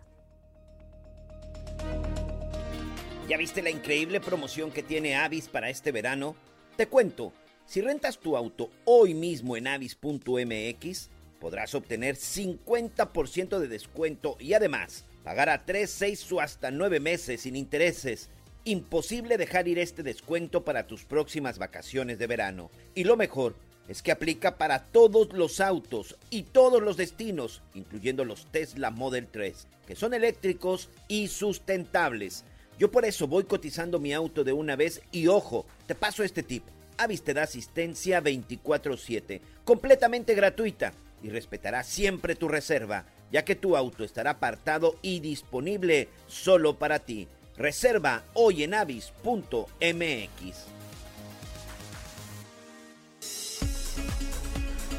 ¿Ya 3.29 3.37
viste 3.37 3.61
la 3.61 3.69
increíble 3.69 4.19
promoción 4.19 4.71
que 4.71 4.81
tiene 4.81 5.17
Avis 5.17 5.49
para 5.49 5.69
este 5.69 5.91
verano? 5.91 6.35
Te 6.77 6.87
cuento, 6.87 7.31
si 7.67 7.79
rentas 7.79 8.17
tu 8.17 8.35
auto 8.35 8.71
hoy 8.85 9.13
mismo 9.13 9.55
en 9.55 9.67
avis.mx, 9.67 11.11
podrás 11.45 11.75
obtener 11.75 12.15
50% 12.15 13.59
de 13.59 13.67
descuento 13.67 14.35
y 14.39 14.53
además 14.53 15.05
pagar 15.23 15.49
a 15.49 15.63
3, 15.63 15.87
6 15.87 16.31
o 16.31 16.41
hasta 16.41 16.71
9 16.71 16.99
meses 16.99 17.41
sin 17.41 17.55
intereses. 17.55 18.31
Imposible 18.63 19.37
dejar 19.37 19.67
ir 19.67 19.77
este 19.77 20.01
descuento 20.01 20.65
para 20.65 20.87
tus 20.87 21.03
próximas 21.03 21.59
vacaciones 21.59 22.17
de 22.17 22.25
verano. 22.25 22.71
Y 22.95 23.03
lo 23.03 23.15
mejor 23.15 23.53
es 23.87 24.01
que 24.01 24.11
aplica 24.11 24.57
para 24.57 24.85
todos 24.85 25.33
los 25.33 25.59
autos 25.61 26.17
y 26.31 26.41
todos 26.41 26.81
los 26.81 26.97
destinos, 26.97 27.61
incluyendo 27.75 28.25
los 28.25 28.51
Tesla 28.51 28.89
Model 28.89 29.27
3, 29.27 29.67
que 29.85 29.95
son 29.95 30.15
eléctricos 30.15 30.89
y 31.07 31.27
sustentables. 31.27 32.43
Yo 32.79 32.89
por 32.89 33.05
eso 33.05 33.27
voy 33.27 33.43
cotizando 33.43 33.99
mi 33.99 34.13
auto 34.13 34.43
de 34.43 34.53
una 34.53 34.75
vez 34.75 34.99
y 35.11 35.27
ojo, 35.27 35.67
te 35.85 35.93
paso 35.93 36.23
este 36.23 36.41
tip. 36.41 36.63
Avis 36.97 37.23
da 37.23 37.43
asistencia 37.43 38.19
24/7, 38.19 39.41
completamente 39.63 40.33
gratuita 40.33 40.91
y 41.25 41.29
respetará 41.29 41.83
siempre 41.83 42.35
tu 42.35 42.47
reserva, 42.47 43.07
ya 43.31 43.43
que 43.43 43.55
tu 43.55 43.75
auto 43.75 44.03
estará 44.03 44.31
apartado 44.31 44.97
y 45.01 45.21
disponible 45.21 46.07
solo 46.27 46.77
para 46.77 46.99
ti. 46.99 47.27
Reserva 47.57 48.23
hoy 48.35 48.61
en 48.61 48.75
avis.mx. 48.75 49.09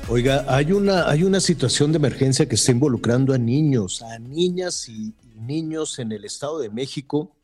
Oiga, 0.09 0.45
hay 0.49 0.73
una, 0.73 1.09
hay 1.09 1.23
una 1.23 1.39
situación 1.39 1.93
de 1.93 1.99
emergencia 1.99 2.49
que 2.49 2.57
está 2.57 2.73
involucrando 2.73 3.33
a 3.33 3.39
niños, 3.39 4.03
a 4.03 4.19
niñas 4.19 4.89
y, 4.89 5.15
y 5.23 5.41
niños 5.41 6.01
en 6.01 6.11
el 6.11 6.25
Estado 6.25 6.59
de 6.59 6.71
México 6.71 7.37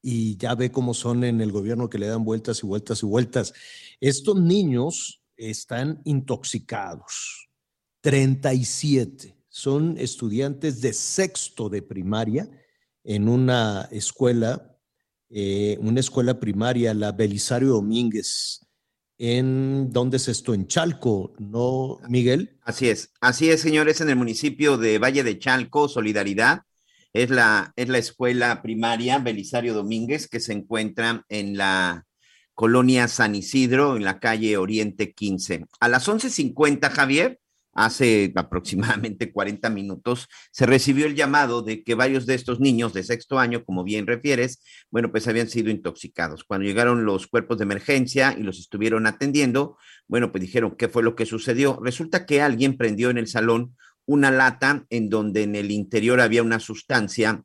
y 0.00 0.36
ya 0.36 0.54
ve 0.54 0.70
cómo 0.70 0.94
son 0.94 1.24
en 1.24 1.40
el 1.40 1.50
gobierno 1.50 1.90
que 1.90 1.98
le 1.98 2.06
dan 2.06 2.24
vueltas 2.24 2.62
y 2.62 2.66
vueltas 2.66 3.02
y 3.02 3.06
vueltas. 3.06 3.52
Estos 4.00 4.40
niños 4.40 5.22
están 5.36 6.00
intoxicados, 6.04 7.49
37. 8.00 9.36
Son 9.48 9.96
estudiantes 9.98 10.80
de 10.80 10.92
sexto 10.92 11.68
de 11.68 11.82
primaria 11.82 12.48
en 13.04 13.28
una 13.28 13.88
escuela, 13.90 14.76
eh, 15.28 15.76
una 15.80 16.00
escuela 16.00 16.38
primaria, 16.38 16.94
la 16.94 17.12
Belisario 17.12 17.70
Domínguez. 17.70 18.66
¿En 19.18 19.90
dónde 19.92 20.16
es 20.16 20.28
esto? 20.28 20.54
En 20.54 20.66
Chalco, 20.66 21.34
¿no, 21.38 21.98
Miguel? 22.08 22.58
Así 22.62 22.88
es, 22.88 23.12
así 23.20 23.50
es, 23.50 23.60
señores, 23.60 24.00
en 24.00 24.08
el 24.08 24.16
municipio 24.16 24.78
de 24.78 24.98
Valle 24.98 25.22
de 25.22 25.38
Chalco, 25.38 25.88
Solidaridad. 25.88 26.62
Es 27.12 27.28
la, 27.28 27.72
es 27.76 27.88
la 27.88 27.98
escuela 27.98 28.62
primaria 28.62 29.18
Belisario 29.18 29.74
Domínguez 29.74 30.28
que 30.28 30.40
se 30.40 30.52
encuentra 30.52 31.26
en 31.28 31.56
la 31.56 32.06
Colonia 32.54 33.08
San 33.08 33.34
Isidro, 33.34 33.96
en 33.96 34.04
la 34.04 34.20
calle 34.20 34.56
Oriente 34.56 35.12
15. 35.12 35.66
A 35.80 35.88
las 35.88 36.08
11.50, 36.08 36.90
Javier, 36.90 37.40
hace 37.72 38.32
aproximadamente 38.34 39.32
40 39.32 39.70
minutos, 39.70 40.28
se 40.50 40.66
recibió 40.66 41.06
el 41.06 41.14
llamado 41.14 41.62
de 41.62 41.82
que 41.84 41.94
varios 41.94 42.26
de 42.26 42.34
estos 42.34 42.60
niños 42.60 42.92
de 42.92 43.02
sexto 43.02 43.38
año, 43.38 43.64
como 43.64 43.84
bien 43.84 44.06
refieres, 44.06 44.62
bueno, 44.90 45.10
pues 45.10 45.28
habían 45.28 45.48
sido 45.48 45.70
intoxicados. 45.70 46.44
Cuando 46.44 46.66
llegaron 46.66 47.04
los 47.04 47.26
cuerpos 47.26 47.58
de 47.58 47.64
emergencia 47.64 48.36
y 48.38 48.42
los 48.42 48.58
estuvieron 48.58 49.06
atendiendo, 49.06 49.76
bueno, 50.08 50.32
pues 50.32 50.42
dijeron, 50.42 50.76
¿qué 50.76 50.88
fue 50.88 51.02
lo 51.02 51.14
que 51.14 51.26
sucedió? 51.26 51.78
Resulta 51.82 52.26
que 52.26 52.42
alguien 52.42 52.76
prendió 52.76 53.10
en 53.10 53.18
el 53.18 53.26
salón 53.26 53.76
una 54.06 54.30
lata 54.30 54.86
en 54.90 55.08
donde 55.08 55.42
en 55.44 55.54
el 55.54 55.70
interior 55.70 56.20
había 56.20 56.42
una 56.42 56.58
sustancia 56.58 57.44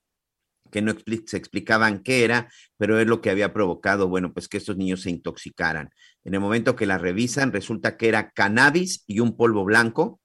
que 0.72 0.82
no 0.82 0.94
se 1.26 1.38
explicaban 1.38 2.00
qué 2.00 2.24
era, 2.24 2.50
pero 2.78 3.00
es 3.00 3.08
lo 3.08 3.22
que 3.22 3.30
había 3.30 3.54
provocado, 3.54 4.08
bueno, 4.08 4.34
pues 4.34 4.48
que 4.48 4.58
estos 4.58 4.78
niños 4.78 5.02
se 5.02 5.10
intoxicaran. 5.10 5.90
En 6.24 6.34
el 6.34 6.40
momento 6.40 6.76
que 6.76 6.86
la 6.86 6.98
revisan, 6.98 7.52
resulta 7.52 7.98
que 7.98 8.08
era 8.08 8.32
cannabis 8.32 9.04
y 9.08 9.20
un 9.20 9.38
polvo 9.38 9.64
blanco, 9.64 10.20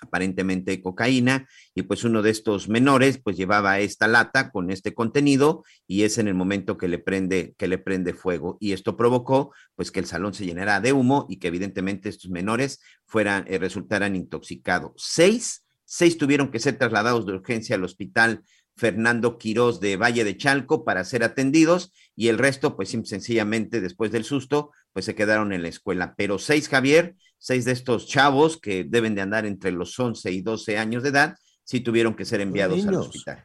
aparentemente 0.00 0.80
cocaína, 0.82 1.48
y 1.74 1.82
pues 1.82 2.04
uno 2.04 2.22
de 2.22 2.30
estos 2.30 2.68
menores 2.68 3.18
pues 3.22 3.36
llevaba 3.36 3.80
esta 3.80 4.08
lata 4.08 4.50
con 4.50 4.70
este 4.70 4.94
contenido 4.94 5.64
y 5.86 6.02
es 6.02 6.18
en 6.18 6.28
el 6.28 6.34
momento 6.34 6.76
que 6.76 6.88
le 6.88 6.98
prende 6.98 7.54
que 7.56 7.68
le 7.68 7.78
prende 7.78 8.14
fuego 8.14 8.58
y 8.60 8.72
esto 8.72 8.96
provocó 8.96 9.52
pues 9.74 9.90
que 9.90 10.00
el 10.00 10.06
salón 10.06 10.34
se 10.34 10.44
llenara 10.44 10.80
de 10.80 10.92
humo 10.92 11.26
y 11.28 11.38
que 11.38 11.48
evidentemente 11.48 12.08
estos 12.08 12.30
menores 12.30 12.80
fueran 13.06 13.44
eh, 13.48 13.58
resultaran 13.58 14.16
intoxicados. 14.16 14.92
Seis, 14.96 15.64
seis 15.84 16.18
tuvieron 16.18 16.50
que 16.50 16.60
ser 16.60 16.78
trasladados 16.78 17.26
de 17.26 17.32
urgencia 17.32 17.76
al 17.76 17.84
hospital 17.84 18.42
Fernando 18.76 19.38
Quirós 19.38 19.80
de 19.80 19.96
Valle 19.96 20.24
de 20.24 20.36
Chalco 20.36 20.84
para 20.84 21.04
ser 21.04 21.24
atendidos 21.24 21.92
y 22.14 22.28
el 22.28 22.38
resto, 22.38 22.76
pues 22.76 22.90
sencillamente 22.90 23.80
después 23.80 24.12
del 24.12 24.24
susto, 24.24 24.70
pues 24.92 25.04
se 25.04 25.14
quedaron 25.14 25.52
en 25.52 25.62
la 25.62 25.68
escuela. 25.68 26.14
Pero 26.16 26.38
seis, 26.38 26.68
Javier, 26.68 27.16
seis 27.38 27.64
de 27.64 27.72
estos 27.72 28.06
chavos 28.06 28.58
que 28.58 28.84
deben 28.84 29.14
de 29.14 29.22
andar 29.22 29.46
entre 29.46 29.72
los 29.72 29.98
11 29.98 30.30
y 30.30 30.42
12 30.42 30.78
años 30.78 31.02
de 31.02 31.08
edad, 31.08 31.36
sí 31.64 31.80
tuvieron 31.80 32.14
que 32.14 32.24
ser 32.24 32.40
enviados 32.40 32.86
al 32.86 32.94
hospital. 32.94 33.44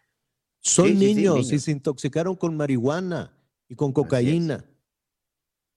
Son 0.59 0.97
niños, 0.97 1.51
y 1.51 1.59
se 1.59 1.71
intoxicaron 1.71 2.35
con 2.35 2.55
marihuana 2.55 3.35
y 3.67 3.75
con 3.75 3.91
cocaína. 3.93 4.65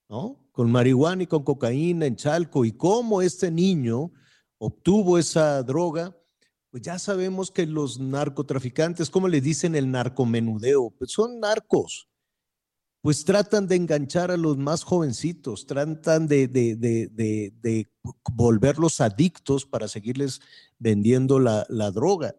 ¿No? 0.07 0.47
Con 0.51 0.71
marihuana 0.71 1.23
y 1.23 1.27
con 1.27 1.43
cocaína 1.43 2.05
en 2.05 2.15
Chalco. 2.15 2.65
Y 2.65 2.73
cómo 2.73 3.21
este 3.21 3.49
niño 3.49 4.11
obtuvo 4.59 5.17
esa 5.17 5.63
droga 5.63 6.15
pues 6.75 6.83
ya 6.83 6.99
sabemos 6.99 7.51
que 7.51 7.65
los 7.65 8.01
narcotraficantes, 8.01 9.09
como 9.09 9.29
le 9.29 9.39
dicen 9.39 9.75
el 9.75 9.89
narcomenudeo, 9.89 10.89
pues 10.89 11.09
son 11.09 11.39
narcos. 11.39 12.09
Pues 13.01 13.23
tratan 13.23 13.69
de 13.69 13.77
enganchar 13.77 14.29
a 14.29 14.35
los 14.35 14.57
más 14.57 14.83
jovencitos, 14.83 15.67
tratan 15.67 16.27
de, 16.27 16.49
de, 16.49 16.75
de, 16.75 17.09
de 17.61 17.87
volverlos 18.29 18.99
adictos 18.99 19.65
para 19.65 19.87
seguirles 19.87 20.41
vendiendo 20.77 21.39
la, 21.39 21.65
la 21.69 21.91
droga. 21.91 22.35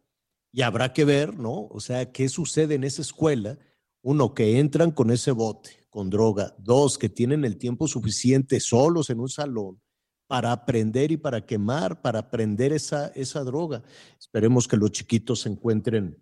Y 0.52 0.60
habrá 0.60 0.92
que 0.92 1.06
ver, 1.06 1.38
¿no? 1.38 1.68
O 1.68 1.80
sea, 1.80 2.12
¿qué 2.12 2.28
sucede 2.28 2.74
en 2.74 2.84
esa 2.84 3.00
escuela? 3.00 3.58
Uno, 4.02 4.34
que 4.34 4.58
entran 4.58 4.90
con 4.90 5.10
ese 5.10 5.30
bote, 5.30 5.70
con 5.88 6.10
droga. 6.10 6.54
Dos, 6.58 6.98
que 6.98 7.08
tienen 7.08 7.46
el 7.46 7.56
tiempo 7.56 7.88
suficiente 7.88 8.60
solos 8.60 9.08
en 9.08 9.20
un 9.20 9.30
salón 9.30 9.80
para 10.26 10.52
aprender 10.52 11.12
y 11.12 11.16
para 11.16 11.44
quemar, 11.44 12.02
para 12.02 12.20
aprender 12.20 12.72
esa, 12.72 13.08
esa 13.08 13.44
droga. 13.44 13.82
Esperemos 14.18 14.66
que 14.66 14.76
los 14.76 14.90
chiquitos 14.90 15.40
se 15.40 15.48
encuentren 15.48 16.16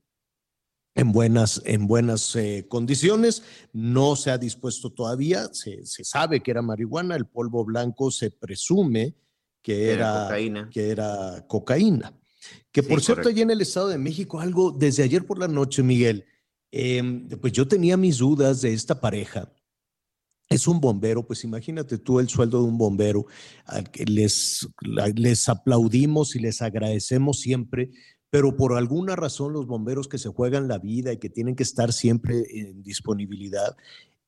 en 0.95 1.13
buenas, 1.13 1.63
en 1.65 1.87
buenas 1.87 2.37
eh, 2.37 2.67
condiciones. 2.69 3.43
No 3.73 4.17
se 4.17 4.31
ha 4.31 4.39
dispuesto 4.39 4.91
todavía, 4.91 5.49
se, 5.53 5.85
sabe 5.85 6.41
que 6.41 6.51
era 6.51 6.63
marihuana, 6.63 7.17
el 7.17 7.27
polvo 7.27 7.65
blanco 7.65 8.11
se 8.11 8.31
presume 8.31 9.15
que 9.63 9.91
era, 9.91 10.25
cocaína. 10.25 10.71
Que 10.71 10.91
era 10.91 11.45
cocaína. 11.49 12.13
Que 12.71 12.83
por 12.83 13.01
cierto, 13.01 13.31
allí 13.31 13.41
en 13.41 13.51
el 13.51 13.63
Estado 13.63 13.89
de 13.89 13.97
México, 13.97 14.39
algo 14.39 14.71
desde 14.71 15.03
ayer 15.03 15.25
por 15.25 15.39
la 15.39 15.49
noche, 15.49 15.83
Miguel, 15.83 16.27
em, 16.71 17.29
pues 17.41 17.55
yo 17.55 17.67
tenía 17.67 17.97
mis 17.97 18.19
dudas 18.19 18.61
de 18.61 18.75
esta 18.75 19.01
pareja 19.01 19.51
es 20.57 20.67
un 20.67 20.81
bombero, 20.81 21.27
pues 21.27 21.45
imagínate 21.45 21.99
tú 21.99 22.21
el 22.21 22.29
sueldo 22.29 22.59
de 22.59 22.69
un 22.69 22.79
bombero, 22.79 23.27
les, 24.07 24.67
les 25.15 25.49
aplaudimos 25.49 26.37
y 26.37 26.41
les 26.41 26.63
agradecemos 26.63 27.41
siempre, 27.41 27.91
pero 28.31 28.57
por 28.57 28.77
alguna 28.77 29.17
razón 29.17 29.53
los 29.53 29.67
bomberos 29.67 30.09
que 30.09 30.19
se 30.19 30.29
juegan 30.29 30.69
la 30.69 30.79
vida 30.79 31.13
y 31.13 31.19
que 31.19 31.31
tienen 31.31 31.57
que 31.57 31.63
estar 31.63 31.93
siempre 31.93 32.45
en 32.51 32.83
disponibilidad, 32.83 33.77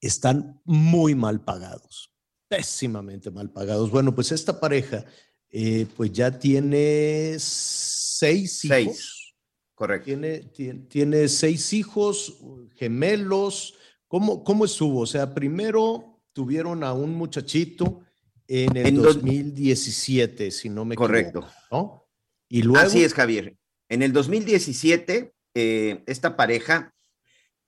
están 0.01 0.61
muy 0.65 1.15
mal 1.15 1.43
pagados, 1.43 2.13
pésimamente 2.49 3.31
mal 3.31 3.51
pagados. 3.51 3.91
Bueno, 3.91 4.15
pues 4.15 4.33
esta 4.33 4.61
pareja, 4.61 5.05
eh, 5.51 5.87
pues 5.97 6.13
ya 6.13 6.39
tiene 6.39 7.37
seis 7.39 8.65
hijos. 8.65 8.77
Seis, 8.77 9.35
correcto. 9.75 10.05
Tiene, 10.05 10.39
tiene, 10.41 10.81
tiene 10.87 11.29
seis 11.29 11.73
hijos 11.73 12.39
gemelos 12.77 13.75
¿Cómo, 14.09 14.45
¿Cómo 14.45 14.65
estuvo? 14.65 15.01
O 15.01 15.07
sea, 15.07 15.35
primero 15.35 16.16
tuvieron 16.37 16.85
a 16.85 16.93
un 16.93 17.15
muchachito 17.15 18.03
en 18.47 18.77
el 18.77 18.97
2017, 18.97 20.51
si 20.51 20.69
no 20.69 20.85
me 20.85 20.95
Correcto. 20.95 21.39
equivoco. 21.39 21.55
¿no? 21.71 22.09
Y 22.51 22.61
luego... 22.61 22.87
Así 22.87 23.03
es, 23.03 23.15
Javier. 23.15 23.57
En 23.89 24.03
el 24.03 24.13
2017, 24.13 25.33
eh, 25.55 26.05
esta 26.07 26.37
pareja 26.37 26.95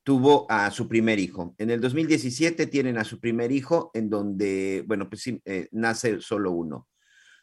tuvo 0.02 0.44
a 0.50 0.70
su 0.70 0.86
primer 0.86 1.18
hijo. 1.18 1.54
En 1.56 1.70
el 1.70 1.80
2017 1.80 2.66
tienen 2.66 2.98
a 2.98 3.04
su 3.04 3.20
primer 3.20 3.52
hijo, 3.52 3.90
en 3.94 4.10
donde, 4.10 4.84
bueno, 4.86 5.08
pues 5.08 5.22
sí, 5.22 5.40
eh, 5.46 5.68
nace 5.72 6.20
solo 6.20 6.52
uno. 6.52 6.88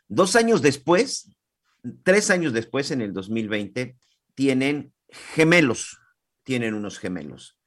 Dos 0.08 0.36
años 0.36 0.62
después, 0.62 1.36
tres 2.04 2.30
años 2.30 2.54
después, 2.54 2.92
en 2.92 3.02
el 3.02 3.14
2020, 3.14 3.98
tienen 4.36 4.94
gemelos, 5.10 5.98
tienen 6.44 6.76
unos 6.76 7.00
gemelos 7.00 7.58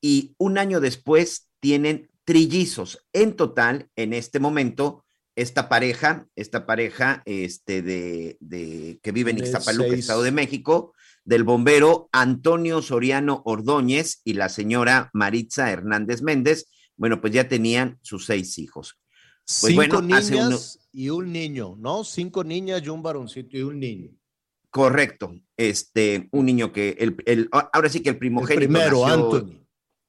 y 0.00 0.34
un 0.36 0.58
año 0.58 0.80
después 0.80 1.50
tienen 1.60 2.10
trillizos. 2.24 3.06
En 3.12 3.34
total, 3.34 3.88
en 3.96 4.12
este 4.12 4.40
momento, 4.40 5.04
esta 5.36 5.68
pareja, 5.68 6.26
esta 6.36 6.66
pareja 6.66 7.22
este, 7.26 7.82
de, 7.82 9.00
que 9.02 9.12
vive 9.12 9.30
en 9.30 9.38
Ixtapaluca, 9.38 9.94
Estado 9.94 10.22
de 10.22 10.32
México, 10.32 10.94
del 11.24 11.44
bombero 11.44 12.08
Antonio 12.12 12.82
Soriano 12.82 13.42
Ordóñez 13.44 14.20
y 14.24 14.34
la 14.34 14.48
señora 14.48 15.10
Maritza 15.12 15.70
Hernández 15.70 16.22
Méndez, 16.22 16.68
bueno, 16.96 17.20
pues 17.20 17.32
ya 17.32 17.48
tenían 17.48 17.98
sus 18.02 18.26
seis 18.26 18.58
hijos. 18.58 18.98
Pues 19.60 19.74
Cinco 19.74 20.00
niñas 20.00 20.78
y 20.92 21.10
un 21.10 21.32
niño, 21.32 21.76
¿no? 21.78 22.04
Cinco 22.04 22.44
niñas 22.44 22.82
y 22.84 22.88
un 22.88 23.02
varoncito 23.02 23.56
y 23.56 23.62
un 23.62 23.80
niño. 23.80 24.10
Correcto. 24.70 25.34
Este, 25.56 26.28
un 26.32 26.46
niño 26.46 26.72
que 26.72 26.96
el, 26.98 27.48
ahora 27.50 27.88
sí 27.88 28.00
que 28.00 28.10
el 28.10 28.18
primogénito. 28.18 28.62
El 28.62 28.68
primero, 28.68 29.06
Antonio 29.06 29.64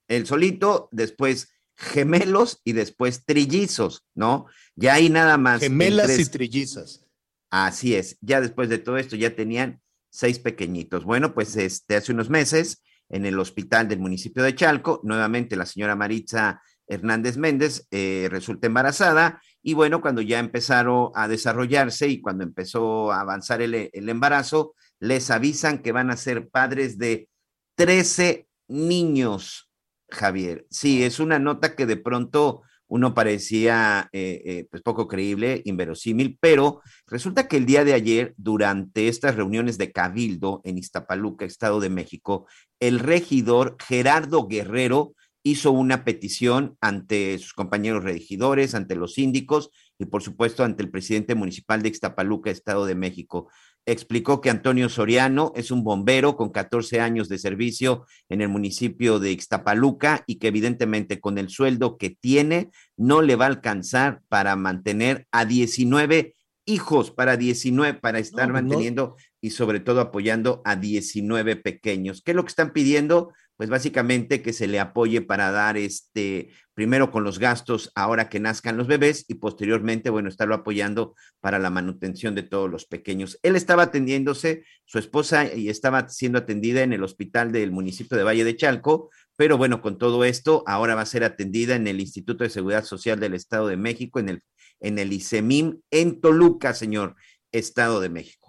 el 0.08 0.26
solito, 0.26 0.88
después 0.92 1.52
gemelos 1.76 2.60
y 2.64 2.72
después 2.72 3.24
trillizos, 3.24 4.04
¿no? 4.14 4.46
Ya 4.74 4.94
hay 4.94 5.10
nada 5.10 5.36
más. 5.36 5.60
Gemelas 5.60 6.18
y 6.18 6.26
trillizas. 6.26 7.04
Así 7.50 7.94
es, 7.94 8.18
ya 8.20 8.40
después 8.40 8.68
de 8.68 8.78
todo 8.78 8.96
esto 8.96 9.16
ya 9.16 9.36
tenían 9.36 9.80
seis 10.10 10.38
pequeñitos. 10.38 11.04
Bueno, 11.04 11.34
pues 11.34 11.56
este, 11.56 11.96
hace 11.96 12.12
unos 12.12 12.30
meses 12.30 12.82
en 13.08 13.24
el 13.24 13.38
hospital 13.38 13.88
del 13.88 14.00
municipio 14.00 14.42
de 14.42 14.54
Chalco, 14.54 15.00
nuevamente 15.04 15.54
la 15.56 15.66
señora 15.66 15.94
Maritza 15.94 16.60
Hernández 16.88 17.36
Méndez 17.36 17.86
eh, 17.90 18.28
resulta 18.30 18.66
embarazada 18.66 19.40
y 19.62 19.74
bueno, 19.74 20.00
cuando 20.00 20.22
ya 20.22 20.38
empezaron 20.38 21.10
a 21.14 21.28
desarrollarse 21.28 22.08
y 22.08 22.20
cuando 22.20 22.44
empezó 22.44 23.12
a 23.12 23.20
avanzar 23.20 23.60
el, 23.62 23.90
el 23.92 24.08
embarazo, 24.08 24.74
les 24.98 25.30
avisan 25.30 25.82
que 25.82 25.92
van 25.92 26.10
a 26.10 26.16
ser 26.16 26.48
padres 26.48 26.98
de 26.98 27.28
13 27.76 28.48
niños. 28.68 29.65
Javier. 30.08 30.66
Sí, 30.70 31.02
es 31.02 31.20
una 31.20 31.38
nota 31.38 31.74
que 31.74 31.86
de 31.86 31.96
pronto 31.96 32.62
uno 32.88 33.14
parecía 33.14 34.08
eh, 34.12 34.42
eh, 34.44 34.66
pues 34.70 34.82
poco 34.82 35.08
creíble, 35.08 35.62
inverosímil, 35.64 36.38
pero 36.40 36.80
resulta 37.06 37.48
que 37.48 37.56
el 37.56 37.66
día 37.66 37.84
de 37.84 37.94
ayer, 37.94 38.34
durante 38.36 39.08
estas 39.08 39.34
reuniones 39.34 39.76
de 39.78 39.90
Cabildo 39.90 40.60
en 40.64 40.78
Iztapaluca, 40.78 41.44
Estado 41.44 41.80
de 41.80 41.90
México, 41.90 42.46
el 42.78 43.00
regidor 43.00 43.76
Gerardo 43.84 44.46
Guerrero 44.46 45.14
hizo 45.42 45.70
una 45.70 46.04
petición 46.04 46.76
ante 46.80 47.38
sus 47.38 47.52
compañeros 47.52 48.02
regidores, 48.02 48.74
ante 48.74 48.96
los 48.96 49.14
síndicos 49.14 49.70
y 49.96 50.06
por 50.06 50.22
supuesto 50.22 50.64
ante 50.64 50.82
el 50.82 50.90
presidente 50.90 51.36
municipal 51.36 51.82
de 51.82 51.88
Ixtapaluca, 51.88 52.50
Estado 52.50 52.84
de 52.84 52.96
México 52.96 53.48
explicó 53.86 54.40
que 54.40 54.50
Antonio 54.50 54.88
Soriano 54.88 55.52
es 55.54 55.70
un 55.70 55.84
bombero 55.84 56.36
con 56.36 56.50
14 56.50 57.00
años 57.00 57.28
de 57.28 57.38
servicio 57.38 58.04
en 58.28 58.40
el 58.40 58.48
municipio 58.48 59.20
de 59.20 59.30
Ixtapaluca 59.30 60.24
y 60.26 60.36
que 60.36 60.48
evidentemente 60.48 61.20
con 61.20 61.38
el 61.38 61.48
sueldo 61.48 61.96
que 61.96 62.10
tiene 62.10 62.70
no 62.96 63.22
le 63.22 63.36
va 63.36 63.44
a 63.44 63.48
alcanzar 63.48 64.22
para 64.28 64.56
mantener 64.56 65.26
a 65.30 65.44
19 65.44 66.34
hijos 66.66 67.12
para 67.12 67.36
19, 67.36 68.00
para 68.00 68.18
estar 68.18 68.48
No, 68.48 68.54
pues 68.54 68.92
no. 68.92 69.16
Y 69.46 69.50
sobre 69.50 69.78
todo 69.78 70.00
apoyando 70.00 70.60
a 70.64 70.74
19 70.74 71.54
pequeños. 71.54 72.20
¿Qué 72.20 72.32
es 72.32 72.34
lo 72.34 72.42
que 72.42 72.48
están 72.48 72.72
pidiendo? 72.72 73.32
Pues 73.56 73.70
básicamente 73.70 74.42
que 74.42 74.52
se 74.52 74.66
le 74.66 74.80
apoye 74.80 75.22
para 75.22 75.52
dar 75.52 75.76
este, 75.76 76.50
primero 76.74 77.12
con 77.12 77.22
los 77.22 77.38
gastos 77.38 77.92
ahora 77.94 78.28
que 78.28 78.40
nazcan 78.40 78.76
los 78.76 78.88
bebés 78.88 79.24
y 79.28 79.34
posteriormente, 79.34 80.10
bueno, 80.10 80.28
estarlo 80.28 80.56
apoyando 80.56 81.14
para 81.40 81.60
la 81.60 81.70
manutención 81.70 82.34
de 82.34 82.42
todos 82.42 82.68
los 82.68 82.86
pequeños. 82.86 83.38
Él 83.44 83.54
estaba 83.54 83.84
atendiéndose, 83.84 84.64
su 84.84 84.98
esposa 84.98 85.54
y 85.54 85.68
estaba 85.68 86.08
siendo 86.08 86.38
atendida 86.38 86.82
en 86.82 86.92
el 86.92 87.04
hospital 87.04 87.52
del 87.52 87.70
municipio 87.70 88.18
de 88.18 88.24
Valle 88.24 88.42
de 88.42 88.56
Chalco, 88.56 89.10
pero 89.36 89.58
bueno, 89.58 89.80
con 89.80 89.96
todo 89.96 90.24
esto, 90.24 90.64
ahora 90.66 90.96
va 90.96 91.02
a 91.02 91.06
ser 91.06 91.22
atendida 91.22 91.76
en 91.76 91.86
el 91.86 92.00
Instituto 92.00 92.42
de 92.42 92.50
Seguridad 92.50 92.84
Social 92.84 93.20
del 93.20 93.34
Estado 93.34 93.68
de 93.68 93.76
México, 93.76 94.18
en 94.18 94.28
el, 94.28 94.42
en 94.80 94.98
el 94.98 95.12
ICEMIM, 95.12 95.82
en 95.92 96.20
Toluca, 96.20 96.74
señor, 96.74 97.14
Estado 97.52 98.00
de 98.00 98.08
México. 98.08 98.45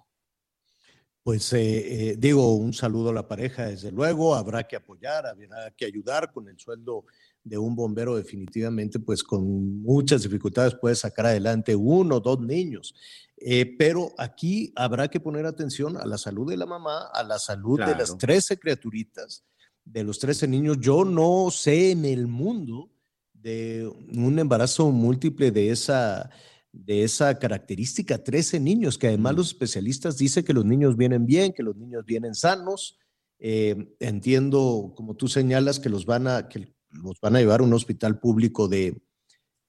Pues 1.27 1.51
eh, 1.51 2.11
eh, 2.11 2.15
digo, 2.17 2.55
un 2.55 2.71
saludo 2.71 3.09
a 3.09 3.13
la 3.13 3.27
pareja, 3.27 3.65
desde 3.65 3.91
luego, 3.91 4.33
habrá 4.33 4.65
que 4.65 4.77
apoyar, 4.77 5.25
habrá 5.27 5.71
que 5.75 5.83
ayudar 5.83 6.31
con 6.31 6.47
el 6.47 6.57
sueldo 6.57 7.03
de 7.43 7.57
un 7.57 7.75
bombero, 7.75 8.15
definitivamente, 8.15 8.97
pues 8.97 9.23
con 9.23 9.81
muchas 9.81 10.23
dificultades 10.23 10.75
puede 10.75 10.95
sacar 10.95 11.25
adelante 11.25 11.75
uno 11.75 12.15
o 12.15 12.19
dos 12.21 12.39
niños. 12.39 12.95
Eh, 13.35 13.75
pero 13.77 14.13
aquí 14.17 14.71
habrá 14.73 15.09
que 15.09 15.19
poner 15.19 15.45
atención 15.45 15.97
a 15.97 16.05
la 16.05 16.17
salud 16.17 16.49
de 16.49 16.55
la 16.55 16.65
mamá, 16.65 17.09
a 17.13 17.21
la 17.23 17.37
salud 17.39 17.77
de 17.77 17.87
las 17.87 18.11
Claro. 18.11 18.19
13 18.19 18.57
criaturitas, 18.57 19.43
de 19.83 20.05
los 20.05 20.19
13 20.19 20.47
niños. 20.47 20.77
Yo 20.79 21.03
no 21.03 21.51
sé 21.51 21.91
en 21.91 22.05
el 22.05 22.27
mundo 22.27 22.89
de 23.33 23.85
un 24.13 24.39
embarazo 24.39 24.91
múltiple 24.91 25.51
de 25.51 25.71
esa, 25.71 26.29
de 26.85 27.03
esa 27.03 27.37
característica, 27.39 28.23
13 28.23 28.59
niños, 28.59 28.97
que 28.97 29.07
además 29.07 29.35
los 29.35 29.47
especialistas 29.47 30.17
dicen 30.17 30.43
que 30.45 30.53
los 30.53 30.65
niños 30.65 30.95
vienen 30.95 31.25
bien, 31.25 31.53
que 31.53 31.63
los 31.63 31.75
niños 31.75 32.05
vienen 32.05 32.35
sanos. 32.35 32.97
Eh, 33.39 33.95
entiendo, 33.99 34.93
como 34.95 35.15
tú 35.15 35.27
señalas, 35.27 35.79
que 35.79 35.89
los 35.89 36.05
van 36.05 36.27
a, 36.27 36.47
que 36.49 36.73
los 36.89 37.19
van 37.21 37.35
a 37.35 37.39
llevar 37.39 37.59
a 37.59 37.63
un 37.63 37.73
hospital 37.73 38.19
público 38.19 38.67
de, 38.67 39.01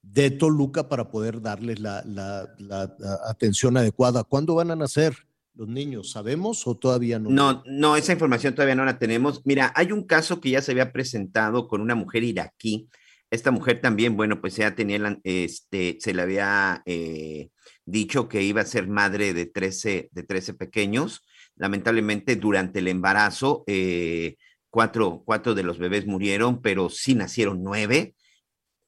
de 0.03 0.31
Toluca 0.31 0.89
para 0.89 1.11
poder 1.11 1.41
darles 1.41 1.81
la, 1.81 2.03
la- 2.07 2.49
la- 2.59 2.95
la 2.99 3.19
atención 3.29 3.77
adecuada. 3.77 4.25
¿Cuándo 4.25 4.55
van 4.55 4.71
a 4.71 4.77
nacer 4.77 5.15
los 5.55 5.69
niños? 5.69 6.11
¿Sabemos 6.13 6.67
o 6.67 6.77
todavía 6.77 7.19
no? 7.19 7.31
No, 7.31 7.63
no, 7.67 7.97
esa 7.97 8.13
información 8.13 8.55
todavía 8.55 8.75
no 8.77 8.85
la 8.85 8.99
tenemos. 8.99 9.43
Mira, 9.45 9.73
hay 9.75 9.93
un 9.93 10.05
caso 10.05 10.41
que 10.41 10.51
ya 10.51 10.63
se 10.63 10.73
había 10.73 10.93
presentado 10.93 11.69
con 11.69 11.81
una 11.81 11.95
mujer 11.95 12.23
iraquí. 12.25 12.89
Esta 13.31 13.51
mujer 13.51 13.81
también, 13.81 14.17
bueno, 14.17 14.41
pues 14.41 14.57
ya 14.57 14.75
tenía, 14.75 14.99
la- 14.99 15.19
este, 15.23 15.99
se 16.01 16.15
le 16.15 16.23
había 16.23 16.83
eh, 16.87 17.51
dicho 17.85 18.29
que 18.29 18.43
iba 18.43 18.63
a 18.63 18.67
ser 18.67 18.89
madre 18.89 19.35
de 19.35 19.47
13, 19.47 20.09
de 20.13 20.23
13 20.23 20.55
pequeños. 20.55 21.23
Lamentablemente, 21.57 22.37
durante 22.37 22.79
el 22.79 22.89
embarazo, 22.89 23.65
eh, 23.67 24.37
cuatro, 24.71 25.23
cuatro 25.27 25.55
de 25.55 25.63
los 25.63 25.79
bebés 25.79 26.07
murieron, 26.07 26.63
pero 26.63 26.89
sí 26.89 27.15
nacieron 27.15 27.63
nueve. 27.63 28.15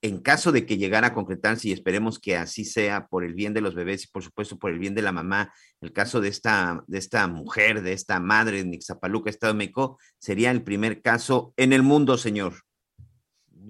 En 0.03 0.21
caso 0.21 0.51
de 0.53 0.65
que 0.65 0.79
llegara 0.79 1.09
a 1.09 1.15
concretarse, 1.15 1.69
y 1.69 1.73
esperemos 1.73 2.19
que 2.19 2.37
así 2.37 2.65
sea 2.65 3.07
por 3.09 3.23
el 3.25 3.35
bien 3.35 3.53
de 3.53 3.61
los 3.61 3.75
bebés 3.75 4.05
y 4.05 4.09
por 4.09 4.23
supuesto 4.23 4.59
por 4.59 4.71
el 4.71 4.79
bien 4.79 4.95
de 4.95 5.03
la 5.03 5.13
mamá, 5.13 5.53
el 5.83 5.93
caso 5.93 6.23
de 6.23 6.29
esta, 6.29 6.83
de 6.87 6.97
esta 6.99 7.27
mujer, 7.29 7.83
de 7.83 7.93
esta 7.93 8.19
madre 8.21 8.61
en 8.61 8.73
Ixtapaluca, 8.73 9.29
Estado 9.29 9.53
de 9.53 9.59
México, 9.59 9.99
sería 10.19 10.51
el 10.53 10.63
primer 10.63 11.03
caso 11.03 11.53
en 11.59 11.75
el 11.75 11.83
mundo, 11.83 12.17
señor. 12.17 12.55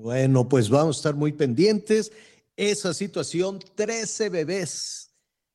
Bueno, 0.00 0.48
pues 0.48 0.70
vamos 0.70 0.96
a 0.96 0.98
estar 0.98 1.14
muy 1.14 1.32
pendientes. 1.32 2.10
Esa 2.56 2.94
situación, 2.94 3.58
13 3.74 4.30
bebés 4.30 5.14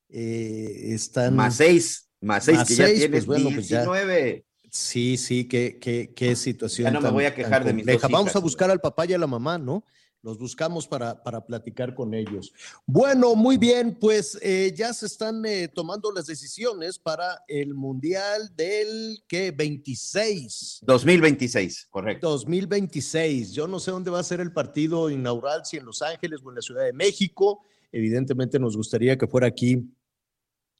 eh, 0.09 0.89
están. 0.93 1.35
Más 1.35 1.55
seis, 1.55 2.09
más 2.21 2.45
seis, 2.45 2.59
que 2.67 2.75
ya 2.75 2.85
tienes 2.85 3.25
pues 3.25 3.41
pues 3.43 3.67
ya- 3.67 3.81
19. 3.81 4.45
Sí, 4.69 5.17
sí, 5.17 5.47
qué, 5.47 5.79
qué, 5.79 6.13
qué 6.15 6.35
situación. 6.35 6.85
Ya 6.85 6.91
no 6.91 7.01
me 7.01 7.09
voy 7.09 7.25
a 7.25 7.33
quejar 7.33 7.63
de 7.63 7.73
mis 7.73 7.85
dos 7.85 8.01
Vamos 8.11 8.35
a 8.35 8.39
buscar 8.39 8.69
al 8.69 8.81
papá 8.81 9.05
y 9.05 9.13
a 9.13 9.17
la 9.17 9.27
mamá, 9.27 9.57
¿no? 9.57 9.83
Los 10.25 10.39
buscamos 10.39 10.87
para, 10.87 11.21
para 11.21 11.45
platicar 11.45 11.93
con 11.93 12.15
ellos. 12.15 12.51
Bueno, 12.87 13.35
muy 13.35 13.57
bien, 13.57 13.95
pues 14.01 14.39
eh, 14.41 14.73
ya 14.75 14.91
se 14.91 15.05
están 15.05 15.45
eh, 15.45 15.67
tomando 15.67 16.11
las 16.11 16.25
decisiones 16.25 16.97
para 16.97 17.43
el 17.47 17.75
Mundial 17.75 18.51
del 18.55 19.23
¿qué? 19.27 19.51
26. 19.51 20.79
2026, 20.81 21.89
correcto. 21.91 22.31
2026. 22.31 23.53
Yo 23.53 23.67
no 23.67 23.79
sé 23.79 23.91
dónde 23.91 24.09
va 24.09 24.17
a 24.17 24.23
ser 24.23 24.39
el 24.39 24.51
partido 24.51 25.11
inaugural, 25.11 25.63
si 25.63 25.77
en 25.77 25.85
Los 25.85 26.01
Ángeles 26.01 26.41
o 26.43 26.49
en 26.49 26.55
la 26.55 26.61
Ciudad 26.63 26.85
de 26.85 26.93
México. 26.93 27.61
Evidentemente 27.91 28.57
nos 28.57 28.75
gustaría 28.75 29.19
que 29.19 29.27
fuera 29.27 29.45
aquí 29.45 29.87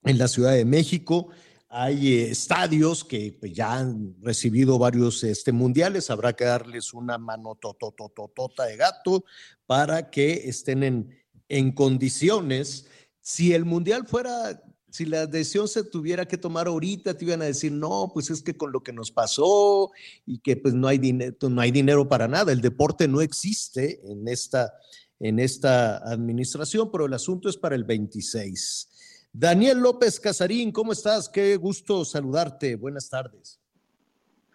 en 0.06 0.18
la 0.18 0.28
Ciudad 0.28 0.54
de 0.54 0.66
México. 0.66 1.30
Hay 1.78 2.14
eh, 2.14 2.32
estadios 2.32 3.04
que 3.04 3.36
pues, 3.38 3.52
ya 3.52 3.74
han 3.74 4.16
recibido 4.22 4.80
varios 4.80 5.22
este, 5.26 5.52
mundiales. 5.52 6.10
Habrá 6.10 6.32
que 6.32 6.46
darles 6.46 6.94
una 6.94 7.18
mano 7.18 7.56
totototota 7.56 8.64
de 8.64 8.78
gato 8.78 9.26
para 9.66 10.10
que 10.10 10.48
estén 10.48 10.84
en, 10.84 11.10
en 11.50 11.74
condiciones. 11.74 12.88
Si 13.20 13.54
el 13.54 13.66
mundial 13.66 14.08
fuera, 14.08 14.64
si 14.90 15.04
la 15.04 15.28
decisión 15.28 15.68
se 15.68 15.84
tuviera 15.84 16.26
que 16.26 16.38
tomar 16.38 16.68
ahorita, 16.68 17.18
te 17.18 17.26
iban 17.26 17.42
a 17.42 17.46
decir, 17.46 17.74
no, 17.74 18.10
pues 18.14 18.30
es 18.30 18.42
que 18.42 18.56
con 18.56 18.72
lo 18.72 18.82
que 18.82 18.94
nos 18.94 19.12
pasó 19.12 19.92
y 20.26 20.40
que 20.40 20.56
pues 20.56 20.74
no 20.74 20.88
hay, 20.88 20.98
dinero, 20.98 21.36
no 21.50 21.60
hay 21.60 21.72
dinero 21.72 22.08
para 22.08 22.30
nada. 22.30 22.54
El 22.54 22.62
deporte 22.62 23.06
no 23.10 23.20
existe 23.20 24.00
en 24.10 24.30
esta, 24.30 24.72
en 25.20 25.40
esta 25.40 25.98
administración, 25.98 26.90
pero 26.90 27.06
el 27.06 27.14
asunto 27.14 27.50
es 27.50 27.58
para 27.58 27.76
el 27.76 27.84
26. 27.84 28.95
Daniel 29.38 29.80
López 29.80 30.18
Casarín, 30.18 30.72
¿cómo 30.72 30.94
estás? 30.94 31.28
Qué 31.28 31.58
gusto 31.58 32.06
saludarte. 32.06 32.78
Buenas 32.78 33.10
tardes. 33.10 33.60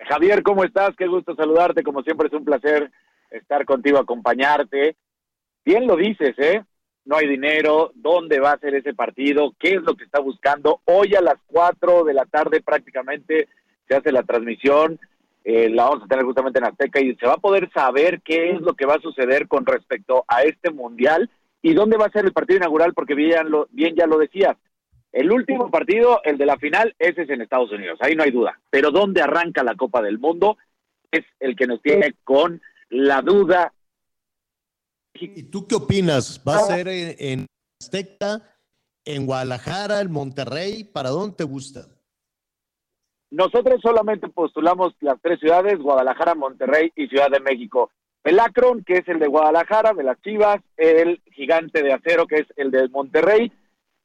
Javier, 0.08 0.42
¿cómo 0.42 0.64
estás? 0.64 0.96
Qué 0.96 1.06
gusto 1.06 1.34
saludarte. 1.34 1.82
Como 1.82 2.00
siempre 2.00 2.28
es 2.28 2.32
un 2.32 2.46
placer 2.46 2.90
estar 3.30 3.66
contigo, 3.66 3.98
acompañarte. 3.98 4.96
Bien 5.66 5.86
lo 5.86 5.96
dices, 5.96 6.34
¿eh? 6.38 6.64
No 7.04 7.16
hay 7.16 7.28
dinero. 7.28 7.92
¿Dónde 7.94 8.40
va 8.40 8.52
a 8.52 8.58
ser 8.58 8.74
ese 8.74 8.94
partido? 8.94 9.54
¿Qué 9.58 9.74
es 9.74 9.82
lo 9.82 9.94
que 9.96 10.04
está 10.04 10.18
buscando? 10.18 10.80
Hoy 10.86 11.14
a 11.14 11.20
las 11.20 11.36
4 11.48 12.04
de 12.04 12.14
la 12.14 12.24
tarde 12.24 12.62
prácticamente 12.62 13.48
se 13.86 13.96
hace 13.96 14.10
la 14.10 14.22
transmisión. 14.22 14.98
Eh, 15.44 15.68
la 15.68 15.90
vamos 15.90 16.04
a 16.04 16.08
tener 16.08 16.24
justamente 16.24 16.58
en 16.58 16.64
Azteca 16.64 17.00
y 17.00 17.14
se 17.16 17.26
va 17.26 17.34
a 17.34 17.36
poder 17.36 17.70
saber 17.74 18.22
qué 18.22 18.52
es 18.52 18.62
lo 18.62 18.72
que 18.72 18.86
va 18.86 18.94
a 18.94 19.02
suceder 19.02 19.46
con 19.46 19.66
respecto 19.66 20.24
a 20.26 20.42
este 20.44 20.70
mundial 20.70 21.28
y 21.60 21.74
dónde 21.74 21.98
va 21.98 22.06
a 22.06 22.12
ser 22.12 22.24
el 22.24 22.32
partido 22.32 22.56
inaugural, 22.56 22.94
porque 22.94 23.14
bien, 23.14 23.50
lo, 23.50 23.68
bien 23.72 23.94
ya 23.94 24.06
lo 24.06 24.16
decías. 24.16 24.56
El 25.12 25.32
último 25.32 25.70
partido, 25.70 26.20
el 26.24 26.38
de 26.38 26.46
la 26.46 26.56
final, 26.56 26.94
ese 26.98 27.22
es 27.22 27.30
en 27.30 27.40
Estados 27.40 27.72
Unidos, 27.72 27.98
ahí 28.00 28.14
no 28.14 28.22
hay 28.22 28.30
duda. 28.30 28.60
Pero 28.70 28.90
dónde 28.90 29.22
arranca 29.22 29.64
la 29.64 29.74
Copa 29.74 30.02
del 30.02 30.18
Mundo 30.18 30.56
es 31.10 31.24
el 31.40 31.56
que 31.56 31.66
nos 31.66 31.82
tiene 31.82 32.14
con 32.22 32.62
la 32.88 33.20
duda. 33.20 33.72
¿Y 35.14 35.42
tú 35.44 35.66
qué 35.66 35.74
opinas? 35.74 36.42
¿Va 36.46 36.56
a 36.56 36.60
ser 36.60 36.88
en, 36.88 37.16
en 37.18 37.46
Azteca, 37.80 38.42
en 39.04 39.26
Guadalajara, 39.26 40.00
en 40.00 40.12
Monterrey? 40.12 40.84
¿Para 40.84 41.10
dónde 41.10 41.36
te 41.36 41.44
gusta? 41.44 41.86
Nosotros 43.30 43.80
solamente 43.80 44.28
postulamos 44.28 44.94
las 45.00 45.20
tres 45.20 45.38
ciudades, 45.40 45.78
Guadalajara, 45.78 46.34
Monterrey 46.34 46.92
y 46.96 47.06
Ciudad 47.08 47.30
de 47.30 47.40
México. 47.40 47.90
El 48.24 48.38
Akron, 48.38 48.84
que 48.84 48.98
es 48.98 49.08
el 49.08 49.18
de 49.18 49.28
Guadalajara, 49.28 49.92
de 49.94 50.02
las 50.02 50.20
Chivas, 50.20 50.60
el 50.76 51.22
Gigante 51.32 51.82
de 51.82 51.92
Acero, 51.92 52.26
que 52.26 52.36
es 52.36 52.46
el 52.56 52.70
de 52.70 52.88
Monterrey, 52.88 53.52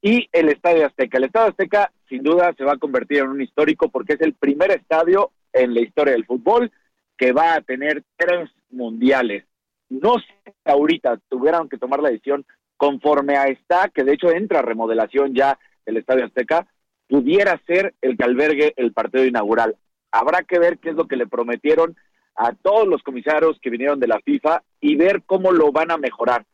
y 0.06 0.30
el 0.32 0.50
Estadio 0.50 0.86
Azteca. 0.86 1.18
El 1.18 1.24
Estadio 1.24 1.50
Azteca, 1.50 1.92
sin 2.08 2.22
duda, 2.22 2.54
se 2.56 2.64
va 2.64 2.74
a 2.74 2.78
convertir 2.78 3.18
en 3.18 3.30
un 3.30 3.42
histórico 3.42 3.90
porque 3.90 4.14
es 4.14 4.22
el 4.22 4.36
primer 4.36 4.70
estadio 4.70 5.32
en 5.52 5.74
la 5.74 5.82
historia 5.82 6.14
del 6.14 6.28
fútbol 6.28 6.72
que 7.18 7.32
va 7.32 7.56
a 7.56 7.62
tener 7.62 8.04
tres 8.16 8.52
mundiales. 8.70 9.46
No 9.90 10.20
sé 10.20 10.54
ahorita 10.64 11.20
tuvieran 11.28 11.68
que 11.70 11.80
tomar 11.80 12.02
la 12.02 12.10
decisión 12.10 12.46
conforme 12.78 13.36
a 13.36 13.46
esta, 13.46 13.90
que 13.90 14.04
de 14.04 14.14
hecho 14.14 14.30
entra 14.30 14.62
remodelación 14.62 15.34
ya 15.34 15.58
el 15.88 15.98
Estadio 15.98 16.26
Azteca, 16.26 16.68
pudiera 17.08 17.60
ser 17.66 17.96
el 18.00 18.16
que 18.16 18.26
albergue 18.26 18.74
el 18.76 18.94
partido 18.94 19.26
inaugural. 19.26 19.76
Habrá 20.12 20.44
que 20.44 20.60
ver 20.60 20.78
qué 20.78 20.92
es 20.92 20.96
lo 20.96 21.08
que 21.08 21.16
le 21.16 21.26
prometieron 21.26 21.96
a 22.36 22.54
todos 22.54 22.88
los 22.88 23.02
comisarios 23.02 23.58
que 23.60 23.72
vinieron 23.72 24.00
de 24.00 24.08
la 24.08 24.20
FIFA 24.20 24.62
y 24.80 24.98
ver 24.98 25.24
cómo 25.26 25.52
lo 25.52 25.72
van 25.72 25.90
a 25.90 25.98
mejorar. 25.98 26.46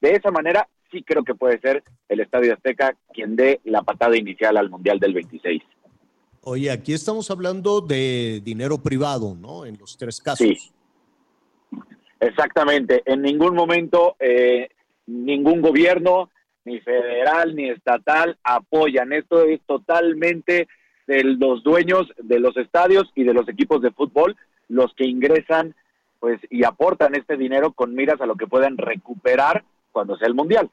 De 0.00 0.10
esa 0.10 0.32
manera, 0.32 0.66
sí 0.96 1.02
creo 1.02 1.22
que 1.24 1.34
puede 1.34 1.60
ser 1.60 1.82
el 2.08 2.20
Estadio 2.20 2.54
Azteca 2.54 2.96
quien 3.12 3.36
dé 3.36 3.60
la 3.64 3.82
patada 3.82 4.16
inicial 4.16 4.56
al 4.56 4.70
Mundial 4.70 4.98
del 4.98 5.14
26. 5.14 5.62
Oye, 6.42 6.70
aquí 6.70 6.92
estamos 6.94 7.30
hablando 7.30 7.80
de 7.80 8.40
dinero 8.42 8.78
privado, 8.78 9.34
¿no? 9.34 9.66
En 9.66 9.76
los 9.78 9.96
tres 9.96 10.20
casos. 10.20 10.46
Sí. 10.46 10.72
Exactamente. 12.20 13.02
En 13.04 13.20
ningún 13.22 13.54
momento 13.54 14.16
eh, 14.20 14.70
ningún 15.06 15.60
gobierno, 15.60 16.30
ni 16.64 16.80
federal 16.80 17.54
ni 17.54 17.68
estatal, 17.68 18.38
apoyan. 18.42 19.12
Esto 19.12 19.44
es 19.44 19.60
totalmente 19.66 20.68
de 21.06 21.24
los 21.24 21.62
dueños 21.62 22.06
de 22.18 22.40
los 22.40 22.56
estadios 22.56 23.10
y 23.14 23.24
de 23.24 23.34
los 23.34 23.48
equipos 23.48 23.82
de 23.82 23.92
fútbol 23.92 24.36
los 24.68 24.92
que 24.94 25.04
ingresan 25.04 25.76
pues 26.18 26.40
y 26.50 26.64
aportan 26.64 27.14
este 27.14 27.36
dinero 27.36 27.72
con 27.72 27.94
miras 27.94 28.20
a 28.20 28.26
lo 28.26 28.34
que 28.34 28.48
puedan 28.48 28.78
recuperar 28.78 29.64
cuando 29.92 30.16
sea 30.16 30.28
el 30.28 30.34
mundial. 30.34 30.70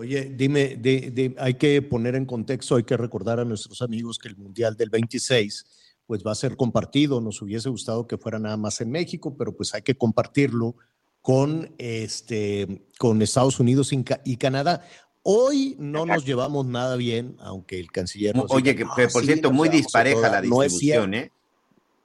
Oye, 0.00 0.32
dime, 0.34 0.76
de- 0.78 1.10
de- 1.10 1.34
hay 1.38 1.52
que 1.54 1.82
poner 1.82 2.14
en 2.14 2.24
contexto, 2.24 2.76
hay 2.76 2.84
que 2.84 2.96
recordar 2.96 3.38
a 3.38 3.44
nuestros 3.44 3.82
amigos 3.82 4.18
que 4.18 4.28
el 4.28 4.36
Mundial 4.38 4.74
del 4.74 4.88
26 4.88 5.66
pues 6.06 6.22
va 6.26 6.32
a 6.32 6.34
ser 6.34 6.56
compartido. 6.56 7.20
Nos 7.20 7.42
hubiese 7.42 7.68
gustado 7.68 8.06
que 8.06 8.16
fuera 8.16 8.38
nada 8.38 8.56
más 8.56 8.80
en 8.80 8.90
México, 8.90 9.36
pero 9.36 9.54
pues 9.54 9.74
hay 9.74 9.82
que 9.82 9.94
compartirlo 9.94 10.74
con, 11.20 11.70
este, 11.76 12.82
con 12.98 13.20
Estados 13.20 13.60
Unidos 13.60 13.92
y 13.92 14.02
Ca- 14.02 14.22
y 14.24 14.38
Canadá. 14.38 14.82
Hoy 15.22 15.76
no 15.78 16.06
nos 16.06 16.24
llevamos 16.24 16.64
nada 16.64 16.96
bien, 16.96 17.36
aunque 17.40 17.78
el 17.78 17.92
canciller. 17.92 18.34
nos 18.34 18.50
Oye, 18.50 18.72
diga, 18.72 18.78
que 18.78 18.84
"No, 19.04 19.12
por 19.12 19.20
sí, 19.20 19.26
cierto, 19.26 19.52
muy 19.52 19.68
dispareja 19.68 20.16
toda". 20.16 20.30
la 20.30 20.40
distribución. 20.40 21.12
¿eh? 21.12 21.30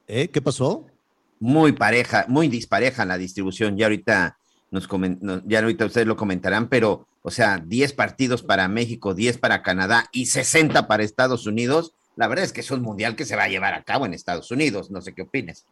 ¿Eh? 0.10 0.28
¿Qué 0.28 0.42
pasó? 0.42 0.86
Muy 1.40 1.72
pareja, 1.72 2.26
muy 2.28 2.50
dispareja 2.50 3.06
la 3.06 3.18
distribución. 3.18 3.78
Ya 3.78 3.86
ahorita 3.86 4.38
nos 4.70 4.86
comen- 4.90 5.42
ya 5.48 5.60
ahorita 5.62 5.86
ustedes 5.86 6.06
lo 6.08 6.18
comentarán, 6.18 6.68
pero, 6.68 7.08
o 7.27 7.31
sea, 7.31 7.57
10 7.57 7.93
partidos 7.93 8.43
para 8.43 8.68
México, 8.68 9.15
10 9.15 9.39
para 9.39 9.64
Canadá 9.64 10.06
y 10.11 10.27
60 10.27 10.88
para 10.88 11.02
Estados 11.02 11.47
Unidos. 11.47 11.95
La 12.15 12.27
verdad 12.27 12.45
es 12.45 12.53
que 12.53 12.61
es 12.61 12.69
un 12.69 12.84
mundial 12.84 13.15
que 13.15 13.26
se 13.26 13.35
va 13.35 13.43
a 13.45 13.47
llevar 13.49 13.73
a 13.73 13.81
cabo 13.84 14.06
en 14.06 14.14
Estados 14.14 14.52
Unidos. 14.52 14.91
No 14.91 15.02
sé 15.02 15.14
qué 15.15 15.23
opines. 15.23 15.65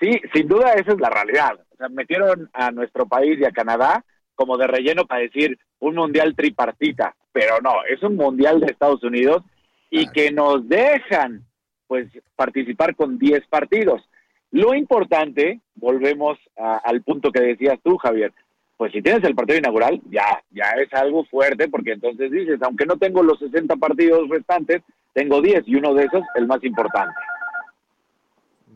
Sí, 0.00 0.20
sin 0.34 0.48
duda 0.48 0.72
esa 0.74 0.92
es 0.92 1.00
la 1.00 1.10
realidad. 1.10 1.58
O 1.72 1.76
sea, 1.76 1.88
metieron 1.88 2.50
a 2.52 2.70
nuestro 2.70 3.06
país 3.06 3.38
y 3.40 3.44
a 3.44 3.52
Canadá 3.52 4.04
como 4.34 4.58
de 4.58 4.66
relleno 4.66 5.06
para 5.06 5.22
decir 5.22 5.58
un 5.78 5.94
mundial 5.94 6.34
tripartita, 6.36 7.14
pero 7.32 7.60
no, 7.62 7.72
es 7.88 8.02
un 8.02 8.16
mundial 8.16 8.60
de 8.60 8.66
Estados 8.72 9.02
Unidos 9.04 9.42
y 9.90 10.08
que 10.08 10.30
nos 10.32 10.68
dejan 10.68 11.44
pues 11.86 12.08
participar 12.34 12.96
con 12.96 13.16
10 13.18 13.46
partidos. 13.46 14.02
Lo 14.50 14.74
importante, 14.74 15.60
volvemos 15.76 16.36
a- 16.58 16.78
al 16.78 17.02
punto 17.02 17.30
que 17.30 17.40
decías 17.40 17.78
tú, 17.82 17.96
Javier, 17.96 18.32
pues 18.76 18.92
si 18.92 19.00
tienes 19.00 19.24
el 19.24 19.34
partido 19.34 19.58
inaugural, 19.58 20.00
ya, 20.10 20.42
ya 20.50 20.70
es 20.72 20.92
algo 20.92 21.24
fuerte, 21.24 21.68
porque 21.68 21.92
entonces 21.92 22.30
dices, 22.30 22.60
aunque 22.62 22.84
no 22.84 22.98
tengo 22.98 23.22
los 23.22 23.38
60 23.38 23.76
partidos 23.76 24.28
restantes, 24.28 24.82
tengo 25.14 25.40
10 25.40 25.64
y 25.66 25.76
uno 25.76 25.94
de 25.94 26.04
esos 26.04 26.22
el 26.34 26.46
más 26.46 26.62
importante. 26.62 27.14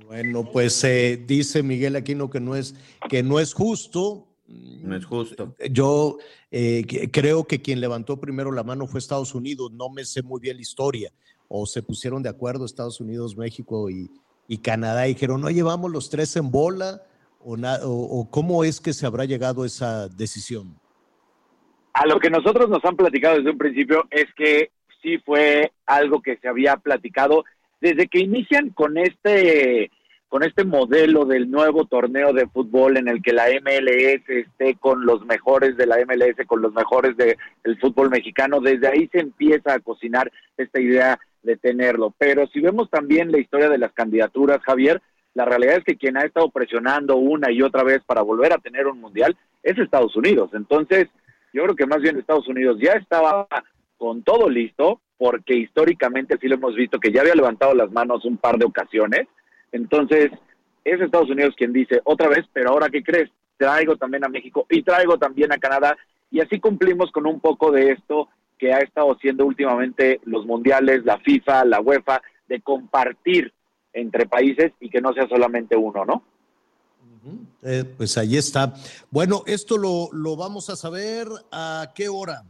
Bueno, 0.06 0.44
pues 0.50 0.82
eh, 0.84 1.22
dice 1.24 1.62
Miguel 1.62 1.96
Aquino 1.96 2.30
que 2.30 2.40
no 2.40 2.56
es, 2.56 2.74
que 3.08 3.22
no 3.22 3.38
es 3.38 3.52
justo. 3.52 4.26
No 4.48 4.96
es 4.96 5.04
justo. 5.04 5.54
Yo 5.70 6.18
eh, 6.50 6.84
creo 7.12 7.44
que 7.44 7.62
quien 7.62 7.80
levantó 7.80 8.18
primero 8.18 8.50
la 8.50 8.64
mano 8.64 8.88
fue 8.88 8.98
Estados 8.98 9.34
Unidos. 9.34 9.70
No 9.70 9.88
me 9.88 10.04
sé 10.04 10.22
muy 10.22 10.40
bien 10.40 10.56
la 10.56 10.62
historia. 10.62 11.12
O 11.46 11.66
se 11.66 11.82
pusieron 11.82 12.22
de 12.22 12.28
acuerdo 12.28 12.64
Estados 12.64 13.00
Unidos, 13.00 13.36
México 13.36 13.88
y, 13.88 14.10
y 14.48 14.58
Canadá 14.58 15.06
y 15.06 15.14
dijeron, 15.14 15.40
no 15.42 15.50
llevamos 15.50 15.92
los 15.92 16.10
tres 16.10 16.34
en 16.34 16.50
bola. 16.50 17.02
O, 17.42 17.56
na- 17.56 17.78
o- 17.82 18.28
cómo 18.30 18.64
es 18.64 18.80
que 18.80 18.92
se 18.92 19.06
habrá 19.06 19.24
llegado 19.24 19.62
a 19.62 19.66
esa 19.66 20.08
decisión. 20.08 20.74
A 21.94 22.06
lo 22.06 22.20
que 22.20 22.30
nosotros 22.30 22.68
nos 22.68 22.84
han 22.84 22.96
platicado 22.96 23.36
desde 23.38 23.50
un 23.50 23.58
principio 23.58 24.04
es 24.10 24.26
que 24.36 24.70
sí 25.02 25.18
fue 25.18 25.72
algo 25.86 26.20
que 26.22 26.36
se 26.36 26.48
había 26.48 26.76
platicado 26.76 27.44
desde 27.80 28.06
que 28.08 28.20
inician 28.20 28.70
con 28.70 28.98
este 28.98 29.90
con 30.28 30.44
este 30.44 30.62
modelo 30.62 31.24
del 31.24 31.50
nuevo 31.50 31.86
torneo 31.86 32.32
de 32.32 32.46
fútbol 32.46 32.96
en 32.98 33.08
el 33.08 33.20
que 33.20 33.32
la 33.32 33.46
MLS 33.50 34.28
esté 34.28 34.76
con 34.76 35.04
los 35.04 35.24
mejores 35.26 35.76
de 35.76 35.86
la 35.86 35.96
MLS, 36.06 36.46
con 36.46 36.62
los 36.62 36.72
mejores 36.72 37.16
de- 37.16 37.36
del 37.64 37.80
fútbol 37.80 38.10
mexicano, 38.10 38.60
desde 38.60 38.86
ahí 38.86 39.08
se 39.10 39.18
empieza 39.18 39.74
a 39.74 39.80
cocinar 39.80 40.30
esta 40.56 40.80
idea 40.80 41.18
de 41.42 41.56
tenerlo. 41.56 42.14
Pero 42.16 42.46
si 42.46 42.60
vemos 42.60 42.88
también 42.90 43.32
la 43.32 43.38
historia 43.40 43.68
de 43.68 43.78
las 43.78 43.92
candidaturas, 43.92 44.60
Javier, 44.62 45.02
la 45.34 45.44
realidad 45.44 45.76
es 45.76 45.84
que 45.84 45.96
quien 45.96 46.16
ha 46.16 46.22
estado 46.22 46.50
presionando 46.50 47.16
una 47.16 47.50
y 47.50 47.62
otra 47.62 47.82
vez 47.82 48.02
para 48.04 48.22
volver 48.22 48.52
a 48.52 48.58
tener 48.58 48.86
un 48.86 49.00
mundial 49.00 49.36
es 49.62 49.78
Estados 49.78 50.16
Unidos. 50.16 50.50
Entonces, 50.54 51.08
yo 51.52 51.62
creo 51.64 51.76
que 51.76 51.86
más 51.86 52.00
bien 52.00 52.18
Estados 52.18 52.48
Unidos 52.48 52.78
ya 52.80 52.92
estaba 52.92 53.46
con 53.96 54.22
todo 54.22 54.48
listo, 54.48 55.00
porque 55.18 55.54
históricamente 55.54 56.38
sí 56.40 56.48
lo 56.48 56.54
hemos 56.54 56.74
visto 56.74 56.98
que 56.98 57.12
ya 57.12 57.20
había 57.20 57.34
levantado 57.34 57.74
las 57.74 57.90
manos 57.92 58.24
un 58.24 58.38
par 58.38 58.56
de 58.56 58.64
ocasiones. 58.64 59.28
Entonces, 59.72 60.30
es 60.84 61.00
Estados 61.00 61.30
Unidos 61.30 61.54
quien 61.56 61.72
dice 61.72 62.00
otra 62.04 62.28
vez, 62.28 62.46
pero 62.52 62.70
ahora 62.70 62.88
qué 62.88 63.02
crees, 63.02 63.30
traigo 63.56 63.96
también 63.96 64.24
a 64.24 64.28
México 64.28 64.66
y 64.70 64.82
traigo 64.82 65.18
también 65.18 65.52
a 65.52 65.58
Canadá, 65.58 65.96
y 66.30 66.40
así 66.40 66.58
cumplimos 66.60 67.10
con 67.10 67.26
un 67.26 67.40
poco 67.40 67.70
de 67.70 67.92
esto 67.92 68.28
que 68.58 68.72
ha 68.72 68.78
estado 68.78 69.12
haciendo 69.12 69.44
últimamente 69.44 70.20
los 70.24 70.46
mundiales, 70.46 71.04
la 71.04 71.18
FIFA, 71.18 71.64
la 71.64 71.80
UEFA, 71.80 72.22
de 72.48 72.60
compartir 72.60 73.52
entre 73.92 74.26
países 74.26 74.72
y 74.80 74.88
que 74.90 75.00
no 75.00 75.12
sea 75.12 75.28
solamente 75.28 75.76
uno, 75.76 76.04
¿no? 76.04 76.22
Eh, 77.62 77.84
pues 77.96 78.16
ahí 78.16 78.36
está. 78.36 78.72
Bueno, 79.10 79.42
esto 79.46 79.76
lo, 79.76 80.08
lo 80.12 80.36
vamos 80.36 80.70
a 80.70 80.76
saber 80.76 81.26
a 81.52 81.92
qué 81.94 82.08
hora. 82.08 82.42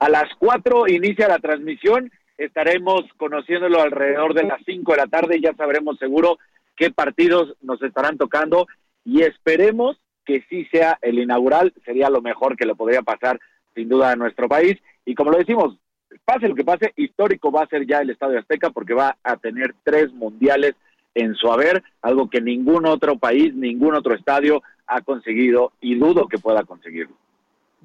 A 0.00 0.08
las 0.08 0.24
4 0.38 0.88
inicia 0.88 1.28
la 1.28 1.38
transmisión, 1.38 2.10
estaremos 2.38 3.02
conociéndolo 3.16 3.80
alrededor 3.80 4.34
de 4.34 4.44
las 4.44 4.60
5 4.64 4.92
de 4.92 4.98
la 4.98 5.06
tarde, 5.06 5.40
ya 5.40 5.54
sabremos 5.54 5.98
seguro 5.98 6.38
qué 6.76 6.90
partidos 6.90 7.54
nos 7.62 7.82
estarán 7.82 8.18
tocando 8.18 8.66
y 9.04 9.22
esperemos 9.22 9.96
que 10.24 10.44
sí 10.50 10.66
sea 10.70 10.98
el 11.02 11.18
inaugural, 11.18 11.72
sería 11.84 12.10
lo 12.10 12.20
mejor 12.20 12.56
que 12.56 12.66
le 12.66 12.74
podría 12.74 13.02
pasar 13.02 13.38
sin 13.74 13.88
duda 13.88 14.10
a 14.10 14.16
nuestro 14.16 14.48
país. 14.48 14.76
Y 15.04 15.14
como 15.14 15.30
lo 15.30 15.38
decimos, 15.38 15.78
pase 16.24 16.48
lo 16.48 16.54
que 16.54 16.64
pase, 16.64 16.92
histórico 16.96 17.50
va 17.50 17.62
a 17.62 17.68
ser 17.68 17.86
ya 17.86 18.00
el 18.00 18.10
Estadio 18.10 18.38
Azteca 18.38 18.70
porque 18.70 18.94
va 18.94 19.16
a 19.22 19.36
tener 19.36 19.74
tres 19.84 20.12
mundiales 20.12 20.74
en 21.14 21.34
su 21.34 21.50
haber, 21.50 21.82
algo 22.02 22.28
que 22.28 22.40
ningún 22.40 22.86
otro 22.86 23.18
país, 23.18 23.54
ningún 23.54 23.94
otro 23.94 24.14
estadio 24.14 24.62
ha 24.86 25.00
conseguido 25.00 25.72
y 25.80 25.94
dudo 25.94 26.28
que 26.28 26.38
pueda 26.38 26.62
conseguirlo. 26.64 27.16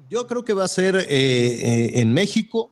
Yo 0.08 0.26
creo 0.26 0.44
que 0.44 0.52
va 0.52 0.64
a 0.64 0.68
ser 0.68 0.96
eh, 0.96 1.06
eh, 1.08 1.90
en 2.00 2.12
México, 2.12 2.70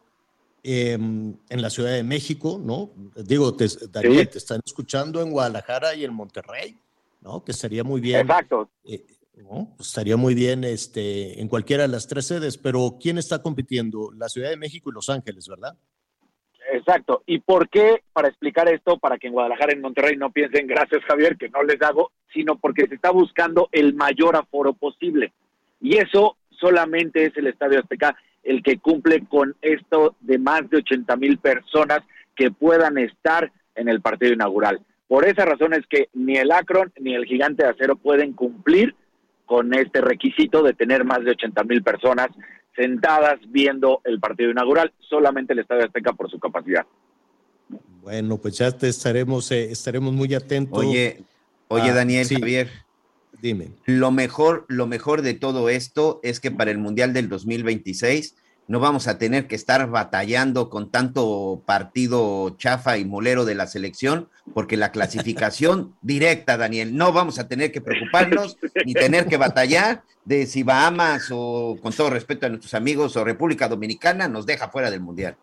eh, 0.63 0.93
en 0.93 1.63
la 1.63 1.71
Ciudad 1.71 1.93
de 1.93 2.03
México, 2.03 2.61
¿no? 2.63 2.91
Digo, 3.17 3.55
te, 3.55 3.67
te 3.69 4.39
están 4.39 4.61
escuchando 4.65 5.23
en 5.23 5.31
Guadalajara 5.31 5.95
y 5.95 6.05
en 6.05 6.13
Monterrey, 6.13 6.77
¿no? 7.23 7.43
Que 7.43 7.53
estaría 7.53 7.83
muy 7.83 8.01
bien. 8.01 8.21
Exacto. 8.21 8.69
¿No? 9.43 9.73
Pues 9.77 9.89
estaría 9.89 10.17
muy 10.17 10.35
bien 10.35 10.65
este, 10.65 11.41
en 11.41 11.49
cualquiera 11.49 11.83
de 11.83 11.89
las 11.89 12.07
tres 12.07 12.27
sedes, 12.27 12.59
pero 12.59 12.97
¿quién 13.01 13.19
está 13.19 13.43
compitiendo? 13.43 14.13
La 14.17 14.29
Ciudad 14.29 14.51
de 14.51 14.57
México 14.57 14.91
y 14.91 14.95
Los 14.95 15.09
Ángeles, 15.09 15.49
¿verdad? 15.49 15.75
Exacto. 16.73 17.23
¿Y 17.27 17.41
por 17.41 17.69
qué? 17.69 18.03
Para 18.13 18.29
explicar 18.29 18.69
esto, 18.69 18.99
para 18.99 19.19
que 19.19 19.27
en 19.27 19.33
Guadalajara 19.33 19.73
en 19.73 19.81
Monterrey 19.81 20.17
no 20.17 20.31
piensen, 20.31 20.67
gracias 20.67 21.03
Javier, 21.05 21.37
que 21.37 21.49
no 21.49 21.63
les 21.63 21.81
hago, 21.83 22.13
sino 22.33 22.57
porque 22.59 22.87
se 22.87 22.95
está 22.95 23.11
buscando 23.11 23.69
el 23.73 23.95
mayor 23.95 24.37
aforo 24.37 24.73
posible. 24.73 25.33
Y 25.81 25.97
eso 25.97 26.37
solamente 26.51 27.25
es 27.27 27.37
el 27.37 27.49
Estadio 27.49 27.81
Azteca 27.81 28.17
el 28.43 28.63
que 28.63 28.79
cumple 28.79 29.25
con 29.27 29.55
esto 29.61 30.17
de 30.21 30.39
más 30.39 30.69
de 30.71 30.79
80 30.79 31.17
mil 31.17 31.39
personas 31.39 32.01
que 32.35 32.51
puedan 32.51 32.99
estar 32.99 33.53
en 33.75 33.89
el 33.89 34.01
partido 34.01 34.33
inaugural. 34.33 34.81
Por 35.09 35.27
esa 35.27 35.45
razón 35.45 35.75
es 35.75 35.87
que 35.89 36.09
ni 36.15 36.37
el 36.37 36.53
Akron 36.53 36.93
ni 36.99 37.15
el 37.15 37.27
Gigante 37.27 37.65
de 37.65 37.71
Acero 37.71 37.97
pueden 37.97 38.33
cumplir 38.33 38.95
con 39.51 39.75
este 39.75 40.01
requisito 40.01 40.63
de 40.63 40.75
tener 40.75 41.05
más 41.05 41.25
de 41.25 41.33
80 41.33 41.65
mil 41.65 41.83
personas 41.83 42.29
sentadas 42.77 43.41
viendo 43.49 44.01
el 44.05 44.21
partido 44.21 44.49
inaugural, 44.49 44.93
solamente 45.01 45.55
el 45.55 45.59
Estadio 45.59 45.87
Azteca 45.87 46.13
por 46.13 46.31
su 46.31 46.39
capacidad. 46.39 46.87
Bueno, 48.01 48.39
pues 48.39 48.59
ya 48.59 48.71
te 48.71 48.87
estaremos, 48.87 49.51
eh, 49.51 49.73
estaremos 49.73 50.13
muy 50.13 50.33
atentos. 50.35 50.79
Oye, 50.79 51.25
oye, 51.67 51.91
Ah, 51.91 51.95
Daniel, 51.95 52.27
sí. 52.27 52.37
Javier. 52.37 52.71
Dime. 53.43 53.73
Lo 53.87 54.13
mejor, 54.13 54.67
lo 54.69 54.87
mejor 54.87 55.21
de 55.23 55.35
todo 55.35 55.69
esto 55.69 56.21
es 56.23 56.39
que 56.39 56.53
para 56.53 56.71
el 56.71 56.79
Mundial 56.79 57.13
del 57.13 57.29
2026 57.29 58.37
no 58.69 58.79
vamos 58.79 59.09
a 59.09 59.19
tener 59.19 59.47
que 59.47 59.57
estar 59.57 59.89
batallando 59.91 60.71
con 60.71 60.91
tanto 60.91 61.63
partido 61.67 62.57
chafa 62.57 62.99
y 62.99 63.05
molero 63.05 63.45
de 63.45 63.55
la 63.55 63.67
selección, 63.67 64.29
porque 64.55 64.77
la 64.77 64.93
clasificación 64.93 65.95
directa, 66.03 66.57
Daniel, 66.57 66.97
no 66.97 67.13
vamos 67.13 67.39
a 67.39 67.49
tener 67.49 67.73
que 67.73 67.81
preocuparnos 67.81 68.59
ni 68.85 68.95
tener 68.95 69.27
que 69.27 69.37
batallar 69.37 70.03
de 70.25 70.47
si 70.47 70.63
Bahamas 70.63 71.31
o, 71.33 71.79
con 71.83 71.93
todo 71.93 72.11
respeto 72.11 72.47
a 72.47 72.49
nuestros 72.49 72.75
amigos, 72.75 73.17
o 73.17 73.25
República 73.25 73.69
Dominicana 73.69 74.29
nos 74.29 74.47
deja 74.47 74.69
fuera 74.69 74.91
del 74.91 75.01
Mundial. 75.01 75.37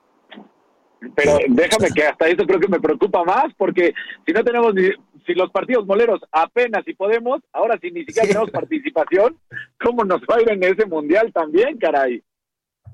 Pero 1.15 1.37
déjame 1.49 1.89
que 1.91 2.03
hasta 2.03 2.27
eso 2.27 2.45
creo 2.45 2.59
que 2.59 2.67
me 2.67 2.79
preocupa 2.79 3.23
más, 3.23 3.53
porque 3.57 3.93
si 4.25 4.33
no 4.33 4.43
tenemos 4.43 4.73
ni, 4.73 4.89
si 5.25 5.33
los 5.33 5.51
partidos 5.51 5.85
moleros 5.85 6.21
apenas 6.31 6.83
si 6.85 6.93
podemos, 6.93 7.41
ahora 7.51 7.77
si 7.79 7.91
ni 7.91 8.05
siquiera 8.05 8.27
tenemos 8.27 8.49
participación, 8.49 9.37
¿cómo 9.79 10.03
nos 10.03 10.21
va 10.21 10.37
a 10.37 10.41
ir 10.41 10.49
en 10.49 10.63
ese 10.63 10.85
mundial 10.85 11.31
también, 11.33 11.77
caray? 11.77 12.23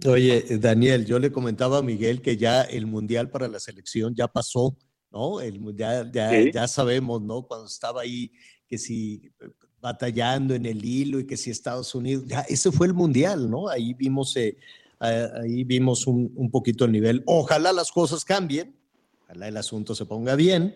Oye, 0.05 0.57
Daniel, 0.59 1.05
yo 1.05 1.19
le 1.19 1.31
comentaba 1.31 1.77
a 1.77 1.81
Miguel 1.81 2.21
que 2.21 2.35
ya 2.37 2.61
el 2.63 2.85
mundial 2.85 3.29
para 3.29 3.47
la 3.47 3.59
selección 3.59 4.13
ya 4.15 4.27
pasó, 4.27 4.75
¿no? 5.11 5.39
El 5.39 5.61
ya, 5.75 6.03
Sí. 6.31 6.51
ya 6.53 6.67
sabemos, 6.67 7.21
¿no? 7.21 7.43
Cuando 7.43 7.67
estaba 7.67 8.01
ahí, 8.01 8.31
que 8.67 8.77
si 8.77 9.31
eh, 9.39 9.49
batallando 9.81 10.55
en 10.55 10.65
el 10.65 10.83
hilo 10.83 11.19
y 11.19 11.25
que 11.27 11.37
si 11.37 11.51
Estados 11.51 11.93
Unidos, 11.95 12.25
ya 12.27 12.41
ese 12.41 12.71
fue 12.71 12.87
el 12.87 12.93
mundial, 12.93 13.49
¿no? 13.49 13.69
Ahí 13.69 13.93
vimos, 13.93 14.35
eh, 14.35 14.57
ah, 14.99 15.27
ahí 15.41 15.63
vimos 15.63 16.07
un, 16.07 16.31
un 16.35 16.49
poquito 16.49 16.85
el 16.85 16.91
nivel. 16.91 17.23
Ojalá 17.25 17.71
las 17.71 17.91
cosas 17.91 18.25
cambien, 18.25 18.75
ojalá 19.23 19.47
el 19.47 19.57
asunto 19.57 19.95
se 19.95 20.05
ponga 20.05 20.35
bien, 20.35 20.75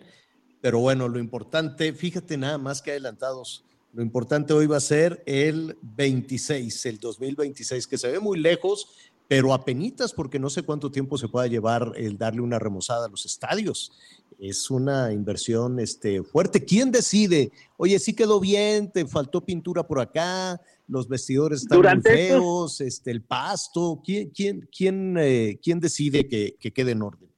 pero 0.60 0.80
bueno, 0.80 1.08
lo 1.08 1.18
importante, 1.18 1.92
fíjate 1.92 2.36
nada 2.36 2.58
más 2.58 2.82
que 2.82 2.90
adelantados 2.92 3.64
Lo 3.92 4.02
importante 4.02 4.52
hoy 4.52 4.66
va 4.66 4.76
a 4.76 4.80
ser 4.80 5.22
el 5.26 5.76
26, 5.82 6.86
el 6.86 6.98
2026, 6.98 7.86
que 7.86 7.96
se 7.96 8.12
ve 8.12 8.20
muy 8.20 8.38
lejos, 8.38 9.10
pero 9.28 9.54
apenitas 9.54 10.12
porque 10.12 10.38
no 10.38 10.50
sé 10.50 10.62
cuánto 10.62 10.90
tiempo 10.90 11.16
se 11.16 11.28
pueda 11.28 11.46
llevar 11.46 11.92
el 11.96 12.18
darle 12.18 12.42
una 12.42 12.58
remozada 12.58 13.06
a 13.06 13.08
los 13.08 13.24
estadios. 13.24 13.92
Es 14.38 14.70
una 14.70 15.12
inversión 15.12 15.80
este, 15.80 16.22
fuerte. 16.22 16.64
¿Quién 16.64 16.92
decide? 16.92 17.50
Oye, 17.76 17.98
sí 17.98 18.14
quedó 18.14 18.40
bien, 18.40 18.90
te 18.92 19.06
faltó 19.06 19.40
pintura 19.44 19.82
por 19.82 20.00
acá, 20.00 20.60
los 20.86 21.08
vestidores 21.08 21.62
están 21.62 21.78
muy 21.78 21.82
Durante 21.82 22.10
feos, 22.10 22.80
este, 22.80 23.10
el 23.10 23.22
pasto. 23.22 24.00
¿Quién, 24.04 24.30
quién, 24.30 24.68
quién, 24.70 25.16
eh, 25.18 25.58
quién 25.62 25.80
decide 25.80 26.28
que, 26.28 26.56
que 26.60 26.72
quede 26.72 26.92
en 26.92 27.02
orden? 27.02 27.28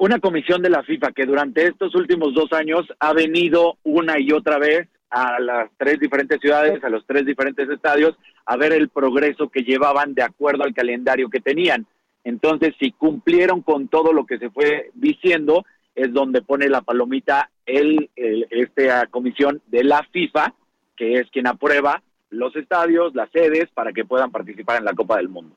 una 0.00 0.20
comisión 0.20 0.62
de 0.62 0.70
la 0.70 0.84
FIFA 0.84 1.10
que 1.10 1.26
durante 1.26 1.66
estos 1.66 1.92
últimos 1.96 2.32
dos 2.32 2.52
años 2.52 2.86
ha 3.00 3.12
venido 3.12 3.78
una 3.82 4.20
y 4.20 4.30
otra 4.30 4.56
vez 4.56 4.88
a 5.10 5.40
las 5.40 5.70
tres 5.78 5.98
diferentes 6.00 6.40
ciudades, 6.40 6.82
a 6.84 6.88
los 6.88 7.04
tres 7.06 7.24
diferentes 7.24 7.68
estadios, 7.68 8.16
a 8.46 8.56
ver 8.56 8.72
el 8.72 8.88
progreso 8.88 9.48
que 9.48 9.62
llevaban 9.62 10.14
de 10.14 10.22
acuerdo 10.22 10.64
al 10.64 10.74
calendario 10.74 11.28
que 11.30 11.40
tenían. 11.40 11.86
Entonces, 12.24 12.74
si 12.78 12.92
cumplieron 12.92 13.62
con 13.62 13.88
todo 13.88 14.12
lo 14.12 14.26
que 14.26 14.38
se 14.38 14.50
fue 14.50 14.90
diciendo, 14.94 15.64
es 15.94 16.12
donde 16.12 16.42
pone 16.42 16.68
la 16.68 16.82
palomita 16.82 17.50
el, 17.66 18.10
el- 18.16 18.46
esta 18.50 19.06
comisión 19.06 19.62
de 19.66 19.84
la 19.84 20.02
FIFA, 20.12 20.54
que 20.96 21.14
es 21.14 21.30
quien 21.30 21.46
aprueba 21.46 22.02
los 22.30 22.54
estadios, 22.56 23.14
las 23.14 23.30
sedes, 23.30 23.68
para 23.72 23.92
que 23.92 24.04
puedan 24.04 24.30
participar 24.30 24.78
en 24.78 24.84
la 24.84 24.92
Copa 24.92 25.16
del 25.16 25.28
Mundo. 25.28 25.54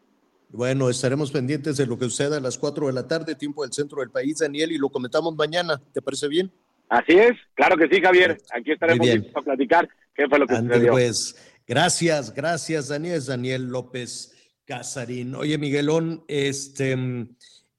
Bueno, 0.50 0.90
estaremos 0.90 1.32
pendientes 1.32 1.78
de 1.78 1.86
lo 1.86 1.98
que 1.98 2.06
suceda 2.06 2.38
a 2.38 2.42
las 2.42 2.58
4 2.58 2.88
de 2.88 2.94
la 2.94 3.08
tarde, 3.08 3.36
tiempo 3.36 3.64
del 3.64 3.72
centro 3.74 4.00
del 4.02 4.10
país, 4.10 4.40
Daniel, 4.40 4.72
y 4.72 4.78
lo 4.78 4.90
comentamos 4.90 5.36
mañana. 5.36 5.82
¿Te 5.94 6.02
parece 6.02 6.28
bien? 6.28 6.52
Así 6.92 7.14
es, 7.14 7.38
claro 7.54 7.78
que 7.78 7.88
sí, 7.88 8.02
Javier. 8.02 8.38
Aquí 8.54 8.74
estaremos 8.74 9.08
listos 9.08 9.32
para 9.32 9.46
platicar 9.46 9.88
qué 10.14 10.28
fue 10.28 10.40
lo 10.40 10.46
que 10.46 10.56
Ándale, 10.56 10.74
sucedió. 10.74 10.92
pues. 10.92 11.36
Gracias, 11.66 12.34
gracias, 12.34 12.90
Daniel. 12.90 13.24
Daniel 13.26 13.64
López 13.68 14.34
Casarín. 14.66 15.34
Oye, 15.36 15.58
Miguelón, 15.58 16.26
este, 16.28 16.98
mm, 16.98 17.34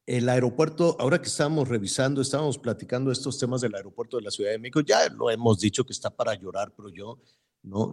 el 0.06 0.28
aeropuerto, 0.30 0.96
ahora 0.98 1.20
que 1.20 1.28
estábamos 1.28 1.68
revisando, 1.68 2.22
estábamos 2.22 2.56
platicando 2.56 3.12
estos 3.12 3.38
temas 3.38 3.60
del 3.60 3.74
aeropuerto 3.74 4.16
de 4.16 4.22
la 4.22 4.30
Ciudad 4.30 4.50
de 4.50 4.58
México, 4.58 4.80
ya 4.80 5.06
lo 5.10 5.30
hemos 5.30 5.60
dicho 5.60 5.84
que 5.84 5.92
está 5.92 6.08
para 6.08 6.32
llorar, 6.32 6.72
pero 6.74 6.88
yo, 6.88 7.18
no, 7.62 7.92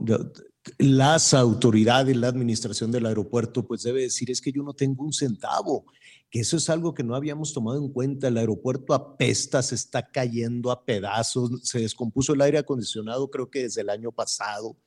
las 0.77 1.33
autoridades, 1.33 2.15
la 2.15 2.27
administración 2.27 2.91
del 2.91 3.05
aeropuerto, 3.05 3.65
pues 3.65 3.83
debe 3.83 4.01
decir, 4.01 4.29
es 4.31 4.41
que 4.41 4.51
yo 4.51 4.63
no 4.63 4.73
tengo 4.73 5.03
un 5.03 5.13
centavo, 5.13 5.85
que 6.29 6.39
eso 6.39 6.57
es 6.57 6.69
algo 6.69 6.93
que 6.93 7.03
no 7.03 7.15
habíamos 7.15 7.53
tomado 7.53 7.77
en 7.79 7.91
cuenta. 7.91 8.27
El 8.27 8.37
aeropuerto 8.37 8.93
apesta, 8.93 9.61
se 9.63 9.75
está 9.75 10.11
cayendo 10.11 10.71
a 10.71 10.85
pedazos, 10.85 11.51
se 11.63 11.79
descompuso 11.79 12.33
el 12.33 12.41
aire 12.41 12.59
acondicionado, 12.59 13.29
creo 13.29 13.49
que 13.49 13.63
desde 13.63 13.81
el 13.81 13.89
año 13.89 14.11
pasado. 14.11 14.77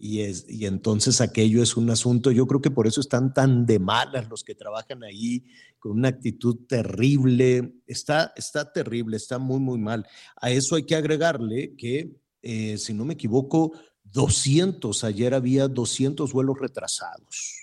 Y, 0.00 0.20
es, 0.20 0.46
y 0.48 0.66
entonces 0.66 1.20
aquello 1.20 1.60
es 1.60 1.76
un 1.76 1.90
asunto, 1.90 2.30
yo 2.30 2.46
creo 2.46 2.60
que 2.60 2.70
por 2.70 2.86
eso 2.86 3.00
están 3.00 3.34
tan 3.34 3.66
de 3.66 3.80
malas 3.80 4.28
los 4.28 4.44
que 4.44 4.54
trabajan 4.54 5.02
ahí, 5.02 5.44
con 5.80 5.92
una 5.92 6.08
actitud 6.08 6.56
terrible, 6.68 7.74
está, 7.84 8.32
está 8.36 8.72
terrible, 8.72 9.16
está 9.16 9.38
muy, 9.38 9.58
muy 9.58 9.78
mal. 9.78 10.06
A 10.36 10.50
eso 10.50 10.76
hay 10.76 10.84
que 10.84 10.94
agregarle 10.94 11.74
que, 11.76 12.16
eh, 12.42 12.78
si 12.78 12.94
no 12.94 13.04
me 13.04 13.14
equivoco, 13.14 13.72
200, 14.12 15.04
ayer 15.04 15.34
había 15.34 15.68
200 15.68 16.32
vuelos 16.32 16.58
retrasados. 16.58 17.58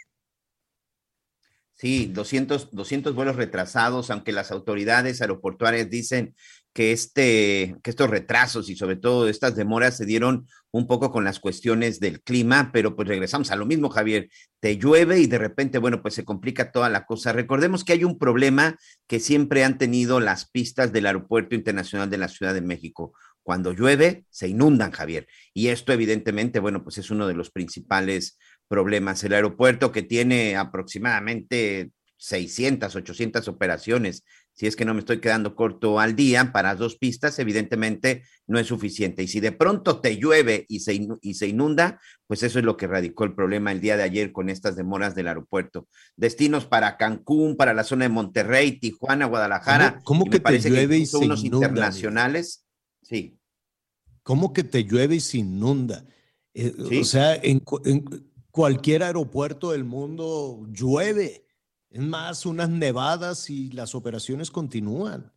Sí, 1.77 2.05
200, 2.07 2.69
200 2.72 3.13
vuelos 3.13 3.35
retrasados, 3.35 4.09
aunque 4.09 4.31
las 4.31 4.49
autoridades 4.51 5.22
aeroportuarias 5.22 5.89
dicen 5.89 6.34
que, 6.73 6.93
este, 6.93 7.76
que 7.84 7.89
estos 7.89 8.09
retrasos 8.09 8.69
y 8.69 8.77
sobre 8.77 8.95
todo 8.95 9.27
estas 9.27 9.55
demoras 9.57 9.97
se 9.97 10.05
dieron 10.05 10.47
un 10.72 10.88
poco 10.88 11.11
con 11.11 11.23
las 11.26 11.39
cuestiones 11.39 11.99
del 11.99 12.22
clima, 12.22 12.72
pero 12.73 12.95
pues 12.95 13.07
regresamos 13.07 13.51
a 13.51 13.55
lo 13.55 13.65
mismo, 13.65 13.89
Javier. 13.89 14.30
Te 14.61 14.77
llueve 14.77 15.19
y 15.19 15.27
de 15.27 15.38
repente, 15.38 15.77
bueno, 15.77 16.01
pues 16.01 16.13
se 16.13 16.26
complica 16.26 16.72
toda 16.72 16.89
la 16.89 17.05
cosa. 17.05 17.34
Recordemos 17.34 17.84
que 17.84 17.93
hay 17.93 18.03
un 18.03 18.17
problema 18.17 18.77
que 19.07 19.19
siempre 19.19 19.63
han 19.63 19.77
tenido 19.77 20.19
las 20.19 20.49
pistas 20.49 20.91
del 20.91 21.05
Aeropuerto 21.05 21.55
Internacional 21.55 22.09
de 22.09 22.17
la 22.17 22.30
Ciudad 22.30 22.53
de 22.53 22.61
México. 22.61 23.13
Cuando 23.45 23.73
llueve, 23.73 24.26
se 24.31 24.47
inundan, 24.47 24.89
Javier. 24.89 25.27
Y 25.53 25.67
esto 25.67 25.93
evidentemente, 25.93 26.59
bueno, 26.59 26.84
pues 26.84 26.97
es 26.97 27.11
uno 27.11 27.27
de 27.27 27.35
los 27.35 27.51
principales 27.51 28.39
problemas. 28.67 29.23
El 29.23 29.34
aeropuerto 29.34 29.91
que 29.91 30.01
tiene 30.01 30.55
aproximadamente 30.55 31.91
600, 32.17 32.95
800 32.95 33.47
operaciones, 33.47 34.23
si 34.53 34.65
es 34.65 34.76
que 34.76 34.84
no 34.85 34.95
me 34.95 35.01
estoy 35.01 35.19
quedando 35.19 35.53
corto 35.53 35.99
al 35.99 36.15
día, 36.15 36.51
para 36.53 36.73
dos 36.73 36.97
pistas, 36.97 37.38
evidentemente 37.38 38.23
no 38.47 38.57
es 38.57 38.65
suficiente. 38.65 39.22
Y 39.22 39.27
si 39.27 39.41
de 39.41 39.51
pronto 39.51 39.99
te 40.01 40.17
llueve 40.17 40.65
y 40.67 40.80
se, 40.80 41.07
y 41.22 41.34
se 41.35 41.47
inunda, 41.47 41.99
pues 42.26 42.41
eso 42.41 42.57
es 42.57 42.65
lo 42.65 42.77
que 42.77 42.88
radicó 42.88 43.26
el 43.26 43.35
problema 43.35 43.72
el 43.72 43.80
día 43.81 43.95
de 43.95 44.03
ayer 44.03 44.31
con 44.31 44.49
estas 44.49 44.76
demoras 44.76 45.13
del 45.13 45.27
aeropuerto. 45.27 45.88
Destinos 46.15 46.65
para 46.65 46.97
Cancún, 46.97 47.57
para 47.57 47.76
la 47.76 47.84
zona 47.84 48.05
de 48.05 48.09
Monterrey, 48.09 48.80
Tijuana, 48.80 49.27
Guadalajara. 49.27 49.99
¿Cómo- 50.03 50.26
y 50.26 50.30
que 50.31 50.38
te 50.38 50.41
parece 50.41 50.69
llueve 50.69 50.97
y 50.97 51.01
incluso 51.01 51.19
se 51.19 51.26
unos 51.26 51.43
inunda, 51.43 51.67
internacionales. 51.67 52.64
Sí. 53.07 53.40
¿Cómo 54.23 54.52
que 54.53 54.64
te 54.64 54.84
llueve 54.84 55.15
y 55.15 55.19
se 55.19 55.38
inunda? 55.40 56.06
Eh, 56.53 56.73
Sí. 56.90 56.99
O 56.99 57.03
sea, 57.03 57.36
en, 57.36 57.60
cu- 57.60 57.82
en 57.86 58.03
cualquier 58.49 59.03
aeropuerto 59.03 59.72
del 59.72 59.84
mundo 59.84 60.65
llueve. 60.72 61.45
Es 61.90 62.02
más, 62.02 62.45
unas 62.45 62.69
nevadas 62.69 63.49
y 63.49 63.72
las 63.72 63.94
operaciones 63.95 64.49
continúan. 64.52 65.32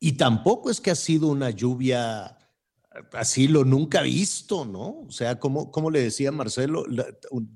Y 0.00 0.12
tampoco 0.12 0.70
es 0.70 0.80
que 0.80 0.90
ha 0.90 0.96
sido 0.96 1.28
una 1.28 1.50
lluvia 1.50 2.38
así 3.12 3.48
lo 3.48 3.64
nunca 3.64 4.02
visto, 4.02 4.64
¿no? 4.64 5.00
O 5.06 5.10
sea, 5.10 5.38
como, 5.38 5.70
como 5.70 5.90
le 5.90 6.00
decía 6.02 6.30
Marcelo, 6.32 6.84
la- 6.86 7.06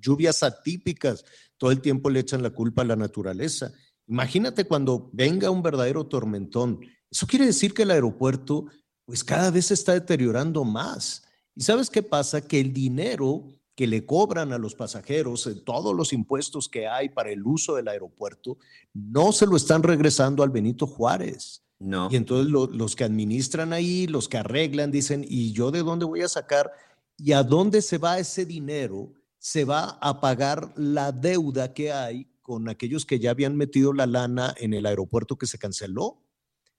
lluvias 0.00 0.42
atípicas, 0.42 1.24
todo 1.58 1.70
el 1.70 1.80
tiempo 1.80 2.08
le 2.10 2.20
echan 2.20 2.42
la 2.42 2.50
culpa 2.50 2.82
a 2.82 2.86
la 2.86 2.96
naturaleza. 2.96 3.72
Imagínate 4.06 4.64
cuando 4.64 5.10
venga 5.12 5.50
un 5.50 5.62
verdadero 5.62 6.06
tormentón. 6.06 6.80
Eso 7.10 7.26
quiere 7.26 7.46
decir 7.46 7.74
que 7.74 7.82
el 7.82 7.90
aeropuerto, 7.90 8.66
pues 9.06 9.24
cada 9.24 9.50
vez 9.50 9.66
se 9.66 9.74
está 9.74 9.92
deteriorando 9.94 10.64
más. 10.64 11.22
¿Y 11.54 11.62
sabes 11.62 11.88
qué 11.88 12.02
pasa? 12.02 12.40
Que 12.40 12.60
el 12.60 12.72
dinero 12.72 13.44
que 13.74 13.86
le 13.86 14.04
cobran 14.04 14.52
a 14.52 14.58
los 14.58 14.74
pasajeros, 14.74 15.48
todos 15.64 15.94
los 15.94 16.12
impuestos 16.12 16.68
que 16.68 16.86
hay 16.88 17.08
para 17.08 17.30
el 17.30 17.46
uso 17.46 17.76
del 17.76 17.88
aeropuerto, 17.88 18.58
no 18.92 19.32
se 19.32 19.46
lo 19.46 19.56
están 19.56 19.82
regresando 19.82 20.42
al 20.42 20.50
Benito 20.50 20.86
Juárez. 20.86 21.62
No. 21.78 22.08
Y 22.10 22.16
entonces 22.16 22.50
lo- 22.50 22.66
los 22.66 22.96
que 22.96 23.04
administran 23.04 23.72
ahí, 23.72 24.06
los 24.06 24.28
que 24.28 24.38
arreglan, 24.38 24.90
dicen, 24.90 25.24
¿y 25.28 25.52
yo 25.52 25.70
de 25.70 25.82
dónde 25.82 26.06
voy 26.06 26.22
a 26.22 26.28
sacar? 26.28 26.72
¿Y 27.18 27.32
a 27.32 27.42
dónde 27.42 27.82
se 27.82 27.98
va 27.98 28.18
ese 28.18 28.44
dinero? 28.46 29.12
Se 29.38 29.64
va 29.64 29.98
a 30.00 30.20
pagar 30.20 30.72
la 30.76 31.12
deuda 31.12 31.72
que 31.74 31.92
hay 31.92 32.26
con 32.40 32.68
aquellos 32.68 33.04
que 33.04 33.18
ya 33.18 33.30
habían 33.30 33.56
metido 33.56 33.92
la 33.92 34.06
lana 34.06 34.54
en 34.58 34.72
el 34.72 34.86
aeropuerto 34.86 35.36
que 35.36 35.46
se 35.46 35.58
canceló. 35.58 36.22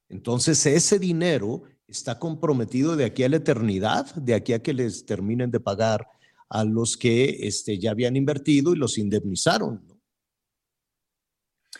Entonces 0.09 0.65
ese 0.65 0.97
dinero 0.97 1.61
está 1.87 2.19
comprometido 2.19 2.95
de 2.95 3.05
aquí 3.05 3.23
a 3.23 3.29
la 3.29 3.37
eternidad, 3.37 4.13
de 4.15 4.33
aquí 4.33 4.53
a 4.53 4.61
que 4.61 4.73
les 4.73 5.05
terminen 5.05 5.51
de 5.51 5.59
pagar 5.59 6.07
a 6.49 6.63
los 6.63 6.97
que 6.97 7.47
este, 7.47 7.79
ya 7.79 7.91
habían 7.91 8.15
invertido 8.15 8.73
y 8.73 8.77
los 8.77 8.97
indemnizaron. 8.97 9.83
¿no? 9.87 9.97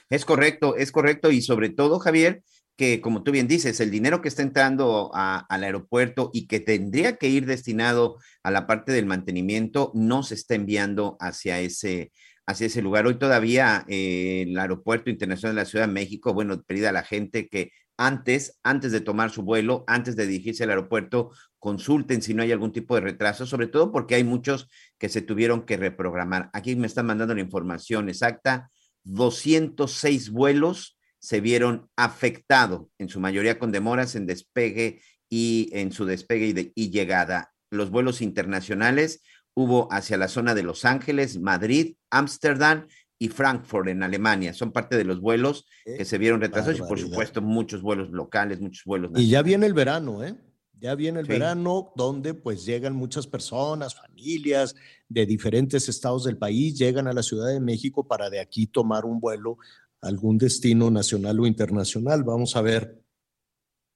Es 0.10 0.26
correcto, 0.26 0.76
es 0.76 0.92
correcto. 0.92 1.32
Y 1.32 1.42
sobre 1.42 1.70
todo, 1.70 2.00
Javier, 2.00 2.44
que 2.78 3.02
como 3.02 3.24
tú 3.24 3.32
bien 3.32 3.48
dices, 3.48 3.80
el 3.80 3.92
dinero 3.92 4.22
que 4.22 4.28
está 4.28 4.44
entrando 4.44 5.12
al 5.14 5.64
aeropuerto 5.64 6.30
y 6.34 6.48
que 6.48 6.60
tendría 6.60 7.18
que 7.18 7.28
ir 7.28 7.46
destinado 7.46 8.18
a 8.44 8.52
la 8.52 8.68
parte 8.68 8.92
del 8.92 9.06
mantenimiento 9.06 9.92
no 9.96 10.24
se 10.24 10.36
está 10.36 10.56
enviando 10.56 11.18
hacia 11.20 11.60
ese, 11.60 12.12
hacia 12.46 12.68
ese 12.68 12.82
lugar. 12.82 13.08
Hoy 13.08 13.18
todavía 13.18 13.84
eh, 13.88 14.46
el 14.48 14.58
Aeropuerto 14.58 15.10
Internacional 15.10 15.56
de 15.56 15.62
la 15.62 15.66
Ciudad 15.66 15.88
de 15.88 15.94
México, 15.94 16.34
bueno, 16.34 16.62
pedida 16.62 16.90
a 16.90 16.94
la 16.94 17.04
gente 17.04 17.50
que 17.50 17.72
antes, 17.98 18.60
antes 18.64 18.92
de 18.92 19.02
tomar 19.02 19.32
su 19.32 19.42
vuelo, 19.42 19.84
antes 19.88 20.16
de 20.16 20.28
dirigirse 20.28 20.64
al 20.64 20.70
aeropuerto, 20.70 21.32
consulten 21.60 22.22
si 22.22 22.34
no 22.34 22.44
hay 22.44 22.52
algún 22.52 22.72
tipo 22.72 22.96
de 22.96 23.02
retraso, 23.02 23.46
sobre 23.46 23.68
todo 23.68 23.92
porque 23.92 24.16
hay 24.16 24.24
muchos 24.24 24.70
que 24.98 25.10
se 25.10 25.22
tuvieron 25.22 25.64
que 25.64 25.78
reprogramar. 25.78 26.50
Aquí 26.54 26.76
me 26.76 26.88
están 26.88 27.08
mandando 27.08 27.34
la 27.34 27.42
información 27.42 28.08
exacta. 28.10 28.70
206 29.04 30.30
vuelos 30.30 30.98
se 31.20 31.42
vieron 31.42 31.90
afectados, 31.96 32.88
en 33.00 33.10
su 33.10 33.20
mayoría 33.20 33.58
con 33.58 33.72
demoras 33.72 34.16
en 34.16 34.28
despegue 34.28 35.02
y 35.30 35.70
en 35.74 35.92
su 35.92 36.06
despegue 36.06 36.72
y, 36.76 36.84
y 36.84 36.92
llegada. 36.92 37.52
Los 37.72 37.90
vuelos 37.90 38.22
internacionales 38.22 39.24
hubo 39.56 39.92
hacia 39.92 40.18
la 40.18 40.28
zona 40.28 40.54
de 40.54 40.62
Los 40.62 40.86
Ángeles, 40.86 41.40
Madrid, 41.40 41.96
Ámsterdam 42.12 42.88
y 43.20 43.30
Frankfurt 43.30 43.88
en 43.90 44.04
Alemania. 44.04 44.54
Son 44.54 44.72
parte 44.72 44.96
de 44.98 45.04
los 45.04 45.20
vuelos 45.20 45.66
que 45.86 46.06
se 46.06 46.18
vieron 46.18 46.42
retrasados 46.42 46.80
y 46.80 46.84
por 46.84 47.00
supuesto 47.00 47.42
muchos 47.42 47.82
vuelos 47.82 48.10
locales, 48.12 48.60
muchos 48.62 48.84
vuelos 48.86 49.12
Y 49.16 49.30
ya 49.30 49.42
viene 49.42 49.66
el 49.66 49.74
verano, 49.74 50.24
¿eh? 50.24 50.36
Ya 50.80 50.94
viene 50.94 51.22
el 51.22 51.26
Sí. 51.26 51.32
verano 51.32 51.92
donde 51.96 52.36
pues 52.36 52.64
llegan 52.64 52.96
muchas 52.96 53.26
personas, 53.26 53.96
familias 53.96 54.76
de 55.10 55.26
diferentes 55.26 55.90
estados 55.90 56.26
del 56.26 56.38
país, 56.38 56.78
llegan 56.78 57.08
a 57.08 57.14
la 57.14 57.24
Ciudad 57.24 57.48
de 57.48 57.60
México 57.60 58.08
para 58.08 58.30
de 58.30 58.40
aquí 58.40 58.68
tomar 58.68 59.06
un 59.06 59.20
vuelo 59.20 59.58
a 60.02 60.08
algún 60.08 60.38
destino 60.38 60.92
nacional 60.92 61.40
o 61.40 61.48
internacional. 61.48 62.24
Vamos 62.24 62.56
a 62.56 62.62
ver, 62.62 63.02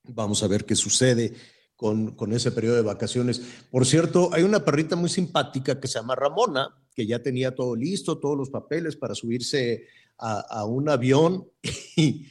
vamos 0.04 0.42
a 0.42 0.48
ver 0.48 0.66
qué 0.66 0.76
sucede 0.76 1.36
con, 1.76 2.16
con 2.16 2.34
ese 2.34 2.52
periodo 2.52 2.78
de 2.78 2.82
vacaciones. 2.82 3.42
Por 3.70 3.86
cierto, 3.86 4.32
hay 4.34 4.42
una 4.42 4.66
perrita 4.66 4.96
muy 4.96 5.10
simpática 5.10 5.80
que 5.80 5.88
se 5.88 6.00
llama 6.00 6.16
Ramona, 6.16 6.81
que 6.96 7.06
ya 7.06 7.22
tenía 7.22 7.56
todo 7.56 7.76
listo, 7.76 8.18
todos 8.20 8.38
los 8.38 8.50
papeles 8.50 8.96
para 8.96 9.16
subirse 9.16 9.86
a, 10.18 10.40
a 10.42 10.66
un 10.66 10.90
avión 10.90 11.48
y, 11.96 12.28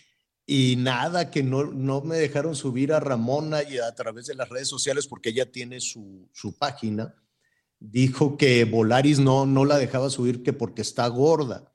y 0.47 0.77
nada, 0.77 1.31
que 1.31 1.43
no, 1.43 1.65
no 1.65 2.01
me 2.03 2.17
dejaron 2.17 2.55
subir 2.57 2.93
a 2.93 3.01
Ramona 3.01 3.63
y 3.63 3.79
a 3.79 3.95
través 3.95 4.27
de 4.27 4.35
las 4.35 4.49
redes 4.49 4.69
sociales 4.69 5.07
porque 5.07 5.31
ella 5.31 5.51
tiene 5.51 5.81
su, 5.81 6.29
su 6.33 6.57
página. 6.57 7.15
Dijo 7.79 8.37
que 8.37 8.65
Volaris 8.65 9.21
no, 9.21 9.47
no 9.47 9.65
la 9.65 9.79
dejaba 9.79 10.11
subir 10.11 10.43
que 10.43 10.53
porque 10.53 10.83
está 10.83 11.07
gorda. 11.09 11.73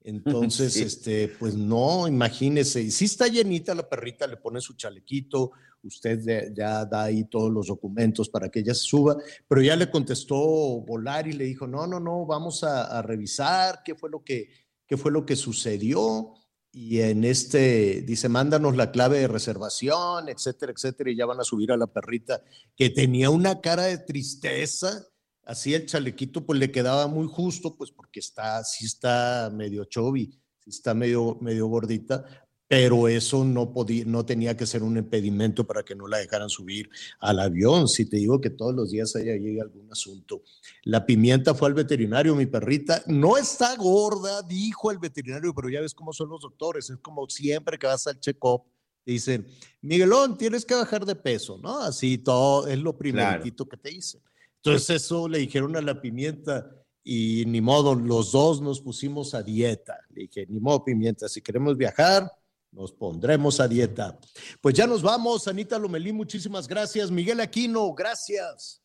Entonces, 0.08 0.74
Sí. 0.74 0.82
este, 0.82 1.28
pues 1.28 1.54
no, 1.54 2.06
imagínese. 2.06 2.80
Y 2.82 2.90
si 2.90 3.06
está 3.06 3.26
llenita 3.26 3.74
la 3.74 3.88
perrita, 3.88 4.26
le 4.26 4.36
pone 4.36 4.60
su 4.60 4.74
chalequito, 4.74 5.50
usted 5.82 6.52
ya- 6.54 6.84
da 6.84 7.04
ahí 7.04 7.24
todos 7.24 7.50
los 7.52 7.66
documentos 7.66 8.28
para 8.28 8.48
que 8.48 8.60
ella 8.60 8.74
suba, 8.74 9.16
pero 9.46 9.62
ya 9.62 9.76
le 9.76 9.90
contestó 9.90 10.36
Volaris, 10.36 11.36
le 11.36 11.44
dijo, 11.44 11.66
no, 11.66 11.86
no, 11.86 12.00
no, 12.00 12.26
vamos 12.26 12.64
a, 12.64 13.00
revisar 13.02 13.82
qué 13.84 13.94
fue 13.94 14.10
lo 14.10 14.22
que, 14.22 14.48
qué 14.86 14.96
fue 14.96 15.12
lo 15.12 15.24
que 15.24 15.36
sucedió. 15.36 16.34
Y 16.70 17.00
en 17.00 17.24
este, 17.24 18.02
dice, 18.02 18.28
mándanos 18.28 18.76
la 18.76 18.90
clave 18.90 19.18
de 19.18 19.28
reservación, 19.28 20.28
etcétera, 20.28 20.72
etcétera, 20.72 21.10
y 21.10 21.16
ya 21.16 21.26
van 21.26 21.40
a 21.40 21.44
subir 21.44 21.72
a 21.72 21.76
la 21.76 21.86
perrita, 21.86 22.42
que 22.76 22.90
tenía 22.90 23.30
una 23.30 23.60
cara 23.60 23.84
de 23.84 23.98
tristeza, 23.98 25.06
así 25.44 25.72
el 25.74 25.86
chalequito 25.86 26.44
pues 26.44 26.58
le 26.58 26.70
quedaba 26.70 27.06
muy 27.06 27.26
justo, 27.26 27.74
pues 27.76 27.90
porque 27.90 28.20
está, 28.20 28.62
sí 28.64 28.84
está 28.84 29.50
medio 29.52 29.84
chubby, 29.84 30.30
sí 30.58 30.70
está 30.70 30.92
medio, 30.92 31.38
medio 31.40 31.66
gordita, 31.68 32.47
pero 32.68 33.08
eso 33.08 33.44
no 33.44 33.72
podía, 33.72 34.04
no 34.04 34.26
tenía 34.26 34.54
que 34.54 34.66
ser 34.66 34.82
un 34.82 34.98
impedimento 34.98 35.66
para 35.66 35.82
que 35.82 35.94
no 35.94 36.06
la 36.06 36.18
dejaran 36.18 36.50
subir 36.50 36.90
al 37.18 37.40
avión. 37.40 37.88
Si 37.88 38.04
te 38.04 38.18
digo 38.18 38.42
que 38.42 38.50
todos 38.50 38.74
los 38.74 38.90
días 38.90 39.16
ella 39.16 39.36
llega 39.36 39.62
algún 39.62 39.90
asunto. 39.90 40.42
La 40.84 41.06
pimienta 41.06 41.54
fue 41.54 41.68
al 41.68 41.74
veterinario, 41.74 42.36
mi 42.36 42.44
perrita, 42.44 43.02
no 43.06 43.38
está 43.38 43.74
gorda, 43.76 44.42
dijo 44.42 44.90
el 44.90 44.98
veterinario, 44.98 45.54
pero 45.54 45.70
ya 45.70 45.80
ves 45.80 45.94
cómo 45.94 46.12
son 46.12 46.28
los 46.28 46.42
doctores, 46.42 46.90
es 46.90 46.98
como 46.98 47.26
siempre 47.30 47.78
que 47.78 47.86
vas 47.86 48.06
al 48.06 48.20
check-up, 48.20 48.64
dicen, 49.06 49.46
Miguelón, 49.80 50.36
tienes 50.36 50.66
que 50.66 50.74
bajar 50.74 51.06
de 51.06 51.14
peso, 51.14 51.58
¿no? 51.62 51.80
Así 51.80 52.18
todo, 52.18 52.66
es 52.66 52.78
lo 52.78 52.98
primeritito 52.98 53.66
que 53.66 53.78
te 53.78 53.88
dicen. 53.88 54.20
Entonces 54.56 55.02
eso 55.02 55.26
le 55.26 55.38
dijeron 55.38 55.74
a 55.76 55.80
la 55.80 56.02
pimienta 56.02 56.70
y 57.02 57.44
ni 57.46 57.62
modo, 57.62 57.94
los 57.94 58.32
dos 58.32 58.60
nos 58.60 58.82
pusimos 58.82 59.32
a 59.32 59.42
dieta. 59.42 59.98
Le 60.10 60.22
dije, 60.24 60.44
ni 60.50 60.60
modo, 60.60 60.84
pimienta, 60.84 61.26
si 61.26 61.40
queremos 61.40 61.78
viajar, 61.78 62.30
nos 62.72 62.92
pondremos 62.92 63.60
a 63.60 63.68
dieta. 63.68 64.18
Pues 64.60 64.74
ya 64.74 64.86
nos 64.86 65.02
vamos, 65.02 65.48
Anita 65.48 65.78
Lomelí, 65.78 66.12
muchísimas 66.12 66.68
gracias. 66.68 67.10
Miguel 67.10 67.40
Aquino, 67.40 67.92
gracias. 67.94 68.82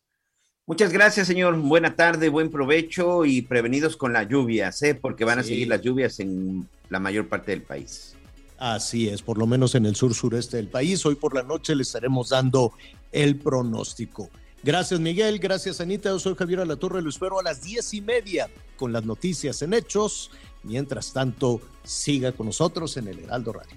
Muchas 0.66 0.92
gracias, 0.92 1.26
señor. 1.26 1.56
Buena 1.60 1.94
tarde, 1.94 2.30
buen 2.30 2.50
provecho 2.50 3.24
y 3.26 3.42
prevenidos 3.42 3.96
con 3.96 4.14
las 4.14 4.26
lluvias, 4.28 4.82
¿eh? 4.82 4.94
porque 4.94 5.24
van 5.24 5.38
a 5.38 5.42
Sí. 5.42 5.50
seguir 5.50 5.68
las 5.68 5.82
lluvias 5.82 6.18
en 6.20 6.66
la 6.88 6.98
mayor 7.00 7.28
parte 7.28 7.50
del 7.50 7.62
país. 7.62 8.14
Así 8.56 9.08
es, 9.08 9.20
por 9.20 9.36
lo 9.36 9.46
menos 9.46 9.74
en 9.74 9.84
el 9.84 9.94
sur 9.94 10.14
sureste 10.14 10.56
del 10.56 10.68
país. 10.68 11.04
Hoy 11.04 11.16
por 11.16 11.34
la 11.34 11.42
noche 11.42 11.74
le 11.74 11.82
estaremos 11.82 12.30
dando 12.30 12.72
el 13.12 13.36
pronóstico. 13.38 14.30
Gracias, 14.62 14.98
Miguel. 15.00 15.38
Gracias, 15.38 15.82
Anita. 15.82 16.08
Yo 16.08 16.18
soy 16.18 16.34
Javier 16.34 16.60
Alatorre. 16.60 17.02
Lo 17.02 17.10
espero 17.10 17.38
a 17.38 17.42
las 17.42 17.60
diez 17.62 17.92
y 17.92 18.00
media 18.00 18.48
con 18.78 18.90
las 18.92 19.04
noticias 19.04 19.60
en 19.60 19.74
hechos. 19.74 20.30
Mientras 20.64 21.12
tanto, 21.12 21.60
siga 21.84 22.32
con 22.32 22.46
nosotros 22.46 22.96
en 22.96 23.08
el 23.08 23.18
Heraldo 23.20 23.52
Radio. 23.52 23.76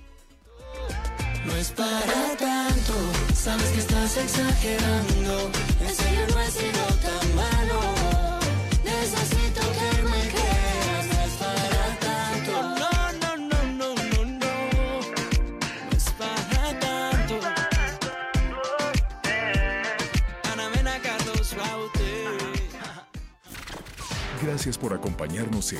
No 1.46 1.56
es 1.56 1.72
para 1.72 2.36
tanto, 2.38 2.94
sabes 3.34 3.70
que 3.72 3.80
estás 3.80 4.18
exagerando. 4.18 5.52
En 5.82 5.96
serio 5.96 6.22
no 6.30 6.42
he 6.42 6.52
sido 6.52 6.86
tan 7.02 7.36
malo. 7.36 7.80
Necesito 8.84 9.62
que 9.62 10.04
me 10.04 10.30
creas, 10.30 11.06
no 11.08 11.22
es 11.24 11.34
para 11.40 12.00
tanto. 12.00 12.52
No, 12.62 12.92
no, 13.14 13.38
no, 13.38 13.60
no, 13.68 13.96
no, 13.96 14.26
no. 14.26 14.54
No 15.90 15.98
es 15.98 16.10
para 16.18 16.80
tanto. 16.80 17.40
Ana 20.52 20.70
Mena, 20.70 21.00
Carlos 21.02 21.56
Baute. 21.56 22.26
Gracias 24.44 24.78
por 24.78 24.94
acompañarnos 24.94 25.74
en 25.74 25.80